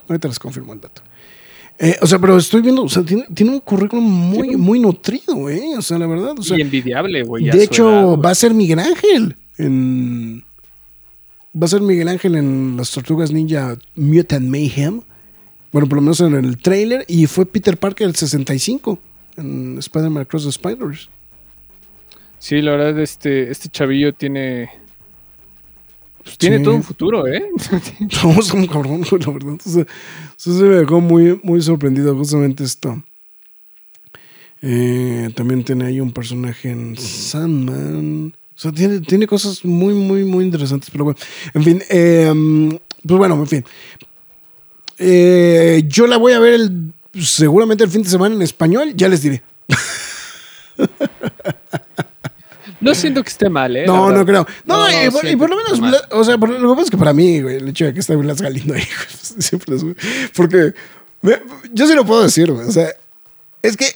ahorita 0.08 0.28
les 0.28 0.40
confirmo 0.40 0.74
el 0.74 0.82
dato. 0.82 1.02
Eh, 1.78 1.98
o 2.02 2.08
sea, 2.08 2.20
pero 2.20 2.38
estoy 2.38 2.62
viendo, 2.62 2.84
o 2.84 2.90
sea, 2.90 3.04
tiene, 3.04 3.26
tiene 3.34 3.52
un 3.52 3.60
currículum 3.60 4.04
muy, 4.06 4.50
Sí. 4.52 4.56
muy 4.56 4.80
nutrido, 4.80 5.50
¿eh? 5.50 5.76
O 5.78 5.82
sea, 5.82 5.98
la 5.98 6.08
verdad. 6.08 6.34
O 6.40 6.44
sea, 6.44 6.58
y 6.58 6.62
envidiable, 6.62 7.24
güey. 7.24 7.46
de 7.50 7.64
hecho, 7.64 7.90
edad, 7.90 8.18
va 8.24 8.30
a 8.30 8.36
ser 8.36 8.54
Miguel 8.54 8.80
Ángel 8.80 9.36
en. 9.58 10.44
Va 11.62 11.66
a 11.66 11.68
ser 11.70 11.82
Miguel 11.82 12.08
Ángel 12.10 12.36
en 12.36 12.76
las 12.78 12.92
Tortugas 12.92 13.32
Ninja 13.32 13.78
Mutant 13.96 14.48
Mayhem. 14.48 15.02
Bueno, 15.72 15.88
por 15.90 15.98
lo 15.98 16.02
menos 16.02 16.20
en 16.22 16.34
el 16.36 16.58
trailer. 16.58 17.04
Y 17.08 17.28
fue 17.28 17.46
Peter 17.46 17.78
Parker 17.78 18.08
el 18.08 18.16
65 18.16 18.98
en 19.38 19.78
Spider-Man 19.78 20.24
Across 20.24 20.46
the 20.46 20.52
Spiders. 20.54 21.10
Sí, 22.40 22.62
la 22.62 22.72
verdad, 22.72 23.00
este, 23.02 23.52
este 23.52 23.70
chavillo 23.70 24.14
tiene. 24.14 24.70
Pues, 26.26 26.38
tiene 26.38 26.58
Sí. 26.58 26.64
todo 26.64 26.76
un 26.76 26.84
futuro, 26.84 27.26
¿eh? 27.28 27.46
Vamos 28.24 28.52
como 28.52 28.68
cabrón, 28.68 29.02
la 29.10 29.32
verdad. 29.32 29.58
Eso 29.66 29.86
se 30.38 30.50
me 30.64 30.76
dejó 30.76 31.00
muy, 31.00 31.40
muy 31.44 31.62
sorprendido 31.62 32.14
justamente 32.18 32.66
esto. 32.66 33.02
Eh, 34.62 35.30
también 35.36 35.64
tiene 35.64 35.86
ahí 35.86 36.02
un 36.02 36.12
personaje 36.12 36.72
en 36.72 36.98
Sandman. 36.98 38.34
O 38.56 38.60
sea, 38.60 38.72
tiene, 38.72 39.00
tiene 39.02 39.28
cosas 39.28 39.64
muy, 39.64 39.94
muy, 39.94 40.26
muy 40.26 40.44
interesantes. 40.44 40.90
Pero 40.92 41.06
bueno, 41.06 41.20
en 41.54 41.64
fin. 41.64 41.84
eh, 41.90 42.34
pues 43.08 43.18
bueno, 43.18 43.36
en 43.36 43.48
fin. 43.48 43.64
Eh, 44.98 45.84
yo 45.88 46.08
la 46.08 46.18
voy 46.18 46.34
a 46.34 46.40
ver 46.40 46.54
el, 46.56 46.92
seguramente 47.22 47.84
el 47.84 47.92
fin 47.92 48.02
de 48.02 48.10
semana 48.10 48.34
en 48.36 48.42
español. 48.42 48.94
Ya 48.96 49.08
les 49.08 49.22
diré. 49.22 49.44
No 52.86 52.96
siento 52.96 53.24
que 53.24 53.30
esté 53.30 53.50
mal, 53.50 53.76
¿eh? 53.76 53.86
No, 53.86 54.12
no 54.12 54.26
creo. 54.26 54.46
No, 54.66 54.88
y, 54.90 55.10
por, 55.10 55.24
y 55.26 55.28
siento 55.28 55.38
por 55.40 55.50
lo 55.50 55.58
menos, 55.58 55.80
mal. 55.80 55.96
O 56.12 56.24
sea, 56.24 56.38
por, 56.38 56.50
lo 56.50 56.70
que 56.70 56.76
pasa 56.76 56.84
es 56.84 56.92
que 56.92 56.98
para 56.98 57.14
mí, 57.14 57.42
güey, 57.42 57.58
el 57.58 57.68
hecho 57.70 57.86
de 57.86 57.94
que 57.94 58.00
esté 58.00 58.16
Blas 58.16 58.42
Galindo 58.42 58.74
ahí, 58.74 58.84
güey, 58.84 59.10
siempre 59.40 59.76
es, 59.76 59.84
güey, 59.84 59.96
porque 60.36 60.74
me- 61.22 61.42
yo 61.74 61.88
sí 61.88 61.96
lo 61.96 62.06
puedo 62.06 62.24
decir, 62.24 62.52
güey, 62.52 62.68
o 62.68 62.72
sea, 62.72 62.90
es 63.62 63.76
que 63.76 63.88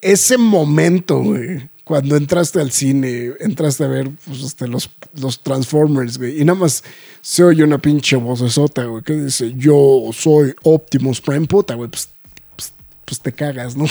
ese 0.00 0.36
momento, 0.36 1.18
güey, 1.20 1.70
cuando 1.84 2.16
entraste 2.16 2.60
al 2.60 2.70
cine, 2.72 3.32
entraste 3.40 3.84
a 3.84 3.88
ver 3.88 4.10
pues, 4.26 4.40
este, 4.42 4.66
los, 4.66 4.90
los 5.20 5.42
Transformers, 5.42 6.18
güey, 6.18 6.40
y 6.40 6.44
nada 6.44 6.58
más 6.58 6.82
se 7.20 7.44
oye 7.44 7.62
una 7.62 7.78
pinche 7.78 8.16
vocesota, 8.16 8.84
güey, 8.84 9.02
que 9.02 9.12
dice, 9.14 9.54
yo 9.56 10.00
soy 10.12 10.54
Optimus 10.64 11.20
Prime, 11.20 11.46
puta, 11.46 11.74
güey, 11.74 11.90
pues, 11.90 12.08
pues, 12.56 12.72
pues 13.04 13.20
te 13.20 13.32
cagas, 13.32 13.76
¿no? 13.76 13.84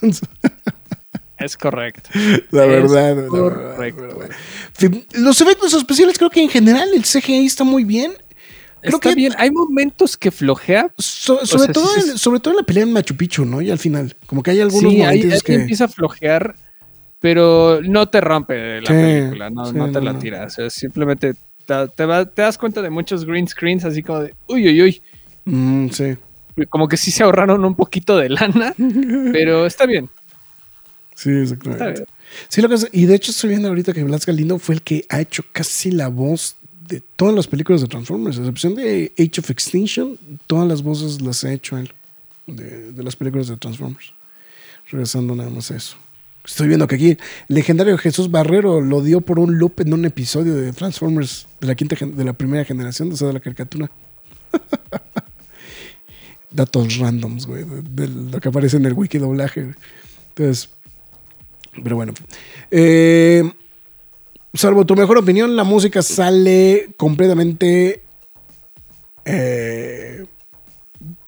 Es 1.38 1.56
correcto. 1.56 2.10
La 2.50 2.64
Es 2.64 2.68
verdad, 2.90 3.16
la 3.16 3.28
correcto, 3.28 4.18
verdad, 4.18 4.30
Los 5.14 5.40
efectos 5.40 5.72
especiales 5.74 6.18
creo 6.18 6.30
que 6.30 6.42
en 6.42 6.48
general 6.48 6.88
el 6.94 7.04
CGI 7.04 7.46
está 7.46 7.64
muy 7.64 7.84
bien. 7.84 8.12
Creo 8.80 8.94
Está 8.96 9.08
que 9.10 9.14
bien. 9.14 9.32
Hay 9.38 9.50
momentos 9.50 10.16
que 10.16 10.30
flojea. 10.30 10.90
so- 10.98 11.44
sobre, 11.44 11.64
sea, 11.64 11.72
todo, 11.72 11.94
sí, 11.94 12.00
sí, 12.02 12.10
en- 12.10 12.18
sobre 12.18 12.40
todo 12.40 12.54
en 12.54 12.58
la 12.58 12.62
pelea 12.62 12.84
en 12.84 12.92
Machu 12.92 13.16
Picchu, 13.16 13.44
¿no? 13.44 13.60
Y 13.60 13.70
al 13.70 13.78
final, 13.78 14.14
como 14.26 14.42
que 14.42 14.52
hay 14.52 14.60
algunos 14.60 14.92
Sí, 14.92 14.98
momentos 14.98 15.32
ahí 15.32 15.40
que... 15.44 15.54
empieza 15.54 15.84
a 15.84 15.88
flojear, 15.88 16.54
pero 17.20 17.80
no 17.82 18.08
te 18.08 18.20
rompe 18.20 18.80
la 18.80 18.86
Sí, 18.88 18.92
película, 18.94 19.50
no, 19.50 19.64
sí, 19.66 19.76
no 19.76 19.86
te 19.90 19.98
no, 19.98 20.04
la 20.06 20.12
no. 20.12 20.18
tiras. 20.20 20.52
O 20.52 20.56
sea, 20.56 20.70
simplemente 20.70 21.34
te, 21.66 21.74
te 21.94 22.04
va- 22.06 22.24
te 22.24 22.42
das 22.42 22.56
cuenta 22.56 22.80
de 22.82 22.90
muchos 22.90 23.24
green 23.24 23.48
screens, 23.48 23.84
así 23.84 24.02
como 24.02 24.20
de, 24.20 24.34
uy, 24.46 24.68
uy, 24.68 24.82
uy. 24.82 25.02
Mm, 25.44 25.88
sí. 25.90 26.16
Como 26.68 26.88
que 26.88 26.96
sí 26.96 27.10
se 27.10 27.22
ahorraron 27.24 27.64
un 27.64 27.74
poquito 27.74 28.16
de 28.16 28.28
lana, 28.28 28.74
pero 29.32 29.66
está 29.66 29.86
bien. 29.86 30.08
Sí, 31.18 31.30
exactamente. 31.30 32.04
Sí, 32.48 32.62
lo 32.62 32.68
que 32.68 32.76
es- 32.76 32.88
y 32.92 33.06
de 33.06 33.16
hecho 33.16 33.32
estoy 33.32 33.50
viendo 33.50 33.66
ahorita 33.68 33.92
que 33.92 34.04
Blas 34.04 34.24
Galindo 34.24 34.60
fue 34.60 34.76
el 34.76 34.82
que 34.82 35.04
ha 35.08 35.20
hecho 35.20 35.42
casi 35.50 35.90
la 35.90 36.06
voz 36.06 36.54
de 36.86 37.02
todas 37.16 37.34
las 37.34 37.48
películas 37.48 37.80
de 37.80 37.88
Transformers, 37.88 38.38
a 38.38 38.40
excepción 38.42 38.76
de 38.76 39.12
Age 39.18 39.40
of 39.40 39.50
Extinction, 39.50 40.16
todas 40.46 40.68
las 40.68 40.82
voces 40.82 41.20
las 41.20 41.42
ha 41.42 41.52
hecho 41.52 41.76
él 41.76 41.92
de, 42.46 43.02
las 43.02 43.16
películas 43.16 43.48
de 43.48 43.56
Transformers. 43.56 44.12
Regresando 44.92 45.34
nada 45.34 45.50
más 45.50 45.72
a 45.72 45.76
eso. 45.76 45.96
Estoy 46.44 46.68
viendo 46.68 46.86
que 46.86 46.94
aquí 46.94 47.18
legendario 47.48 47.98
Jesús 47.98 48.30
Barrero 48.30 48.80
lo 48.80 49.02
dio 49.02 49.20
por 49.20 49.40
un 49.40 49.58
loop 49.58 49.80
en 49.80 49.92
un 49.92 50.04
episodio 50.04 50.54
de 50.54 50.72
Transformers 50.72 51.48
de 51.60 51.66
la 51.66 51.74
quinta 51.74 51.96
de 52.00 52.24
la 52.24 52.32
primera 52.32 52.64
generación, 52.64 53.10
o 53.10 53.16
sea, 53.16 53.26
de 53.26 53.34
la 53.34 53.40
caricatura. 53.40 53.90
Datos 56.52 56.96
randoms, 56.96 57.44
güey, 57.44 57.64
de, 57.64 58.06
lo 58.06 58.40
que 58.40 58.48
aparece 58.48 58.76
en 58.76 58.86
el 58.86 58.92
wiki 58.92 59.18
doblaje. 59.18 59.74
Entonces, 60.28 60.70
pero 61.82 61.96
bueno. 61.96 62.12
Eh, 62.70 63.42
salvo 64.54 64.84
tu 64.84 64.94
mejor 64.94 65.18
opinión, 65.18 65.56
la 65.56 65.64
música 65.64 66.02
sale 66.02 66.90
completamente. 66.96 68.02
eh, 69.24 70.24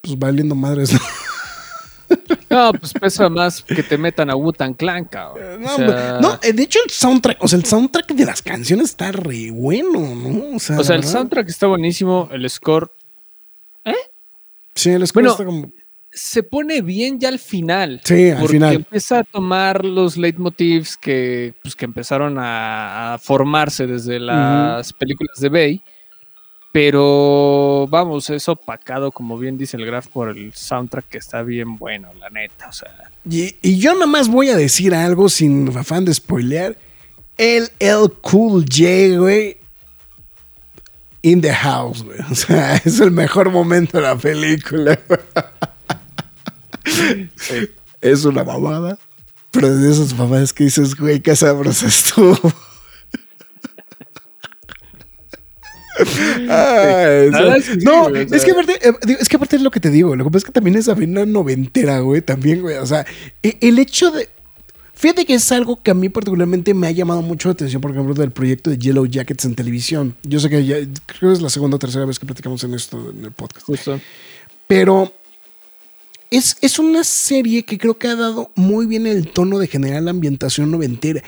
pues 0.00 0.18
valiendo 0.18 0.54
madres. 0.54 0.92
¿no? 0.92 0.98
Pues 2.80 2.92
pesa 2.94 3.28
más 3.28 3.62
que 3.62 3.84
te 3.84 3.96
metan 3.96 4.28
a 4.30 4.34
Wutan 4.34 4.74
Clan, 4.74 5.04
cabrón. 5.04 5.62
No, 5.62 5.72
O 5.74 5.76
sea, 5.76 6.18
no, 6.20 6.38
eh, 6.42 6.52
de 6.52 6.64
hecho, 6.64 6.80
el 6.84 6.90
soundtrack, 6.90 7.36
o 7.40 7.46
sea, 7.46 7.56
el 7.56 7.64
soundtrack 7.64 8.08
de 8.14 8.24
las 8.24 8.42
canciones 8.42 8.86
está 8.90 9.12
re 9.12 9.52
bueno, 9.52 10.00
¿no? 10.16 10.56
O 10.56 10.58
sea, 10.58 10.80
o 10.80 10.82
sea, 10.82 10.94
la 10.94 10.96
el 10.96 11.00
verdad, 11.02 11.12
soundtrack 11.12 11.48
está 11.48 11.68
buenísimo, 11.68 12.28
el 12.32 12.50
score 12.50 12.90
Sí, 14.74 14.90
el 14.90 15.06
score 15.06 15.22
Bueno, 15.22 15.30
está 15.32 15.44
como. 15.44 15.70
Se 16.12 16.42
pone 16.42 16.82
bien 16.82 17.20
ya 17.20 17.28
al 17.28 17.38
final. 17.38 18.00
Sí, 18.04 18.30
al 18.30 18.38
porque 18.38 18.54
final. 18.54 18.74
empieza 18.74 19.20
a 19.20 19.24
tomar 19.24 19.84
los 19.84 20.16
leitmotivs 20.16 20.96
que, 20.96 21.54
pues, 21.62 21.76
que 21.76 21.84
empezaron 21.84 22.36
a, 22.38 23.14
a 23.14 23.18
formarse 23.18 23.86
desde 23.86 24.18
las 24.18 24.92
películas 24.92 25.38
de 25.40 25.48
Bay. 25.48 25.82
Pero 26.72 27.88
vamos, 27.90 28.30
es 28.30 28.48
opacado, 28.48 29.10
como 29.10 29.36
bien 29.36 29.58
dice 29.58 29.76
el 29.76 29.84
Graf, 29.84 30.06
por 30.06 30.28
el 30.36 30.52
soundtrack 30.54 31.08
que 31.08 31.18
está 31.18 31.42
bien 31.42 31.76
bueno, 31.76 32.10
la 32.20 32.30
neta. 32.30 32.68
O 32.68 32.72
sea, 32.72 32.90
Y, 33.28 33.56
y 33.60 33.78
yo 33.78 33.92
nada 33.94 34.06
más 34.06 34.28
voy 34.28 34.50
a 34.50 34.56
decir 34.56 34.94
algo 34.94 35.28
sin 35.28 35.76
afán 35.76 36.04
de 36.04 36.14
spoilear. 36.14 36.76
El 37.36 37.70
El 37.80 38.12
Cool 38.20 38.64
J, 38.70 39.18
güey. 39.18 39.56
In 41.22 41.40
the 41.40 41.52
house, 41.52 42.02
güey. 42.04 42.18
O 42.30 42.34
sea, 42.36 42.76
es 42.76 43.00
el 43.00 43.10
mejor 43.10 43.50
momento 43.50 43.98
de 43.98 44.04
la 44.04 44.16
película. 44.16 44.98
Es 48.00 48.24
una 48.24 48.44
mamada. 48.44 48.98
Pero 49.50 49.74
de 49.76 49.90
esas 49.90 50.16
mamadas 50.16 50.52
que 50.52 50.64
dices, 50.64 50.94
güey, 50.94 51.20
qué 51.20 51.34
sabrosa 51.36 51.86
estuvo. 51.86 52.38
Sí, 56.06 56.46
no, 57.82 58.08
es 58.08 58.44
que 58.44 58.52
aparte, 58.52 58.88
eh, 58.88 59.16
es 59.20 59.28
que 59.28 59.36
aparte 59.36 59.56
es 59.56 59.62
lo 59.62 59.70
que 59.70 59.80
te 59.80 59.90
digo. 59.90 60.16
Lo 60.16 60.24
que 60.24 60.30
pasa 60.30 60.38
es 60.38 60.44
que 60.44 60.52
también 60.52 60.76
es 60.76 60.86
Sabrina 60.86 61.26
noventera, 61.26 62.00
güey. 62.00 62.22
También, 62.22 62.62
güey. 62.62 62.76
O 62.76 62.86
sea, 62.86 63.04
e- 63.42 63.58
el 63.60 63.78
hecho 63.78 64.10
de. 64.10 64.28
Fíjate 64.94 65.24
que 65.26 65.34
es 65.34 65.52
algo 65.52 65.82
que 65.82 65.90
a 65.90 65.94
mí 65.94 66.08
particularmente 66.08 66.74
me 66.74 66.86
ha 66.86 66.90
llamado 66.90 67.22
mucho 67.22 67.48
la 67.48 67.52
atención, 67.54 67.80
por 67.80 67.90
ejemplo, 67.90 68.14
del 68.14 68.30
proyecto 68.32 68.70
de 68.70 68.78
Yellow 68.78 69.06
Jackets 69.06 69.44
en 69.46 69.54
televisión. 69.54 70.14
Yo 70.22 70.40
sé 70.40 70.48
que 70.50 70.64
ya, 70.64 70.76
creo 71.06 71.30
que 71.30 71.32
es 71.32 71.42
la 71.42 71.48
segunda 71.50 71.76
o 71.76 71.78
tercera 71.78 72.04
vez 72.04 72.18
que 72.18 72.26
platicamos 72.26 72.62
en 72.64 72.74
esto 72.74 73.10
en 73.10 73.24
el 73.24 73.32
podcast. 73.32 73.66
justo. 73.66 74.00
Pero 74.66 75.12
es, 76.30 76.56
es 76.60 76.78
una 76.78 77.04
serie 77.04 77.64
que 77.64 77.76
creo 77.76 77.98
que 77.98 78.08
ha 78.08 78.16
dado 78.16 78.50
muy 78.54 78.86
bien 78.86 79.06
el 79.06 79.28
tono 79.28 79.58
de 79.58 79.66
generar 79.66 80.02
la 80.02 80.12
ambientación 80.12 80.70
noventera. 80.70 81.22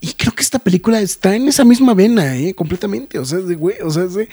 Y 0.00 0.14
creo 0.14 0.34
que 0.34 0.42
esta 0.42 0.58
película 0.58 1.00
está 1.00 1.36
en 1.36 1.46
esa 1.46 1.64
misma 1.64 1.94
vena, 1.94 2.36
¿eh? 2.36 2.54
Completamente. 2.54 3.18
O 3.18 3.24
sea, 3.24 3.38
de 3.38 3.54
güey, 3.54 3.76
o 3.84 3.90
sea, 3.90 4.06
de, 4.06 4.28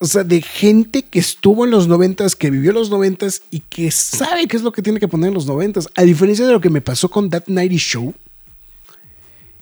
o 0.00 0.06
sea, 0.06 0.24
de 0.24 0.42
gente 0.42 1.02
que 1.02 1.20
estuvo 1.20 1.64
en 1.64 1.70
los 1.70 1.86
noventas, 1.86 2.34
que 2.34 2.50
vivió 2.50 2.72
los 2.72 2.90
noventas 2.90 3.42
y 3.50 3.60
que 3.60 3.90
sabe 3.90 4.48
qué 4.48 4.56
es 4.56 4.62
lo 4.62 4.72
que 4.72 4.82
tiene 4.82 4.98
que 4.98 5.06
poner 5.06 5.28
en 5.28 5.34
los 5.34 5.46
noventas. 5.46 5.88
A 5.94 6.02
diferencia 6.02 6.46
de 6.46 6.52
lo 6.52 6.60
que 6.60 6.70
me 6.70 6.80
pasó 6.80 7.10
con 7.10 7.30
That 7.30 7.44
Nighty 7.46 7.76
Show, 7.76 8.14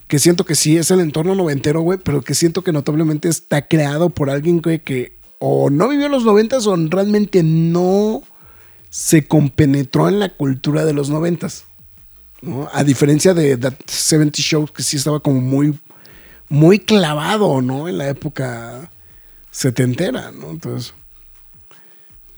que 0.06 0.18
siento 0.18 0.44
que 0.44 0.54
sí 0.54 0.76
es 0.76 0.90
el 0.90 1.00
entorno 1.00 1.34
noventero, 1.34 1.80
güey, 1.80 1.98
pero 1.98 2.22
que 2.22 2.34
siento 2.34 2.62
que 2.62 2.72
notablemente 2.72 3.28
está 3.28 3.66
creado 3.66 4.10
por 4.10 4.30
alguien, 4.30 4.60
que 4.60 5.16
o 5.38 5.68
no 5.68 5.88
vivió 5.88 6.08
los 6.08 6.24
noventas 6.24 6.66
o 6.66 6.76
realmente 6.76 7.42
no 7.42 8.22
se 8.98 9.26
compenetró 9.26 10.08
en 10.08 10.18
la 10.18 10.30
cultura 10.30 10.86
de 10.86 10.94
los 10.94 11.10
noventas. 11.10 11.66
¿no? 12.40 12.66
A 12.72 12.82
diferencia 12.82 13.34
de 13.34 13.58
That 13.58 13.74
70 13.86 14.40
Show, 14.40 14.66
que 14.68 14.82
sí 14.82 14.96
estaba 14.96 15.20
como 15.20 15.38
muy, 15.42 15.78
muy 16.48 16.78
clavado, 16.78 17.60
¿no? 17.60 17.88
En 17.88 17.98
la 17.98 18.08
época 18.08 18.90
setentera, 19.50 20.30
¿no? 20.32 20.50
Entonces, 20.50 20.94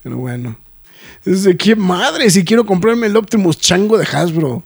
pero 0.03 0.17
bueno. 0.17 0.59
Es 1.25 1.45
de 1.45 1.57
qué 1.57 1.77
madre, 1.77 2.29
si 2.29 2.45
quiero 2.45 2.67
comprarme 2.67 3.07
el 3.07 3.17
Optimus 3.17 3.59
Chango 3.59 3.97
de 3.97 4.05
Hasbro. 4.05 4.65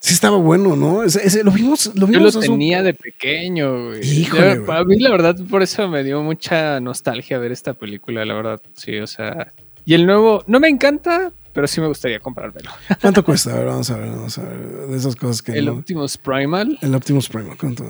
Sí 0.00 0.12
estaba 0.12 0.36
bueno, 0.38 0.74
¿no? 0.74 1.04
Ese, 1.04 1.24
ese- 1.24 1.44
lo 1.44 1.52
vimos, 1.52 1.86
lo 1.94 2.02
Yo 2.02 2.06
vimos 2.08 2.34
lo 2.34 2.40
hace 2.40 2.50
un- 2.50 2.58
tenía 2.58 2.82
de 2.82 2.94
pequeño, 2.94 3.86
güey. 3.90 4.04
Híjole, 4.22 4.56
Yo- 4.56 4.64
güey. 4.64 4.78
A 4.78 4.82
mí, 4.84 4.98
la 4.98 5.10
verdad, 5.10 5.36
por 5.48 5.62
eso 5.62 5.86
me 5.88 6.02
dio 6.02 6.20
mucha 6.22 6.80
nostalgia 6.80 7.38
ver 7.38 7.52
esta 7.52 7.74
película, 7.74 8.24
la 8.24 8.34
verdad. 8.34 8.60
Sí, 8.74 8.98
o 8.98 9.06
sea. 9.06 9.52
Y 9.86 9.94
el 9.94 10.04
nuevo, 10.04 10.44
no 10.46 10.60
me 10.60 10.68
encanta, 10.68 11.32
pero 11.54 11.66
sí 11.66 11.80
me 11.80 11.86
gustaría 11.86 12.20
comprármelo. 12.20 12.70
¿Cuánto 13.00 13.24
cuesta? 13.24 13.52
A 13.52 13.56
ver, 13.58 13.66
vamos 13.66 13.88
a 13.90 13.96
ver, 13.96 14.10
vamos 14.10 14.36
a 14.36 14.42
ver. 14.42 14.58
De 14.88 14.96
esas 14.96 15.16
cosas 15.16 15.40
que 15.42 15.52
El 15.52 15.66
no- 15.66 15.72
Optimus 15.74 16.18
Primal. 16.18 16.78
El 16.82 16.94
Optimus 16.94 17.28
Prime, 17.28 17.56
¿cuánto, 17.58 17.84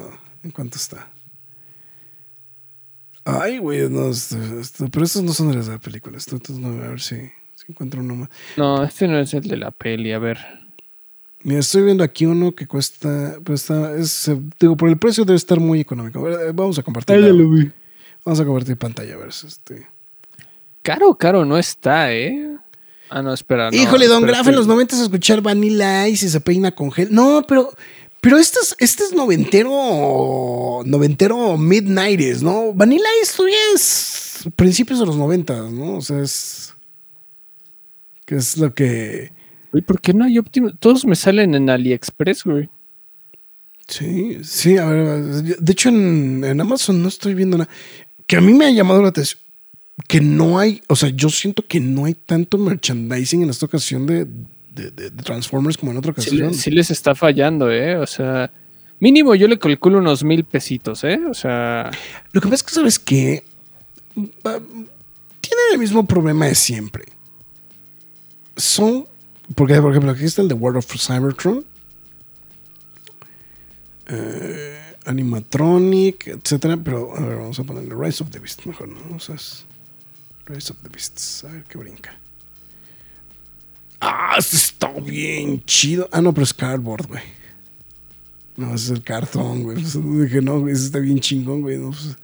¿en 0.45 0.51
cuánto 0.53 0.77
está? 0.77 1.09
Ay, 3.25 3.59
güey, 3.59 3.89
no, 3.91 4.11
esto- 4.11 4.37
esto- 4.61 4.89
pero 4.89 5.05
estos 5.05 5.23
no 5.25 5.33
son 5.33 5.51
de 5.51 5.57
las 5.57 5.67
de 5.67 5.73
la 5.73 5.79
película. 5.81 6.17
Esto, 6.17 6.37
estos 6.37 6.59
no, 6.59 6.69
a 6.69 6.89
ver 6.89 7.01
si, 7.01 7.17
si 7.57 7.65
encuentro 7.69 8.01
uno 8.01 8.15
más. 8.15 8.29
No, 8.57 8.85
este 8.85 9.09
no 9.09 9.19
es 9.19 9.35
el 9.35 9.43
de 9.49 9.57
la 9.57 9.71
peli, 9.73 10.13
a 10.13 10.19
ver. 10.21 10.39
Mira, 11.43 11.61
estoy 11.61 11.83
viendo 11.83 12.05
aquí 12.05 12.27
uno 12.27 12.55
que 12.55 12.67
cuesta, 12.67 13.37
pues 13.43 13.63
está, 13.63 13.97
es, 13.97 14.31
digo, 14.61 14.77
por 14.77 14.89
el 14.89 14.97
precio 14.99 15.25
debe 15.25 15.37
estar 15.37 15.59
muy 15.61 15.81
económico. 15.81 16.29
Eh, 16.29 16.53
vamos 16.55 16.79
a 16.79 16.83
compartir. 16.83 17.21
Vamos 18.25 18.41
a 18.41 18.45
compartir 18.45 18.77
pantalla, 18.77 19.15
a 19.15 19.19
ver 19.19 19.33
si 19.33 19.47
este. 19.47 19.87
Caro, 20.87 21.17
caro 21.17 21.45
no 21.45 21.59
está, 21.59 22.13
¿eh? 22.15 22.49
Ah, 23.11 23.21
no, 23.21 23.35
espera. 23.35 23.73
no, 23.73 23.77
Híjole, 23.77 24.07
Don 24.07 24.23
Graf 24.23 24.47
en 24.47 24.55
los. 24.55 24.69
90 24.69 25.03
escuchar 25.03 25.41
Vanilla 25.41 26.07
Ice 26.07 26.27
y 26.27 26.29
se 26.29 26.41
peina 26.41 26.71
con 26.71 26.93
gel. 26.93 27.09
No, 27.11 27.45
pero, 27.49 27.73
pero 28.21 28.39
este 28.39 28.61
es, 28.61 28.77
este 28.79 29.03
es 29.03 29.13
noventero, 29.13 30.83
noventero 30.85 31.57
mid-90s, 31.57 32.41
¿no? 32.41 32.73
Vanilla 32.73 33.09
Ice 33.21 33.33
todavía 33.37 33.59
es 33.75 34.49
principios 34.55 35.01
de 35.01 35.07
los 35.07 35.17
90, 35.17 35.71
¿no? 35.71 35.97
O 35.97 36.01
sea, 36.01 36.21
es... 36.21 36.73
Que 38.25 38.37
es 38.37 38.57
lo 38.57 38.73
que... 38.73 39.33
Uy, 39.73 39.83
¿por 39.83 40.01
qué 40.01 40.15
no 40.15 40.25
hay 40.25 40.39
Optimus? 40.39 40.75
Todos 40.79 41.05
me 41.05 41.17
salen 41.17 41.57
en 41.57 41.69
AliExpress, 41.69 42.45
güey. 42.45 42.69
Sí, 43.89 44.39
sí, 44.45 44.79
a 44.79 44.85
ver, 44.87 45.23
de 45.23 45.73
hecho 45.73 45.89
en, 45.89 46.45
en 46.45 46.61
Amazon 46.61 47.03
no 47.03 47.09
estoy 47.09 47.35
viendo 47.35 47.59
nada. 47.59 47.71
Que 48.29 48.37
a 48.37 48.41
mí 48.41 48.55
me 48.55 48.67
ha 48.67 48.71
llamado 48.71 49.03
la 49.03 49.09
atención. 49.09 49.46
Que 50.09 50.21
no 50.21 50.59
hay, 50.59 50.83
o 50.89 50.97
sea, 50.97 51.09
yo 51.09 51.29
siento 51.31 51.67
que 51.67 51.81
no 51.81 52.05
hay 52.05 52.15
tanto 52.15 52.59
merchandising 52.59 53.43
en 53.43 53.51
esta 53.51 53.65
ocasión 53.67 54.07
de, 54.07 54.27
de- 54.75 55.11
Transformers 55.11 55.79
como 55.79 55.93
en 55.93 55.99
otra 55.99 56.13
ocasión. 56.13 56.53
sí 56.53 56.71
les 56.71 56.91
está 56.91 57.15
fallando, 57.15 57.71
¿eh? 57.73 57.97
O 57.97 58.07
sea, 58.07 58.53
mínimo 59.01 59.35
yo 59.35 59.49
le 59.49 59.59
calculo 59.59 59.99
unos 59.99 60.23
mil 60.23 60.45
pesitos, 60.45 61.03
¿eh? 61.05 61.19
O 61.31 61.33
sea, 61.35 61.91
Lo 62.33 62.41
que 62.43 62.49
pasa 62.49 62.57
es 62.57 62.63
que, 62.63 62.75
¿sabes 62.75 62.99
qué? 62.99 63.45
Tienen 64.15 65.65
el 65.73 65.79
mismo 65.79 66.07
problema 66.07 66.45
de 66.47 66.55
siempre. 66.55 67.05
Son. 68.57 69.07
Porque, 69.55 69.81
por 69.81 69.93
ejemplo, 69.93 70.11
aquí 70.11 70.25
está 70.25 70.43
el 70.43 70.49
de 70.49 70.55
World 70.55 70.79
of 70.79 70.87
Cybertron. 70.95 71.65
eh, 74.09 74.79
animatronic, 75.07 76.27
etcétera. 76.29 76.77
Pero 76.77 77.17
a 77.17 77.21
ver, 77.21 77.37
vamos 77.39 77.59
a 77.59 77.65
ponerle 77.65 77.95
Rise 77.95 78.23
of 78.23 78.31
the 78.31 78.39
Beast 78.39 78.65
mejor, 78.67 78.89
¿no? 78.89 79.17
O 79.17 79.21
sea, 79.21 79.35
es 79.37 79.65
Rise 80.47 80.73
of 80.73 80.79
the 80.83 80.89
Beasts. 80.89 81.45
A 81.45 81.49
ver 81.53 81.65
qué 81.65 81.79
brinca. 81.79 82.15
Ah, 84.01 84.37
este 84.39 84.57
está 84.57 84.91
bien 84.93 85.63
chido. 85.65 86.09
Ah, 86.13 86.21
no, 86.21 86.33
pero 86.33 86.45
es 86.45 86.55
cardboard, 86.55 87.07
güey. 87.09 87.23
No, 88.57 88.69
ese 88.75 88.85
es 88.87 88.91
el 88.91 89.03
cartón, 89.03 89.65
güey. 89.65 89.77
Pues, 89.81 89.95
dije, 89.95 90.41
no, 90.41 90.61
güey, 90.61 90.73
ese 90.75 90.87
está 90.87 90.99
bien 90.99 91.19
chingón, 91.21 91.63
güey. 91.63 91.77
No, 91.79 91.91
pues, 91.91 92.17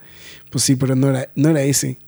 pues 0.51 0.65
sí, 0.65 0.77
pero 0.77 0.95
no 0.95 1.11
era, 1.11 1.29
no 1.35 1.49
era 1.51 1.63
ese. 1.63 1.99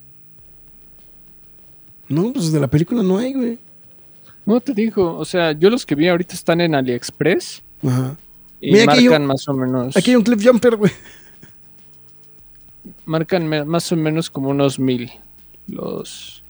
No, 2.09 2.33
pues 2.33 2.53
de 2.53 2.61
la 2.61 2.69
película 2.69 3.03
no 3.03 3.19
hay, 3.19 3.33
güey. 3.35 3.59
No 4.47 4.61
te 4.61 4.75
digo, 4.75 5.17
o 5.17 5.25
sea, 5.25 5.53
yo 5.53 5.71
los 5.71 5.87
que 5.87 5.95
vi 5.95 6.07
ahorita 6.09 6.35
están 6.35 6.61
en 6.61 6.75
AliExpress 6.75 7.63
Ajá. 7.83 8.17
y 8.61 8.73
Mira, 8.73 8.85
marcan 8.87 9.23
un- 9.23 9.29
más 9.29 9.49
o 9.49 9.55
menos. 9.55 9.97
Aquí 9.97 10.11
hay 10.11 10.17
un 10.17 10.23
cliff 10.23 10.47
jumper, 10.47 10.77
güey. 10.77 10.93
Marcan 13.07 13.67
más 13.67 13.91
o 13.93 13.97
menos 13.97 14.29
como 14.31 14.51
unos 14.51 14.79
mil 14.79 15.11
los 15.69 16.45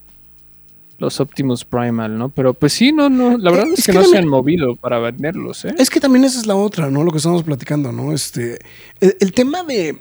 los 0.99 1.21
Optimus 1.21 1.65
Primal, 1.65 2.17
¿no? 2.17 2.29
Pero 2.29 2.55
pues 2.55 2.73
sí, 2.73 2.93
no, 2.93 3.09
no, 3.09 3.37
la 3.37 3.51
verdad 3.51 3.69
es, 3.73 3.81
es 3.81 3.87
que, 3.87 3.93
que 3.93 3.99
no 3.99 4.05
se 4.05 4.19
han 4.19 4.29
movido 4.29 4.77
para 4.77 4.99
venderlos, 4.99 5.65
¿eh? 5.65 5.75
Es 5.79 5.91
que 5.91 6.01
también 6.01 6.25
esa 6.25 6.39
es 6.41 6.47
la 6.47 6.55
otra, 6.57 6.91
¿no? 6.91 7.03
Lo 7.03 7.11
que 7.11 7.19
estamos 7.19 7.43
platicando, 7.43 7.93
¿no? 7.93 8.13
Este. 8.13 8.59
El, 9.01 9.17
el 9.21 9.33
tema 9.33 9.63
de. 9.63 9.99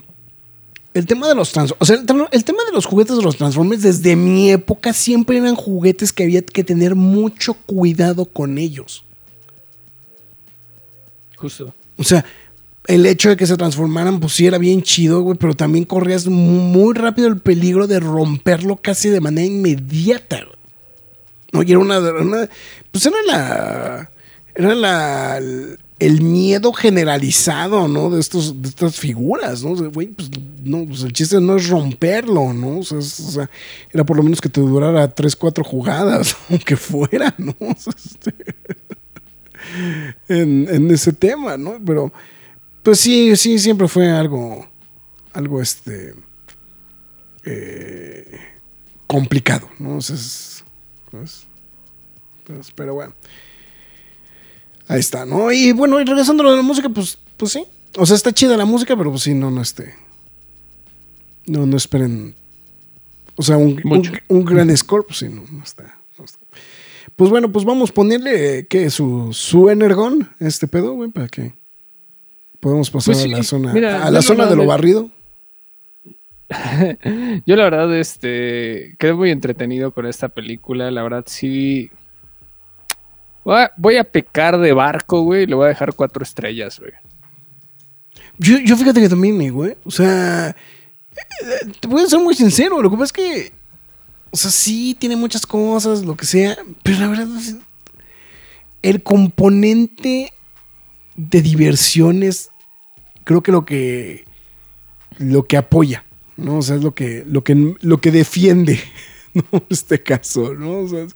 El 0.93 1.07
tema 1.07 1.27
de 1.27 1.33
los 1.33 1.51
Transformers. 1.51 1.81
O 1.81 1.85
sea, 1.85 1.95
el 2.31 2.43
tema 2.43 2.63
de 2.65 2.71
los 2.71 2.85
juguetes 2.85 3.17
de 3.17 3.23
los 3.23 3.37
Transformers, 3.37 3.81
desde 3.81 4.15
mi 4.15 4.51
época, 4.51 4.93
siempre 4.93 5.37
eran 5.37 5.55
juguetes 5.55 6.13
que 6.13 6.23
había 6.23 6.43
que 6.43 6.63
tener 6.63 6.93
mucho 6.93 7.55
cuidado 7.55 8.25
con 8.25 8.59
ellos. 8.59 9.03
Justo. 11.37 11.73
O 11.97 12.03
sea, 12.03 12.23
el 12.87 13.05
hecho 13.05 13.29
de 13.29 13.37
que 13.37 13.47
se 13.47 13.57
transformaran, 13.57 14.19
pues 14.19 14.33
sí 14.33 14.45
era 14.45 14.57
bien 14.57 14.81
chido, 14.81 15.21
güey, 15.21 15.37
pero 15.37 15.55
también 15.55 15.85
corrías 15.85 16.27
muy 16.27 16.93
rápido 16.93 17.27
el 17.27 17.37
peligro 17.37 17.87
de 17.87 17.99
romperlo 17.99 18.77
casi 18.77 19.09
de 19.09 19.21
manera 19.21 19.47
inmediata. 19.47 20.45
No, 21.51 21.63
y 21.63 21.71
era 21.71 21.79
una, 21.79 21.99
pues 22.91 23.05
era 23.05 23.17
la, 23.25 24.11
era 24.55 24.75
la, 24.75 25.39
el 25.99 26.21
miedo 26.21 26.73
generalizado, 26.73 27.87
¿no? 27.87 28.09
De 28.09 28.19
estos, 28.19 28.61
de 28.61 28.69
estas 28.69 28.97
figuras, 28.97 29.63
¿no? 29.63 29.71
O 29.71 29.77
sea, 29.77 29.87
güey, 29.87 30.07
pues 30.07 30.29
no, 30.63 30.85
pues 30.85 31.03
el 31.03 31.13
chiste 31.13 31.39
no 31.39 31.55
es 31.55 31.69
romperlo, 31.69 32.51
¿no? 32.53 32.79
O 32.79 32.83
sea, 32.83 32.97
o 32.97 33.01
sea, 33.01 33.49
era 33.91 34.03
por 34.03 34.17
lo 34.17 34.23
menos 34.23 34.41
que 34.41 34.49
te 34.49 34.59
durara 34.59 35.07
tres, 35.07 35.35
cuatro 35.35 35.63
jugadas, 35.63 36.35
aunque 36.49 36.75
fuera, 36.75 37.33
¿no? 37.37 37.55
Este, 37.87 38.33
en, 40.27 40.67
en 40.69 40.91
ese 40.91 41.13
tema, 41.13 41.55
¿no? 41.55 41.79
Pero, 41.85 42.11
pues 42.83 42.99
sí, 42.99 43.35
sí, 43.35 43.57
siempre 43.59 43.87
fue 43.87 44.09
algo, 44.09 44.67
algo, 45.33 45.61
este, 45.61 46.13
eh, 47.45 48.39
complicado, 49.07 49.69
¿no? 49.79 49.97
O 49.97 50.01
sea, 50.01 50.15
es- 50.15 50.63
pues, 51.11 51.45
pues, 52.45 52.71
pero 52.71 52.95
bueno. 52.95 53.13
Ahí 54.87 54.99
está, 54.99 55.25
¿no? 55.25 55.51
Y 55.51 55.71
bueno, 55.71 55.99
y 56.01 56.03
regresando 56.05 56.43
a 56.43 56.45
lo 56.45 56.51
de 56.51 56.57
la 56.57 56.63
música, 56.63 56.89
pues, 56.89 57.17
pues 57.37 57.51
sí. 57.53 57.65
O 57.97 58.05
sea, 58.05 58.15
está 58.15 58.31
chida 58.33 58.57
la 58.57 58.65
música, 58.65 58.97
pero 58.97 59.11
pues 59.11 59.23
sí, 59.23 59.33
no, 59.33 59.49
no, 59.51 59.61
este. 59.61 59.95
No, 61.45 61.65
no 61.65 61.77
esperen. 61.77 62.35
O 63.35 63.43
sea, 63.43 63.57
un, 63.57 63.81
un, 64.27 64.45
gran 64.45 64.75
score, 64.75 65.05
pues 65.05 65.19
sí, 65.19 65.29
no, 65.29 65.43
no 65.51 65.63
está. 65.63 65.97
no 66.17 66.25
está. 66.25 66.39
Pues 67.15 67.29
bueno, 67.29 67.51
pues 67.51 67.65
vamos 67.65 67.91
a 67.91 67.93
ponerle, 67.93 68.59
eh, 68.59 68.67
¿qué? 68.67 68.89
Su, 68.89 69.29
su 69.33 69.69
energón, 69.69 70.29
este 70.39 70.67
pedo, 70.67 70.93
güey, 70.93 71.11
para 71.11 71.27
que 71.27 71.53
podamos 72.63 72.89
pasar 72.89 73.13
Pues 73.13 73.25
a 73.25 73.27
la 73.27 73.43
zona, 73.43 73.73
mira, 73.73 74.05
a 74.05 74.09
la 74.09 74.21
zona 74.21 74.45
de 74.47 74.55
lo 74.55 74.65
barrido. 74.65 75.09
Yo 77.45 77.55
la 77.55 77.63
verdad, 77.63 77.95
este, 77.97 78.95
quedé 78.97 79.13
muy 79.13 79.31
entretenido 79.31 79.91
con 79.91 80.05
esta 80.05 80.29
película. 80.29 80.89
La 80.89 81.03
verdad, 81.03 81.25
sí. 81.27 81.91
Voy 83.43 83.61
a, 83.61 83.71
voy 83.75 83.97
a 83.97 84.03
pecar 84.03 84.57
de 84.57 84.73
barco, 84.73 85.21
güey. 85.21 85.43
y 85.43 85.47
Le 85.47 85.55
voy 85.55 85.65
a 85.65 85.69
dejar 85.69 85.93
cuatro 85.93 86.23
estrellas, 86.23 86.79
güey. 86.79 86.93
Yo, 88.37 88.57
yo 88.59 88.77
fíjate 88.77 89.01
que 89.01 89.09
también, 89.09 89.41
eh, 89.41 89.49
güey. 89.49 89.75
O 89.83 89.91
sea, 89.91 90.55
te 91.79 91.87
voy 91.87 92.03
a 92.03 92.07
ser 92.07 92.19
muy 92.19 92.35
sincero. 92.35 92.81
Lo 92.81 92.89
que 92.89 92.97
pasa 92.97 93.05
es 93.05 93.13
que, 93.13 93.51
o 94.31 94.37
sea, 94.37 94.51
sí 94.51 94.95
tiene 94.97 95.15
muchas 95.15 95.45
cosas, 95.45 96.03
lo 96.03 96.15
que 96.15 96.25
sea, 96.25 96.57
pero 96.81 96.99
la 96.99 97.07
verdad 97.07 97.27
es 97.37 97.57
el 98.81 99.01
componente 99.01 100.33
de 101.15 101.41
diversiones, 101.41 102.49
creo 103.23 103.41
que 103.41 103.51
lo 103.51 103.65
que 103.65 104.25
lo 105.17 105.45
que 105.45 105.57
apoya, 105.57 106.03
¿no? 106.37 106.57
O 106.57 106.61
sea, 106.61 106.75
es 106.75 106.83
lo 106.83 106.93
que 106.95 107.23
lo 107.27 107.43
que 107.43 107.75
lo 107.81 107.99
que 107.99 108.11
defiende, 108.11 108.79
¿no? 109.33 109.63
Este 109.69 110.01
caso, 110.01 110.53
¿no? 110.53 110.79
O 110.79 110.87
sea, 110.87 111.03
es, 111.03 111.15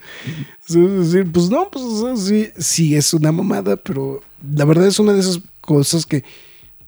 es 0.69 1.11
decir, 1.11 1.31
pues 1.31 1.49
no, 1.49 1.69
pues 1.71 1.83
o 1.83 2.17
sí, 2.17 2.49
sí 2.57 2.95
es 2.95 3.13
una 3.13 3.31
mamada, 3.31 3.77
pero 3.77 4.21
la 4.53 4.65
verdad 4.65 4.87
es 4.87 4.99
una 4.99 5.13
de 5.13 5.19
esas 5.19 5.41
cosas 5.61 6.05
que 6.05 6.23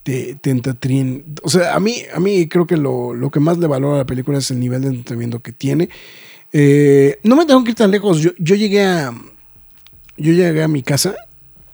te, 0.04 0.36
te 0.36 0.50
entretienen. 0.50 1.36
O 1.44 1.50
sea, 1.50 1.76
a 1.76 1.80
mí, 1.80 2.04
a 2.14 2.20
mí 2.20 2.48
creo 2.48 2.66
que 2.66 2.78
lo, 2.78 3.14
lo 3.14 3.30
que 3.30 3.40
más 3.40 3.58
le 3.58 3.68
valora 3.68 3.96
a 3.96 4.00
la 4.00 4.06
película 4.06 4.38
es 4.38 4.52
el 4.52 4.60
nivel 4.60 4.82
de 4.82 4.90
entretenimiento 4.90 5.40
que 5.40 5.52
tiene. 5.52 5.90
Eh, 6.52 7.20
no 7.24 7.36
me 7.36 7.46
tengo 7.46 7.64
que 7.64 7.72
ir 7.72 7.76
tan 7.76 7.92
lejos. 7.92 8.20
Yo, 8.20 8.32
yo 8.38 8.56
llegué 8.56 8.84
a. 8.84 9.14
Yo 10.18 10.34
llegué 10.34 10.64
a 10.64 10.68
mi 10.68 10.84
casa. 10.84 11.16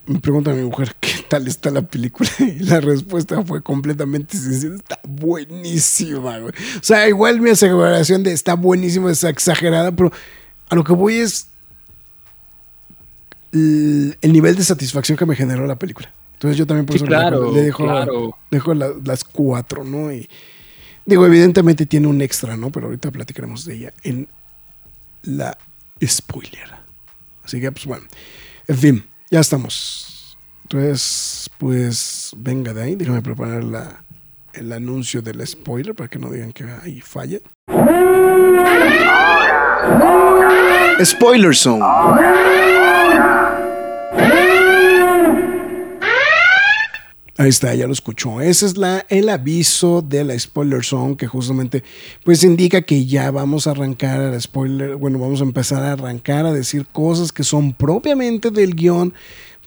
Me 0.07 0.19
pregunta 0.19 0.51
a 0.51 0.53
mi 0.53 0.63
mujer 0.63 0.95
qué 0.99 1.25
tal 1.27 1.47
está 1.47 1.71
la 1.71 1.81
película. 1.81 2.29
Y 2.39 2.59
la 2.59 2.79
respuesta 2.79 3.43
fue 3.43 3.61
completamente 3.63 4.37
sincera. 4.37 4.75
Está 4.75 4.99
buenísima, 5.03 6.37
güey. 6.39 6.53
O 6.79 6.83
sea, 6.83 7.07
igual 7.07 7.41
mi 7.41 7.49
aseveración 7.49 8.21
de 8.23 8.31
está 8.33 8.53
buenísima 8.55 9.11
es 9.11 9.23
exagerada, 9.23 9.91
pero 9.91 10.11
a 10.69 10.75
lo 10.75 10.83
que 10.83 10.93
voy 10.93 11.15
es 11.15 11.47
el, 13.51 14.17
el 14.21 14.33
nivel 14.33 14.55
de 14.55 14.63
satisfacción 14.63 15.17
que 15.17 15.25
me 15.25 15.35
generó 15.35 15.65
la 15.67 15.77
película. 15.77 16.11
Entonces 16.33 16.57
yo 16.57 16.67
también 16.67 16.85
por 16.85 16.95
eso 16.97 17.05
le 17.05 17.11
dejo- 17.15 17.21
claro, 17.21 17.51
le 17.53 17.61
dejo, 17.61 17.83
claro. 17.83 18.37
dejo 18.51 18.73
la- 18.73 18.91
las 19.03 19.23
cuatro, 19.23 19.83
¿no? 19.83 20.11
Y 20.11 20.29
digo, 21.05 21.25
evidentemente 21.25 21.85
tiene 21.85 22.07
un 22.07 22.21
extra, 22.21 22.57
¿no? 22.57 22.71
Pero 22.71 22.87
ahorita 22.87 23.11
platicaremos 23.11 23.65
de 23.65 23.75
ella 23.75 23.93
en 24.03 24.27
la 25.23 25.57
spoiler. 26.05 26.69
Así 27.43 27.59
que, 27.61 27.71
pues 27.71 27.85
bueno. 27.85 28.05
En 28.67 28.77
fin, 28.77 29.05
ya 29.35 29.41
estamos. 29.41 30.37
Entonces, 30.63 31.49
pues 31.57 32.31
venga 32.37 32.73
de 32.73 32.83
ahí. 32.83 32.95
Déjame 32.95 33.21
preparar 33.21 33.65
la, 33.65 34.01
el 34.53 34.71
anuncio 34.71 35.21
del 35.21 35.45
spoiler 35.45 35.93
para 35.93 36.07
que 36.07 36.17
no 36.17 36.29
digan 36.29 36.53
que 36.53 36.63
ahí 36.81 37.01
falla. 37.01 37.39
Spoiler 41.03 41.53
Zone. 41.53 41.83
Ahí 47.37 47.49
está, 47.49 47.75
ya 47.75 47.85
lo 47.85 47.91
escuchó. 47.91 48.39
Ese 48.39 48.65
es 48.65 48.77
la, 48.77 49.05
el 49.09 49.27
aviso 49.27 50.01
de 50.01 50.23
la 50.23 50.39
spoiler 50.39 50.85
zone 50.85 51.17
que 51.17 51.27
justamente 51.27 51.83
pues 52.23 52.45
indica 52.45 52.81
que 52.83 53.05
ya 53.05 53.29
vamos 53.29 53.67
a 53.67 53.71
arrancar 53.71 54.21
a 54.21 54.31
la 54.31 54.39
spoiler, 54.39 54.95
bueno, 54.95 55.19
vamos 55.19 55.41
a 55.41 55.43
empezar 55.43 55.83
a 55.83 55.91
arrancar 55.91 56.45
a 56.45 56.53
decir 56.53 56.85
cosas 56.85 57.33
que 57.33 57.43
son 57.43 57.73
propiamente 57.73 58.51
del 58.51 58.73
guion, 58.73 59.13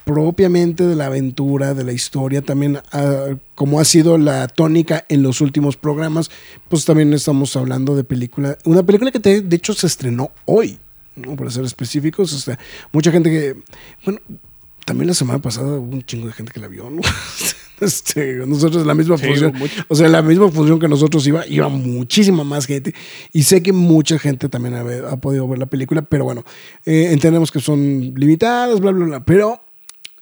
propiamente 0.06 0.86
de 0.86 0.96
la 0.96 1.06
aventura, 1.06 1.74
de 1.74 1.84
la 1.84 1.92
historia, 1.92 2.40
también 2.40 2.78
ah, 2.92 3.34
como 3.54 3.80
ha 3.80 3.84
sido 3.84 4.16
la 4.16 4.48
tónica 4.48 5.04
en 5.10 5.22
los 5.22 5.42
últimos 5.42 5.76
programas, 5.76 6.30
pues 6.70 6.86
también 6.86 7.12
estamos 7.12 7.54
hablando 7.54 7.94
de 7.94 8.04
película, 8.04 8.56
una 8.64 8.82
película 8.82 9.10
que 9.10 9.18
de 9.18 9.56
hecho 9.56 9.74
se 9.74 9.86
estrenó 9.86 10.30
hoy, 10.46 10.78
¿no? 11.16 11.36
para 11.36 11.50
ser 11.50 11.66
específicos, 11.66 12.32
o 12.32 12.38
sea, 12.38 12.58
mucha 12.92 13.12
gente 13.12 13.28
que, 13.28 13.56
bueno, 14.06 14.20
también 14.88 15.08
la 15.08 15.14
semana 15.14 15.38
pasada 15.38 15.76
hubo 15.76 15.94
un 15.94 16.02
chingo 16.02 16.28
de 16.28 16.32
gente 16.32 16.50
que 16.50 16.60
la 16.60 16.68
vio, 16.68 16.88
¿no? 16.90 17.02
Este, 17.80 18.44
nosotros 18.44 18.84
la 18.84 18.94
misma 18.96 19.16
Sí, 19.16 19.26
función, 19.26 19.54
o 19.86 19.94
sea, 19.94 20.08
la 20.08 20.20
misma 20.20 20.50
función 20.50 20.80
que 20.80 20.88
nosotros 20.88 21.24
iba, 21.28 21.46
iba 21.46 21.68
muchísima 21.68 22.42
más 22.42 22.66
gente. 22.66 22.92
Y 23.32 23.44
sé 23.44 23.62
que 23.62 23.72
mucha 23.72 24.18
gente 24.18 24.48
también 24.48 24.74
ha, 24.74 24.80
ha 25.12 25.16
podido 25.18 25.46
ver 25.46 25.60
la 25.60 25.66
película, 25.66 26.02
pero 26.02 26.24
bueno, 26.24 26.42
eh, 26.86 27.10
entendemos 27.12 27.52
que 27.52 27.60
son 27.60 28.14
limitadas, 28.16 28.80
bla, 28.80 28.90
bla, 28.90 29.04
bla. 29.04 29.24
Pero 29.24 29.60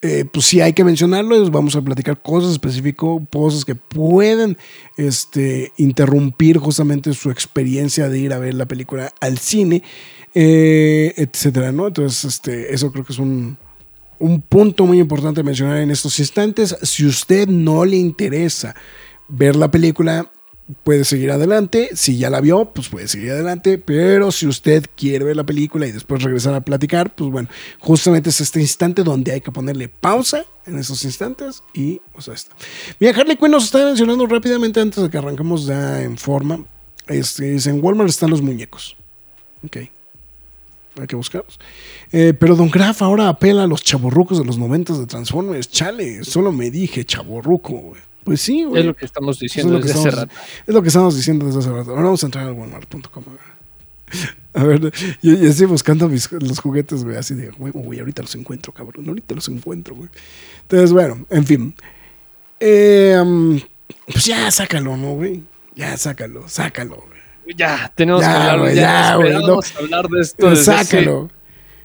eh, 0.02 0.26
pues 0.30 0.44
sí 0.44 0.60
hay 0.60 0.74
que 0.74 0.84
mencionarlo, 0.84 1.50
vamos 1.50 1.76
a 1.76 1.80
platicar 1.80 2.20
cosas 2.20 2.52
específicas, 2.52 3.08
cosas 3.32 3.64
que 3.64 3.74
pueden 3.74 4.58
este, 4.98 5.72
interrumpir 5.78 6.58
justamente 6.58 7.14
su 7.14 7.30
experiencia 7.30 8.10
de 8.10 8.18
ir 8.18 8.34
a 8.34 8.38
ver 8.38 8.52
la 8.52 8.66
película 8.66 9.14
al 9.20 9.38
cine, 9.38 9.82
eh, 10.34 11.14
etcétera, 11.16 11.72
¿no? 11.72 11.86
Entonces, 11.86 12.24
este, 12.26 12.74
eso 12.74 12.92
creo 12.92 13.04
que 13.06 13.14
es 13.14 13.18
un, 13.18 13.56
un 14.18 14.40
punto 14.40 14.86
muy 14.86 14.98
importante 14.98 15.42
mencionar 15.42 15.78
en 15.78 15.90
estos 15.90 16.18
instantes. 16.18 16.76
Si 16.82 17.04
usted 17.06 17.48
no 17.48 17.84
le 17.84 17.96
interesa 17.96 18.74
ver 19.28 19.56
la 19.56 19.70
película, 19.70 20.30
puede 20.82 21.04
seguir 21.04 21.30
adelante. 21.30 21.90
Si 21.94 22.18
ya 22.18 22.30
la 22.30 22.40
vio, 22.40 22.72
pues 22.72 22.88
puede 22.88 23.08
seguir 23.08 23.32
adelante. 23.32 23.78
Pero 23.78 24.32
si 24.32 24.46
usted 24.46 24.84
quiere 24.96 25.24
ver 25.24 25.36
la 25.36 25.44
película 25.44 25.86
y 25.86 25.92
después 25.92 26.22
regresar 26.22 26.54
a 26.54 26.60
platicar, 26.60 27.14
pues 27.14 27.30
bueno, 27.30 27.48
justamente 27.78 28.30
es 28.30 28.40
este 28.40 28.60
instante 28.60 29.02
donde 29.02 29.32
hay 29.32 29.40
que 29.40 29.52
ponerle 29.52 29.88
pausa 29.88 30.44
en 30.66 30.78
esos 30.78 31.04
instantes 31.04 31.62
y 31.72 32.00
pues 32.12 32.28
está. 32.28 32.54
Mira, 32.98 33.18
Harley 33.18 33.36
Quinn 33.36 33.50
nos 33.50 33.64
está 33.64 33.84
mencionando 33.84 34.26
rápidamente 34.26 34.80
antes 34.80 35.02
de 35.02 35.10
que 35.10 35.18
arranquemos 35.18 35.66
ya 35.66 36.02
en 36.02 36.18
forma. 36.18 36.64
Este, 37.06 37.54
en 37.54 37.84
Walmart 37.84 38.10
están 38.10 38.30
los 38.30 38.42
muñecos. 38.42 38.96
Ok. 39.64 39.76
Hay 41.00 41.06
que 41.06 41.16
buscarlos. 41.16 41.58
Eh, 42.12 42.32
pero 42.38 42.56
Don 42.56 42.70
Graf 42.70 43.02
ahora 43.02 43.28
apela 43.28 43.64
a 43.64 43.66
los 43.66 43.82
chaborrucos 43.82 44.38
de 44.38 44.44
los 44.44 44.58
momentos 44.58 44.98
de 44.98 45.06
Transformers. 45.06 45.70
Chale, 45.70 46.24
solo 46.24 46.52
me 46.52 46.70
dije 46.70 47.04
chaborruco, 47.04 47.72
güey. 47.74 48.00
Pues 48.24 48.40
sí, 48.40 48.64
güey. 48.64 48.80
Es 48.80 48.86
lo 48.86 48.96
que 48.96 49.04
estamos 49.04 49.38
diciendo 49.38 49.74
Es 49.74 49.80
lo 49.80 49.86
que 49.86 49.92
desde 49.92 50.08
hace 50.08 50.16
rato. 50.16 50.32
Es 50.66 50.74
lo 50.74 50.82
que 50.82 50.88
estamos 50.88 51.14
diciendo 51.16 51.46
desde 51.46 51.60
hace 51.60 51.70
rato. 51.70 51.90
Ahora 51.90 52.04
vamos 52.04 52.22
a 52.22 52.26
entrar 52.26 52.46
al 52.46 52.54
walmart.com. 52.54 53.24
a 54.54 54.64
ver. 54.64 54.86
A 54.86 54.90
yo, 55.22 55.34
yo 55.34 55.48
estoy 55.48 55.66
buscando 55.66 56.08
mis- 56.08 56.30
los 56.32 56.58
juguetes, 56.58 57.04
güey, 57.04 57.16
así 57.16 57.34
de 57.34 57.50
huevo, 57.50 57.80
güey, 57.80 58.00
ahorita 58.00 58.22
los 58.22 58.34
encuentro, 58.34 58.72
cabrón, 58.72 59.08
ahorita 59.08 59.34
los 59.34 59.48
encuentro, 59.48 59.94
güey. 59.94 60.08
Entonces, 60.62 60.92
bueno, 60.92 61.24
en 61.30 61.44
fin. 61.46 61.74
Eh, 62.58 63.16
um, 63.20 63.60
pues 64.10 64.24
ya, 64.24 64.50
sácalo, 64.50 64.96
¿no, 64.96 65.14
güey? 65.14 65.42
Ya, 65.74 65.96
sácalo, 65.96 66.48
sácalo, 66.48 66.96
güey. 66.96 67.15
Ya, 67.54 67.92
tenemos 67.94 68.22
Ya, 68.22 68.32
que 68.32 68.38
hablar. 68.50 68.74
ya, 68.74 69.12
hablar 69.12 70.08
de 70.08 70.20
esto 70.20 70.50
desde 70.50 70.64
Sácalo. 70.64 71.30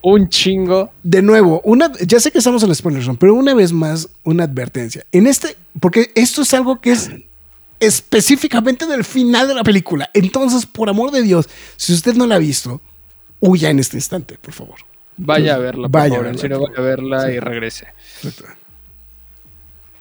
un 0.01 0.29
chingo. 0.29 0.91
De 1.03 1.21
nuevo, 1.21 1.61
una, 1.63 1.91
ya 2.05 2.19
sé 2.19 2.31
que 2.31 2.39
estamos 2.39 2.63
en 2.63 2.69
la 2.69 2.75
spoiler 2.75 3.03
zone, 3.03 3.17
pero 3.19 3.33
una 3.35 3.53
vez 3.53 3.71
más, 3.71 4.09
una 4.23 4.45
advertencia. 4.45 5.05
En 5.11 5.27
este, 5.27 5.55
porque 5.79 6.11
esto 6.15 6.41
es 6.41 6.53
algo 6.53 6.81
que 6.81 6.91
es 6.93 7.11
específicamente 7.79 8.85
del 8.88 9.03
final 9.03 9.47
de 9.47 9.53
la 9.55 9.63
película. 9.63 10.09
Entonces, 10.13 10.65
por 10.65 10.89
amor 10.89 11.11
de 11.11 11.21
Dios, 11.23 11.47
si 11.77 11.93
usted 11.93 12.15
no 12.15 12.25
la 12.27 12.35
ha 12.35 12.39
visto, 12.39 12.81
huya 13.39 13.69
en 13.69 13.79
este 13.79 13.97
instante, 13.97 14.38
por 14.41 14.53
favor. 14.53 14.75
Vaya 15.17 15.55
a 15.55 15.57
verla, 15.59 15.83
por 15.89 15.91
Vaya 16.01 16.15
favor, 16.15 16.25
en 16.27 16.31
verla, 16.33 16.41
serio, 16.41 16.59
por 16.59 16.69
vaya 16.69 16.79
a 16.79 16.83
verla 16.83 17.25
Sí. 17.27 17.31
y 17.33 17.39
regrese. 17.39 17.88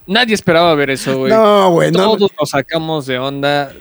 Nadie 0.06 0.34
esperaba 0.34 0.74
ver 0.74 0.90
eso, 0.90 1.18
güey. 1.18 1.32
No, 1.32 1.70
güey, 1.70 1.92
no. 1.92 2.16
Todos 2.16 2.30
nos 2.38 2.50
sacamos 2.50 3.06
de 3.06 3.18
onda. 3.18 3.72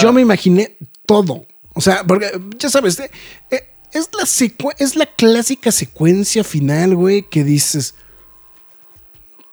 Yo 0.00 0.12
me 0.12 0.20
imaginé 0.20 0.76
todo. 1.06 1.46
O 1.74 1.80
sea, 1.80 2.04
porque 2.04 2.30
ya 2.58 2.68
sabes, 2.68 2.98
eh, 3.00 3.10
eh, 3.50 3.64
es, 3.92 4.10
la 4.12 4.74
es 4.78 4.96
la 4.96 5.06
clásica 5.06 5.72
secuencia 5.72 6.44
final, 6.44 6.94
güey, 6.94 7.28
que 7.28 7.44
dices. 7.44 7.94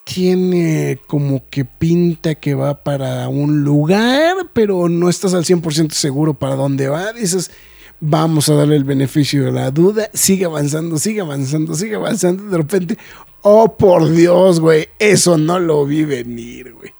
Tiene 0.03 1.01
como 1.05 1.49
que 1.49 1.65
pinta 1.65 2.35
que 2.35 2.53
va 2.53 2.81
para 2.81 3.27
un 3.27 3.65
lugar, 3.65 4.35
pero 4.53 4.87
no 4.87 5.09
estás 5.09 5.33
al 5.33 5.43
100% 5.43 5.91
seguro 5.91 6.33
para 6.33 6.55
dónde 6.55 6.87
va. 6.87 7.11
Dices, 7.11 7.51
vamos 7.99 8.47
a 8.47 8.53
darle 8.53 8.77
el 8.77 8.85
beneficio 8.85 9.43
de 9.43 9.51
la 9.51 9.69
duda. 9.71 10.09
Sigue 10.13 10.45
avanzando, 10.45 10.97
sigue 10.97 11.19
avanzando, 11.19 11.75
sigue 11.75 11.95
avanzando. 11.95 12.43
De 12.43 12.57
repente, 12.57 12.97
oh 13.41 13.75
por 13.75 14.09
Dios, 14.09 14.59
güey, 14.59 14.87
eso 14.99 15.37
no 15.37 15.59
lo 15.59 15.85
vi 15.85 16.05
venir, 16.05 16.73
güey. 16.73 16.93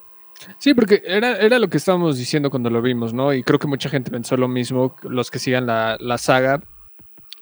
Sí, 0.67 0.73
porque 0.73 1.01
era, 1.05 1.37
era 1.37 1.59
lo 1.59 1.69
que 1.69 1.77
estábamos 1.77 2.17
diciendo 2.17 2.49
cuando 2.49 2.69
lo 2.69 2.81
vimos, 2.81 3.13
¿no? 3.13 3.31
Y 3.33 3.41
creo 3.41 3.57
que 3.57 3.67
mucha 3.67 3.87
gente 3.89 4.11
pensó 4.11 4.35
lo 4.35 4.49
mismo, 4.49 4.97
los 5.03 5.31
que 5.31 5.39
sigan 5.39 5.65
la, 5.65 5.95
la 6.01 6.17
saga. 6.17 6.61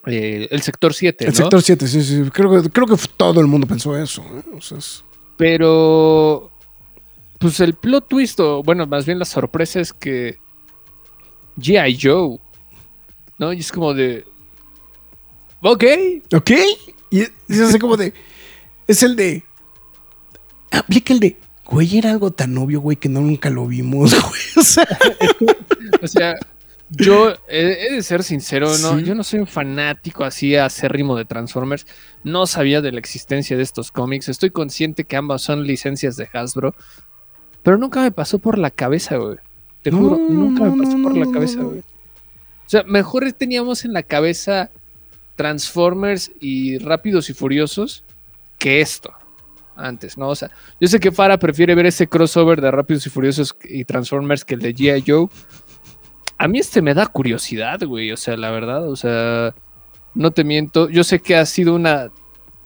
Eh, 0.06 0.48
el 0.52 0.62
sector 0.62 0.94
7, 0.94 1.26
El 1.26 1.32
¿no? 1.32 1.36
sector 1.36 1.60
7, 1.64 1.88
sí, 1.88 2.04
sí. 2.04 2.30
Creo 2.32 2.62
que, 2.62 2.70
creo 2.70 2.86
que 2.86 2.96
todo 3.18 3.42
el 3.42 3.48
mundo 3.48 3.66
pensó 3.66 3.98
eso. 3.98 4.22
¿eh? 4.38 4.44
O 4.56 4.62
sea, 4.62 4.78
es- 4.78 5.04
Pero. 5.38 6.52
Pues 7.40 7.60
el 7.62 7.74
plot 7.74 8.08
twist, 8.10 8.40
o 8.42 8.62
bueno, 8.62 8.86
más 8.86 9.08
bien 9.08 9.18
la 9.18 9.26
sorpresa 9.26 9.80
es 9.80 9.92
que. 9.92 10.38
G.I. 11.58 11.98
Joe. 12.00 12.38
¿No? 13.40 13.54
Y 13.54 13.60
es 13.62 13.72
como 13.72 13.96
de. 13.96 14.24
Ok. 15.64 15.84
¿Ok? 16.32 16.52
Y 17.10 17.22
es 17.22 17.32
es 17.50 17.60
así 17.62 17.80
como 17.80 17.98
de. 17.98 18.14
Es 18.88 19.02
el 19.02 19.16
de. 19.16 19.44
Aplica 20.70 21.12
el 21.12 21.20
de. 21.22 21.40
Güey, 21.66 21.98
era 21.98 22.12
algo 22.12 22.32
tan 22.32 22.58
obvio, 22.58 22.80
güey, 22.80 22.98
que 22.98 23.10
no 23.10 23.22
nunca 23.22 23.50
lo 23.50 23.66
vimos, 23.68 24.12
güey. 24.22 24.42
O 24.58 24.62
sea, 24.64 24.88
O 26.02 26.08
sea, 26.08 26.36
yo 26.90 27.34
he, 27.48 27.94
de 27.94 28.04
ser 28.04 28.24
sincero, 28.24 28.68
¿no? 28.78 29.00
Sí. 29.00 29.06
Yo 29.06 29.16
no 29.16 29.24
soy 29.24 29.40
un 29.40 29.48
fanático 29.48 30.24
así 30.24 30.56
acérrimo 30.56 31.16
de 31.16 31.26
Transformers. 31.26 31.88
No 32.24 32.46
sabía 32.46 32.82
de 32.82 32.92
la 32.92 33.00
existencia 33.00 33.58
de 33.58 33.64
estos 33.64 33.92
cómics. 33.92 34.30
Estoy 34.30 34.52
consciente 34.52 35.06
que 35.06 35.16
ambas 35.16 35.42
son 35.42 35.66
licencias 35.66 36.16
de 36.16 36.30
Hasbro. 36.32 36.76
Pero 37.64 37.78
nunca 37.78 38.02
me 38.02 38.12
pasó 38.12 38.38
por 38.40 38.58
la 38.60 38.70
cabeza, 38.70 39.18
güey. 39.18 39.38
Te 39.82 39.92
No, 39.92 39.98
juro, 39.98 40.18
nunca 40.18 40.66
no, 40.66 40.76
me 40.76 40.84
pasó 40.84 40.98
no, 40.98 41.04
por 41.04 41.18
la 41.18 41.32
cabeza, 41.32 41.62
güey. 41.62 41.80
O 41.80 42.70
sea, 42.70 42.84
mejor 42.84 43.32
teníamos 43.34 43.86
en 43.86 43.94
la 43.94 44.04
cabeza 44.04 44.70
Transformers 45.36 46.32
y 46.40 46.78
Rápidos 46.78 47.30
y 47.30 47.34
Furiosos 47.34 48.04
que 48.58 48.82
esto 48.82 49.14
antes, 49.76 50.18
¿no? 50.18 50.30
O 50.30 50.36
sea, 50.36 50.50
yo 50.80 50.88
sé 50.88 51.00
que 51.00 51.12
Farah 51.12 51.38
prefiere 51.38 51.76
ver 51.76 51.86
ese 51.86 52.08
crossover 52.08 52.62
de 52.62 52.72
Rápidos 52.72 53.06
y 53.08 53.10
Furiosos 53.10 53.56
y 53.64 53.84
Transformers 53.86 54.46
que 54.46 54.56
el 54.56 54.62
de 54.62 54.74
G.I. 54.76 55.04
Joe. 55.06 55.28
A 56.38 56.48
mí 56.48 56.60
este 56.60 56.82
me 56.82 56.94
da 56.94 57.06
curiosidad, 57.08 57.82
güey. 57.86 58.12
O 58.12 58.18
sea, 58.18 58.36
la 58.38 58.52
verdad, 58.52 58.90
o 58.90 58.96
sea, 58.96 59.54
no 60.14 60.32
te 60.32 60.44
miento. 60.44 60.90
Yo 60.90 61.04
sé 61.04 61.20
que 61.20 61.36
ha 61.36 61.46
sido 61.46 61.76
una 61.76 62.10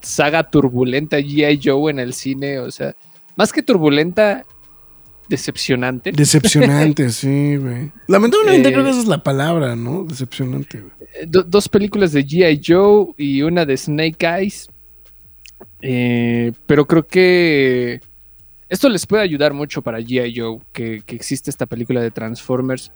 saga 0.02 0.44
turbulenta 0.50 1.20
G.I. 1.20 1.60
Joe 1.64 1.92
en 1.92 2.00
el 2.00 2.14
cine, 2.14 2.60
o 2.60 2.72
sea, 2.72 2.96
más 3.36 3.52
que 3.54 3.62
turbulenta, 3.62 4.44
decepcionante. 5.28 6.12
decepcionante, 6.12 7.10
sí, 7.12 7.58
güey. 7.58 7.92
Lamentablemente 8.08 8.70
Eh, 8.70 8.72
creo 8.74 8.84
que 8.84 8.92
esa 8.92 9.02
es 9.02 9.08
la 9.08 9.22
palabra, 9.24 9.76
¿no? 9.76 10.04
Decepcionante, 10.04 10.80
güey. 10.82 10.92
Eh, 11.22 11.26
do- 11.28 11.44
dos 11.44 11.70
películas 11.70 12.12
de 12.14 12.26
G.I. 12.26 12.62
Joe 12.66 13.14
y 13.18 13.42
una 13.42 13.66
de 13.66 13.78
Snake 13.78 14.26
Eyes. 14.26 14.70
Eh, 15.82 16.52
pero 16.66 16.86
creo 16.86 17.04
que 17.08 18.02
esto 18.68 18.90
les 18.90 19.06
puede 19.06 19.24
ayudar 19.24 19.54
mucho 19.54 19.82
para 19.82 20.00
G.I. 20.00 20.34
Joe, 20.40 20.60
que, 20.74 21.02
que 21.06 21.16
existe 21.16 21.50
esta 21.50 21.66
película 21.66 22.02
de 22.02 22.12
Transformers. 22.12 22.92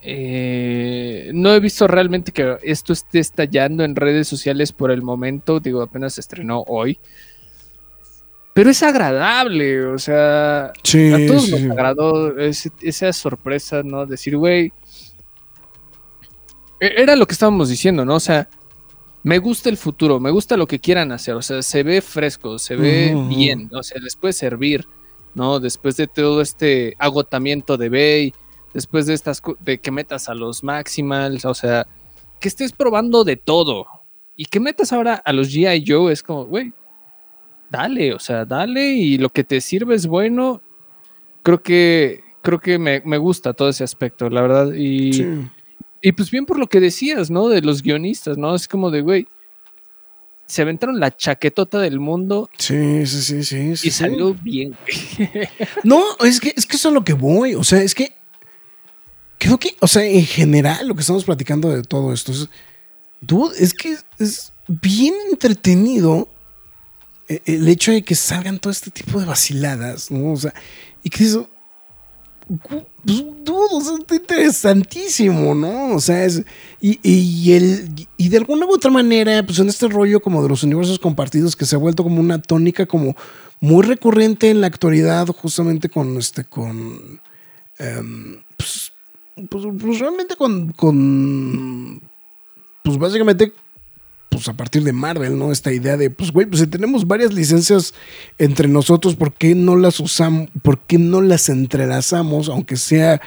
Eh, 0.00 1.30
no 1.34 1.52
he 1.52 1.60
visto 1.60 1.86
realmente 1.86 2.32
que 2.32 2.56
esto 2.62 2.92
esté 2.92 3.18
estallando 3.18 3.82
en 3.84 3.96
redes 3.96 4.28
sociales 4.28 4.72
por 4.72 4.90
el 4.90 5.02
momento. 5.02 5.60
Digo, 5.60 5.82
apenas 5.82 6.14
se 6.14 6.20
estrenó 6.20 6.62
hoy. 6.66 6.98
Pero 8.54 8.70
es 8.70 8.82
agradable, 8.82 9.84
o 9.84 9.98
sea, 9.98 10.72
Sí, 10.82 11.12
a 11.12 11.26
todos 11.28 11.44
sí, 11.44 11.52
nos 11.52 11.70
agradó 11.70 12.36
ese- 12.38 12.72
esa 12.82 13.12
sorpresa, 13.12 13.82
¿no? 13.84 14.04
Decir, 14.04 14.36
güey. 14.36 14.72
e- 16.80 16.94
Era 17.02 17.14
lo 17.14 17.26
que 17.26 17.32
estábamos 17.34 17.68
diciendo, 17.68 18.04
¿no? 18.04 18.16
O 18.16 18.20
sea, 18.20 18.48
me 19.22 19.38
gusta 19.38 19.68
el 19.68 19.76
futuro, 19.76 20.20
me 20.20 20.30
gusta 20.30 20.56
lo 20.56 20.66
que 20.66 20.78
quieran 20.78 21.12
hacer. 21.12 21.34
O 21.34 21.42
sea, 21.42 21.62
se 21.62 21.82
ve 21.82 22.00
fresco, 22.00 22.58
se 22.58 22.76
ve 22.76 23.14
bien, 23.28 23.70
o 23.72 23.82
sea, 23.82 24.00
les 24.00 24.16
puede 24.16 24.32
servir, 24.32 24.86
¿no? 25.34 25.60
Después 25.60 25.96
de 25.96 26.06
todo 26.06 26.40
este 26.40 26.94
agotamiento 26.98 27.76
de 27.76 27.88
Bay, 27.88 28.34
después 28.72 29.06
de 29.06 29.14
estas 29.14 29.42
de 29.60 29.78
que 29.78 29.90
metas 29.90 30.28
a 30.28 30.34
los 30.34 30.62
Maximals, 30.62 31.44
o 31.44 31.54
sea, 31.54 31.86
que 32.40 32.48
estés 32.48 32.72
probando 32.72 33.24
de 33.24 33.36
todo. 33.36 33.86
Y 34.36 34.44
que 34.44 34.60
metas 34.60 34.92
ahora 34.92 35.14
a 35.14 35.32
los 35.32 35.52
G.I. 35.52 35.84
Joe 35.84 36.12
es 36.12 36.22
como, 36.22 36.44
güey, 36.44 36.72
dale, 37.70 38.14
o 38.14 38.20
sea, 38.20 38.44
dale 38.44 38.92
y 38.92 39.18
lo 39.18 39.30
que 39.30 39.42
te 39.42 39.60
sirve 39.60 39.96
es 39.96 40.06
bueno. 40.06 40.62
Creo 41.42 41.60
que, 41.60 42.22
creo 42.40 42.60
que 42.60 42.78
me, 42.78 43.02
me 43.04 43.18
gusta 43.18 43.52
todo 43.52 43.68
ese 43.68 43.82
aspecto, 43.82 44.30
la 44.30 44.42
verdad. 44.42 44.72
Y, 44.74 45.12
Sí. 45.12 45.24
Y 46.00 46.12
pues 46.12 46.30
bien 46.30 46.46
por 46.46 46.58
lo 46.58 46.68
que 46.68 46.80
decías, 46.80 47.30
¿no? 47.30 47.48
De 47.48 47.60
los 47.62 47.82
guionistas, 47.82 48.38
¿no? 48.38 48.54
Es 48.54 48.68
como 48.68 48.90
de, 48.90 49.00
güey, 49.00 49.26
se 50.48 50.62
aventaron 50.62 50.98
la 50.98 51.14
chaquetota 51.14 51.78
del 51.78 52.00
mundo 52.00 52.48
Sí, 52.58 53.06
sí, 53.06 53.22
sí, 53.22 53.44
sí. 53.44 53.76
sí, 53.76 53.88
y 53.88 53.90
sí. 53.90 53.90
salió 53.90 54.34
bien. 54.34 54.74
No, 55.84 56.02
es 56.24 56.40
que, 56.40 56.54
es 56.56 56.64
que 56.66 56.76
eso 56.76 56.88
es 56.88 56.94
lo 56.94 57.04
que 57.04 57.12
voy. 57.12 57.54
O 57.54 57.62
sea, 57.62 57.82
es 57.82 57.94
que. 57.94 58.14
Creo 59.38 59.58
que, 59.58 59.76
o 59.78 59.86
sea, 59.86 60.04
en 60.04 60.24
general, 60.24 60.88
lo 60.88 60.94
que 60.94 61.02
estamos 61.02 61.24
platicando 61.24 61.68
de 61.68 61.82
todo 61.82 62.12
esto 62.12 62.32
es. 62.32 62.48
Dude, 63.20 63.54
es 63.58 63.74
que 63.74 63.96
es 64.18 64.52
bien 64.66 65.14
entretenido 65.30 66.28
eh, 67.28 67.42
el 67.44 67.68
hecho 67.68 67.92
de 67.92 68.02
que 68.02 68.14
salgan 68.14 68.58
todo 68.58 68.70
este 68.70 68.90
tipo 68.90 69.20
de 69.20 69.26
vaciladas, 69.26 70.10
¿no? 70.10 70.32
O 70.32 70.36
sea, 70.36 70.54
y 71.02 71.10
que 71.10 71.24
eso. 71.24 71.50
Gu- 72.48 72.86
dude, 73.04 73.52
o 73.72 73.80
sea, 73.80 73.94
está 73.98 74.16
interesantísimo, 74.16 75.54
¿no? 75.54 75.94
O 75.94 76.00
sea, 76.00 76.24
es. 76.24 76.42
Y, 76.80 76.98
y, 77.02 77.52
el, 77.52 78.06
y 78.16 78.28
de 78.28 78.36
alguna 78.38 78.66
u 78.66 78.72
otra 78.72 78.90
manera, 78.90 79.44
pues 79.44 79.58
en 79.58 79.68
este 79.68 79.88
rollo 79.88 80.20
como 80.20 80.42
de 80.42 80.48
los 80.48 80.62
universos 80.62 80.98
compartidos 80.98 81.56
que 81.56 81.66
se 81.66 81.76
ha 81.76 81.78
vuelto 81.78 82.02
como 82.02 82.20
una 82.20 82.40
tónica 82.40 82.86
como 82.86 83.16
muy 83.60 83.82
recurrente 83.84 84.50
en 84.50 84.60
la 84.60 84.66
actualidad, 84.68 85.26
justamente 85.28 85.88
con 85.88 86.16
este, 86.16 86.44
con. 86.44 87.20
em, 87.78 88.42
pues, 88.56 88.92
pues, 89.48 89.64
pues 89.80 89.98
realmente 89.98 90.36
con. 90.36 90.72
con 90.72 92.00
pues 92.82 92.98
básicamente. 92.98 93.52
Pues 94.28 94.48
a 94.48 94.52
partir 94.52 94.82
de 94.84 94.92
Marvel, 94.92 95.38
¿no? 95.38 95.52
Esta 95.52 95.72
idea 95.72 95.96
de, 95.96 96.10
pues 96.10 96.32
güey, 96.32 96.46
pues 96.46 96.60
si 96.60 96.66
tenemos 96.66 97.06
varias 97.06 97.32
licencias 97.32 97.94
entre 98.36 98.68
nosotros, 98.68 99.16
¿por 99.16 99.32
qué 99.32 99.54
no 99.54 99.76
las 99.76 100.00
usamos? 100.00 100.48
¿Por 100.62 100.78
qué 100.80 100.98
no 100.98 101.22
las 101.22 101.48
entrelazamos, 101.48 102.48
aunque 102.48 102.76
sea 102.76 103.20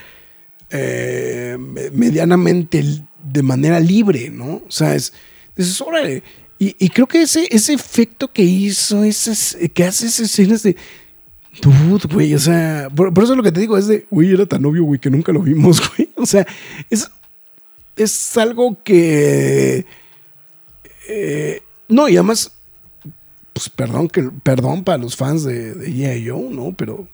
eh, 0.70 1.58
medianamente 1.92 2.84
de 3.24 3.42
manera 3.42 3.80
libre, 3.80 4.30
¿no? 4.30 4.62
O 4.68 4.72
sea, 4.72 4.96
es, 4.96 5.14
es 5.56 5.82
órale. 5.82 6.24
Y, 6.64 6.90
creo 6.90 7.08
que 7.08 7.24
ese, 7.24 7.48
ese 7.50 7.74
efecto 7.74 8.32
que 8.32 8.44
hizo, 8.44 9.04
ese, 9.04 9.68
que 9.70 9.84
hace 9.84 10.06
esas 10.06 10.30
escenas 10.30 10.62
de. 10.62 10.76
Dude, 11.60 12.08
güey, 12.14 12.36
o 12.36 12.40
sea, 12.40 12.88
por, 12.96 13.12
eso 13.24 13.36
lo 13.36 13.42
que 13.42 13.52
te 13.52 13.62
digo 13.62 13.80
es 13.80 13.88
de, 13.88 14.06
güey, 14.12 14.32
era 14.32 14.46
tan 14.46 14.64
obvio, 14.64 14.84
güey, 14.84 15.00
que 15.00 15.10
nunca 15.10 15.32
lo 15.32 15.42
vimos, 15.42 15.82
güey. 15.98 16.10
O 16.18 16.26
sea, 16.28 16.46
es, 16.92 17.10
es 17.96 18.38
algo 18.38 18.78
que. 18.84 19.88
Eh, 21.08 21.62
no, 21.88 22.08
y 22.10 22.16
además, 22.16 22.52
pues 23.54 23.70
perdón, 23.70 24.08
que, 24.08 24.30
perdón 24.44 24.84
para 24.84 24.98
los 24.98 25.16
fans 25.16 25.44
de, 25.44 25.74
de 25.74 25.88
G.I. 25.88 26.30
Joe, 26.30 26.50
¿no? 26.50 26.74
Pero 26.76 27.08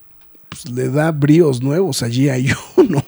pues, 0.50 0.70
le 0.70 0.90
da 0.90 1.12
bríos 1.12 1.62
nuevos 1.62 2.04
a 2.04 2.08
G.I. 2.08 2.50
Joe, 2.50 2.88
¿no? 2.88 3.04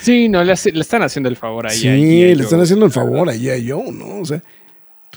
Sí, 0.00 0.28
no, 0.28 0.44
le, 0.44 0.52
están 0.52 1.02
haciendo 1.02 1.28
el 1.28 1.36
favor 1.36 1.66
a 1.66 1.70
Sí, 1.70 1.88
le 1.88 2.42
están 2.42 2.60
haciendo 2.60 2.86
el 2.86 2.92
favor 2.92 3.28
a 3.28 3.32
Joe, 3.32 3.92
¿no? 3.92 4.20
O 4.20 4.24
sea, 4.24 4.42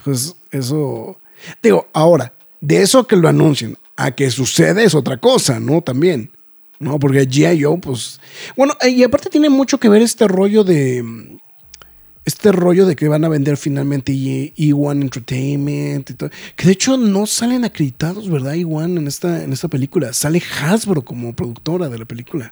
pues 0.04 0.36
eso. 0.52 1.18
Digo, 1.62 1.88
ahora, 1.94 2.34
de 2.62 2.82
eso 2.82 3.06
que 3.06 3.16
lo 3.16 3.28
anuncien 3.28 3.78
a 3.96 4.12
que 4.12 4.32
sucede 4.32 4.84
es 4.84 4.96
otra 4.96 5.18
cosa, 5.18 5.60
¿no? 5.60 5.82
También. 5.82 6.32
¿No? 6.80 7.00
Porque 7.00 7.28
G.I. 7.28 7.64
Joe, 7.64 7.78
pues. 7.78 8.20
Bueno, 8.56 8.74
y 8.82 9.04
aparte 9.04 9.30
tiene 9.30 9.50
mucho 9.50 9.80
que 9.80 9.90
ver 9.90 10.02
este 10.02 10.28
rollo 10.28 10.64
de. 10.64 11.40
Este 12.26 12.52
rollo 12.52 12.88
de 12.88 12.96
que 12.96 13.08
van 13.08 13.24
a 13.24 13.30
vender 13.30 13.56
finalmente 13.56 14.12
E1 14.12 15.02
Entertainment 15.02 16.10
y 16.10 16.14
todo. 16.16 16.32
Que 16.56 16.66
de 16.66 16.72
hecho 16.72 16.98
no 16.98 17.28
salen 17.28 17.66
acreditados, 17.66 18.30
¿verdad? 18.30 18.56
E1 18.56 18.98
en 18.98 19.08
esta, 19.08 19.44
en 19.44 19.54
esta 19.54 19.68
película. 19.68 20.12
Sale 20.12 20.42
Hasbro 20.62 21.04
como 21.04 21.36
productora 21.36 21.88
de 21.88 22.00
la 22.00 22.06
película. 22.06 22.52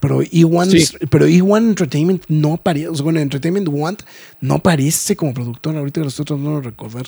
Pero 0.00 0.22
E1, 0.22 1.08
pero 1.08 1.26
E1 1.26 1.58
Entertainment 1.58 2.24
no 2.28 2.54
aparece, 2.54 2.88
o 2.88 2.94
sea, 2.94 3.04
bueno, 3.04 3.18
Entertainment 3.20 3.68
One 3.68 3.96
no 4.40 4.54
aparece 4.54 5.16
como 5.16 5.34
productor, 5.34 5.76
ahorita 5.76 6.00
nosotros 6.00 6.38
no 6.38 6.52
lo 6.52 6.60
recordar. 6.60 7.06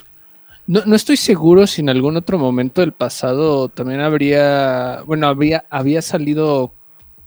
No, 0.66 0.84
no 0.84 0.96
estoy 0.96 1.16
seguro 1.16 1.66
si 1.66 1.82
en 1.82 1.88
algún 1.88 2.16
otro 2.16 2.38
momento 2.38 2.80
del 2.80 2.92
pasado 2.92 3.68
también 3.68 4.00
habría, 4.00 5.02
bueno, 5.06 5.28
había, 5.28 5.64
había 5.70 6.02
salido 6.02 6.72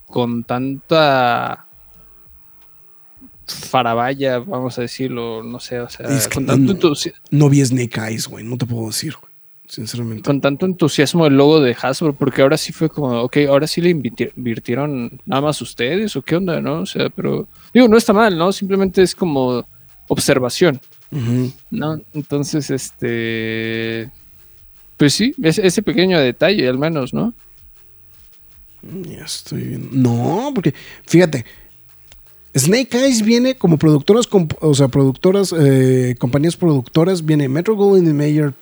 con 0.05 0.43
tanta 0.43 1.65
farabaya, 3.45 4.39
vamos 4.39 4.77
a 4.77 4.81
decirlo, 4.81 5.43
no 5.43 5.59
sé, 5.59 5.79
o 5.79 5.89
sea, 5.89 6.07
con 6.33 6.45
tanto 6.45 6.73
no, 6.73 6.93
no 7.31 7.49
vi 7.49 7.63
Snake 7.63 7.99
Eyes, 7.99 8.27
güey, 8.27 8.45
no 8.45 8.57
te 8.57 8.65
puedo 8.65 8.87
decir, 8.87 9.15
güey 9.19 9.33
sinceramente. 9.73 10.23
Con 10.23 10.41
tanto 10.41 10.65
entusiasmo 10.65 11.25
el 11.25 11.35
logo 11.35 11.59
de 11.59 11.75
Hasbro, 11.79 12.13
porque 12.13 12.41
ahora 12.41 12.57
sí 12.57 12.71
fue 12.71 12.89
como, 12.89 13.21
ok, 13.21 13.37
ahora 13.49 13.67
sí 13.67 13.81
le 13.81 13.89
invirtieron 13.89 15.19
nada 15.25 15.41
más 15.41 15.61
ustedes, 15.61 16.15
o 16.15 16.21
qué 16.21 16.35
onda, 16.35 16.61
¿no? 16.61 16.81
O 16.81 16.85
sea, 16.85 17.09
pero 17.09 17.47
digo, 17.73 17.87
no 17.87 17.97
está 17.97 18.13
mal, 18.13 18.37
¿no? 18.37 18.51
Simplemente 18.51 19.01
es 19.01 19.15
como 19.15 19.65
observación, 20.07 20.79
¿no? 21.71 22.01
Entonces, 22.13 22.69
este, 22.69 24.11
pues 24.97 25.13
sí, 25.13 25.33
ese 25.41 25.81
pequeño 25.81 26.19
detalle 26.19 26.67
al 26.67 26.77
menos, 26.77 27.13
¿no? 27.13 27.33
Ya 28.83 29.23
estoy 29.23 29.63
viendo. 29.63 29.89
No, 29.91 30.51
porque 30.53 30.73
fíjate, 31.07 31.45
Snake 32.55 32.97
Eyes 32.97 33.23
viene 33.23 33.55
como 33.55 33.77
productoras, 33.77 34.27
o 34.61 34.73
sea, 34.75 34.88
productoras, 34.88 35.53
eh, 35.57 36.15
compañías 36.19 36.55
productoras, 36.55 37.25
viene 37.25 37.49
Metro 37.49 37.75
Goldwyn 37.75 38.15
Mayer 38.15 38.53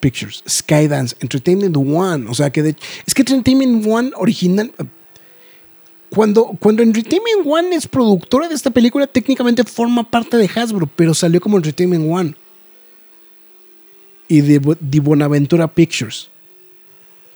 Pictures, 0.00 0.42
Skydance, 0.48 1.16
Entertainment 1.20 1.76
One, 1.76 2.26
o 2.28 2.34
sea 2.34 2.50
que 2.50 2.62
de, 2.62 2.76
es 3.06 3.14
que 3.14 3.22
Entertainment 3.22 3.86
One 3.86 4.10
original 4.16 4.72
cuando, 6.14 6.56
cuando 6.60 6.82
Entertainment 6.82 7.44
One 7.44 7.74
es 7.74 7.88
productora 7.88 8.48
de 8.48 8.54
esta 8.54 8.70
película, 8.70 9.06
técnicamente 9.06 9.64
forma 9.64 10.08
parte 10.08 10.36
de 10.36 10.48
Hasbro, 10.54 10.86
pero 10.86 11.12
salió 11.12 11.40
como 11.40 11.56
Entertainment 11.56 12.06
One. 12.08 12.34
Y 14.28 14.40
de, 14.40 14.76
de 14.80 15.00
Bonaventura 15.00 15.66
Pictures. 15.66 16.30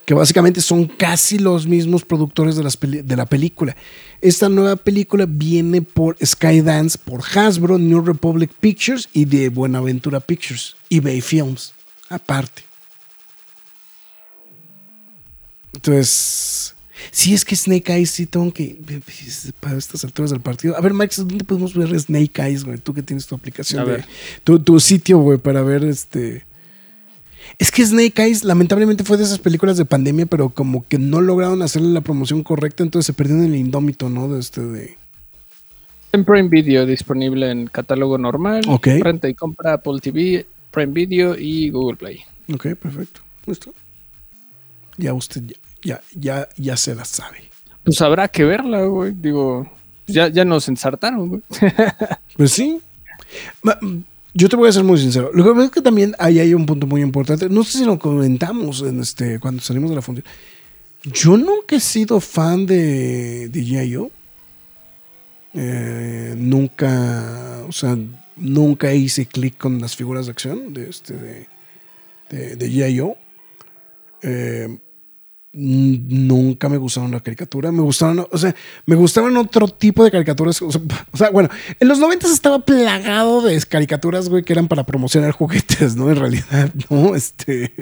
Que 0.08 0.14
básicamente 0.14 0.62
son 0.62 0.86
casi 0.86 1.38
los 1.38 1.66
mismos 1.66 2.02
productores 2.02 2.56
de, 2.56 2.62
las 2.62 2.78
de 2.80 3.14
la 3.14 3.26
película. 3.26 3.76
Esta 4.22 4.48
nueva 4.48 4.76
película 4.76 5.26
viene 5.28 5.82
por 5.82 6.16
Skydance, 6.24 6.96
por 6.96 7.20
Hasbro, 7.22 7.76
New 7.76 8.00
Republic 8.00 8.50
Pictures 8.58 9.10
y 9.12 9.26
de 9.26 9.50
Buenaventura 9.50 10.20
Pictures, 10.20 10.76
eBay 10.88 11.20
Films 11.20 11.74
aparte. 12.08 12.62
Entonces, 15.74 16.74
si 17.10 17.34
es 17.34 17.44
que 17.44 17.54
Snake 17.54 17.92
Eyes 17.92 18.10
sí 18.10 18.24
tengo 18.24 18.50
que 18.50 18.78
para 19.60 19.76
estas 19.76 20.04
alturas 20.04 20.30
del 20.30 20.40
partido. 20.40 20.74
A 20.74 20.80
ver, 20.80 20.94
Max, 20.94 21.18
¿dónde 21.18 21.44
podemos 21.44 21.74
ver 21.74 22.00
Snake 22.00 22.40
Eyes, 22.40 22.64
güey? 22.64 22.78
Tú 22.78 22.94
que 22.94 23.02
tienes 23.02 23.26
tu 23.26 23.34
aplicación, 23.34 23.84
de, 23.84 24.06
tu, 24.42 24.58
tu, 24.58 24.80
sitio, 24.80 25.18
güey, 25.18 25.36
para 25.36 25.60
ver 25.60 25.84
este. 25.84 26.47
Es 27.58 27.72
que 27.72 27.84
Snake 27.84 28.22
Eyes 28.22 28.44
lamentablemente 28.44 29.02
fue 29.02 29.16
de 29.16 29.24
esas 29.24 29.40
películas 29.40 29.76
de 29.76 29.84
pandemia, 29.84 30.26
pero 30.26 30.50
como 30.50 30.86
que 30.86 30.98
no 30.98 31.20
lograron 31.20 31.60
hacerle 31.62 31.88
la 31.88 32.02
promoción 32.02 32.44
correcta, 32.44 32.84
entonces 32.84 33.06
se 33.06 33.12
perdió 33.12 33.34
en 33.34 33.44
el 33.44 33.56
indómito, 33.56 34.08
¿no? 34.08 34.28
De 34.28 34.38
este 34.38 34.60
de. 34.60 34.96
En 36.12 36.24
Prime 36.24 36.48
Video 36.48 36.86
disponible 36.86 37.50
en 37.50 37.66
catálogo 37.66 38.16
normal. 38.16 38.62
Ok. 38.68 38.86
Renta 39.00 39.28
y 39.28 39.34
compra 39.34 39.74
Apple 39.74 39.98
TV, 40.00 40.46
Prime 40.70 40.92
Video 40.92 41.36
y 41.36 41.70
Google 41.70 41.96
Play. 41.96 42.20
Ok, 42.54 42.74
perfecto. 42.76 43.22
¿Listo? 43.44 43.74
Ya 44.96 45.12
usted 45.12 45.42
ya, 45.82 46.00
ya, 46.14 46.48
ya, 46.56 46.76
se 46.76 46.94
la 46.94 47.04
sabe. 47.04 47.50
Pues 47.84 48.00
habrá 48.00 48.28
que 48.28 48.44
verla, 48.44 48.82
güey. 48.84 49.12
Digo, 49.14 49.70
ya, 50.06 50.28
ya 50.28 50.44
nos 50.44 50.68
ensartaron, 50.68 51.28
güey. 51.28 51.42
pues 52.36 52.52
sí. 52.52 52.80
Yo 54.38 54.48
te 54.48 54.54
voy 54.54 54.68
a 54.68 54.72
ser 54.72 54.84
muy 54.84 55.00
sincero. 55.00 55.32
Lo 55.34 55.42
que 55.42 55.50
pasa 55.50 55.64
es 55.64 55.70
que 55.72 55.82
también 55.82 56.14
ahí 56.16 56.38
hay 56.38 56.54
un 56.54 56.64
punto 56.64 56.86
muy 56.86 57.02
importante. 57.02 57.48
No 57.48 57.64
sé 57.64 57.78
si 57.78 57.84
lo 57.84 57.98
comentamos 57.98 58.82
en 58.82 59.00
este, 59.00 59.40
cuando 59.40 59.60
salimos 59.60 59.90
de 59.90 59.96
la 59.96 60.02
función. 60.02 60.24
Yo 61.02 61.36
nunca 61.36 61.74
he 61.74 61.80
sido 61.80 62.20
fan 62.20 62.64
de, 62.64 63.50
G.I.O. 63.52 64.12
Eh, 65.54 66.36
nunca, 66.38 67.64
o 67.66 67.72
sea, 67.72 67.98
nunca 68.36 68.94
hice 68.94 69.26
clic 69.26 69.58
con 69.58 69.80
las 69.80 69.96
figuras 69.96 70.26
de 70.26 70.30
acción 70.30 70.72
de 70.72 70.88
este 70.88 71.14
de, 71.14 71.48
de, 72.30 72.54
de. 72.54 73.16
Eh, 74.22 74.78
nunca 75.52 76.68
me 76.68 76.76
gustaron 76.76 77.10
la 77.10 77.20
caricatura, 77.20 77.72
me 77.72 77.80
gustaron, 77.80 78.26
o 78.30 78.38
sea, 78.38 78.54
me 78.86 78.96
gustaban 78.96 79.36
otro 79.36 79.66
tipo 79.66 80.04
de 80.04 80.10
caricaturas, 80.10 80.60
o 80.62 80.70
sea, 81.14 81.30
bueno, 81.32 81.48
en 81.80 81.88
los 81.88 81.98
90 81.98 82.26
estaba 82.28 82.58
plagado 82.60 83.40
de 83.42 83.60
caricaturas, 83.62 84.28
güey, 84.28 84.42
que 84.42 84.52
eran 84.52 84.68
para 84.68 84.84
promocionar 84.84 85.32
juguetes, 85.32 85.96
¿no? 85.96 86.10
En 86.10 86.16
realidad, 86.16 86.70
¿no? 86.90 87.14
Este, 87.14 87.72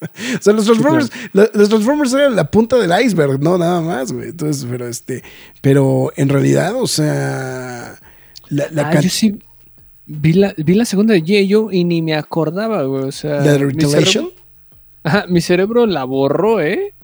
o 0.00 0.42
sea, 0.42 0.52
los 0.52 0.66
Transformers, 0.66 1.10
los 1.32 1.68
Transformers 1.68 2.12
eran 2.12 2.36
la 2.36 2.50
punta 2.50 2.76
del 2.76 2.92
iceberg, 3.04 3.40
no, 3.40 3.56
nada 3.56 3.80
más, 3.80 4.12
güey, 4.12 4.28
entonces, 4.28 4.66
pero 4.70 4.86
este, 4.86 5.22
pero 5.60 6.12
en 6.16 6.28
realidad, 6.28 6.74
o 6.76 6.86
sea, 6.86 7.98
la, 8.50 8.68
la 8.70 8.88
ah, 8.90 9.00
yo 9.00 9.08
sí 9.08 9.38
vi 10.06 10.34
la, 10.34 10.54
vi 10.56 10.74
la 10.74 10.84
segunda 10.84 11.14
de 11.14 11.22
G.I. 11.22 11.78
y 11.78 11.84
ni 11.84 12.02
me 12.02 12.14
acordaba, 12.14 12.82
güey, 12.82 13.04
o 13.04 13.12
sea. 13.12 13.40
¿La 13.40 13.52
de 13.52 13.58
Retaliation? 13.58 14.30
Ajá, 15.02 15.26
mi 15.28 15.40
cerebro 15.40 15.86
la 15.86 16.04
borró, 16.04 16.60
¿eh? 16.60 16.94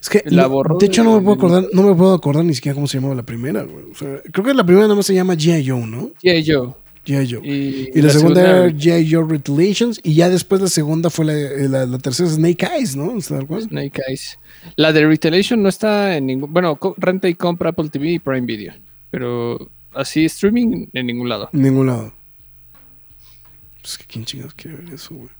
Es 0.00 0.08
que, 0.08 0.22
de 0.24 0.86
hecho, 0.86 1.04
no 1.04 1.16
me 1.16 1.22
puedo 1.22 1.36
acordar, 1.36 1.64
no 1.72 1.82
me 1.82 1.94
puedo 1.94 2.14
acordar 2.14 2.44
ni 2.44 2.54
siquiera 2.54 2.74
cómo 2.74 2.86
se 2.86 2.96
llamaba 2.96 3.14
la 3.14 3.22
primera, 3.22 3.62
güey. 3.62 3.84
O 3.90 3.94
sea, 3.94 4.20
creo 4.32 4.44
que 4.44 4.54
la 4.54 4.64
primera 4.64 4.86
nada 4.86 4.94
más 4.94 5.06
se 5.06 5.14
llama 5.14 5.34
G.I. 5.34 5.68
Joe, 5.68 5.86
¿no? 5.86 6.10
G.I. 6.22 6.44
Joe. 6.46 6.74
G.I. 7.04 7.32
Joe. 7.32 7.46
Y, 7.46 8.00
la, 8.00 8.10
segunda, 8.10 8.40
era 8.40 8.68
G.I. 8.68 9.12
Joe 9.12 9.26
Retaliations. 9.28 10.00
Y 10.02 10.14
ya 10.14 10.30
después 10.30 10.62
la 10.62 10.68
segunda 10.68 11.10
fue 11.10 11.26
la, 11.26 11.86
la, 11.86 11.98
tercera 11.98 12.30
Snake 12.30 12.66
Eyes, 12.66 12.96
¿no? 12.96 13.20
Snake 13.20 14.02
Eyes. 14.08 14.38
La 14.76 14.92
de 14.92 15.06
Retaliation 15.06 15.62
no 15.62 15.68
está 15.68 16.16
en 16.16 16.26
ningún. 16.26 16.50
Bueno, 16.50 16.78
renta 16.96 17.28
y 17.28 17.34
compra 17.34 17.70
Apple 17.70 17.90
TV 17.90 18.12
y 18.12 18.18
Prime 18.18 18.46
Video. 18.46 18.72
Pero 19.10 19.68
así 19.94 20.24
streaming 20.24 20.86
en 20.94 21.06
ningún 21.06 21.28
lado. 21.28 21.50
En 21.52 21.62
ningún 21.62 21.88
lado. 21.88 22.12
Pues 23.82 23.98
que 23.98 24.04
quién 24.04 24.24
chingados 24.24 24.54
quiere 24.54 24.78
ver 24.78 24.94
eso, 24.94 25.14
güey. 25.14 25.39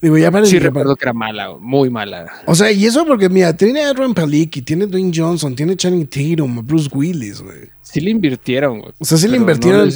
Digo, 0.00 0.16
ya 0.16 0.30
parece 0.30 0.52
sí, 0.52 0.58
recuerdo 0.60 0.94
que 0.94 1.04
era 1.04 1.12
mala, 1.12 1.56
muy 1.58 1.90
mala. 1.90 2.26
O 2.46 2.54
sea, 2.54 2.70
y 2.70 2.86
eso 2.86 3.04
porque, 3.04 3.28
mira, 3.28 3.56
tiene 3.56 3.82
a 3.82 3.90
Adrian 3.90 4.14
Palicki, 4.14 4.62
tiene 4.62 4.86
Dwayne 4.86 5.12
Johnson, 5.14 5.56
tiene 5.56 5.76
Channing 5.76 6.06
Tatum, 6.06 6.64
Bruce 6.64 6.88
Willis, 6.92 7.40
güey. 7.40 7.70
Sí 7.82 8.00
le 8.00 8.10
invirtieron, 8.10 8.80
güey. 8.80 8.92
O 8.98 9.04
sea, 9.04 9.18
sí 9.18 9.26
le 9.26 9.36
invirtieron. 9.36 9.90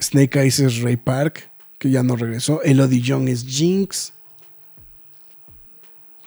Snake 0.00 0.40
Eyes 0.40 0.58
es 0.58 0.82
Ray 0.82 0.96
Park, 0.96 1.48
que 1.78 1.90
ya 1.90 2.02
no 2.02 2.16
regresó. 2.16 2.62
Elodie 2.62 3.00
Young 3.00 3.28
es 3.28 3.46
Jinx. 3.46 4.12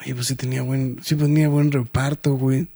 Oye, 0.02 0.16
pues 0.16 0.28
sí 0.28 0.36
tenía 0.36 0.62
buen, 0.64 1.00
sí 1.04 1.16
tenía 1.16 1.50
buen 1.50 1.72
reparto, 1.72 2.36
güey. 2.36 2.68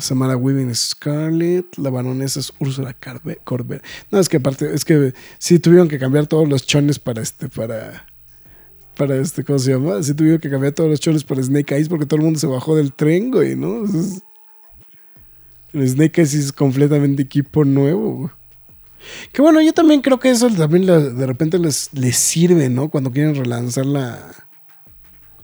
Samara 0.00 0.36
Weaving 0.36 0.70
es 0.70 0.90
Scarlett, 0.90 1.76
la 1.78 1.90
baronesa 1.90 2.40
es 2.40 2.52
Úrsula 2.58 2.94
Corbett. 3.44 3.84
No, 4.10 4.18
es 4.18 4.28
que 4.28 4.38
aparte, 4.38 4.74
es 4.74 4.84
que 4.84 5.14
sí 5.38 5.58
tuvieron 5.58 5.88
que 5.88 5.98
cambiar 5.98 6.26
todos 6.26 6.48
los 6.48 6.66
chones 6.66 6.98
para 6.98 7.22
este, 7.22 7.48
para, 7.48 8.06
para 8.96 9.16
este, 9.16 9.44
¿cómo 9.44 9.58
se 9.58 9.72
llama? 9.72 10.02
Sí 10.02 10.14
tuvieron 10.14 10.40
que 10.40 10.50
cambiar 10.50 10.72
todos 10.72 10.90
los 10.90 11.00
chones 11.00 11.24
para 11.24 11.42
Snake 11.42 11.74
Eyes 11.74 11.88
porque 11.88 12.06
todo 12.06 12.18
el 12.18 12.24
mundo 12.24 12.38
se 12.38 12.46
bajó 12.46 12.76
del 12.76 12.92
tren, 12.92 13.30
güey, 13.30 13.56
¿no? 13.56 13.86
Snake 15.74 16.20
Eyes 16.20 16.34
es 16.34 16.52
completamente 16.52 17.22
equipo 17.22 17.64
nuevo, 17.64 18.14
güey. 18.16 18.30
Que 19.32 19.42
bueno, 19.42 19.60
yo 19.60 19.72
también 19.72 20.00
creo 20.00 20.20
que 20.20 20.30
eso 20.30 20.48
también 20.50 20.86
de 20.86 21.26
repente 21.26 21.58
les, 21.58 21.92
les 21.92 22.16
sirve, 22.16 22.68
¿no? 22.68 22.88
Cuando 22.88 23.10
quieren 23.10 23.34
relanzar 23.34 23.86
la 23.86 24.32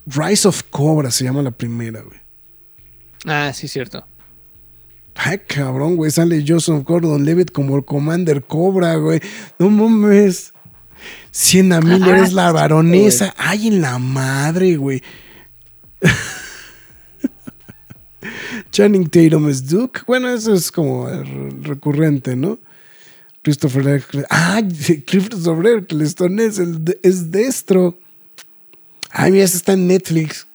Rise 0.07 0.49
of 0.49 0.63
Cobra, 0.71 1.11
se 1.11 1.25
llama 1.25 1.43
la 1.43 1.51
primera, 1.51 2.03
güey. 2.03 2.19
Ah, 3.25 3.53
sí, 3.53 3.67
cierto. 3.69 4.07
Ay, 5.21 5.39
cabrón, 5.49 5.97
güey. 5.97 6.11
Sale 6.13 6.45
Joseph 6.47 6.85
Gordon 6.85 7.25
Levitt 7.25 7.51
como 7.51 7.77
el 7.77 7.85
Commander 7.85 8.45
Cobra, 8.45 8.95
güey. 8.97 9.21
No 9.59 9.69
mames. 9.69 10.53
Sienna 11.33 11.81
Miller 11.81 12.15
Ah, 12.17 12.25
es 12.25 12.33
la 12.33 12.49
sí, 12.49 12.55
baronesa. 12.55 13.35
Ay, 13.37 13.67
en 13.69 13.81
la 13.81 13.99
madre, 13.99 14.77
güey. 14.77 15.03
Channing 18.73 19.09
Tatum 19.09 19.49
es 19.49 19.67
Duke. 19.69 20.01
Bueno, 20.07 20.29
eso 20.29 20.53
es 20.55 20.71
como 20.73 21.09
re- 21.09 21.51
recurrente, 21.63 22.35
¿no? 22.37 22.59
Christopher 23.43 23.87
Eccleston. 23.89 24.27
Ah, 24.31 24.61
Christopher 25.07 25.79
Eccleston 25.79 26.41
es, 26.41 26.59
el 26.59 26.99
es 27.03 27.31
Destro. 27.31 27.97
Ay, 29.11 29.33
mira, 29.33 29.45
ese 29.45 29.57
está 29.57 29.73
en 29.75 29.87
Netflix. 29.87 30.47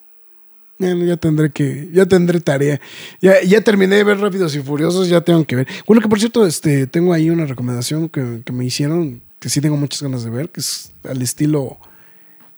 Ya, 0.79 1.17
tendré 1.17 1.51
que, 1.51 1.89
ya 1.93 2.05
tendré 2.05 2.41
tarea. 2.41 2.81
Ya, 3.21 3.41
ya 3.41 3.61
terminé 3.61 3.95
de 3.95 4.03
ver 4.03 4.19
Rápidos 4.19 4.55
y 4.55 4.59
Furiosos, 4.59 5.07
ya 5.07 5.21
tengo 5.21 5.45
que 5.45 5.55
ver. 5.55 5.67
Bueno, 5.85 6.01
que 6.01 6.09
por 6.09 6.19
cierto, 6.19 6.45
este, 6.45 6.87
tengo 6.87 7.13
ahí 7.13 7.29
una 7.29 7.45
recomendación 7.45 8.09
que, 8.09 8.41
que 8.43 8.51
me 8.51 8.65
hicieron, 8.65 9.21
que 9.39 9.49
sí 9.49 9.61
tengo 9.61 9.77
muchas 9.77 10.01
ganas 10.01 10.23
de 10.23 10.29
ver, 10.29 10.49
que 10.49 10.59
es 10.59 10.91
al 11.03 11.21
estilo 11.21 11.77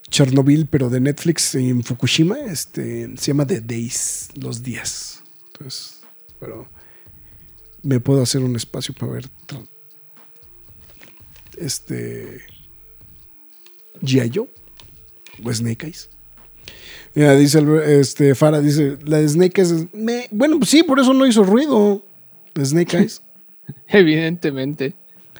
Chernobyl, 0.10 0.66
pero 0.68 0.90
de 0.90 1.00
Netflix 1.00 1.56
en 1.56 1.84
Fukushima. 1.84 2.40
Este, 2.40 3.16
se 3.18 3.28
llama 3.28 3.46
The 3.46 3.62
Days, 3.62 4.30
los 4.36 4.64
días. 4.64 5.24
Entonces, 5.48 6.02
pero 6.40 6.68
me 7.84 8.00
puedo 8.00 8.24
hacer 8.24 8.42
un 8.42 8.56
espacio 8.56 8.94
para 8.94 9.12
ver 9.12 9.30
este 11.58 12.42
G.I. 14.02 14.32
Joe 14.34 14.50
o 15.44 15.54
Snake 15.54 15.86
Eyes. 15.86 16.10
Ya, 17.16 17.34
dice 17.36 17.64
este 18.00 18.36
Fara, 18.36 18.60
dice, 18.62 18.98
la 19.06 19.18
de 19.20 19.30
Snake 19.30 19.62
Eyes, 19.62 19.88
me- 19.94 20.28
bueno, 20.32 20.58
pues 20.60 20.70
sí, 20.70 20.84
por 20.84 21.00
eso 21.00 21.14
no 21.14 21.26
hizo 21.26 21.44
ruido. 21.44 22.04
Snake 22.62 22.98
Eyes. 22.98 23.22
Evidentemente. 23.88 24.96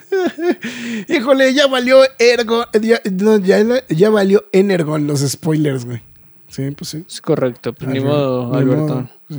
Híjole, 1.10 1.53
ya 1.53 1.68
valió 1.68 1.97
Ergo, 2.18 2.65
ya, 2.81 3.02
no, 3.11 3.38
ya- 3.39 3.84
ya 3.89 4.10
valió 4.10 4.45
Energon 4.53 5.06
los 5.07 5.19
spoilers, 5.19 5.85
güey. 5.85 6.02
Sí, 6.47 6.72
pues 6.72 6.89
sí. 6.91 7.03
Es 7.07 7.19
correcto. 7.22 7.73
Pues 7.73 7.89
ni 7.91 7.99
modo, 7.99 8.52
ni 8.52 8.57
Alberto. 8.57 8.81
modo, 8.95 9.10
sí. 9.30 9.35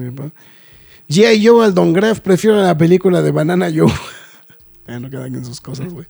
Joe 1.42 1.64
al 1.64 1.72
Don 1.72 1.92
Graf, 1.94 2.20
prefiero 2.20 2.60
la 2.60 2.76
película 2.76 3.22
de 3.22 3.30
Banana 3.30 3.70
Joe. 3.74 3.90
Ya 4.88 5.00
no 5.00 5.10
quedan 5.10 5.34
en 5.34 5.44
sus 5.44 5.60
cosas, 5.60 5.92
güey. 5.92 6.06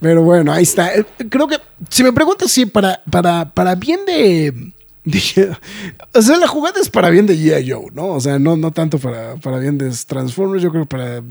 Pero 0.00 0.22
bueno, 0.22 0.52
ahí 0.52 0.62
está. 0.62 0.94
Eh, 0.94 1.04
Creo 1.28 1.46
que, 1.46 1.58
si 1.88 2.02
me 2.02 2.12
preguntas, 2.12 2.50
sí, 2.50 2.66
para, 2.66 3.02
para, 3.10 3.50
para 3.52 3.74
bien 3.74 4.00
de, 4.06 4.72
O 6.14 6.22
sea, 6.22 6.36
la 6.36 6.46
jugada 6.46 6.80
es 6.80 6.88
para 6.88 7.10
bien 7.10 7.26
de 7.26 7.36
G.I. 7.36 7.70
Joe, 7.70 7.86
¿no? 7.92 8.08
O 8.08 8.20
sea, 8.20 8.38
no, 8.38 8.56
no 8.56 8.70
tanto 8.70 8.98
para, 8.98 9.36
para 9.36 9.58
bien 9.58 9.78
de 9.78 9.90
Transformers, 10.06 10.62
yo 10.62 10.70
creo 10.70 10.84
que 10.84 10.88
para... 10.88 11.22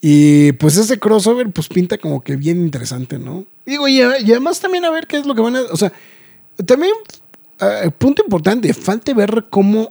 Y 0.00 0.52
pues 0.52 0.76
ese 0.76 0.98
crossover, 0.98 1.50
pues 1.50 1.68
pinta 1.68 1.98
como 1.98 2.20
que 2.20 2.36
bien 2.36 2.60
interesante, 2.60 3.18
¿no? 3.18 3.44
Digo, 3.64 3.88
y, 3.88 3.96
y 3.96 4.02
además 4.02 4.60
también 4.60 4.84
a 4.84 4.90
ver 4.90 5.06
qué 5.06 5.16
es 5.16 5.26
lo 5.26 5.34
que 5.34 5.40
van 5.40 5.56
a... 5.56 5.62
O 5.62 5.76
sea, 5.76 5.92
también, 6.64 6.92
eh, 7.60 7.90
punto 7.96 8.22
importante, 8.22 8.72
falta 8.72 9.12
ver 9.14 9.46
cómo 9.50 9.90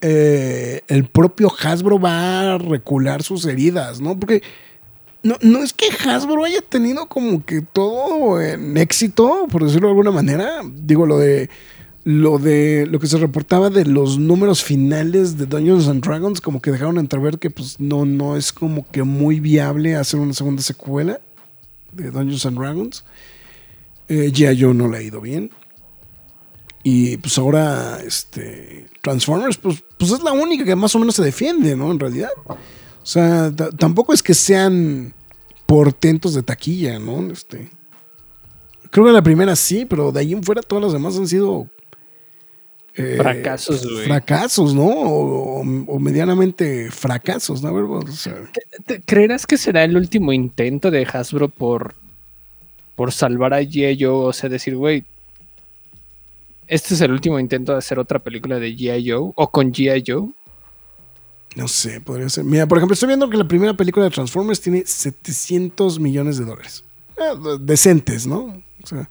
eh, 0.00 0.82
el 0.88 1.06
propio 1.06 1.52
Hasbro 1.62 2.00
va 2.00 2.54
a 2.54 2.58
recular 2.58 3.22
sus 3.22 3.46
heridas, 3.46 4.00
¿no? 4.00 4.18
Porque 4.18 4.42
no, 5.24 5.38
no 5.40 5.62
es 5.62 5.72
que 5.72 5.86
Hasbro 5.86 6.44
haya 6.44 6.60
tenido 6.60 7.06
como 7.06 7.44
que 7.44 7.62
todo 7.62 8.40
en 8.40 8.76
éxito, 8.76 9.46
por 9.50 9.64
decirlo 9.64 9.88
de 9.88 9.92
alguna 9.92 10.10
manera. 10.10 10.60
Digo, 10.64 11.06
lo 11.06 11.18
de 11.18 11.50
lo 12.04 12.38
de 12.38 12.86
lo 12.86 13.00
que 13.00 13.06
se 13.06 13.16
reportaba 13.16 13.70
de 13.70 13.86
los 13.86 14.18
números 14.18 14.62
finales 14.62 15.38
de 15.38 15.46
Dungeons 15.46 15.88
and 15.88 16.04
Dragons, 16.04 16.42
como 16.42 16.60
que 16.60 16.70
dejaron 16.70 16.98
entrever 16.98 17.38
que 17.38 17.48
pues 17.48 17.80
no, 17.80 18.04
no 18.04 18.36
es 18.36 18.52
como 18.52 18.86
que 18.90 19.02
muy 19.02 19.40
viable 19.40 19.96
hacer 19.96 20.20
una 20.20 20.34
segunda 20.34 20.62
secuela 20.62 21.18
de 21.92 22.10
Dungeons 22.10 22.44
and 22.44 22.58
Dragons. 22.58 23.04
Eh, 24.08 24.30
G.I. 24.30 24.60
Joe 24.60 24.74
no 24.74 24.88
le 24.88 24.98
ha 24.98 25.02
ido 25.02 25.22
bien. 25.22 25.50
Y 26.82 27.16
pues 27.16 27.38
ahora, 27.38 27.98
este, 28.06 28.88
Transformers, 29.00 29.56
pues, 29.56 29.82
pues 29.96 30.10
es 30.10 30.22
la 30.22 30.32
única 30.32 30.66
que 30.66 30.76
más 30.76 30.94
o 30.94 30.98
menos 30.98 31.14
se 31.14 31.22
defiende, 31.22 31.74
¿no? 31.74 31.90
En 31.90 31.98
realidad. 31.98 32.28
O 33.04 33.06
sea, 33.06 33.52
tampoco 33.78 34.12
es 34.14 34.22
que 34.22 34.32
sean 34.34 35.12
portentos 35.66 36.34
de 36.34 36.42
taquilla, 36.42 36.98
¿no? 36.98 37.30
Este, 37.30 37.70
creo 38.90 39.04
que 39.06 39.12
la 39.12 39.22
primera 39.22 39.54
sí, 39.56 39.84
pero 39.84 40.10
de 40.10 40.20
ahí 40.20 40.32
en 40.32 40.42
fuera 40.42 40.62
todas 40.62 40.82
las 40.84 40.92
demás 40.94 41.16
han 41.18 41.28
sido... 41.28 41.68
eh, 42.96 43.16
Fracasos, 43.18 43.86
güey. 43.86 44.06
Fracasos, 44.06 44.74
¿no? 44.74 44.86
O, 44.86 45.60
o- 45.60 45.84
o 45.86 45.98
medianamente 45.98 46.90
fracasos, 46.90 47.62
¿no? 47.62 47.68
A 47.68 47.72
ver, 47.72 47.84
o 47.84 48.06
sea, 48.10 48.36
¿Te- 48.86 49.00
¿Creerás 49.02 49.46
que 49.46 49.58
será 49.58 49.84
el 49.84 49.96
último 49.98 50.32
intento 50.32 50.90
de 50.90 51.04
Hasbro 51.04 51.50
por, 51.50 51.94
por 52.96 53.12
salvar 53.12 53.52
a 53.52 53.60
G.I. 53.60 53.98
Joe? 54.02 54.28
O 54.28 54.32
sea, 54.32 54.48
decir, 54.48 54.76
güey, 54.76 55.04
este 56.68 56.94
es 56.94 57.00
el 57.02 57.12
último 57.12 57.38
intento 57.38 57.72
de 57.72 57.78
hacer 57.78 57.98
otra 57.98 58.18
película 58.18 58.58
de 58.58 58.74
G.I. 58.74 59.10
Joe 59.10 59.32
o 59.34 59.50
con 59.50 59.72
G.I. 59.74 60.02
Joe. 60.06 60.28
No 61.54 61.68
sé, 61.68 62.00
podría 62.00 62.28
ser. 62.28 62.44
Mira, 62.44 62.66
por 62.66 62.78
ejemplo, 62.78 62.94
estoy 62.94 63.06
viendo 63.08 63.30
que 63.30 63.36
la 63.36 63.46
primera 63.46 63.74
película 63.74 64.04
de 64.04 64.10
Transformers 64.10 64.60
tiene 64.60 64.84
700 64.84 66.00
millones 66.00 66.36
de 66.38 66.44
dólares. 66.44 66.82
Eh, 67.16 67.58
decentes, 67.60 68.26
¿no? 68.26 68.60
O 68.82 68.86
sea, 68.86 69.08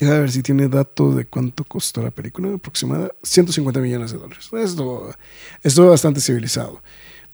deja 0.00 0.18
ver 0.18 0.32
si 0.32 0.42
tiene 0.42 0.68
dato 0.68 1.14
de 1.14 1.26
cuánto 1.26 1.64
costó 1.64 2.02
la 2.02 2.10
película 2.10 2.54
aproximada. 2.54 3.10
150 3.22 3.80
millones 3.80 4.12
de 4.12 4.18
dólares. 4.18 4.48
Esto, 4.52 5.10
es 5.62 5.78
bastante 5.78 6.20
civilizado. 6.20 6.82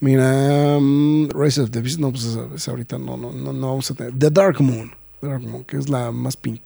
Mira, 0.01 0.79
mm, 0.81 1.29
Rise 1.31 1.61
of 1.61 1.71
the 1.71 1.81
Beast, 1.81 2.01
no, 2.01 2.11
pues 2.11 2.37
ahorita 2.69 2.99
no, 2.99 3.17
no, 3.17 3.31
no, 3.31 3.53
no 3.53 3.69
vamos 3.69 3.89
a 3.91 3.95
tener. 3.95 4.19
The 4.19 4.31
Dark 4.31 4.61
Moon. 4.61 4.91
The 5.21 5.29
Dark 5.29 5.43
Moon, 5.43 5.63
que 5.65 5.77
es 5.77 5.89
la 5.89 6.11
más 6.11 6.37
pin. 6.37 6.61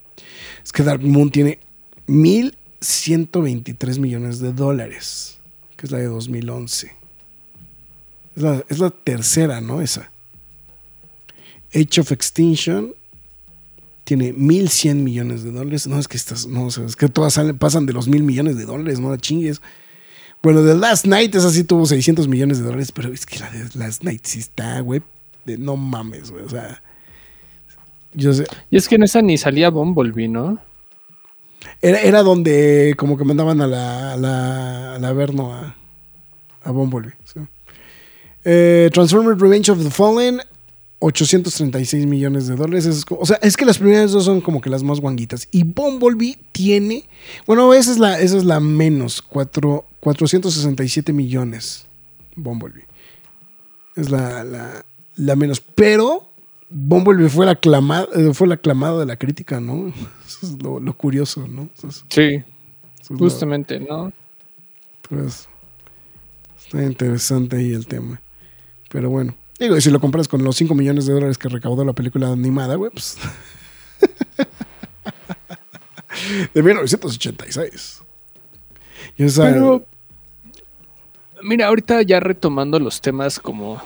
Es 0.64 0.72
que 0.72 0.82
Dark 0.82 1.02
Moon 1.02 1.30
tiene 1.30 1.58
1.123 2.06 3.98
millones 3.98 4.38
de 4.40 4.54
dólares 4.54 5.37
que 5.78 5.86
es 5.86 5.92
la 5.92 5.98
de 5.98 6.06
2011. 6.06 6.92
Es 8.36 8.42
la, 8.42 8.64
es 8.68 8.78
la 8.78 8.90
tercera, 8.90 9.60
¿no? 9.60 9.80
Esa. 9.80 10.10
Age 11.74 12.00
of 12.00 12.12
Extinction 12.12 12.92
tiene 14.04 14.34
1.100 14.34 14.96
millones 14.96 15.44
de 15.44 15.52
dólares. 15.52 15.86
No, 15.86 15.98
es 15.98 16.08
que 16.08 16.16
estas, 16.16 16.46
no, 16.46 16.66
o 16.66 16.68
es 16.68 16.96
que 16.96 17.08
todas 17.08 17.38
pasan 17.58 17.86
de 17.86 17.92
los 17.92 18.08
mil 18.08 18.24
millones 18.24 18.56
de 18.56 18.64
dólares, 18.64 18.98
no 18.98 19.10
la 19.10 19.18
chingues. 19.18 19.62
Bueno, 20.42 20.64
The 20.64 20.74
Last 20.74 21.06
Night, 21.06 21.34
esa 21.34 21.50
sí 21.50 21.62
tuvo 21.62 21.86
600 21.86 22.26
millones 22.26 22.58
de 22.58 22.64
dólares, 22.64 22.90
pero 22.90 23.12
es 23.12 23.24
que 23.24 23.38
la 23.38 23.50
de 23.50 23.68
Last 23.74 24.02
Night 24.02 24.24
sí 24.24 24.40
está, 24.40 24.80
güey, 24.80 25.02
de 25.44 25.58
no 25.58 25.76
mames, 25.76 26.30
güey, 26.30 26.44
o 26.44 26.48
sea. 26.48 26.82
Yo 28.14 28.32
sé, 28.32 28.46
Y 28.70 28.78
es 28.78 28.88
que 28.88 28.96
en 28.96 29.02
esa 29.04 29.20
ni 29.20 29.36
salía 29.36 29.70
Bumblebee, 29.70 30.28
¿no? 30.28 30.58
Era, 31.80 32.00
era 32.02 32.22
donde 32.22 32.94
como 32.96 33.16
que 33.16 33.24
mandaban 33.24 33.60
a 33.60 33.66
la, 33.66 34.12
a 34.12 34.16
la, 34.16 34.94
a 34.96 34.98
la 34.98 35.08
a, 35.10 35.76
a 36.64 36.70
Bumblebee. 36.70 37.14
sí. 37.24 37.40
Eh, 38.44 38.88
Transformers 38.92 39.40
Revenge 39.40 39.70
of 39.70 39.82
the 39.82 39.90
Fallen, 39.90 40.40
836 41.00 42.06
millones 42.06 42.46
de 42.46 42.56
dólares. 42.56 42.86
Es 42.86 43.04
o 43.08 43.26
sea, 43.26 43.36
es 43.42 43.56
que 43.56 43.64
las 43.64 43.78
primeras 43.78 44.10
dos 44.12 44.24
son 44.24 44.40
como 44.40 44.60
que 44.60 44.70
las 44.70 44.82
más 44.82 45.00
guanguitas. 45.00 45.48
Y 45.50 45.64
Bumblebee 45.64 46.38
tiene, 46.52 47.04
bueno, 47.46 47.72
esa 47.74 47.92
es 47.92 47.98
la, 47.98 48.18
esa 48.20 48.36
es 48.38 48.44
la 48.44 48.58
menos, 48.60 49.22
cuatro- 49.22 49.84
467 50.00 51.12
millones. 51.12 51.86
Bumblebee. 52.36 52.86
Es 53.96 54.10
la, 54.10 54.44
la, 54.44 54.84
la 55.16 55.36
menos. 55.36 55.60
Pero 55.60 56.30
Bumblebee 56.70 57.28
fue 57.30 57.46
la 57.46 57.52
aclamada, 57.52 58.06
eh, 58.14 58.32
fue 58.34 58.46
la 58.46 58.54
aclamada 58.54 58.98
de 59.00 59.06
la 59.06 59.16
crítica, 59.16 59.60
¿no? 59.60 59.88
Eso 60.26 60.46
es 60.46 60.62
lo, 60.62 60.80
lo 60.80 60.96
curioso, 60.96 61.46
¿no? 61.48 61.68
Es- 61.88 62.04
Sí, 62.08 62.42
es 63.00 63.10
lo- 63.10 63.18
justamente, 63.18 63.80
¿no? 63.80 64.12
pues, 65.08 65.48
está 66.58 66.82
interesante 66.82 67.56
ahí 67.56 67.72
el 67.72 67.86
tema. 67.86 68.20
Pero 68.90 69.08
bueno, 69.08 69.34
digo, 69.58 69.76
y 69.76 69.80
si 69.80 69.90
lo 69.90 70.00
compras 70.00 70.28
con 70.28 70.44
los 70.44 70.56
5 70.56 70.74
millones 70.74 71.06
de 71.06 71.14
dólares 71.14 71.38
que 71.38 71.48
recaudó 71.48 71.82
la 71.84 71.94
película 71.94 72.28
animada, 72.30 72.74
güey, 72.74 72.90
pues. 72.90 73.16
de 76.54 76.62
1986. 76.62 78.02
Y 79.16 79.24
esa- 79.24 79.44
Pero, 79.44 79.84
mira, 81.42 81.68
ahorita 81.68 82.02
ya 82.02 82.20
retomando 82.20 82.78
los 82.78 83.00
temas 83.00 83.38
como 83.38 83.80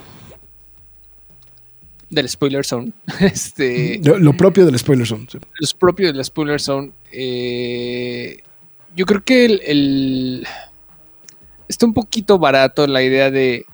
del 2.12 2.28
spoiler 2.28 2.64
zone, 2.64 2.93
este, 3.20 4.01
lo, 4.05 4.18
lo 4.18 4.32
propio 4.36 4.64
del 4.66 4.78
spoiler 4.78 5.06
zone. 5.06 5.26
sí. 5.30 5.39
los 5.59 5.74
propios 5.74 6.12
del 6.12 6.24
spoiler 6.24 6.60
zone, 6.60 6.93
eh, 7.10 8.43
yo 8.94 9.06
creo 9.06 9.24
que 9.24 9.44
el, 9.47 9.60
el- 9.64 10.47
está 11.68 11.86
un 11.86 11.94
poquito 11.94 12.39
barato 12.39 12.86
la 12.86 13.02
idea 13.02 13.30
de, 13.30 13.64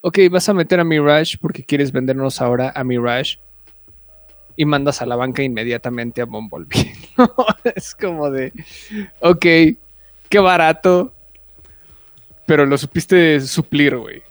ok, 0.00 0.18
vas 0.30 0.48
a 0.48 0.54
meter 0.54 0.78
a 0.80 0.84
Mirage 0.84 1.36
porque 1.40 1.64
quieres 1.64 1.90
vendernos 1.92 2.40
ahora 2.40 2.72
a 2.74 2.84
Mirage 2.84 3.38
y 4.56 4.64
mandas 4.64 5.02
a 5.02 5.06
la 5.06 5.16
banca 5.16 5.42
inmediatamente 5.42 6.20
a 6.20 6.24
Bumblebee. 6.26 6.94
¿no? 7.18 7.34
es 7.74 7.94
como 7.94 8.30
de, 8.30 8.52
ok, 9.20 9.46
qué 10.28 10.38
barato, 10.38 11.12
pero 12.46 12.64
lo 12.66 12.78
supiste 12.78 13.40
suplir, 13.40 13.96
güey. 13.96 14.22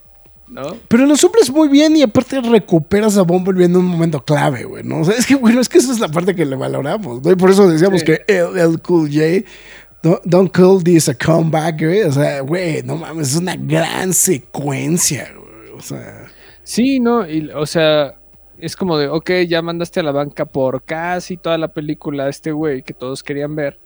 ¿No? 0.51 0.75
Pero 0.89 1.05
lo 1.05 1.15
suples 1.15 1.49
muy 1.49 1.69
bien 1.69 1.95
y 1.95 2.01
aparte 2.03 2.41
recuperas 2.41 3.17
a 3.17 3.21
Bumblebee 3.21 3.65
en 3.65 3.75
un 3.77 3.85
momento 3.85 4.23
clave, 4.23 4.65
güey, 4.65 4.83
¿no? 4.83 4.99
O 4.99 5.05
sea, 5.05 5.15
es 5.15 5.25
que, 5.25 5.35
bueno, 5.35 5.61
es 5.61 5.69
que 5.69 5.77
esa 5.77 5.91
es 5.93 5.99
la 5.99 6.09
parte 6.09 6.35
que 6.35 6.45
le 6.45 6.57
valoramos, 6.57 7.23
¿no? 7.23 7.31
Y 7.31 7.35
por 7.35 7.49
eso 7.49 7.69
decíamos 7.69 8.01
Sí. 8.01 8.05
que 8.07 8.21
el, 8.27 8.57
el 8.57 8.81
Cool 8.81 9.09
J, 9.09 9.47
don't, 10.03 10.19
don't 10.25 10.51
call 10.51 10.83
this 10.83 11.07
a 11.07 11.13
comeback, 11.15 11.79
güey. 11.81 12.01
O 12.01 12.11
sea, 12.11 12.41
güey, 12.41 12.83
no 12.83 12.97
mames, 12.97 13.29
es 13.31 13.35
una 13.37 13.55
gran 13.55 14.11
secuencia, 14.13 15.29
güey. 15.35 15.69
O 15.77 15.81
sea, 15.81 16.27
Sí, 16.63 16.99
no, 16.99 17.27
y, 17.27 17.49
o 17.55 17.65
sea, 17.65 18.13
es 18.57 18.75
como 18.75 18.97
de, 18.97 19.07
ok, 19.07 19.31
ya 19.47 19.61
mandaste 19.61 20.01
a 20.01 20.03
la 20.03 20.11
banca 20.11 20.45
por 20.45 20.83
casi 20.83 21.37
toda 21.37 21.57
la 21.57 21.69
película 21.69 22.25
a 22.25 22.29
este 22.29 22.51
güey 22.51 22.83
que 22.83 22.93
todos 22.93 23.23
querían 23.23 23.55
ver, 23.55 23.79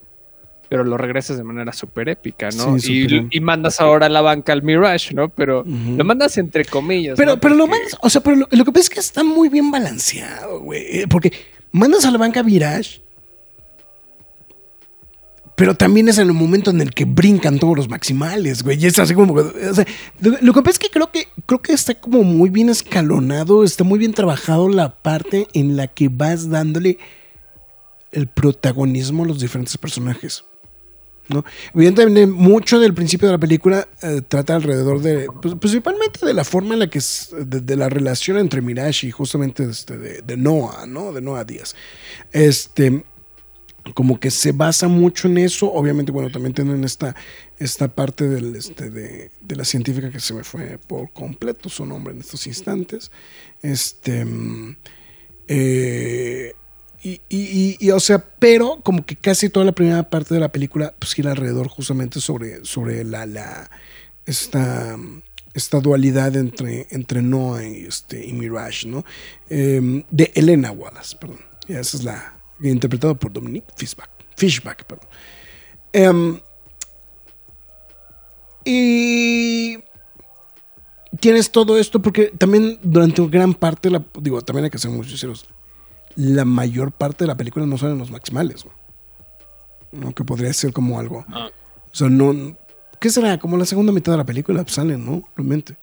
pero 0.69 0.83
lo 0.83 0.97
regresas 0.97 1.37
de 1.37 1.43
manera 1.43 1.71
súper 1.73 2.09
épica, 2.09 2.49
¿no? 2.51 2.79
Sí, 2.79 3.07
y, 3.09 3.37
y 3.37 3.39
mandas 3.39 3.79
ahora 3.81 4.07
a 4.07 4.09
la 4.09 4.21
banca 4.21 4.53
al 4.53 4.63
Mirage, 4.63 5.13
¿no? 5.13 5.29
Pero 5.29 5.63
lo 5.63 6.03
mandas 6.03 6.37
entre 6.37 6.65
comillas. 6.65 7.15
Pero, 7.17 7.33
¿no? 7.35 7.39
pero 7.39 7.55
lo 7.55 7.67
mandas, 7.67 7.95
o 8.01 8.09
sea, 8.09 8.21
pero 8.21 8.35
lo, 8.35 8.47
lo 8.49 8.65
que 8.65 8.71
pasa 8.71 8.81
es 8.83 8.89
que 8.89 8.99
está 8.99 9.23
muy 9.23 9.49
bien 9.49 9.71
balanceado, 9.71 10.61
güey. 10.61 10.81
eh, 10.99 11.07
Porque 11.07 11.31
mandas 11.71 12.05
a 12.05 12.11
la 12.11 12.17
banca 12.17 12.41
Virage, 12.43 13.01
pero 15.57 15.73
también 15.73 16.09
es 16.09 16.17
en 16.17 16.27
el 16.27 16.33
momento 16.33 16.71
en 16.71 16.81
el 16.81 16.93
que 16.93 17.05
brincan 17.05 17.59
todos 17.59 17.77
los 17.77 17.87
maximales, 17.87 18.61
güey. 18.61 18.77
Y 18.83 18.87
es 18.87 18.99
así 18.99 19.13
como. 19.13 19.33
o 19.35 19.73
sea, 19.73 19.85
lo, 20.19 20.35
lo 20.41 20.53
que 20.53 20.61
pasa 20.61 20.71
es 20.71 20.79
que 20.79 20.89
creo 20.89 21.09
que 21.11 21.27
creo 21.45 21.61
que 21.61 21.71
está 21.71 21.95
como 21.95 22.23
muy 22.23 22.49
bien 22.49 22.67
escalonado, 22.69 23.63
está 23.63 23.85
muy 23.85 23.97
bien 23.97 24.13
trabajado 24.13 24.67
la 24.67 24.95
parte 24.95 25.47
en 25.53 25.77
la 25.77 25.87
que 25.87 26.09
vas 26.09 26.49
dándole 26.49 26.97
el 28.11 28.27
protagonismo 28.27 29.23
a 29.23 29.27
los 29.27 29.39
diferentes 29.39 29.77
personajes. 29.77 30.43
¿No? 31.29 31.43
Evidentemente, 31.73 32.27
mucho 32.27 32.79
del 32.79 32.93
principio 32.93 33.27
de 33.27 33.33
la 33.33 33.39
película 33.39 33.87
eh, 34.01 34.21
trata 34.27 34.55
alrededor 34.55 35.01
de, 35.01 35.27
pues, 35.41 35.55
principalmente 35.55 36.25
de 36.25 36.33
la 36.33 36.43
forma 36.43 36.73
en 36.73 36.79
la 36.79 36.89
que 36.89 36.99
es, 36.99 37.33
de, 37.37 37.75
la 37.75 37.89
relación 37.89 38.37
entre 38.37 38.61
Mirage 38.61 39.07
y 39.07 39.11
justamente 39.11 39.63
este, 39.63 39.97
de, 39.97 40.21
de 40.21 40.37
Noah, 40.37 40.85
¿no? 40.85 41.11
De 41.11 41.21
Noah 41.21 41.43
Díaz. 41.43 41.75
Este, 42.31 43.03
como 43.93 44.19
que 44.19 44.31
se 44.31 44.51
basa 44.51 44.87
mucho 44.87 45.27
en 45.27 45.37
eso. 45.37 45.71
Obviamente, 45.71 46.11
bueno, 46.11 46.29
también 46.29 46.53
tienen 46.53 46.83
esta, 46.83 47.15
esta 47.57 47.87
parte 47.87 48.27
del, 48.27 48.55
este, 48.55 48.89
de, 48.89 49.31
de 49.41 49.55
la 49.55 49.65
científica 49.65 50.11
que 50.11 50.19
se 50.19 50.33
me 50.33 50.43
fue 50.43 50.79
por 50.87 51.11
completo 51.11 51.69
su 51.69 51.85
nombre 51.85 52.13
en 52.13 52.19
estos 52.21 52.47
instantes. 52.47 53.11
Este. 53.61 54.25
mm, 54.25 54.77
eh, 55.47 56.55
y, 57.29 57.77
y- 57.79 57.91
o 57.91 57.99
sea, 57.99 58.17
pero 58.39 58.79
como 58.81 59.05
que 59.05 59.15
casi 59.15 59.49
toda 59.49 59.65
la 59.65 59.73
primera 59.73 60.09
parte 60.09 60.33
de 60.33 60.39
la 60.39 60.51
película 60.51 60.93
pues 60.97 61.13
gira 61.13 61.31
alrededor 61.31 61.67
justamente 61.67 62.19
sobre, 62.19 62.65
sobre 62.65 63.03
la, 63.03 63.25
la 63.27 63.69
esta, 64.25 64.97
esta 65.53 65.79
dualidad 65.81 66.35
entre, 66.35 66.87
entre 66.89 67.21
Noah 67.21 67.63
y, 67.63 67.85
este, 67.85 68.25
Mirage, 68.33 68.87
¿no? 68.87 69.05
Eh, 69.49 70.03
de 70.09 70.31
Elena 70.33 70.71
Wallace, 70.71 71.15
perdón. 71.17 71.39
Esa 71.67 71.97
es 71.97 72.03
la 72.03 72.33
interpretada 72.61 73.13
por 73.13 73.31
Dominique 73.31 73.67
Fishback. 73.77 74.09
Fishback, 74.35 74.83
perdón. 74.85 75.07
Em, 75.93 76.39
y 78.63 79.77
tienes 81.19 81.51
todo 81.51 81.77
esto 81.77 82.01
porque 82.01 82.33
también 82.37 82.79
durante 82.81 83.25
gran 83.27 83.53
parte, 83.53 83.89
la, 83.89 84.03
digo, 84.19 84.41
también 84.41 84.65
hay 84.65 84.71
que 84.71 84.77
ser 84.79 84.91
muy 84.91 85.07
sinceros, 85.07 85.45
la 86.15 86.45
mayor 86.45 86.91
parte 86.91 87.23
de 87.25 87.27
la 87.27 87.35
película 87.37 87.65
no 87.65 87.77
salen 87.77 87.97
los 87.97 88.11
maximales. 88.11 88.65
¿no? 89.91 90.13
Que 90.13 90.23
podría 90.23 90.51
ser 90.53 90.73
como 90.73 90.99
algo. 90.99 91.25
Ah. 91.29 91.49
O 91.91 91.95
sea, 91.95 92.09
no. 92.09 92.55
¿Qué 92.99 93.09
será? 93.09 93.37
Como 93.37 93.57
la 93.57 93.65
segunda 93.65 93.91
mitad 93.91 94.11
de 94.13 94.17
la 94.17 94.25
película 94.25 94.63
pues, 94.63 94.75
salen, 94.75 95.05
¿no? 95.05 95.23
Realmente. 95.35 95.75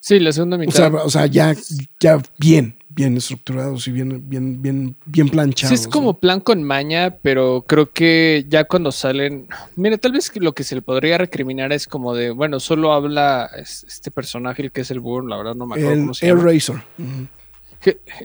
Sí, 0.00 0.18
la 0.18 0.32
segunda 0.32 0.56
O 0.56 0.60
mitad. 0.60 0.72
sea, 0.74 0.88
o 0.88 1.08
sea, 1.10 1.26
ya, 1.26 1.54
ya 1.98 2.20
bien, 2.38 2.76
bien 2.90 3.16
estructurados 3.16 3.88
y 3.88 3.92
bien, 3.92 4.28
bien, 4.28 4.60
bien, 4.60 4.96
bien 5.06 5.26
Sí, 5.28 5.32
planchados. 5.32 5.80
es 5.80 5.88
como 5.88 6.08
¿no? 6.08 6.18
plan 6.18 6.40
con 6.40 6.62
maña, 6.62 7.16
pero 7.22 7.64
creo 7.66 7.90
que 7.90 8.44
ya 8.48 8.64
cuando 8.64 8.92
salen. 8.92 9.48
Mira, 9.76 9.96
tal 9.96 10.12
vez 10.12 10.30
lo 10.36 10.52
que 10.54 10.62
se 10.62 10.74
le 10.74 10.82
podría 10.82 11.16
recriminar 11.16 11.72
es 11.72 11.86
como 11.88 12.14
de, 12.14 12.30
bueno, 12.32 12.60
solo 12.60 12.92
habla 12.92 13.48
es- 13.56 13.84
este 13.88 14.10
personaje, 14.10 14.60
el 14.62 14.72
que 14.72 14.82
es 14.82 14.90
el 14.90 15.00
burro, 15.00 15.26
la 15.26 15.36
verdad 15.38 15.54
no 15.54 15.66
me 15.66 15.74
acuerdo 15.76 15.92
El 15.92 16.00
cómo 16.00 16.14
se 16.14 16.26
llama. 16.26 16.84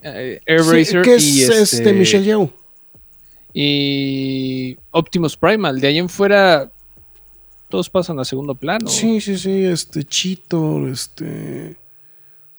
Air 0.02 0.64
Sí, 0.64 0.72
Racer 0.72 1.02
que 1.02 1.15
es 1.15 1.23
y 1.23 1.44
este, 1.44 1.61
este, 1.61 1.94
Michelle 1.94 2.26
Yeoh. 2.26 2.52
y 3.53 4.77
Optimus 4.91 5.36
Primal. 5.38 5.80
De 5.80 5.88
ahí 5.88 5.98
en 5.98 6.10
fuera, 6.10 6.72
todos 7.69 7.90
pasan 7.90 8.19
a 8.19 8.26
segundo 8.26 8.56
plano. 8.56 8.88
Sí, 8.88 9.22
sí, 9.22 9.38
sí, 9.38 9.64
este 9.64 10.03
Chito, 10.03 10.88
este. 10.88 11.77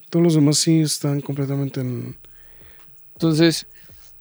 Todos 0.09 0.24
los 0.24 0.35
demás 0.35 0.59
sí 0.59 0.81
están 0.81 1.20
completamente 1.20 1.81
en. 1.81 2.16
Entonces, 3.14 3.66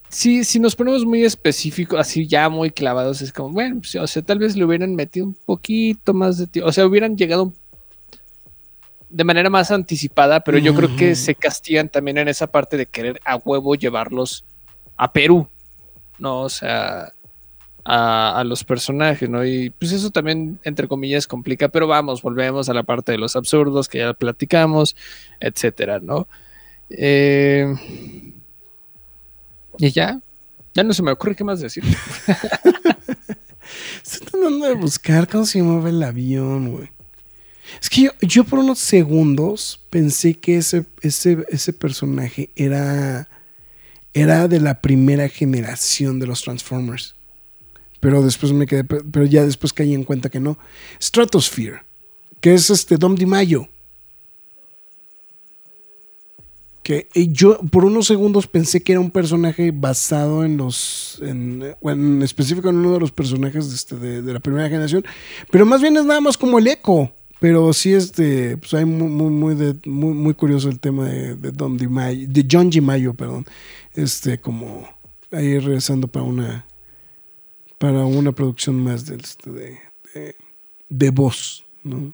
sí, 0.10 0.44
si 0.44 0.60
nos 0.60 0.76
ponemos 0.76 1.06
muy 1.06 1.24
específicos, 1.24 2.00
así 2.00 2.28
ya 2.28 2.50
muy 2.50 2.70
clavados, 2.70 3.22
es 3.22 3.32
como, 3.32 3.50
bueno, 3.52 3.80
pues, 3.80 3.96
o 3.96 4.08
sea, 4.08 4.22
tal 4.22 4.40
vez 4.40 4.56
le 4.56 4.66
hubieran 4.66 4.94
metido 4.96 5.26
un 5.26 5.34
poquito 5.34 6.14
más 6.14 6.38
de 6.38 6.48
tiempo. 6.48 6.70
O 6.70 6.74
sea, 6.74 6.86
hubieran 6.86 7.18
llegado 7.18 7.54
de 9.10 9.24
manera 9.24 9.50
más 9.50 9.72
anticipada, 9.72 10.42
pero 10.42 10.58
yo 10.58 10.76
creo 10.76 10.96
que 10.96 11.16
se 11.16 11.36
castigan 11.36 11.90
también 11.90 12.18
en 12.20 12.28
esa 12.28 12.48
parte 12.48 12.78
de 12.78 12.86
querer 12.86 13.20
a 13.26 13.38
huevo 13.38 13.76
llevarlos 13.76 14.46
a 14.98 15.12
Perú, 15.12 15.48
¿no? 16.20 16.42
O 16.42 16.50
sea, 16.50 17.12
a, 17.84 18.40
a 18.40 18.44
los 18.44 18.64
personajes, 18.64 19.30
¿no? 19.30 19.44
Y 19.46 19.72
pues 19.72 19.92
eso 19.92 20.12
también, 20.12 20.60
entre 20.64 20.88
comillas, 20.88 21.26
complica, 21.26 21.70
pero 21.70 21.88
vamos, 21.88 22.22
volvemos 22.22 22.70
a 22.70 22.74
la 22.74 22.84
parte 22.84 23.12
de 23.12 23.18
los 23.18 23.36
absurdos 23.36 23.90
que 23.90 23.98
ya 24.00 24.14
platicamos, 24.14 24.96
etcétera, 25.40 26.00
¿no? 26.00 26.28
Eh, 26.90 27.74
y 29.78 29.92
ya, 29.92 30.20
ya 30.74 30.84
no 30.84 30.94
se 30.94 31.04
me 31.04 31.12
ocurre 31.12 31.36
qué 31.36 31.44
más 31.44 31.60
decir. 31.60 31.84
Estoy 34.04 34.28
tratando 34.28 34.68
de 34.68 34.74
buscar 34.76 35.28
cómo 35.28 35.46
se 35.46 35.60
llamaba 35.60 35.90
el 35.90 36.02
avión, 36.04 36.72
güey. 36.72 36.90
Es 37.82 37.90
que 37.90 38.04
yo, 38.04 38.12
yo 38.22 38.44
por 38.44 38.60
unos 38.60 38.80
segundos 38.80 39.80
pensé 39.90 40.34
que 40.36 40.58
ese, 40.58 40.86
ese, 41.02 41.46
ese 41.50 41.74
personaje 41.74 42.50
era, 42.56 43.30
era 44.14 44.48
de 44.48 44.60
la 44.60 44.82
primera 44.82 45.30
generación 45.30 46.20
de 46.20 46.28
los 46.28 46.42
Transformers. 46.42 47.16
Pero 48.00 48.24
después 48.24 48.54
me 48.54 48.66
quedé, 48.66 48.84
pero 48.84 49.26
ya 49.26 49.46
después 49.46 49.74
caí 49.74 49.94
en 49.94 50.04
cuenta 50.04 50.30
que 50.30 50.40
no. 50.40 50.58
Stratosphere, 51.02 51.82
que 52.40 52.54
es 52.54 52.70
este 52.70 52.98
Dom 52.98 53.16
DiMaggio. 53.16 53.68
Que 56.82 57.08
yo 57.14 57.60
por 57.72 57.86
unos 57.86 58.08
segundos 58.08 58.48
pensé 58.48 58.82
que 58.82 58.94
era 58.94 59.02
un 59.02 59.12
personaje 59.12 59.72
basado 59.72 60.46
en 60.46 60.58
los. 60.58 61.20
En, 61.22 61.76
en 61.84 62.24
específico 62.24 62.70
en 62.70 62.78
uno 62.78 62.94
de 62.94 63.00
los 63.02 63.12
personajes 63.12 63.70
de, 63.70 63.76
este, 63.76 63.96
de, 63.98 64.22
de 64.22 64.34
la 64.34 64.40
primera 64.40 64.70
generación. 64.70 65.06
Pero 65.52 65.66
más 65.66 65.82
bien 65.82 65.98
es 65.98 66.06
nada 66.06 66.22
más 66.22 66.38
como 66.38 66.58
el 66.58 66.68
eco. 66.68 67.14
Pero 67.40 67.72
sí, 67.74 67.94
este, 67.94 68.58
pues 68.58 68.74
hay 68.74 68.84
muy, 68.86 69.08
muy, 69.08 69.30
muy, 69.30 69.56
de- 69.56 69.78
muy, 69.90 70.14
muy 70.14 70.34
curioso 70.34 70.68
el 70.70 70.80
tema 70.80 71.08
de, 71.08 71.36
de 71.36 71.52
Don 71.52 71.78
DiMaggio, 71.78 72.28
de 72.28 72.46
John 72.50 72.70
DiMaggio, 72.70 73.14
perdón. 73.14 73.46
Este, 73.96 74.40
como 74.42 74.88
ahí 75.32 75.58
regresando 75.60 76.08
para 76.08 76.24
una 76.26 76.66
para 77.78 78.04
una 78.06 78.34
producción 78.34 78.84
más 78.84 79.06
de, 79.06 79.16
este, 79.16 79.50
de, 79.52 79.80
de, 80.14 80.36
de 80.90 81.10
voz, 81.12 81.66
¿no? 81.84 82.12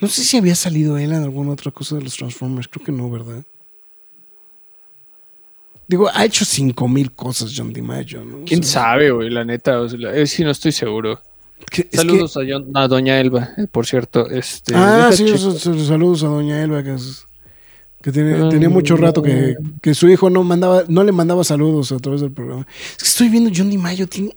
No 0.00 0.08
sé 0.08 0.24
si 0.24 0.38
había 0.38 0.54
salido 0.54 0.96
él 0.96 1.12
en 1.12 1.22
alguna 1.22 1.50
otra 1.52 1.70
cosa 1.70 1.96
de 1.96 2.02
los 2.02 2.16
Transformers, 2.16 2.66
creo 2.66 2.82
que 2.86 2.92
no, 2.92 3.10
¿verdad? 3.10 3.44
Digo, 5.88 6.08
ha 6.12 6.24
hecho 6.24 6.44
5000 6.46 7.12
cosas 7.12 7.52
John 7.54 7.72
DiMaggio, 7.74 8.24
¿no? 8.24 8.44
¿Quién 8.46 8.60
O 8.60 8.62
sea, 8.62 8.82
sabe, 8.82 9.10
güey? 9.10 9.28
La 9.30 9.44
neta, 9.44 9.80
o 9.80 9.88
sea, 9.88 10.14
eh, 10.14 10.26
sí, 10.26 10.42
no 10.42 10.50
estoy 10.50 10.72
seguro. 10.72 11.20
Que- 11.70 11.82
es 11.82 11.88
que- 11.90 11.96
Saludos 11.96 12.36
a, 12.36 12.40
John- 12.48 12.70
a 12.74 12.88
Doña 12.88 13.18
Elba, 13.20 13.50
eh, 13.56 13.66
por 13.70 13.86
cierto. 13.86 14.28
Este, 14.30 14.74
ah, 14.74 15.10
sí, 15.12 15.26
saludos 15.86 16.22
a 16.22 16.26
Doña 16.28 16.62
Elba, 16.62 16.82
que, 16.82 16.94
es- 16.94 17.24
que 18.02 18.12
tiene, 18.12 18.48
tenía 18.50 18.68
mucho 18.68 18.96
rato 18.96 19.22
que, 19.22 19.94
su 19.94 20.08
hijo 20.08 20.30
no 20.30 20.44
mandaba, 20.44 20.84
no 20.88 21.02
le 21.02 21.12
mandaba 21.12 21.42
saludos 21.44 21.90
a 21.92 21.98
través 21.98 22.20
del 22.20 22.30
programa. 22.32 22.66
Es 22.96 23.02
que 23.02 23.08
estoy 23.08 23.28
viendo 23.28 23.50
John 23.54 23.70
DiMaggio, 23.70 24.06
tiene 24.06 24.36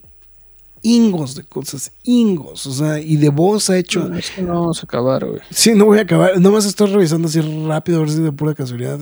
ingos 0.82 1.36
de 1.36 1.44
cosas, 1.44 1.91
ingos. 2.04 2.66
O 2.66 2.72
sea, 2.72 3.00
y 3.00 3.18
de 3.18 3.30
voz 3.30 3.70
ha 3.70 3.78
hecho. 3.78 4.08
No, 4.08 4.18
es 4.18 4.32
que 4.32 4.41
no 4.41 4.54
vamos 4.62 4.80
a 4.82 4.86
acabar, 4.86 5.26
güey. 5.26 5.41
Sí, 5.52 5.74
no 5.76 5.86
voy 5.86 6.00
a 6.00 6.02
acabar. 6.04 6.40
Nomás 6.40 6.66
estoy 6.66 6.90
revisando 6.91 7.28
así 7.28 7.41
rápido, 7.41 7.98
a 7.98 8.02
ver 8.02 8.10
si 8.12 8.22
de 8.22 8.32
pura 8.32 8.54
casualidad. 8.56 9.00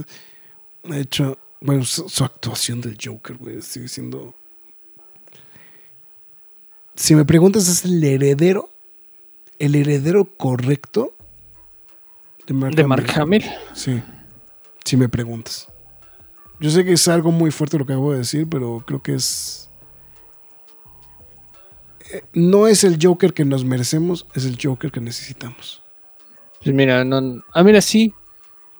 Ha 0.89 0.97
hecho. 0.97 1.37
Bueno, 1.61 1.83
su, 1.85 2.07
su 2.09 2.23
actuación 2.23 2.81
del 2.81 2.97
Joker, 3.03 3.37
güey, 3.37 3.61
sigue 3.61 3.87
siendo. 3.87 4.33
Si 6.97 7.13
me 7.15 7.25
preguntas, 7.25 7.67
¿es 7.67 7.85
el 7.85 8.03
heredero? 8.03 8.69
¿El 9.59 9.75
heredero 9.75 10.25
correcto? 10.25 11.13
De 12.47 12.53
Mark 12.53 12.75
De 12.75 12.81
Hamill? 12.81 12.89
Mark 13.05 13.19
Hamill. 13.19 13.45
Sí. 13.73 14.01
Si 14.83 14.97
me 14.97 15.07
preguntas. 15.07 15.67
Yo 16.59 16.71
sé 16.71 16.83
que 16.83 16.93
es 16.93 17.07
algo 17.07 17.31
muy 17.31 17.51
fuerte 17.51 17.77
lo 17.77 17.85
que 17.85 17.93
acabo 17.93 18.13
de 18.13 18.19
decir, 18.19 18.47
pero 18.49 18.83
creo 18.85 19.01
que 19.03 19.13
es. 19.13 19.69
eh, 22.11 22.23
No 22.33 22.67
es 22.67 22.83
el 22.83 22.97
Joker 22.99 23.33
que 23.33 23.45
nos 23.45 23.63
merecemos, 23.63 24.25
es 24.33 24.45
el 24.45 24.57
Joker 24.61 24.91
que 24.91 24.99
necesitamos. 24.99 25.83
Pues 26.63 26.75
mira, 26.75 27.05
no, 27.05 27.43
ah, 27.53 27.63
mira, 27.63 27.79
sí. 27.79 28.11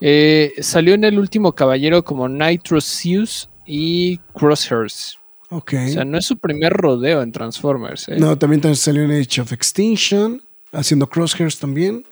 Eh, 0.02 0.54
salió 0.60 0.96
en 0.96 1.04
el 1.04 1.20
último 1.20 1.54
caballero 1.54 2.04
como 2.04 2.28
Nitro 2.28 2.82
Zeus 2.82 3.48
y 3.66 4.18
Crosshairs. 4.34 5.20
O 5.50 5.62
sea, 5.94 6.04
no 6.06 6.18
es 6.18 6.26
su 6.26 6.38
primer 6.38 6.74
rodeo 6.74 7.22
en 7.22 7.32
Transformers. 7.32 8.10
¿eh? 8.10 8.18
No, 8.20 8.38
también 8.38 8.76
salió 8.76 9.04
en 9.04 9.12
Age 9.12 9.40
of 9.42 9.54
Extinction, 9.54 10.42
haciendo 10.74 11.08
Crosshairs 11.08 11.58
también. 11.58 12.04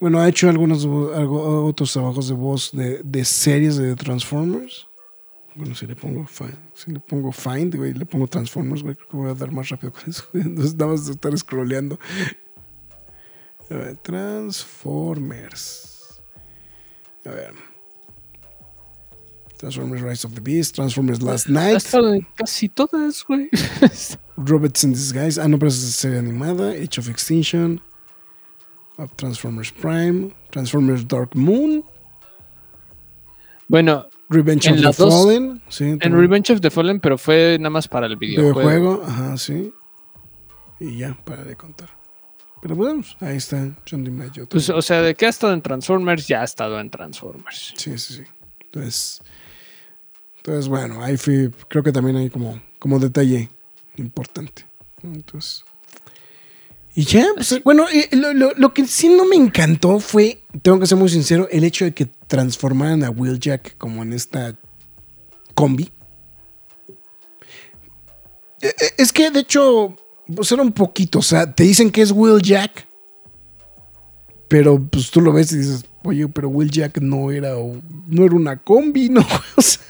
Bueno, 0.00 0.20
ha 0.20 0.28
hecho 0.28 0.48
algunos 0.48 0.84
algo- 0.84 1.64
otros 1.66 1.92
trabajos 1.92 2.28
de 2.28 2.34
voz 2.34 2.70
de, 2.72 3.00
de 3.02 3.24
series 3.24 3.76
de 3.76 3.96
Transformers. 3.96 4.86
Bueno, 5.56 5.74
si 5.74 5.86
le 5.88 5.96
pongo 5.96 6.24
find, 6.26 6.54
si 6.74 6.92
le 6.92 7.00
pongo 7.00 7.32
find, 7.32 7.74
güey, 7.74 7.92
le 7.92 8.06
pongo 8.06 8.28
Transformers, 8.28 8.84
güey, 8.84 8.94
creo 8.94 9.08
que 9.08 9.16
voy 9.16 9.28
a 9.30 9.34
dar 9.34 9.50
más 9.50 9.68
rápido 9.70 9.92
con 9.92 10.02
eso. 10.08 10.22
güey. 10.32 10.44
Entonces, 10.46 10.76
nada 10.76 10.92
más 10.92 11.06
de 11.06 11.12
estar 11.12 11.36
scrolleando. 11.36 11.98
A 13.70 13.74
ver, 13.74 13.96
Transformers. 13.96 16.22
A 17.24 17.30
ver. 17.30 17.52
Transformers 19.58 20.02
Rise 20.02 20.24
of 20.24 20.34
the 20.34 20.40
Beast, 20.40 20.74
Transformers 20.76 21.20
Last 21.20 21.48
Night. 21.48 21.82
en 21.94 22.26
casi 22.36 22.68
todas, 22.68 23.24
güey. 23.26 23.48
Robots 24.36 24.84
in 24.84 24.92
Disguise. 24.92 25.38
Ah, 25.40 25.48
no, 25.48 25.58
pero 25.58 25.68
es 25.68 25.76
serie 25.76 26.18
animada. 26.18 26.70
Age 26.70 26.98
of 27.00 27.08
Extinction. 27.08 27.80
Of 28.96 29.10
Transformers 29.16 29.72
Prime. 29.72 30.32
Transformers 30.50 31.06
Dark 31.06 31.34
Moon. 31.34 31.84
bueno, 33.68 34.06
Revenge 34.30 34.68
En 34.68 34.84
of 34.86 34.96
the 34.96 35.02
dos- 35.02 35.24
Fallen. 35.24 35.62
Sí, 35.68 35.84
en 35.84 35.98
también. 35.98 36.20
Revenge 36.22 36.52
of 36.52 36.60
the 36.60 36.70
Fallen, 36.70 37.00
pero 37.00 37.18
fue 37.18 37.56
nada 37.58 37.70
más 37.70 37.88
para 37.88 38.06
el 38.06 38.16
videojuego. 38.16 38.60
videojuego. 38.60 39.02
Ajá, 39.06 39.36
sí. 39.36 39.72
Y 40.80 40.98
ya, 40.98 41.16
para 41.24 41.44
de 41.44 41.56
contar. 41.56 41.88
Pero 42.62 42.74
bueno, 42.76 43.02
ahí 43.20 43.36
está 43.36 43.74
John 43.88 44.04
DiMaggio. 44.04 44.48
Pues, 44.48 44.68
o 44.70 44.82
sea, 44.82 45.00
de 45.02 45.14
que 45.14 45.26
ha 45.26 45.28
estado 45.28 45.52
en 45.52 45.62
Transformers, 45.62 46.26
ya 46.26 46.40
ha 46.42 46.44
estado 46.44 46.78
en 46.80 46.90
Transformers. 46.90 47.74
Sí, 47.76 47.96
sí, 47.98 48.14
sí. 48.14 48.22
Entonces, 48.64 49.22
entonces 50.48 50.68
bueno, 50.68 51.02
ahí 51.02 51.16
fui, 51.18 51.50
creo 51.68 51.82
que 51.82 51.92
también 51.92 52.16
hay 52.16 52.30
como, 52.30 52.60
como 52.78 52.98
detalle 52.98 53.50
importante. 53.96 54.64
Entonces, 55.02 55.64
y 56.94 57.04
ya, 57.04 57.26
pues, 57.34 57.62
bueno, 57.62 57.86
eh, 57.92 58.08
lo, 58.12 58.32
lo- 58.32 58.54
lo 58.56 58.74
que 58.74 58.86
sí 58.86 59.08
no 59.10 59.24
me 59.26 59.36
encantó 59.36 60.00
fue, 60.00 60.42
tengo 60.62 60.80
que 60.80 60.86
ser 60.86 60.96
muy 60.98 61.08
sincero, 61.10 61.46
el 61.50 61.64
hecho 61.64 61.84
de 61.84 61.92
que 61.92 62.06
transformaran 62.06 63.04
a 63.04 63.10
Wheeljack 63.10 63.76
como 63.78 64.02
en 64.02 64.12
esta 64.14 64.56
combi. 65.54 65.92
Eh, 68.62 68.68
eh, 68.80 68.90
Es 68.98 69.12
que 69.12 69.30
de 69.30 69.40
hecho, 69.40 69.94
pues 70.34 70.50
era 70.50 70.62
un 70.62 70.72
poquito, 70.72 71.20
o 71.20 71.22
sea, 71.22 71.52
te 71.54 71.64
dicen 71.64 71.90
que 71.90 72.02
es 72.02 72.10
Wheeljack, 72.10 72.86
pero 74.48 74.82
pues 74.82 75.10
tú 75.10 75.20
lo 75.20 75.32
ves 75.32 75.52
y 75.52 75.58
dices, 75.58 75.84
oye, 76.04 76.26
pero 76.28 76.48
Will 76.48 76.70
Jack 76.70 76.98
no 77.02 77.30
era, 77.30 77.50
no 78.06 78.24
era 78.24 78.34
una 78.34 78.56
combi, 78.56 79.08
¿no? 79.10 79.20
O 79.56 79.62
sea, 79.62 79.80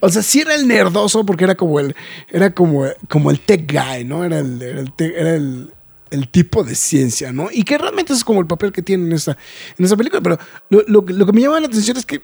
o 0.00 0.08
sea, 0.08 0.22
sí 0.22 0.40
era 0.40 0.54
el 0.54 0.66
nerdoso 0.66 1.24
porque 1.24 1.44
era 1.44 1.54
como 1.54 1.80
el, 1.80 1.94
era 2.30 2.54
como, 2.54 2.84
como 3.08 3.30
el 3.30 3.40
tech 3.40 3.70
guy, 3.70 4.04
¿no? 4.04 4.24
Era 4.24 4.38
el, 4.40 4.60
era 4.62 5.34
el, 5.34 5.72
el, 6.10 6.28
tipo 6.28 6.64
de 6.64 6.74
ciencia, 6.74 7.32
¿no? 7.32 7.48
Y 7.52 7.64
que 7.64 7.78
realmente 7.78 8.12
es 8.12 8.24
como 8.24 8.40
el 8.40 8.46
papel 8.46 8.72
que 8.72 8.82
tiene 8.82 9.06
en 9.06 9.12
esta, 9.12 9.36
en 9.78 9.84
esta 9.84 9.96
película. 9.96 10.22
Pero 10.22 10.38
lo, 10.68 11.02
lo- 11.06 11.26
que 11.26 11.32
me 11.32 11.40
llama 11.40 11.60
la 11.60 11.66
atención 11.66 11.96
es 11.96 12.06
que, 12.06 12.22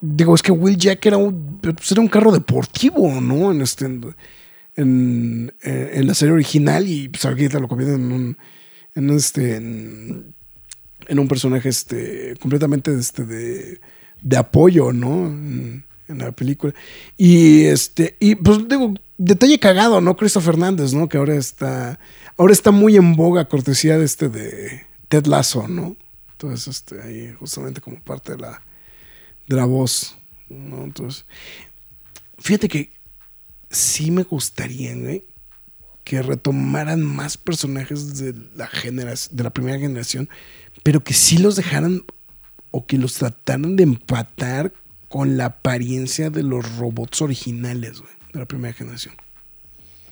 digo, 0.00 0.34
es 0.34 0.42
que 0.42 0.52
Will 0.52 0.76
Jack 0.76 1.04
era 1.06 1.16
un, 1.16 1.58
pues 1.60 1.92
era 1.92 2.00
un 2.00 2.08
carro 2.08 2.32
deportivo, 2.32 3.20
¿no? 3.20 3.50
En 3.50 3.62
este, 3.62 3.86
en, 3.86 4.14
en, 5.62 6.06
la 6.06 6.14
serie 6.14 6.34
original 6.34 6.86
y 6.86 7.08
pues 7.08 7.24
ahorita 7.24 7.58
lo 7.58 7.68
convierten 7.68 8.02
en 8.02 8.12
un, 8.12 8.38
en 8.94 9.10
este, 9.10 9.56
en 11.08 11.18
un 11.18 11.28
personaje 11.28 11.68
este, 11.68 12.34
completamente 12.40 12.94
este, 12.94 13.24
de, 13.24 13.80
de 14.22 14.36
apoyo, 14.36 14.92
¿no? 14.92 15.84
En, 16.08 16.18
la 16.18 16.32
película. 16.32 16.74
Y 17.16 17.64
este, 17.64 18.16
y 18.20 18.34
pues 18.36 18.68
digo, 18.68 18.94
detalle 19.18 19.58
cagado, 19.58 20.00
¿no? 20.00 20.16
Christopher 20.16 20.54
Fernández, 20.54 20.92
¿no? 20.92 21.08
Que 21.08 21.18
ahora 21.18 21.34
está, 21.34 21.98
ahora 22.36 22.52
está 22.52 22.70
muy 22.70 22.96
en 22.96 23.16
boga, 23.16 23.48
cortesía 23.48 23.98
de 23.98 24.04
este 24.04 24.28
de 24.28 24.86
Ted 25.08 25.26
Lasso, 25.26 25.66
¿no? 25.68 25.96
Entonces, 26.32 26.68
este, 26.68 27.00
ahí 27.00 27.34
justamente 27.38 27.80
como 27.80 28.00
parte 28.00 28.32
de 28.32 28.38
la, 28.38 28.62
de 29.46 29.56
la 29.56 29.64
voz, 29.64 30.16
¿no? 30.48 30.84
Entonces, 30.84 31.24
fíjate 32.38 32.68
que 32.68 32.92
sí 33.70 34.10
me 34.10 34.22
gustaría, 34.22 34.94
güey, 34.94 35.24
que 36.04 36.22
retomaran 36.22 37.02
más 37.02 37.36
personajes 37.36 38.18
de 38.18 38.32
la 38.54 38.70
de 39.30 39.42
la 39.42 39.50
primera 39.50 39.78
generación, 39.78 40.28
pero 40.82 41.02
que 41.02 41.14
sí 41.14 41.38
los 41.38 41.56
dejaran 41.56 42.04
o 42.70 42.86
que 42.86 42.98
los 42.98 43.14
trataran 43.14 43.74
de 43.74 43.82
empatar 43.82 44.72
con 45.16 45.38
la 45.38 45.46
apariencia 45.46 46.28
de 46.28 46.42
los 46.42 46.76
robots 46.76 47.22
originales, 47.22 48.00
güey, 48.02 48.12
de 48.34 48.38
la 48.40 48.44
primera 48.44 48.74
generación. 48.74 49.14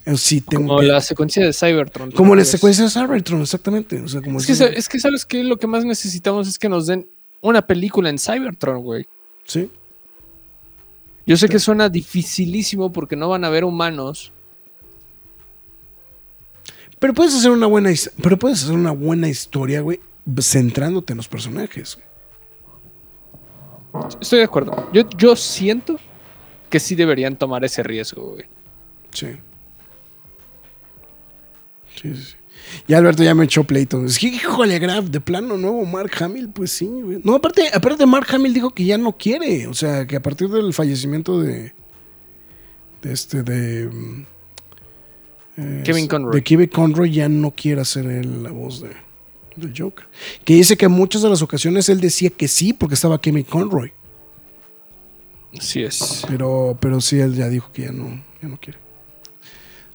Eso 0.06 0.16
sí 0.16 0.40
tengo 0.40 0.68
Como 0.68 0.80
que- 0.80 0.86
la 0.86 1.02
secuencia 1.02 1.44
de 1.44 1.52
Cybertron. 1.52 2.08
¿te 2.08 2.16
como 2.16 2.34
la 2.34 2.42
secuencia 2.46 2.84
de 2.84 2.90
Cybertron, 2.90 3.42
exactamente. 3.42 4.00
O 4.00 4.08
sea, 4.08 4.22
como 4.22 4.38
Es 4.38 4.46
que, 4.46 4.52
es 4.52 5.02
sabes 5.02 5.26
que 5.26 5.44
lo 5.44 5.58
que 5.58 5.66
más 5.66 5.84
necesitamos 5.84 6.48
es 6.48 6.58
que 6.58 6.70
nos 6.70 6.86
den 6.86 7.06
una 7.42 7.66
película 7.66 8.08
en 8.08 8.18
Cybertron, 8.18 8.82
güey. 8.82 9.06
sí. 9.44 9.70
Yo 11.26 11.36
sé 11.36 11.50
que 11.50 11.58
suena 11.58 11.90
dificilísimo 11.90 12.90
porque 12.90 13.14
no 13.14 13.28
van 13.28 13.44
a 13.44 13.48
haber 13.48 13.64
humanos. 13.64 14.32
Pero 16.98 17.12
puedes 17.12 17.34
hacer 17.34 17.50
una 17.50 17.66
buena, 17.66 17.90
pero 18.22 18.38
puedes 18.38 18.62
hacer 18.62 18.74
una 18.74 18.92
buena 18.92 19.28
historia, 19.28 19.82
güey, 19.82 20.00
centrándote 20.40 21.12
en 21.12 21.18
los 21.18 21.28
personajes. 21.28 21.96
güey. 21.96 22.06
Estoy 24.20 24.40
de 24.40 24.44
acuerdo. 24.44 24.90
Yo, 24.92 25.08
yo 25.16 25.36
siento 25.36 25.96
que 26.68 26.80
sí 26.80 26.94
deberían 26.94 27.36
tomar 27.36 27.64
ese 27.64 27.82
riesgo, 27.82 28.32
güey. 28.32 28.44
Sí. 29.10 29.28
Sí, 31.94 32.14
sí, 32.14 32.22
sí. 32.22 32.36
Y 32.86 32.94
Alberto 32.94 33.22
ya 33.22 33.34
me 33.34 33.44
echó 33.44 33.64
pleito. 33.64 34.04
Es 34.04 34.18
que, 34.18 34.28
híjole, 34.28 34.78
Graf, 34.78 35.06
de 35.06 35.20
plano 35.20 35.56
nuevo 35.56 35.84
Mark 35.84 36.10
Hamill, 36.20 36.48
pues 36.48 36.72
sí, 36.72 36.86
güey. 36.86 37.20
No, 37.22 37.36
aparte, 37.36 37.68
aparte 37.72 38.06
Mark 38.06 38.26
Hamill 38.32 38.54
dijo 38.54 38.70
que 38.70 38.84
ya 38.84 38.98
no 38.98 39.16
quiere. 39.16 39.66
O 39.68 39.74
sea, 39.74 40.06
que 40.06 40.16
a 40.16 40.22
partir 40.22 40.48
del 40.48 40.72
fallecimiento 40.72 41.40
de. 41.40 41.72
de 43.02 43.12
este, 43.12 43.42
de. 43.42 43.86
mm, 43.86 44.26
eh, 45.56 45.82
Kevin 45.84 46.08
Conroy. 46.08 46.34
De 46.34 46.42
Kevin 46.42 46.68
Conroy 46.68 47.10
ya 47.12 47.28
no 47.28 47.52
quiere 47.52 47.80
hacer 47.82 48.06
él 48.06 48.42
la 48.42 48.50
voz 48.50 48.80
de, 48.80 48.90
del 49.56 49.72
Joker. 49.76 50.06
Que 50.44 50.54
dice 50.54 50.76
que 50.76 50.86
en 50.86 50.92
muchas 50.92 51.22
de 51.22 51.30
las 51.30 51.42
ocasiones 51.42 51.88
él 51.88 52.00
decía 52.00 52.30
que 52.30 52.48
sí 52.48 52.72
porque 52.72 52.94
estaba 52.94 53.20
Kevin 53.20 53.44
Conroy. 53.44 53.92
Así 55.58 55.82
es. 55.82 56.24
Pero, 56.28 56.76
pero 56.80 57.00
sí, 57.00 57.20
él 57.20 57.34
ya 57.34 57.48
dijo 57.48 57.70
que 57.72 57.82
ya 57.82 57.92
no, 57.92 58.22
ya 58.42 58.48
no 58.48 58.58
quiere. 58.58 58.78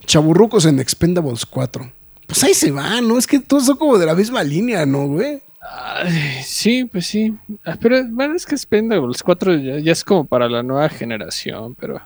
Chaburrucos 0.06 0.66
en 0.66 0.80
Expendables 0.80 1.46
4. 1.46 1.92
Pues 2.26 2.44
ahí 2.44 2.54
se 2.54 2.72
va, 2.72 3.02
¿no? 3.02 3.18
Es 3.18 3.28
que 3.28 3.40
todos 3.40 3.66
son 3.66 3.78
como 3.78 3.98
de 3.98 4.06
la 4.06 4.16
misma 4.16 4.44
línea, 4.44 4.86
¿no, 4.86 5.08
güey? 5.08 5.42
Ay, 5.62 6.42
sí, 6.44 6.86
pues 6.86 7.08
sí. 7.08 7.36
Ah, 7.66 7.78
Pero 7.80 8.08
bueno, 8.10 8.36
es 8.36 8.46
que 8.46 8.56
Expendables 8.56 9.22
4 9.22 9.58
ya, 9.58 9.80
ya 9.80 9.92
es 9.92 10.04
como 10.04 10.26
para 10.26 10.48
la 10.48 10.64
nueva 10.64 10.90
generación, 10.90 11.76
pero... 11.76 12.02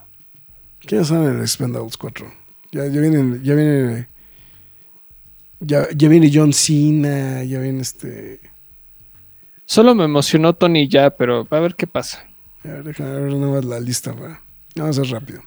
¿Qué 0.80 0.98
ya 0.98 1.04
saben 1.04 1.36
en 1.36 1.42
Expendables 1.42 1.98
4? 1.98 2.34
Ya, 2.72 2.88
ya 2.88 3.00
vienen, 3.00 3.44
ya 3.44 3.54
viene. 3.54 4.08
Ya, 5.66 5.88
ya 5.96 6.10
viene 6.10 6.30
John 6.34 6.54
Cena, 6.54 7.44
ya 7.44 7.60
viene 7.60 7.82
este. 7.82 8.40
Solo 9.66 9.96
me 9.96 10.04
emocionó 10.04 10.54
Tony 10.54 10.88
ya, 10.88 11.10
pero 11.12 11.48
a 11.50 11.60
ver 11.60 11.76
qué 11.76 11.88
pasa. 11.88 12.28
A 12.64 12.68
ver, 12.68 12.84
déjame 12.84 13.12
ver 13.22 13.34
nada 13.34 13.52
más 13.54 13.66
la 13.66 13.80
lista, 13.80 14.12
va. 14.12 14.42
Vamos 14.76 14.98
a 14.98 15.02
hacer 15.02 15.14
rápido. 15.14 15.42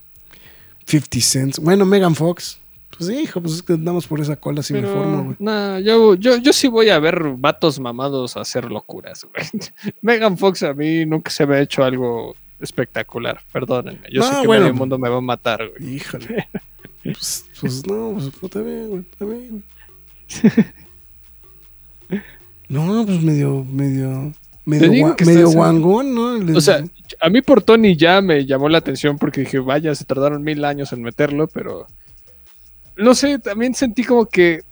50 0.87 1.21
Cents. 1.21 1.59
Bueno, 1.59 1.85
Megan 1.85 2.15
Fox. 2.15 2.59
Pues 2.97 3.11
hijo, 3.11 3.43
pues 3.43 3.55
es 3.57 3.63
que 3.63 3.75
andamos 3.75 4.07
por 4.07 4.21
esa 4.21 4.37
cola 4.37 4.63
sin 4.63 4.77
me 4.81 4.83
formo, 4.87 5.03
Pero, 5.05 5.23
güey. 5.25 5.37
nah, 5.39 5.79
yo, 5.81 6.15
yo, 6.15 6.39
yo 6.39 6.53
sí 6.55 6.67
voy 6.69 6.89
a 6.89 6.99
ver 6.99 7.21
vatos 7.37 7.79
mamados 7.79 8.39
hacer 8.39 8.71
locuras, 8.71 9.25
güey. 9.25 9.47
Megan 10.01 10.39
Fox 10.39 10.63
a 10.63 10.73
mí 10.73 11.05
nunca 11.05 11.31
se 11.31 11.47
me 11.47 11.57
ha 11.57 11.61
hecho 11.61 11.85
algo 11.85 12.35
espectacular. 12.59 13.39
Perdónenme. 13.53 14.09
Yo 14.11 14.21
No, 14.23 14.31
sé 14.33 14.41
que 14.41 14.47
bueno. 14.47 14.63
medio 14.65 14.75
mundo 14.75 14.99
me 14.99 15.11
va 15.11 15.19
a 15.19 15.21
matar, 15.21 15.69
güey. 15.69 15.97
Híjole. 15.97 16.49
Pues, 17.07 17.47
pues 17.61 17.87
no, 17.87 18.11
pues 18.15 18.31
pues, 18.31 18.43
está 18.43 18.61
bien, 18.63 18.89
güey, 18.89 19.03
está 19.03 19.25
bien. 19.25 19.63
No, 22.69 23.07
pues 23.07 23.23
medio, 23.23 23.65
medio, 23.65 24.33
medio, 24.65 25.51
guangón, 25.51 26.15
¿no? 26.15 26.57
O 26.57 26.61
sea, 26.61 26.85
a 27.21 27.31
mí 27.31 27.41
por 27.41 27.63
Tony 27.63 27.97
ya 27.97 28.21
me 28.21 28.45
llamó 28.45 28.69
la 28.69 28.79
atención 28.79 29.19
porque 29.19 29.43
dije, 29.43 29.61
vaya, 29.61 29.95
se 29.95 30.05
tardaron 30.05 30.43
mil 30.43 30.65
años 30.65 30.93
en 30.93 31.03
meterlo, 31.03 31.47
pero 31.47 31.87
no 32.97 33.15
sé, 33.15 33.39
también 33.39 33.75
sentí 33.75 34.03
como 34.03 34.27
que 34.27 34.63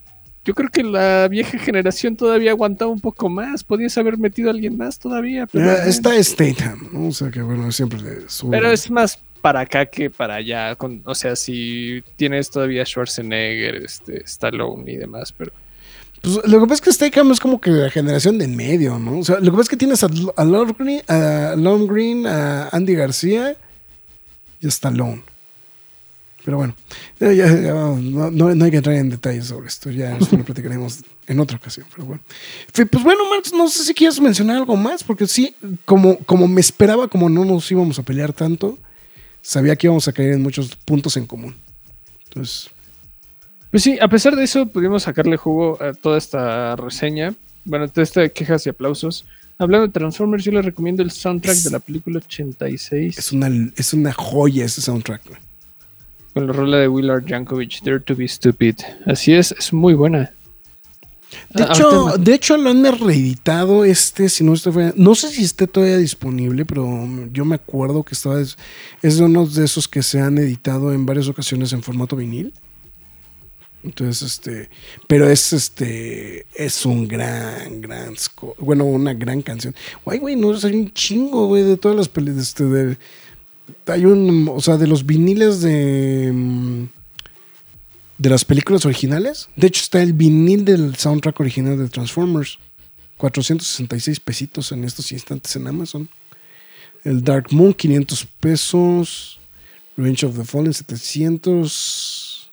yo 0.45 0.55
creo 0.55 0.69
que 0.71 0.83
la 0.83 1.29
vieja 1.29 1.57
generación 1.59 2.17
todavía 2.17 2.51
aguantaba 2.51 2.91
un 2.91 3.01
poco 3.01 3.31
más. 3.31 3.65
Podías 3.65 3.97
haber 3.97 4.19
metido 4.19 4.51
a 4.51 4.53
alguien 4.53 4.77
más 4.77 4.99
todavía, 4.99 5.47
pero, 5.47 5.71
está 5.71 6.23
Statham, 6.23 6.89
¿no? 6.93 7.09
O 7.09 7.13
sea 7.13 7.31
que 7.31 7.41
bueno, 7.43 7.71
siempre 7.73 8.01
le 8.01 8.29
sube. 8.29 8.51
pero 8.51 8.71
es 8.71 8.91
más 8.91 9.19
para 9.45 9.61
acá 9.61 9.85
que 9.85 10.09
para 10.09 10.37
allá. 10.37 10.75
O 11.05 11.15
sea, 11.15 11.37
si 11.37 12.03
tienes 12.17 12.49
todavía 12.49 12.83
Schwarzenegger, 12.87 13.75
este, 13.75 14.23
Stallone 14.25 14.91
y 14.91 14.97
demás, 14.97 15.35
pero 15.37 15.53
Pues, 16.23 16.37
lo 16.49 16.61
que 16.61 16.67
pasa 16.67 16.75
es 16.77 16.81
que 16.81 16.93
Statham 16.93 17.31
es 17.31 17.41
como 17.41 17.61
que 17.61 17.71
la 17.71 17.91
generación 17.91 18.39
de 18.39 18.47
en 18.47 18.57
medio, 18.57 18.99
¿no? 18.99 19.19
O 19.19 19.23
sea, 19.23 19.41
lo 19.41 19.45
que 19.45 19.51
pasa 19.51 19.63
es 19.65 19.69
que 19.69 19.77
tienes 19.77 20.03
a, 20.03 20.07
a 20.07 20.43
a 21.53 21.57
Longgreen, 21.57 22.27
a 22.27 22.71
Andy 22.71 22.95
García 22.95 23.55
y 24.63 24.65
a 24.65 24.69
Stallone. 24.71 25.23
Pero 26.43 26.57
bueno, 26.57 26.75
ya, 27.21 27.47
no, 27.51 28.65
hay 28.65 28.71
que 28.71 28.79
entrar 28.79 28.97
en 28.97 29.11
detalles 29.11 29.45
sobre 29.45 29.67
esto, 29.67 29.91
ya 29.91 30.17
esto 30.17 30.39
lo 30.39 30.45
platicaremos 30.45 31.01
en 31.27 31.39
otra 31.41 31.59
ocasión, 31.59 31.87
pero 31.91 32.07
bueno. 32.07 32.23
Pues 32.73 33.05
bueno, 33.05 33.29
Marx, 33.29 33.53
no 33.53 33.69
sé 33.69 33.85
si 33.85 33.93
quieres 33.93 34.19
mencionar 34.23 34.57
algo 34.57 34.77
más, 34.77 35.05
porque 35.05 35.27
sí, 35.27 35.55
como, 35.85 36.17
como 36.21 36.49
me 36.49 36.63
esperaba, 36.63 37.09
como 37.09 37.29
no 37.29 37.45
nos 37.45 37.71
íbamos 37.71 37.99
a 37.99 38.03
pelear 38.05 38.33
tanto, 38.33 38.79
sabía 39.45 39.77
que 39.77 39.87
íbamos 39.87 40.09
a 40.09 40.13
caer 40.13 40.33
en 40.33 40.43
muchos 40.43 40.75
puntos 40.77 41.17
en 41.17 41.27
común. 41.27 41.55
Entonces, 42.25 42.71
Pues 43.71 43.83
sí, 43.83 43.99
a 44.01 44.09
pesar 44.09 44.35
de 44.37 44.45
eso, 44.45 44.67
pudimos 44.67 45.03
sacarle 45.03 45.37
jugo 45.37 45.81
a 45.83 45.93
toda 45.93 46.17
esta 46.17 46.77
reseña. 46.77 47.35
Bueno, 47.65 47.89
toda 47.89 48.03
esta 48.05 48.29
quejas 48.29 48.65
y 48.67 48.71
aplausos. 48.71 49.25
Hablando 49.59 49.87
de 49.89 49.93
Transformers, 49.93 50.45
yo 50.45 50.53
les 50.53 50.65
recomiendo 50.65 51.03
el 51.03 51.11
soundtrack 51.11 51.57
Es- 51.57 51.65
de 51.65 51.71
la 51.71 51.79
película 51.81 52.19
86 52.19 53.19
es 53.19 53.33
una, 53.33 53.49
es 53.77 53.93
una 53.93 54.13
joya 54.13 54.65
ese 54.65 54.81
soundtrack. 54.81 55.23
con 56.35 56.47
la 56.49 56.53
rola 56.53 56.79
de 56.79 56.89
Willard 56.89 57.25
Jankovic, 57.29 57.81
Dare 57.85 58.01
to 58.01 58.17
be 58.17 58.27
Stupid. 58.27 58.77
Así 59.07 59.33
es, 59.33 59.53
es 59.59 59.73
muy 59.73 59.95
buena. 59.95 60.33
De 61.51 61.63
Ah, 61.65 61.69
hecho, 61.73 62.17
de 62.19 62.35
hecho 62.35 62.57
lo 62.57 62.71
han 62.71 62.85
reeditado 63.01 63.85
este, 63.85 64.29
si 64.29 64.45
no 64.45 64.55
este 64.55 64.73
fue- 64.73 64.93
no 64.97 65.15
sé 65.15 65.31
si 65.31 65.43
esté 65.45 65.67
todavía 65.67 65.99
disponible, 65.99 66.65
pero 66.65 66.87
yo 67.33 67.45
me 67.45 67.55
acuerdo 67.57 68.03
que 68.03 68.15
estaba 68.15 68.41
es, 68.41 68.57
es 69.03 69.19
uno 69.21 69.47
de 69.47 69.65
esos 69.65 69.87
que 69.89 70.03
se 70.03 70.21
han 70.21 70.39
editado 70.39 70.93
en 70.93 71.07
varias 71.07 71.29
ocasiones 71.29 71.73
en 71.73 71.83
formato 71.83 72.17
vinil. 72.17 72.53
Entonces, 73.83 74.23
este, 74.23 74.71
pero 75.07 75.29
es 75.29 75.53
este, 75.53 76.47
es 76.55 76.87
un 76.87 77.07
gran, 77.07 77.83
gran 77.83 78.15
bueno, 78.59 78.85
una 78.87 79.13
gran 79.13 79.43
canción. 79.43 79.75
Guay, 80.07 80.19
güey, 80.21 80.37
no, 80.37 80.53
hay 80.55 80.75
un 80.75 80.91
chingo, 80.95 81.49
güey, 81.49 81.65
de 81.65 81.77
todas 81.77 81.95
las 81.95 82.09
pelis, 82.09 82.37
este, 82.39 82.65
de, 82.65 82.97
hay 83.87 84.07
un, 84.07 84.49
o 84.51 84.61
sea, 84.63 84.79
de 84.79 84.87
los 84.87 85.05
viniles 85.05 85.61
de, 85.61 86.33
mm, 86.33 86.85
de 88.25 88.31
las 88.31 88.45
películas 88.47 88.87
originales. 88.87 89.51
De 89.55 89.67
hecho, 89.67 89.83
está 89.83 90.03
el 90.03 90.15
vinil 90.15 90.65
del 90.65 90.97
soundtrack 90.97 91.39
original 91.41 91.77
de 91.77 91.89
Transformers. 91.91 92.59
466 93.19 94.19
pesitos 94.19 94.73
en 94.73 94.83
estos 94.85 95.13
instantes 95.13 95.55
en 95.57 95.67
Amazon. 95.67 96.09
El 97.05 97.23
Dark 97.23 97.49
Moon, 97.51 97.75
500 97.75 98.27
pesos. 98.41 99.39
Revenge 99.99 100.25
of 100.25 100.39
the 100.39 100.45
Fallen, 100.45 100.73
700. 100.73 102.51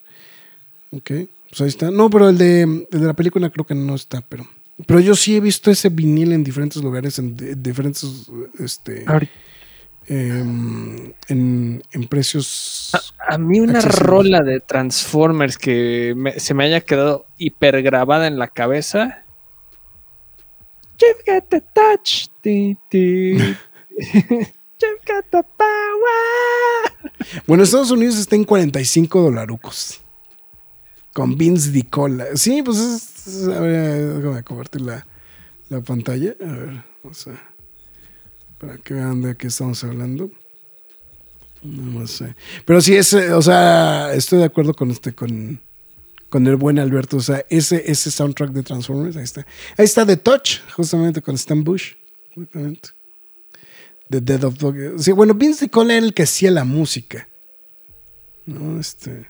Ok, 0.91 1.11
pues 1.49 1.61
ahí 1.61 1.69
está. 1.69 1.89
No, 1.89 2.10
pero 2.10 2.27
el 2.30 2.38
de, 2.38 2.64
el 2.64 2.88
de 2.99 3.07
la 3.07 3.14
película 3.14 3.49
creo 3.49 3.65
que 3.65 3.73
no 3.76 3.95
está, 3.95 4.19
pero... 4.22 4.45
Pero 4.85 4.99
yo 4.99 5.15
sí 5.15 5.35
he 5.35 5.39
visto 5.39 5.72
ese 5.72 5.88
vinil 5.89 6.34
en 6.34 6.43
diferentes 6.43 6.84
lugares, 6.84 7.18
en 7.18 7.38
diferentes... 7.64 8.30
Este, 8.60 9.06
Ahorita- 9.07 9.31
em, 10.11 11.13
en, 11.29 11.81
en 11.91 12.07
precios... 12.07 12.91
A 13.27 13.38
mí 13.38 13.59
una 13.61 13.79
accesibles. 13.79 13.99
rola 14.07 14.41
de 14.41 14.59
Transformers 14.59 15.57
que 15.57 16.13
me- 16.17 16.39
se 16.39 16.53
me 16.53 16.65
haya 16.65 16.81
quedado 16.81 17.25
hiper 17.38 17.81
grabada 17.81 18.27
en 18.27 18.38
la 18.38 18.47
cabeza. 18.49 19.23
You've 20.99 21.23
got 21.25 21.47
the 21.49 21.61
touch. 21.73 22.27
ti, 22.41 22.77
ti. 22.89 23.38
You've 23.97 25.01
got 25.07 25.25
the 25.31 25.43
power. 25.57 27.13
Bueno, 27.47 27.63
Estados 27.63 27.91
Unidos 27.91 28.17
está 28.17 28.35
en 28.35 28.43
45 28.43 29.21
dolarucos. 29.21 30.01
Con 31.13 31.38
Vince 31.38 31.71
Di 31.71 31.83
Cola. 31.83 32.25
Sí, 32.35 32.61
pues 32.63 32.77
es. 32.79 33.47
a 33.47 33.59
ver, 33.59 34.13
déjame 34.15 34.43
compartir 34.43 34.81
la, 34.81 35.05
la 35.69 35.81
pantalla. 35.81 36.35
A 36.41 36.45
ver, 36.51 36.83
vamos 37.03 37.27
a. 37.27 37.50
Para 38.61 38.77
que 38.77 38.93
vean 38.93 39.23
de 39.23 39.35
qué 39.35 39.47
estamos 39.47 39.83
hablando. 39.83 40.29
No 41.63 42.05
sé. 42.05 42.35
Pero 42.63 42.79
sí, 42.79 42.95
es, 42.95 43.11
o 43.11 43.41
sea, 43.41 44.13
estoy 44.13 44.38
de 44.38 44.45
acuerdo 44.45 44.75
con 44.75 44.91
este, 44.91 45.13
con, 45.13 45.59
con 46.29 46.45
el 46.45 46.57
buen 46.57 46.77
Alberto. 46.77 47.17
O 47.17 47.21
sea, 47.21 47.43
ese, 47.49 47.91
ese 47.91 48.11
soundtrack 48.11 48.51
de 48.51 48.61
Transformers, 48.61 49.17
ahí 49.17 49.23
está. 49.23 49.47
Ahí 49.77 49.85
está 49.85 50.05
The 50.05 50.17
Touch, 50.17 50.59
justamente 50.75 51.23
con 51.23 51.33
Stan 51.33 51.63
Bush. 51.63 51.93
Justamente. 52.35 52.89
The 54.11 54.21
Dead 54.21 54.43
of 54.43 54.57
Dog. 54.59 54.75
Sí, 54.99 55.11
bueno, 55.11 55.33
Vince 55.33 55.65
Di 55.65 55.69
Cola 55.69 55.95
era 55.95 56.05
el 56.05 56.13
que 56.13 56.23
hacía 56.23 56.51
la 56.51 56.63
música. 56.63 57.27
No, 58.45 58.79
este. 58.79 59.27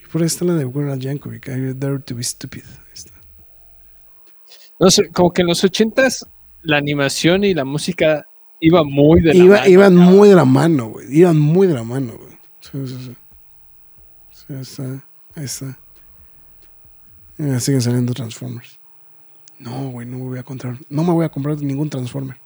Y 0.00 0.06
por 0.12 0.20
ahí 0.20 0.28
está 0.28 0.44
la 0.44 0.54
de 0.54 0.64
Weird 0.64 1.00
Yankovic. 1.00 1.48
I 1.48 1.74
Dare 1.74 1.98
to 1.98 2.14
be 2.14 2.22
Stupid. 2.22 2.62
Ahí 2.62 2.92
está. 2.94 3.14
No 4.78 4.90
sé, 4.92 5.08
como 5.08 5.32
que 5.32 5.42
en 5.42 5.48
los 5.48 5.64
ochentas 5.64 6.24
la 6.62 6.76
animación 6.76 7.44
y 7.44 7.54
la 7.54 7.64
música 7.64 8.26
iba 8.60 8.82
muy 8.84 9.20
de 9.20 9.34
la 9.34 9.44
Iba- 9.44 9.56
mano, 9.58 9.68
iban 9.70 9.96
muy 9.96 10.28
de 10.28 10.34
la 10.34 10.44
mano, 10.44 10.86
güey. 10.88 11.06
Iban 11.16 11.38
muy 11.38 11.66
de 11.66 11.74
la 11.74 11.84
mano, 11.84 12.14
güey. 12.18 12.32
Sí, 12.60 12.78
sí, 12.86 13.04
sí. 13.06 13.14
Sí, 14.32 14.44
ahí 14.54 14.60
está. 14.60 15.04
Ahí 15.34 15.44
está. 15.44 15.78
Siguen 17.60 17.80
saliendo 17.82 18.12
Transformers. 18.14 18.78
No, 19.60 19.90
güey, 19.90 20.06
no 20.06 20.18
me 20.18 20.24
voy 20.24 20.38
a 20.38 20.42
comprar. 20.42 20.76
No 20.88 21.04
me 21.04 21.12
voy 21.12 21.24
a 21.24 21.28
comprar 21.28 21.56
ningún 21.58 21.88
Transformer. 21.88 22.36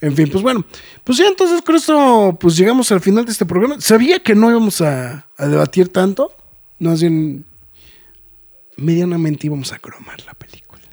En 0.00 0.14
fin, 0.16 0.28
pues 0.30 0.42
bueno. 0.42 0.64
Pues 1.04 1.18
ya 1.18 1.28
entonces 1.28 1.62
con 1.62 1.76
esto, 1.76 2.36
pues 2.40 2.56
llegamos 2.56 2.90
al 2.92 3.00
final 3.00 3.24
de 3.24 3.32
este 3.32 3.46
programa. 3.46 3.80
Sabía 3.80 4.18
que 4.22 4.34
no 4.34 4.50
íbamos 4.50 4.80
a, 4.80 5.26
a 5.36 5.46
debatir 5.46 5.90
tanto. 5.92 6.32
No, 6.78 6.94
bien, 6.96 7.44
medianamente 8.76 9.46
íbamos 9.46 9.72
a 9.72 9.78
cromar 9.78 10.20
la 10.24 10.34
película. 10.34 10.39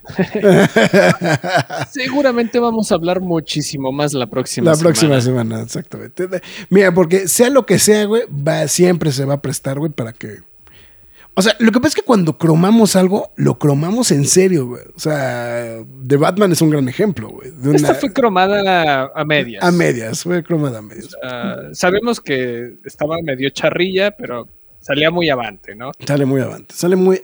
Seguramente 1.91 2.59
vamos 2.59 2.91
a 2.91 2.95
hablar 2.95 3.21
muchísimo 3.21 3.91
más 3.91 4.13
la 4.13 4.27
próxima 4.27 4.71
La 4.71 4.77
próxima 4.77 5.21
semana. 5.21 5.49
semana, 5.55 5.63
exactamente. 5.63 6.27
Mira, 6.69 6.93
porque 6.93 7.27
sea 7.27 7.49
lo 7.49 7.65
que 7.65 7.79
sea, 7.79 8.05
güey, 8.05 8.23
va, 8.29 8.67
siempre 8.67 9.11
se 9.11 9.25
va 9.25 9.35
a 9.35 9.41
prestar, 9.41 9.79
güey, 9.79 9.91
para 9.91 10.13
que. 10.13 10.37
O 11.33 11.41
sea, 11.43 11.55
lo 11.59 11.71
que 11.71 11.79
pasa 11.79 11.89
es 11.89 11.95
que 11.95 12.01
cuando 12.01 12.37
cromamos 12.39 12.95
algo, 12.95 13.31
lo 13.35 13.59
cromamos 13.59 14.11
en 14.11 14.25
serio, 14.25 14.67
güey. 14.67 14.81
O 14.95 14.99
sea, 14.99 15.77
The 16.07 16.17
Batman 16.17 16.51
es 16.51 16.61
un 16.63 16.71
gran 16.71 16.89
ejemplo, 16.89 17.29
güey. 17.29 17.51
Esta 17.75 17.93
fue 17.93 18.11
cromada 18.11 19.03
a, 19.03 19.11
a 19.13 19.23
medias. 19.23 19.63
a 19.63 19.71
medias, 19.71 20.23
fue 20.23 20.41
cromada 20.43 20.79
a 20.79 20.81
medias. 20.81 21.15
Sabemos 21.73 22.19
que 22.21 22.77
estaba 22.85 23.17
medio 23.21 23.49
charrilla, 23.51 24.11
pero 24.11 24.47
salía 24.79 25.11
muy 25.11 25.29
avante, 25.29 25.75
¿no? 25.75 25.91
Sale 26.07 26.25
muy 26.25 26.41
avante, 26.41 26.73
sale 26.73 26.95
muy. 26.95 27.21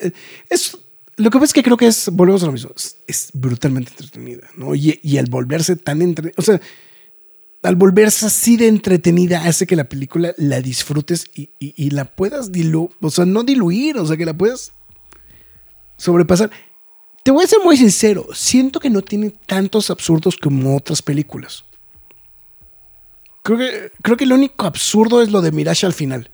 Es, 0.47 0.77
lo 1.18 1.30
que 1.30 1.38
pasa 1.38 1.45
es 1.45 1.53
que 1.53 1.64
creo 1.64 1.77
que 1.77 1.88
es, 1.88 2.10
volvemos 2.11 2.44
a 2.44 2.48
lo 2.48 2.52
mismo, 2.52 2.72
es, 3.07 3.30
brutalmente 3.34 3.91
entretenida, 3.91 4.48
¿no? 4.56 4.73
Y, 4.76 5.18
al 5.18 5.27
volverse 5.27 5.76
tan 5.76 6.02
entre, 6.02 6.34
o 6.38 6.41
sea, 6.41 6.60
al 7.61 7.76
volverse 7.76 8.26
así 8.26 8.57
de 8.57 8.68
entretenida 8.68 9.45
hace 9.45 9.68
que 9.68 9.76
la 9.76 9.85
película 9.85 10.34
la 10.38 10.61
disfrutes 10.61 11.30
y 11.35 11.90
la 11.91 12.06
puedas 12.06 12.52
diluir, 12.52 12.91
o 12.99 13.10
sea, 13.10 13.26
no 13.26 13.44
diluir, 13.44 13.98
o 13.98 14.06
sea, 14.06 14.18
que 14.18 14.26
la 14.26 14.34
puedas 14.34 14.73
sobrepasar. 15.98 16.52
Te 17.23 17.31
voy 17.31 17.45
a 17.45 17.48
ser 17.48 17.60
muy 17.64 17.77
sincero, 17.77 18.27
siento 18.34 18.80
que 18.81 18.90
no 18.90 19.02
tiene 19.02 19.30
tantos 19.30 19.90
absurdos 19.90 20.35
como 20.35 20.76
otras 20.76 21.02
películas. 21.02 21.64
Creo 23.44 23.57
que, 23.57 23.91
creo 24.02 24.18
que 24.18 24.26
lo 24.26 24.35
único 24.35 24.65
absurdo 24.65 25.22
es 25.22 25.31
lo 25.31 25.41
de 25.41 25.52
Mirage 25.52 25.85
al 25.85 25.94
final, 25.94 26.31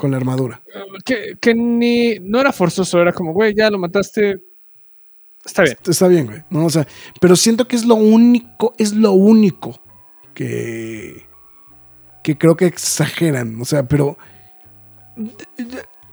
con 0.00 0.12
la 0.12 0.16
armadura. 0.16 0.62
Que, 1.04 1.36
que 1.38 1.54
ni 1.54 2.18
no 2.20 2.40
era 2.40 2.52
forzoso, 2.52 3.02
era 3.02 3.12
como, 3.12 3.34
güey, 3.34 3.54
ya 3.54 3.68
lo 3.70 3.78
mataste. 3.78 4.42
Está 5.44 5.62
bien. 5.62 5.76
Está 5.86 6.08
bien, 6.08 6.24
güey. 6.24 6.42
¿no? 6.48 6.64
O 6.64 6.70
sea, 6.70 6.88
pero 7.20 7.36
siento 7.36 7.68
que 7.68 7.76
es 7.76 7.84
lo 7.84 7.96
único, 7.96 8.72
es 8.78 8.94
lo 8.94 9.12
único 9.12 9.78
que, 10.32 11.26
que 12.22 12.38
creo 12.38 12.56
que 12.56 12.64
exageran. 12.64 13.60
O 13.60 13.66
sea, 13.66 13.86
pero 13.86 14.16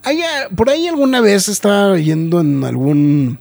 hay, 0.03 0.19
por 0.53 0.69
ahí 0.69 0.85
alguna 0.87 1.21
vez 1.21 1.47
estaba 1.47 1.97
yendo 1.97 2.41
en 2.41 2.65
algún 2.65 3.39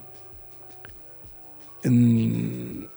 en, 1.83 2.87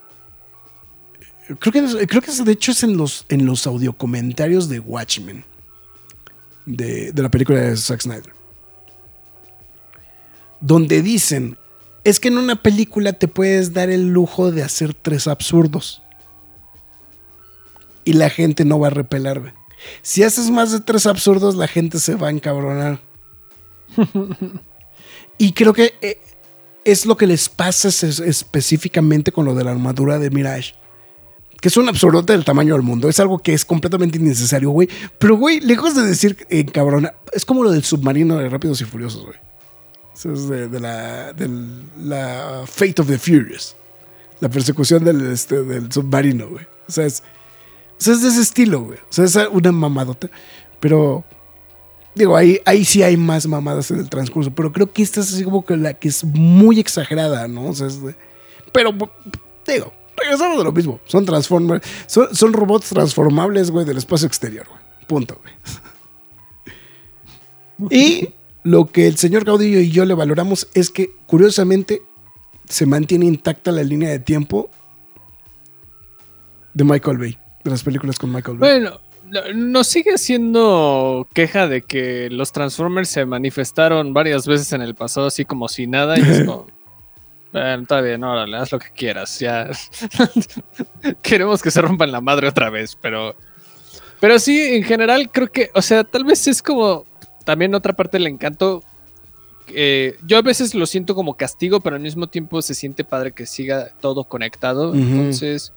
creo 1.59 1.73
que, 1.73 2.07
creo 2.07 2.23
que 2.23 2.31
de 2.31 2.53
hecho 2.53 2.71
es 2.71 2.85
en 2.85 2.97
los, 2.97 3.27
en 3.29 3.45
los 3.45 3.67
audiocomentarios 3.67 4.69
de 4.69 4.79
Watchmen, 4.79 5.45
de, 6.67 7.13
de 7.13 7.23
la 7.23 7.31
película 7.31 7.61
de 7.61 7.77
Zack 7.77 8.01
Snyder, 8.03 8.33
donde 10.61 11.03
dicen, 11.03 11.57
es 12.05 12.21
que 12.21 12.29
en 12.29 12.39
una 12.39 12.57
película 12.57 13.13
te 13.13 13.29
puedes 13.29 13.73
dar 13.73 13.91
el 13.91 14.09
lujo 14.13 14.51
de 14.53 14.63
hacer 14.63 14.95
tres 14.95 15.27
absurdos 15.27 16.03
y 18.05 18.15
la 18.15 18.31
gente 18.31 18.65
no 18.65 18.79
va 18.79 18.89
a 18.89 18.91
repelar. 18.91 19.55
Si 20.03 20.23
haces 20.23 20.51
más 20.51 20.73
de 20.73 20.81
tres 20.81 21.07
absurdos, 21.07 21.55
la 21.57 21.69
gente 21.69 21.99
se 21.99 22.15
va 22.15 22.29
a 22.29 22.31
encabronar. 22.31 23.01
y 25.39 25.53
creo 25.53 25.73
que 25.73 25.95
eh, 26.01 26.21
es 26.85 27.07
lo 27.07 27.17
que 27.17 27.27
les 27.27 27.49
pasa 27.49 27.89
es- 27.89 28.03
específicamente 28.21 29.33
con 29.33 29.45
lo 29.45 29.55
de 29.55 29.65
la 29.65 29.71
armadura 29.71 30.19
de 30.19 30.31
Mirage. 30.31 30.75
Que 31.61 31.69
es 31.69 31.77
un 31.77 31.89
absurdote 31.89 32.33
del 32.33 32.45
tamaño 32.45 32.75
del 32.75 32.83
mundo. 32.83 33.09
Es 33.09 33.21
algo 33.21 33.39
que 33.39 33.53
es 33.53 33.65
completamente 33.65 34.19
innecesario, 34.19 34.71
güey. 34.71 34.89
Pero, 35.19 35.37
güey, 35.37 35.61
lejos 35.61 35.95
de 35.95 36.03
decir 36.07 36.47
encabronar, 36.49 37.17
es 37.33 37.45
como 37.45 37.63
lo 37.63 37.71
del 37.71 37.85
submarino 37.85 38.37
de 38.39 38.49
Rápidos 38.49 38.81
y 38.81 38.85
Furiosos, 38.85 39.25
güey. 39.27 39.37
Eso 40.15 40.33
es 40.33 40.49
de, 40.49 40.69
de 40.69 40.81
la, 40.81 41.33
del- 41.33 41.83
la 42.03 42.63
Fate 42.67 43.03
of 43.03 43.09
the 43.09 43.19
Furious. 43.19 43.77
La 44.41 44.49
persecución 44.49 45.05
del, 45.05 45.31
este, 45.33 45.63
del 45.63 45.93
submarino, 45.93 46.49
güey. 46.49 46.65
O 46.89 46.93
sea, 46.93 47.05
es, 47.05 47.23
o 47.91 48.03
sea, 48.03 48.15
es 48.15 48.23
de 48.23 48.29
ese 48.29 48.41
estilo, 48.41 48.81
güey. 48.81 48.99
O 48.99 49.13
sea, 49.13 49.25
es 49.27 49.37
una 49.53 49.71
mamadota. 49.71 50.31
Pero, 50.81 51.25
digo, 52.15 52.37
ahí, 52.37 52.59
ahí 52.65 52.87
sí 52.87 53.03
hay 53.03 53.19
más 53.19 53.47
mamadas 53.47 53.91
en 53.91 53.99
el 53.99 54.09
transcurso. 54.09 54.51
Pero 54.51 54.73
creo 54.73 54.91
que 54.91 55.03
esta 55.03 55.21
es 55.21 55.33
así 55.35 55.45
como 55.45 55.65
que 55.67 55.77
la 55.77 55.93
que 55.93 56.09
es 56.09 56.25
muy 56.25 56.81
exagerada, 56.81 57.47
¿no? 57.49 57.67
O 57.69 57.75
sea, 57.75 57.87
es 57.87 58.03
de- 58.03 58.15
pero, 58.73 58.93
digo, 59.67 59.93
regresamos 60.23 60.59
de 60.59 60.65
lo 60.65 60.73
mismo. 60.73 61.01
Son 61.07 61.25
Transformers. 61.25 61.87
Son, 62.07 62.35
son 62.35 62.53
robots 62.53 62.89
transformables, 62.91 63.71
güey, 63.71 63.85
del 63.85 63.99
espacio 63.99 64.27
exterior, 64.27 64.67
güey. 64.69 64.81
Punto, 65.07 65.39
güey. 65.43 65.55
Y 67.91 68.29
lo 68.63 68.87
que 68.87 69.07
el 69.07 69.17
señor 69.17 69.45
Caudillo 69.45 69.81
y 69.81 69.91
yo 69.91 70.05
le 70.05 70.15
valoramos 70.15 70.69
es 70.75 70.91
que, 70.91 71.11
curiosamente, 71.27 72.03
se 72.69 72.87
mantiene 72.87 73.27
intacta 73.27 73.73
la 73.73 73.83
línea 73.83 74.11
de 74.11 74.19
tiempo 74.19 74.71
de 76.75 76.85
Michael 76.85 77.19
Bay, 77.19 77.39
de 77.65 77.71
las 77.71 77.83
películas 77.83 78.19
con 78.19 78.33
Michael 78.33 78.59
Bay. 78.59 78.71
Bueno, 78.81 79.01
no- 79.27 79.53
nos 79.55 79.87
sigue 79.89 80.19
siendo 80.19 81.27
queja 81.33 81.67
de 81.67 81.83
que 81.83 82.29
los 82.31 82.53
Transformers 82.53 83.09
se 83.09 83.25
manifestaron 83.25 84.13
varias 84.13 84.47
veces 84.47 84.73
en 84.73 84.83
el 84.83 84.95
pasado, 84.95 85.27
así 85.29 85.45
como 85.45 85.69
si 85.69 85.87
nada. 85.87 86.19
Y 86.19 86.23
es 86.23 86.41
como, 86.47 86.67
bueno, 87.53 87.83
está 87.83 88.01
bien, 88.01 88.23
órale, 88.23 88.57
haz 88.57 88.73
lo 88.73 88.79
que 88.79 88.91
quieras. 88.91 89.39
Ya 89.39 89.69
queremos 91.23 91.63
que 91.63 91.71
se 91.71 91.83
rompan 91.83 92.13
la 92.13 92.21
madre 92.21 92.49
otra 92.49 92.71
vez, 92.71 92.97
pero, 93.01 93.35
pero 94.21 94.39
sí, 94.39 94.61
en 94.61 94.85
general, 94.85 95.31
creo 95.31 95.51
que, 95.51 95.71
o 95.75 95.83
sea, 95.83 96.05
tal 96.05 96.25
vez 96.25 96.47
es 96.47 96.63
como 96.63 97.07
también 97.45 97.75
otra 97.75 97.93
parte 97.93 98.19
del 98.19 98.29
encanto. 98.29 98.83
eh, 99.69 100.17
yo 100.27 100.39
a 100.39 100.43
veces 100.43 100.75
lo 100.75 100.87
siento 100.87 101.15
como 101.15 101.35
castigo, 101.35 101.81
pero 101.81 101.97
al 101.97 102.03
mismo 102.03 102.29
tiempo 102.29 102.63
se 102.63 102.75
siente 102.75 103.05
padre 103.05 103.33
que 103.33 103.47
siga 103.47 103.91
todo 104.01 104.25
conectado. 104.25 104.95
Entonces, 104.95 105.73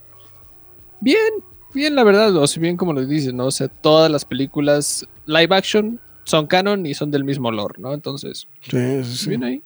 bien, 0.99 1.33
bien, 1.73 1.95
la 1.95 2.03
verdad, 2.03 2.35
o 2.35 2.45
sea, 2.47 2.61
bien 2.61 2.77
como 2.77 2.93
lo 2.93 3.05
dices, 3.05 3.33
¿no? 3.33 3.45
O 3.47 3.51
sea, 3.51 3.67
todas 3.67 4.11
las 4.11 4.25
películas 4.25 5.07
live 5.25 5.55
action 5.55 5.99
son 6.25 6.47
canon 6.47 6.85
y 6.85 6.93
son 6.93 7.11
del 7.11 7.23
mismo 7.23 7.49
olor, 7.49 7.79
¿no? 7.79 7.93
Entonces, 7.93 8.47
sí, 8.61 9.03
sí. 9.03 9.29
bien 9.29 9.43
ahí. 9.43 9.63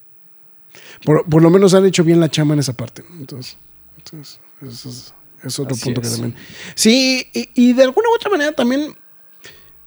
Por, 1.03 1.25
por 1.25 1.41
lo 1.41 1.49
menos 1.49 1.73
han 1.73 1.85
hecho 1.85 2.03
bien 2.03 2.19
la 2.19 2.29
chama 2.29 2.53
en 2.53 2.59
esa 2.59 2.73
parte. 2.73 3.03
Entonces, 3.19 3.57
entonces 3.97 4.39
eso 4.61 4.89
es, 4.89 5.13
es 5.43 5.59
otro 5.59 5.75
Así 5.75 5.85
punto 5.85 6.01
que 6.01 6.09
también. 6.09 6.35
Sí, 6.75 7.27
y, 7.33 7.49
y 7.53 7.73
de 7.73 7.83
alguna 7.83 8.09
u 8.09 8.15
otra 8.15 8.29
manera 8.29 8.51
también, 8.51 8.95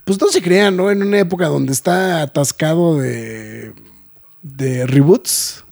pues 0.05 0.21
no 0.21 0.29
se 0.29 0.43
crean, 0.43 0.77
¿no? 0.77 0.91
En 0.91 1.03
una 1.03 1.19
época 1.19 1.47
donde 1.47 1.73
está 1.73 2.23
atascado 2.23 2.99
de, 2.99 3.73
de 4.43 4.87
reboots, 4.87 5.65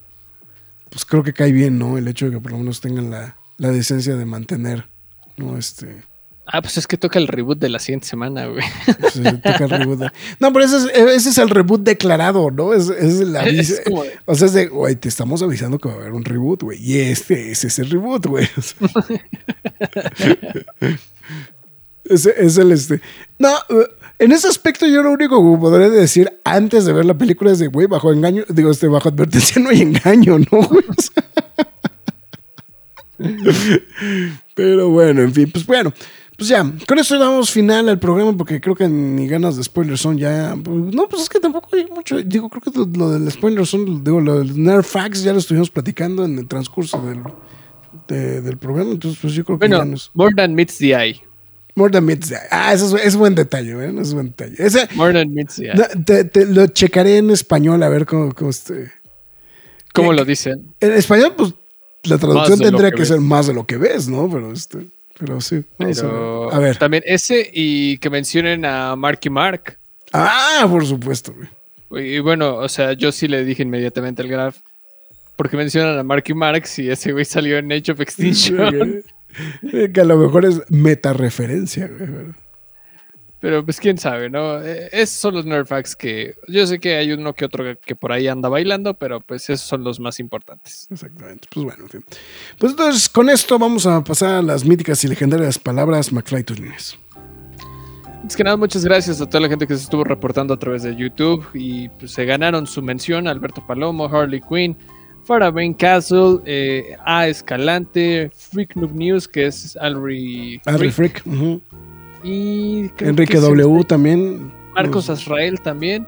pues 0.90 1.04
creo 1.04 1.22
que 1.22 1.32
cae 1.32 1.52
bien, 1.52 1.78
¿no? 1.78 1.98
El 1.98 2.08
hecho 2.08 2.26
de 2.26 2.32
que 2.32 2.40
por 2.40 2.52
lo 2.52 2.58
menos 2.58 2.80
tengan 2.80 3.10
la, 3.10 3.36
la 3.56 3.70
decencia 3.70 4.16
de 4.16 4.24
mantener, 4.24 4.88
¿no? 5.36 5.58
Este. 5.58 6.02
Ah, 6.50 6.62
pues 6.62 6.78
es 6.78 6.86
que 6.86 6.96
toca 6.96 7.18
el 7.18 7.28
reboot 7.28 7.58
de 7.58 7.68
la 7.68 7.78
siguiente 7.78 8.06
semana, 8.06 8.46
güey. 8.46 8.64
pues, 9.00 9.16
eh, 9.16 9.32
toca 9.42 9.64
el 9.64 9.70
reboot 9.70 9.98
de- 9.98 10.10
No, 10.40 10.50
pero 10.52 10.64
ese 10.64 10.78
es, 10.78 10.84
ese 10.94 11.28
es 11.28 11.36
el 11.38 11.50
reboot 11.50 11.82
declarado, 11.82 12.50
¿no? 12.50 12.72
Es, 12.72 12.88
es 12.88 13.20
el 13.20 13.36
aviso- 13.36 13.74
Es 13.74 13.80
como 13.84 14.04
de- 14.04 14.12
O 14.24 14.34
sea, 14.34 14.46
es 14.46 14.54
de, 14.54 14.66
güey, 14.68 14.96
te 14.96 15.08
estamos 15.10 15.42
avisando 15.42 15.78
que 15.78 15.88
va 15.88 15.94
a 15.94 15.98
haber 15.98 16.12
un 16.12 16.24
reboot, 16.24 16.62
güey. 16.62 16.78
Y 16.82 17.00
este, 17.00 17.50
ese 17.52 17.66
es 17.66 17.78
el 17.78 17.90
reboot, 17.90 18.26
güey. 18.26 18.48
O 18.56 18.62
sea. 18.62 18.78
ese 22.04 22.34
es 22.38 22.56
el 22.56 22.72
este. 22.72 23.00
No, 23.38 23.54
eh, 23.68 23.86
en 24.18 24.32
ese 24.32 24.48
aspecto 24.48 24.86
yo 24.86 25.02
lo 25.02 25.12
único 25.12 25.36
que 25.54 25.60
podré 25.60 25.90
decir 25.90 26.40
antes 26.44 26.86
de 26.86 26.92
ver 26.94 27.04
la 27.04 27.18
película 27.18 27.52
es 27.52 27.58
de, 27.58 27.66
güey, 27.68 27.86
bajo 27.86 28.10
engaño, 28.12 28.44
digo, 28.48 28.70
este, 28.70 28.88
bajo 28.88 29.08
advertencia 29.10 29.60
no 29.62 29.68
hay 29.70 29.82
engaño, 29.82 30.38
¿no, 30.38 30.62
güey? 30.62 30.84
O 30.88 30.94
sea. 31.02 31.24
Pero 34.54 34.88
bueno, 34.90 35.22
en 35.22 35.34
fin, 35.34 35.50
pues 35.52 35.66
bueno. 35.66 35.92
Pues 36.38 36.48
ya, 36.48 36.62
con 36.86 36.98
esto 37.00 37.18
damos 37.18 37.50
final 37.50 37.88
al 37.88 37.98
programa 37.98 38.34
porque 38.36 38.60
creo 38.60 38.76
que 38.76 38.86
ni 38.86 39.26
ganas 39.26 39.56
de 39.56 39.64
spoilers 39.64 40.00
son 40.00 40.16
ya. 40.16 40.54
No, 40.54 41.08
pues 41.08 41.22
es 41.22 41.28
que 41.28 41.40
tampoco 41.40 41.68
hay 41.74 41.84
mucho. 41.86 42.22
Digo, 42.22 42.48
creo 42.48 42.62
que 42.62 42.70
lo, 42.78 42.86
lo 42.86 43.10
del 43.10 43.28
spoiler 43.30 43.66
son, 43.66 44.04
digo, 44.04 44.20
lo 44.20 44.38
del 44.38 44.62
Nerfax 44.62 45.24
ya 45.24 45.32
lo 45.32 45.40
estuvimos 45.40 45.68
platicando 45.68 46.24
en 46.24 46.38
el 46.38 46.46
transcurso 46.46 47.02
del, 47.04 47.22
de- 48.06 48.40
del 48.40 48.56
programa. 48.56 48.92
Entonces, 48.92 49.18
pues 49.20 49.34
yo 49.34 49.44
creo 49.44 49.58
que 49.58 49.66
Bueno, 49.66 49.78
ya 49.78 49.90
nos. 49.90 50.12
More 50.14 50.32
Than 50.32 50.54
Meets 50.54 50.78
the 50.78 50.94
Eye. 50.94 51.20
More 51.74 51.92
than 51.92 52.04
meets 52.06 52.28
the 52.28 52.34
eye. 52.34 52.48
Ah, 52.50 52.72
eso 52.72 52.96
es, 52.96 53.04
es 53.04 53.16
buen 53.16 53.34
detalle, 53.36 53.70
¿eh? 53.72 53.94
Es 54.00 54.12
buen 54.14 54.28
detalle. 54.28 54.54
Ese, 54.58 54.88
More 54.94 55.12
Than 55.12 55.32
Meets 55.34 55.56
the 55.56 55.66
Eye. 55.66 55.74
no, 55.74 56.04
te, 56.04 56.24
te 56.24 56.46
lo 56.46 56.66
checaré 56.68 57.18
en 57.18 57.30
español 57.30 57.82
a 57.82 57.88
ver 57.88 58.06
cómo, 58.06 58.32
cómo 58.34 58.50
este. 58.50 58.90
¿Cómo 59.92 60.12
lo 60.12 60.24
dicen? 60.24 60.72
En 60.80 60.92
español, 60.92 61.34
pues 61.36 61.52
la 62.04 62.18
traducción 62.18 62.58
tendría 62.60 62.90
que 62.92 62.98
que, 62.98 63.06
ser 63.06 63.20
más 63.20 63.48
de 63.48 63.54
lo 63.54 63.66
que 63.66 63.76
ves, 63.76 64.08
¿no? 64.08 64.28
Pero 64.30 64.52
este. 64.52 64.86
Pero 65.18 65.40
sí. 65.40 65.64
Pero 65.76 66.52
a 66.52 66.54
ver. 66.54 66.54
A 66.54 66.58
ver. 66.58 66.76
también 66.76 67.02
ese 67.06 67.48
y 67.52 67.98
que 67.98 68.10
mencionen 68.10 68.64
a 68.64 68.96
Marky 68.96 69.30
Mark. 69.30 69.78
Ah, 70.12 70.66
por 70.70 70.86
supuesto, 70.86 71.34
güey. 71.88 72.16
Y 72.16 72.18
bueno, 72.20 72.56
o 72.56 72.68
sea, 72.68 72.92
yo 72.92 73.12
sí 73.12 73.28
le 73.28 73.44
dije 73.44 73.62
inmediatamente 73.62 74.22
al 74.22 74.28
Graf. 74.28 74.58
Porque 75.36 75.56
mencionan 75.56 75.98
a 75.98 76.02
Marky 76.02 76.34
Mark 76.34 76.66
si 76.66 76.90
ese 76.90 77.12
güey 77.12 77.24
salió 77.24 77.58
en 77.58 77.72
Age 77.72 77.92
of 77.92 78.00
Extinction. 78.00 79.02
Que 79.70 80.00
a 80.00 80.04
lo 80.04 80.16
mejor 80.16 80.46
es 80.46 80.62
meta 80.68 81.12
referencia, 81.12 81.86
güey. 81.86 82.32
Pero- 83.40 83.64
pues 83.64 83.78
quién 83.80 83.98
sabe, 83.98 84.28
¿no? 84.30 84.60
Eh, 84.62 84.88
Esos 84.92 85.16
son 85.16 85.34
los 85.34 85.44
Nerfax 85.46 85.94
que 85.96 86.34
yo 86.48 86.66
sé 86.66 86.78
que 86.78 86.96
hay 86.96 87.12
uno 87.12 87.32
que 87.34 87.44
otro 87.44 87.64
que 87.80 87.94
por 87.96 88.12
ahí 88.12 88.28
anda 88.28 88.48
bailando, 88.48 88.94
pero 88.94 89.20
pues 89.20 89.48
esos 89.50 89.66
son 89.66 89.84
los 89.84 90.00
más 90.00 90.18
importantes. 90.20 90.88
Exactamente. 90.90 91.48
Pues 91.52 91.64
bueno, 91.64 91.84
en 91.84 91.88
fin. 91.90 92.04
Pues 92.58 92.72
entonces, 92.72 93.08
con 93.08 93.28
esto 93.30 93.58
vamos 93.58 93.86
a 93.86 94.02
pasar 94.02 94.34
a 94.36 94.42
las 94.42 94.64
míticas 94.64 95.02
y 95.04 95.08
legendarias 95.08 95.58
palabras 95.58 96.12
McFly 96.12 96.42
tus 96.44 96.58
líneas. 96.58 96.98
Es 98.26 98.36
que 98.36 98.44
nada, 98.44 98.56
muchas 98.56 98.84
gracias 98.84 99.20
a 99.20 99.26
toda 99.26 99.40
la 99.40 99.48
gente 99.48 99.66
que 99.66 99.74
se 99.76 99.84
estuvo 99.84 100.04
reportando 100.04 100.52
a 100.52 100.58
través 100.58 100.82
de 100.82 100.94
YouTube 100.94 101.46
y 101.54 101.88
pues 101.88 102.10
se 102.12 102.24
ganaron 102.24 102.66
su 102.66 102.82
mención 102.82 103.26
Alberto 103.28 103.64
Palomo, 103.66 104.04
Harley 104.06 104.40
Quinn, 104.46 104.76
Farah 105.24 105.50
Bane 105.50 105.76
Castle, 105.76 106.38
eh, 106.44 106.96
A 107.06 107.28
Escalante, 107.28 108.30
Freak 108.34 108.76
Noob 108.76 108.92
News, 108.94 109.28
que 109.28 109.46
es 109.46 109.76
Alri 109.76 110.60
Harry 110.66 110.90
Freak, 110.90 111.22
Frick. 111.22 111.26
ujú. 111.26 111.60
Y 112.22 112.88
creo 112.90 113.10
Enrique 113.10 113.34
que 113.34 113.40
W 113.40 113.84
también. 113.84 114.52
Marcos 114.74 115.10
Azrael 115.10 115.60
también. 115.60 116.06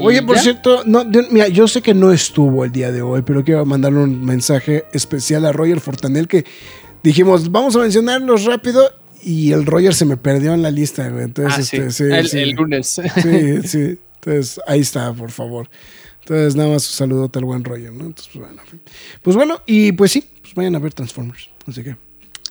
Oye, 0.00 0.22
por 0.22 0.36
ya. 0.36 0.42
cierto, 0.42 0.82
no, 0.86 1.04
mira, 1.30 1.48
yo 1.48 1.68
sé 1.68 1.82
que 1.82 1.94
no 1.94 2.10
estuvo 2.12 2.64
el 2.64 2.72
día 2.72 2.90
de 2.90 3.02
hoy, 3.02 3.22
pero 3.22 3.44
quiero 3.44 3.64
mandarle 3.64 4.00
un 4.00 4.24
mensaje 4.24 4.86
especial 4.92 5.44
a 5.46 5.52
Roger 5.52 5.78
Fortanel 5.80 6.26
que 6.26 6.44
dijimos, 7.02 7.50
vamos 7.52 7.76
a 7.76 7.80
mencionarlos 7.80 8.44
rápido 8.44 8.90
y 9.22 9.52
el 9.52 9.66
Roger 9.66 9.94
se 9.94 10.04
me 10.04 10.16
perdió 10.16 10.52
en 10.54 10.62
la 10.62 10.70
lista. 10.70 11.06
Entonces, 11.06 11.58
Ah, 11.58 11.62
sí, 11.62 11.76
este, 11.76 11.90
sí, 11.90 12.04
el, 12.12 12.28
sí. 12.28 12.38
el 12.38 12.50
lunes. 12.52 12.88
Sí, 12.88 13.62
sí. 13.68 13.98
Entonces, 14.16 14.60
ahí 14.66 14.80
está, 14.80 15.12
por 15.12 15.30
favor. 15.30 15.68
Entonces, 16.22 16.56
nada 16.56 16.70
más 16.70 16.86
un 16.88 16.94
saludote 16.94 17.38
al 17.38 17.44
buen 17.44 17.62
Roger, 17.62 17.92
¿no? 17.92 18.06
Entonces, 18.06 18.30
pues 18.32 18.44
bueno. 18.46 18.62
Pues 19.22 19.36
bueno, 19.36 19.60
y 19.64 19.92
pues 19.92 20.10
sí, 20.10 20.28
pues 20.42 20.54
vayan 20.54 20.74
a 20.74 20.78
ver 20.80 20.92
Transformers. 20.92 21.48
Así 21.66 21.82
que, 21.84 21.96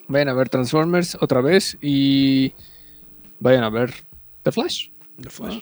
Vayan 0.08 0.30
a 0.30 0.34
ver 0.34 0.48
Transformers 0.48 1.18
otra 1.20 1.42
vez 1.42 1.78
y 1.82 2.54
vayan 3.40 3.64
a 3.64 3.70
ver 3.70 3.94
The 4.44 4.52
Flash. 4.52 4.90
The 5.22 5.30
Flash. 5.30 5.62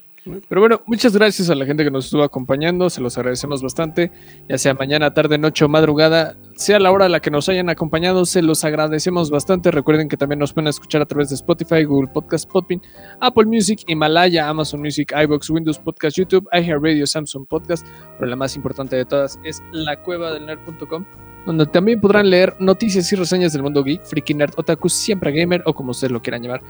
Pero 0.49 0.59
bueno, 0.59 0.81
muchas 0.87 1.15
gracias 1.15 1.51
a 1.51 1.55
la 1.55 1.67
gente 1.67 1.83
que 1.83 1.91
nos 1.91 2.05
estuvo 2.05 2.23
acompañando, 2.23 2.89
se 2.89 2.99
los 2.99 3.15
agradecemos 3.15 3.61
bastante, 3.61 4.11
ya 4.49 4.57
sea 4.57 4.73
mañana, 4.73 5.13
tarde, 5.13 5.37
noche 5.37 5.65
o 5.65 5.69
madrugada, 5.69 6.35
sea 6.55 6.79
la 6.79 6.91
hora 6.91 7.05
a 7.05 7.09
la 7.09 7.19
que 7.19 7.29
nos 7.29 7.47
hayan 7.47 7.69
acompañado, 7.69 8.25
se 8.25 8.41
los 8.41 8.63
agradecemos 8.63 9.29
bastante. 9.29 9.69
Recuerden 9.69 10.07
que 10.07 10.17
también 10.17 10.39
nos 10.39 10.51
pueden 10.51 10.67
escuchar 10.67 11.03
a 11.03 11.05
través 11.05 11.29
de 11.29 11.35
Spotify, 11.35 11.83
Google 11.83 12.09
Podcast, 12.11 12.49
Podbean, 12.49 12.81
Apple 13.21 13.45
Music, 13.45 13.83
Himalaya, 13.85 14.49
Amazon 14.49 14.81
Music, 14.81 15.13
iBox, 15.15 15.47
Windows 15.51 15.77
Podcast, 15.77 16.17
YouTube, 16.17 16.47
iHeartRadio, 16.51 17.05
Samsung 17.05 17.45
Podcast, 17.47 17.85
pero 18.17 18.27
la 18.27 18.35
más 18.35 18.55
importante 18.55 18.95
de 18.95 19.05
todas 19.05 19.39
es 19.43 19.61
la 19.73 20.01
cueva 20.01 20.33
del 20.33 20.47
nerd.com. 20.47 21.05
donde 21.45 21.67
también 21.67 22.01
podrán 22.01 22.31
leer 22.31 22.55
noticias 22.59 23.13
y 23.13 23.15
reseñas 23.15 23.53
del 23.53 23.61
mundo 23.61 23.83
geek, 23.83 24.01
freaky 24.01 24.33
nerd, 24.33 24.53
otaku, 24.57 24.89
siempre 24.89 25.31
gamer 25.31 25.61
o 25.67 25.75
como 25.75 25.91
ustedes 25.91 26.11
lo 26.11 26.19
quieran 26.19 26.41
llamar. 26.41 26.63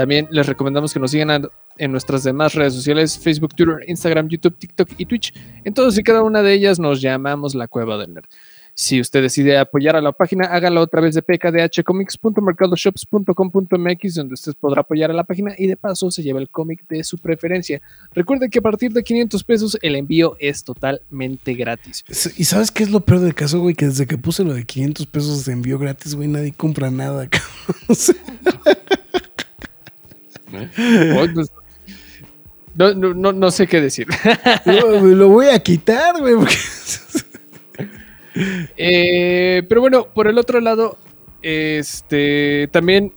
También 0.00 0.26
les 0.30 0.46
recomendamos 0.46 0.94
que 0.94 0.98
nos 0.98 1.10
sigan 1.10 1.46
en 1.76 1.92
nuestras 1.92 2.24
demás 2.24 2.54
redes 2.54 2.72
sociales, 2.72 3.18
Facebook, 3.18 3.54
Twitter, 3.54 3.84
Instagram, 3.86 4.28
YouTube, 4.28 4.56
TikTok 4.56 4.88
y 4.96 5.04
Twitch. 5.04 5.34
En 5.62 5.74
todas 5.74 5.98
y 5.98 6.02
cada 6.02 6.22
una 6.22 6.40
de 6.40 6.54
ellas 6.54 6.78
nos 6.78 7.02
llamamos 7.02 7.54
La 7.54 7.68
Cueva 7.68 7.98
del 7.98 8.14
Nerd. 8.14 8.24
Si 8.72 8.98
usted 8.98 9.20
decide 9.20 9.58
apoyar 9.58 9.96
a 9.96 10.00
la 10.00 10.12
página, 10.12 10.46
hágalo 10.46 10.80
a 10.80 10.86
través 10.86 11.14
de 11.14 11.20
pkdhcomics.mercadoshops.com.mx, 11.20 14.14
donde 14.14 14.32
usted 14.32 14.54
podrá 14.58 14.80
apoyar 14.80 15.10
a 15.10 15.12
la 15.12 15.24
página 15.24 15.54
y 15.58 15.66
de 15.66 15.76
paso 15.76 16.10
se 16.10 16.22
lleva 16.22 16.40
el 16.40 16.48
cómic 16.48 16.88
de 16.88 17.04
su 17.04 17.18
preferencia. 17.18 17.82
Recuerde 18.14 18.48
que 18.48 18.60
a 18.60 18.62
partir 18.62 18.94
de 18.94 19.02
500 19.02 19.44
pesos 19.44 19.76
el 19.82 19.96
envío 19.96 20.34
es 20.40 20.64
totalmente 20.64 21.52
gratis. 21.52 22.06
¿Y 22.38 22.44
sabes 22.44 22.70
qué 22.70 22.84
es 22.84 22.90
lo 22.90 23.00
peor 23.00 23.20
del 23.20 23.34
caso, 23.34 23.60
güey? 23.60 23.74
Que 23.74 23.84
desde 23.84 24.06
que 24.06 24.16
puse 24.16 24.44
lo 24.44 24.54
de 24.54 24.64
500 24.64 25.06
pesos 25.08 25.44
de 25.44 25.52
envío 25.52 25.78
gratis, 25.78 26.14
güey, 26.14 26.28
nadie 26.28 26.52
compra 26.52 26.90
nada, 26.90 27.28
No, 32.74 32.94
no, 32.94 33.32
no, 33.32 33.50
sé 33.50 33.66
qué 33.66 33.80
decir. 33.80 34.06
lo 34.64 35.28
voy 35.28 35.46
a 35.48 35.58
quitar, 35.58 36.18
güey. 36.18 36.34
Eh, 38.76 39.64
pero 39.68 39.80
bueno, 39.80 40.06
por 40.06 40.28
el 40.28 40.38
otro 40.38 40.60
lado, 40.60 40.96
este 41.42 42.68
también 42.70 43.12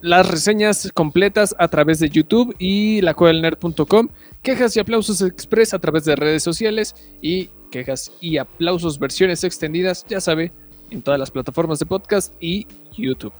las 0.00 0.28
reseñas 0.28 0.90
completas 0.94 1.56
a 1.58 1.68
través 1.68 1.98
de 1.98 2.08
YouTube 2.08 2.54
y 2.58 3.00
la 3.00 3.14
nerd.com, 3.14 4.08
quejas 4.42 4.76
y 4.76 4.80
aplausos 4.80 5.22
express 5.22 5.74
a 5.74 5.80
través 5.80 6.04
de 6.04 6.14
redes 6.14 6.44
sociales 6.44 6.94
y 7.20 7.50
quejas 7.70 8.12
y 8.20 8.38
aplausos 8.38 8.98
versiones 8.98 9.42
extendidas, 9.42 10.06
ya 10.08 10.20
sabe, 10.20 10.52
en 10.90 11.02
todas 11.02 11.18
las 11.18 11.30
plataformas 11.30 11.80
de 11.80 11.86
podcast 11.86 12.32
y 12.40 12.66
YouTube. 12.96 13.32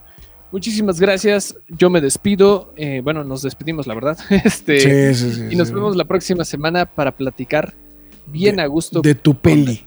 Muchísimas 0.52 1.00
gracias. 1.00 1.56
Yo 1.68 1.90
me 1.90 2.00
despido. 2.00 2.72
Eh, 2.76 3.00
bueno, 3.02 3.24
nos 3.24 3.42
despedimos, 3.42 3.86
la 3.86 3.94
verdad. 3.94 4.18
Este, 4.44 5.12
y 5.50 5.56
nos 5.56 5.70
vemos 5.70 5.96
la 5.96 6.04
próxima 6.04 6.44
semana 6.44 6.86
para 6.86 7.12
platicar 7.16 7.74
bien 8.26 8.60
a 8.60 8.66
gusto. 8.66 9.00
De 9.00 9.14
tu 9.14 9.34
peli 9.34 9.84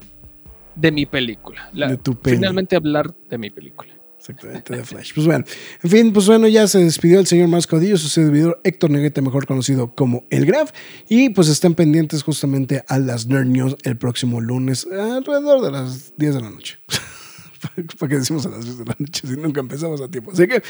de 0.79 0.91
mi 0.91 1.05
película. 1.05 1.69
de 1.73 1.97
tu 1.97 2.17
Finalmente 2.23 2.75
hablar 2.75 3.13
de 3.29 3.37
mi 3.37 3.49
película. 3.49 3.93
Exactamente, 4.17 4.75
de 4.75 4.83
Flash. 4.83 5.13
Pues 5.15 5.25
bueno, 5.25 5.45
en 5.81 5.89
fin, 5.89 6.13
pues 6.13 6.27
bueno, 6.27 6.47
ya 6.47 6.67
se 6.67 6.79
despidió 6.79 7.21
el 7.21 7.27
señor 7.27 7.47
más 7.47 7.67
Codillo, 7.67 7.97
su 7.97 8.09
servidor 8.09 8.59
Héctor 8.65 8.91
Neguete, 8.91 9.21
mejor 9.21 9.47
conocido 9.47 9.95
como 9.95 10.25
El 10.29 10.45
Graf. 10.45 10.71
Y 11.07 11.29
pues 11.29 11.47
estén 11.47 11.73
pendientes 11.73 12.21
justamente 12.21 12.83
a 12.87 12.99
las 12.99 13.27
Nerd 13.27 13.47
News 13.47 13.77
el 13.83 13.97
próximo 13.97 14.41
lunes, 14.41 14.85
alrededor 14.85 15.61
de 15.61 15.71
las 15.71 16.13
10 16.17 16.35
de 16.35 16.41
la 16.41 16.49
noche. 16.49 16.79
¿Para 17.99 18.09
qué 18.09 18.17
decimos 18.17 18.45
a 18.45 18.49
las 18.49 18.63
10 18.63 18.79
de 18.79 18.85
la 18.85 18.95
noche 18.97 19.27
si 19.27 19.35
nunca 19.35 19.59
empezamos 19.59 20.01
a 20.01 20.07
tiempo? 20.07 20.31
Así 20.31 20.47
que 20.47 20.61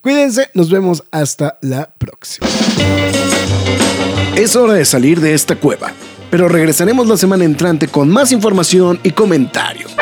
cuídense, 0.00 0.50
nos 0.54 0.70
vemos 0.70 1.04
hasta 1.10 1.58
la 1.62 1.92
próxima. 1.96 2.46
Es 4.36 4.56
hora 4.56 4.74
de 4.74 4.84
salir 4.84 5.20
de 5.20 5.34
esta 5.34 5.56
cueva 5.56 5.92
pero 6.34 6.48
regresaremos 6.48 7.06
la 7.06 7.16
semana 7.16 7.44
entrante 7.44 7.86
con 7.86 8.10
más 8.10 8.32
información 8.32 8.98
y 9.04 9.12
comentarios. 9.12 9.94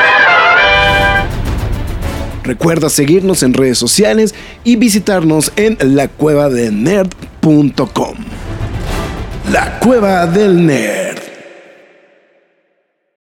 Recuerda 2.42 2.88
seguirnos 2.88 3.42
en 3.42 3.52
redes 3.52 3.76
sociales 3.76 4.34
y 4.64 4.76
visitarnos 4.76 5.52
en 5.56 5.76
lacuevadelnerd.com. 5.94 8.16
La 9.52 9.78
Cueva 9.78 10.26
del 10.26 10.64
Nerd. 10.64 11.31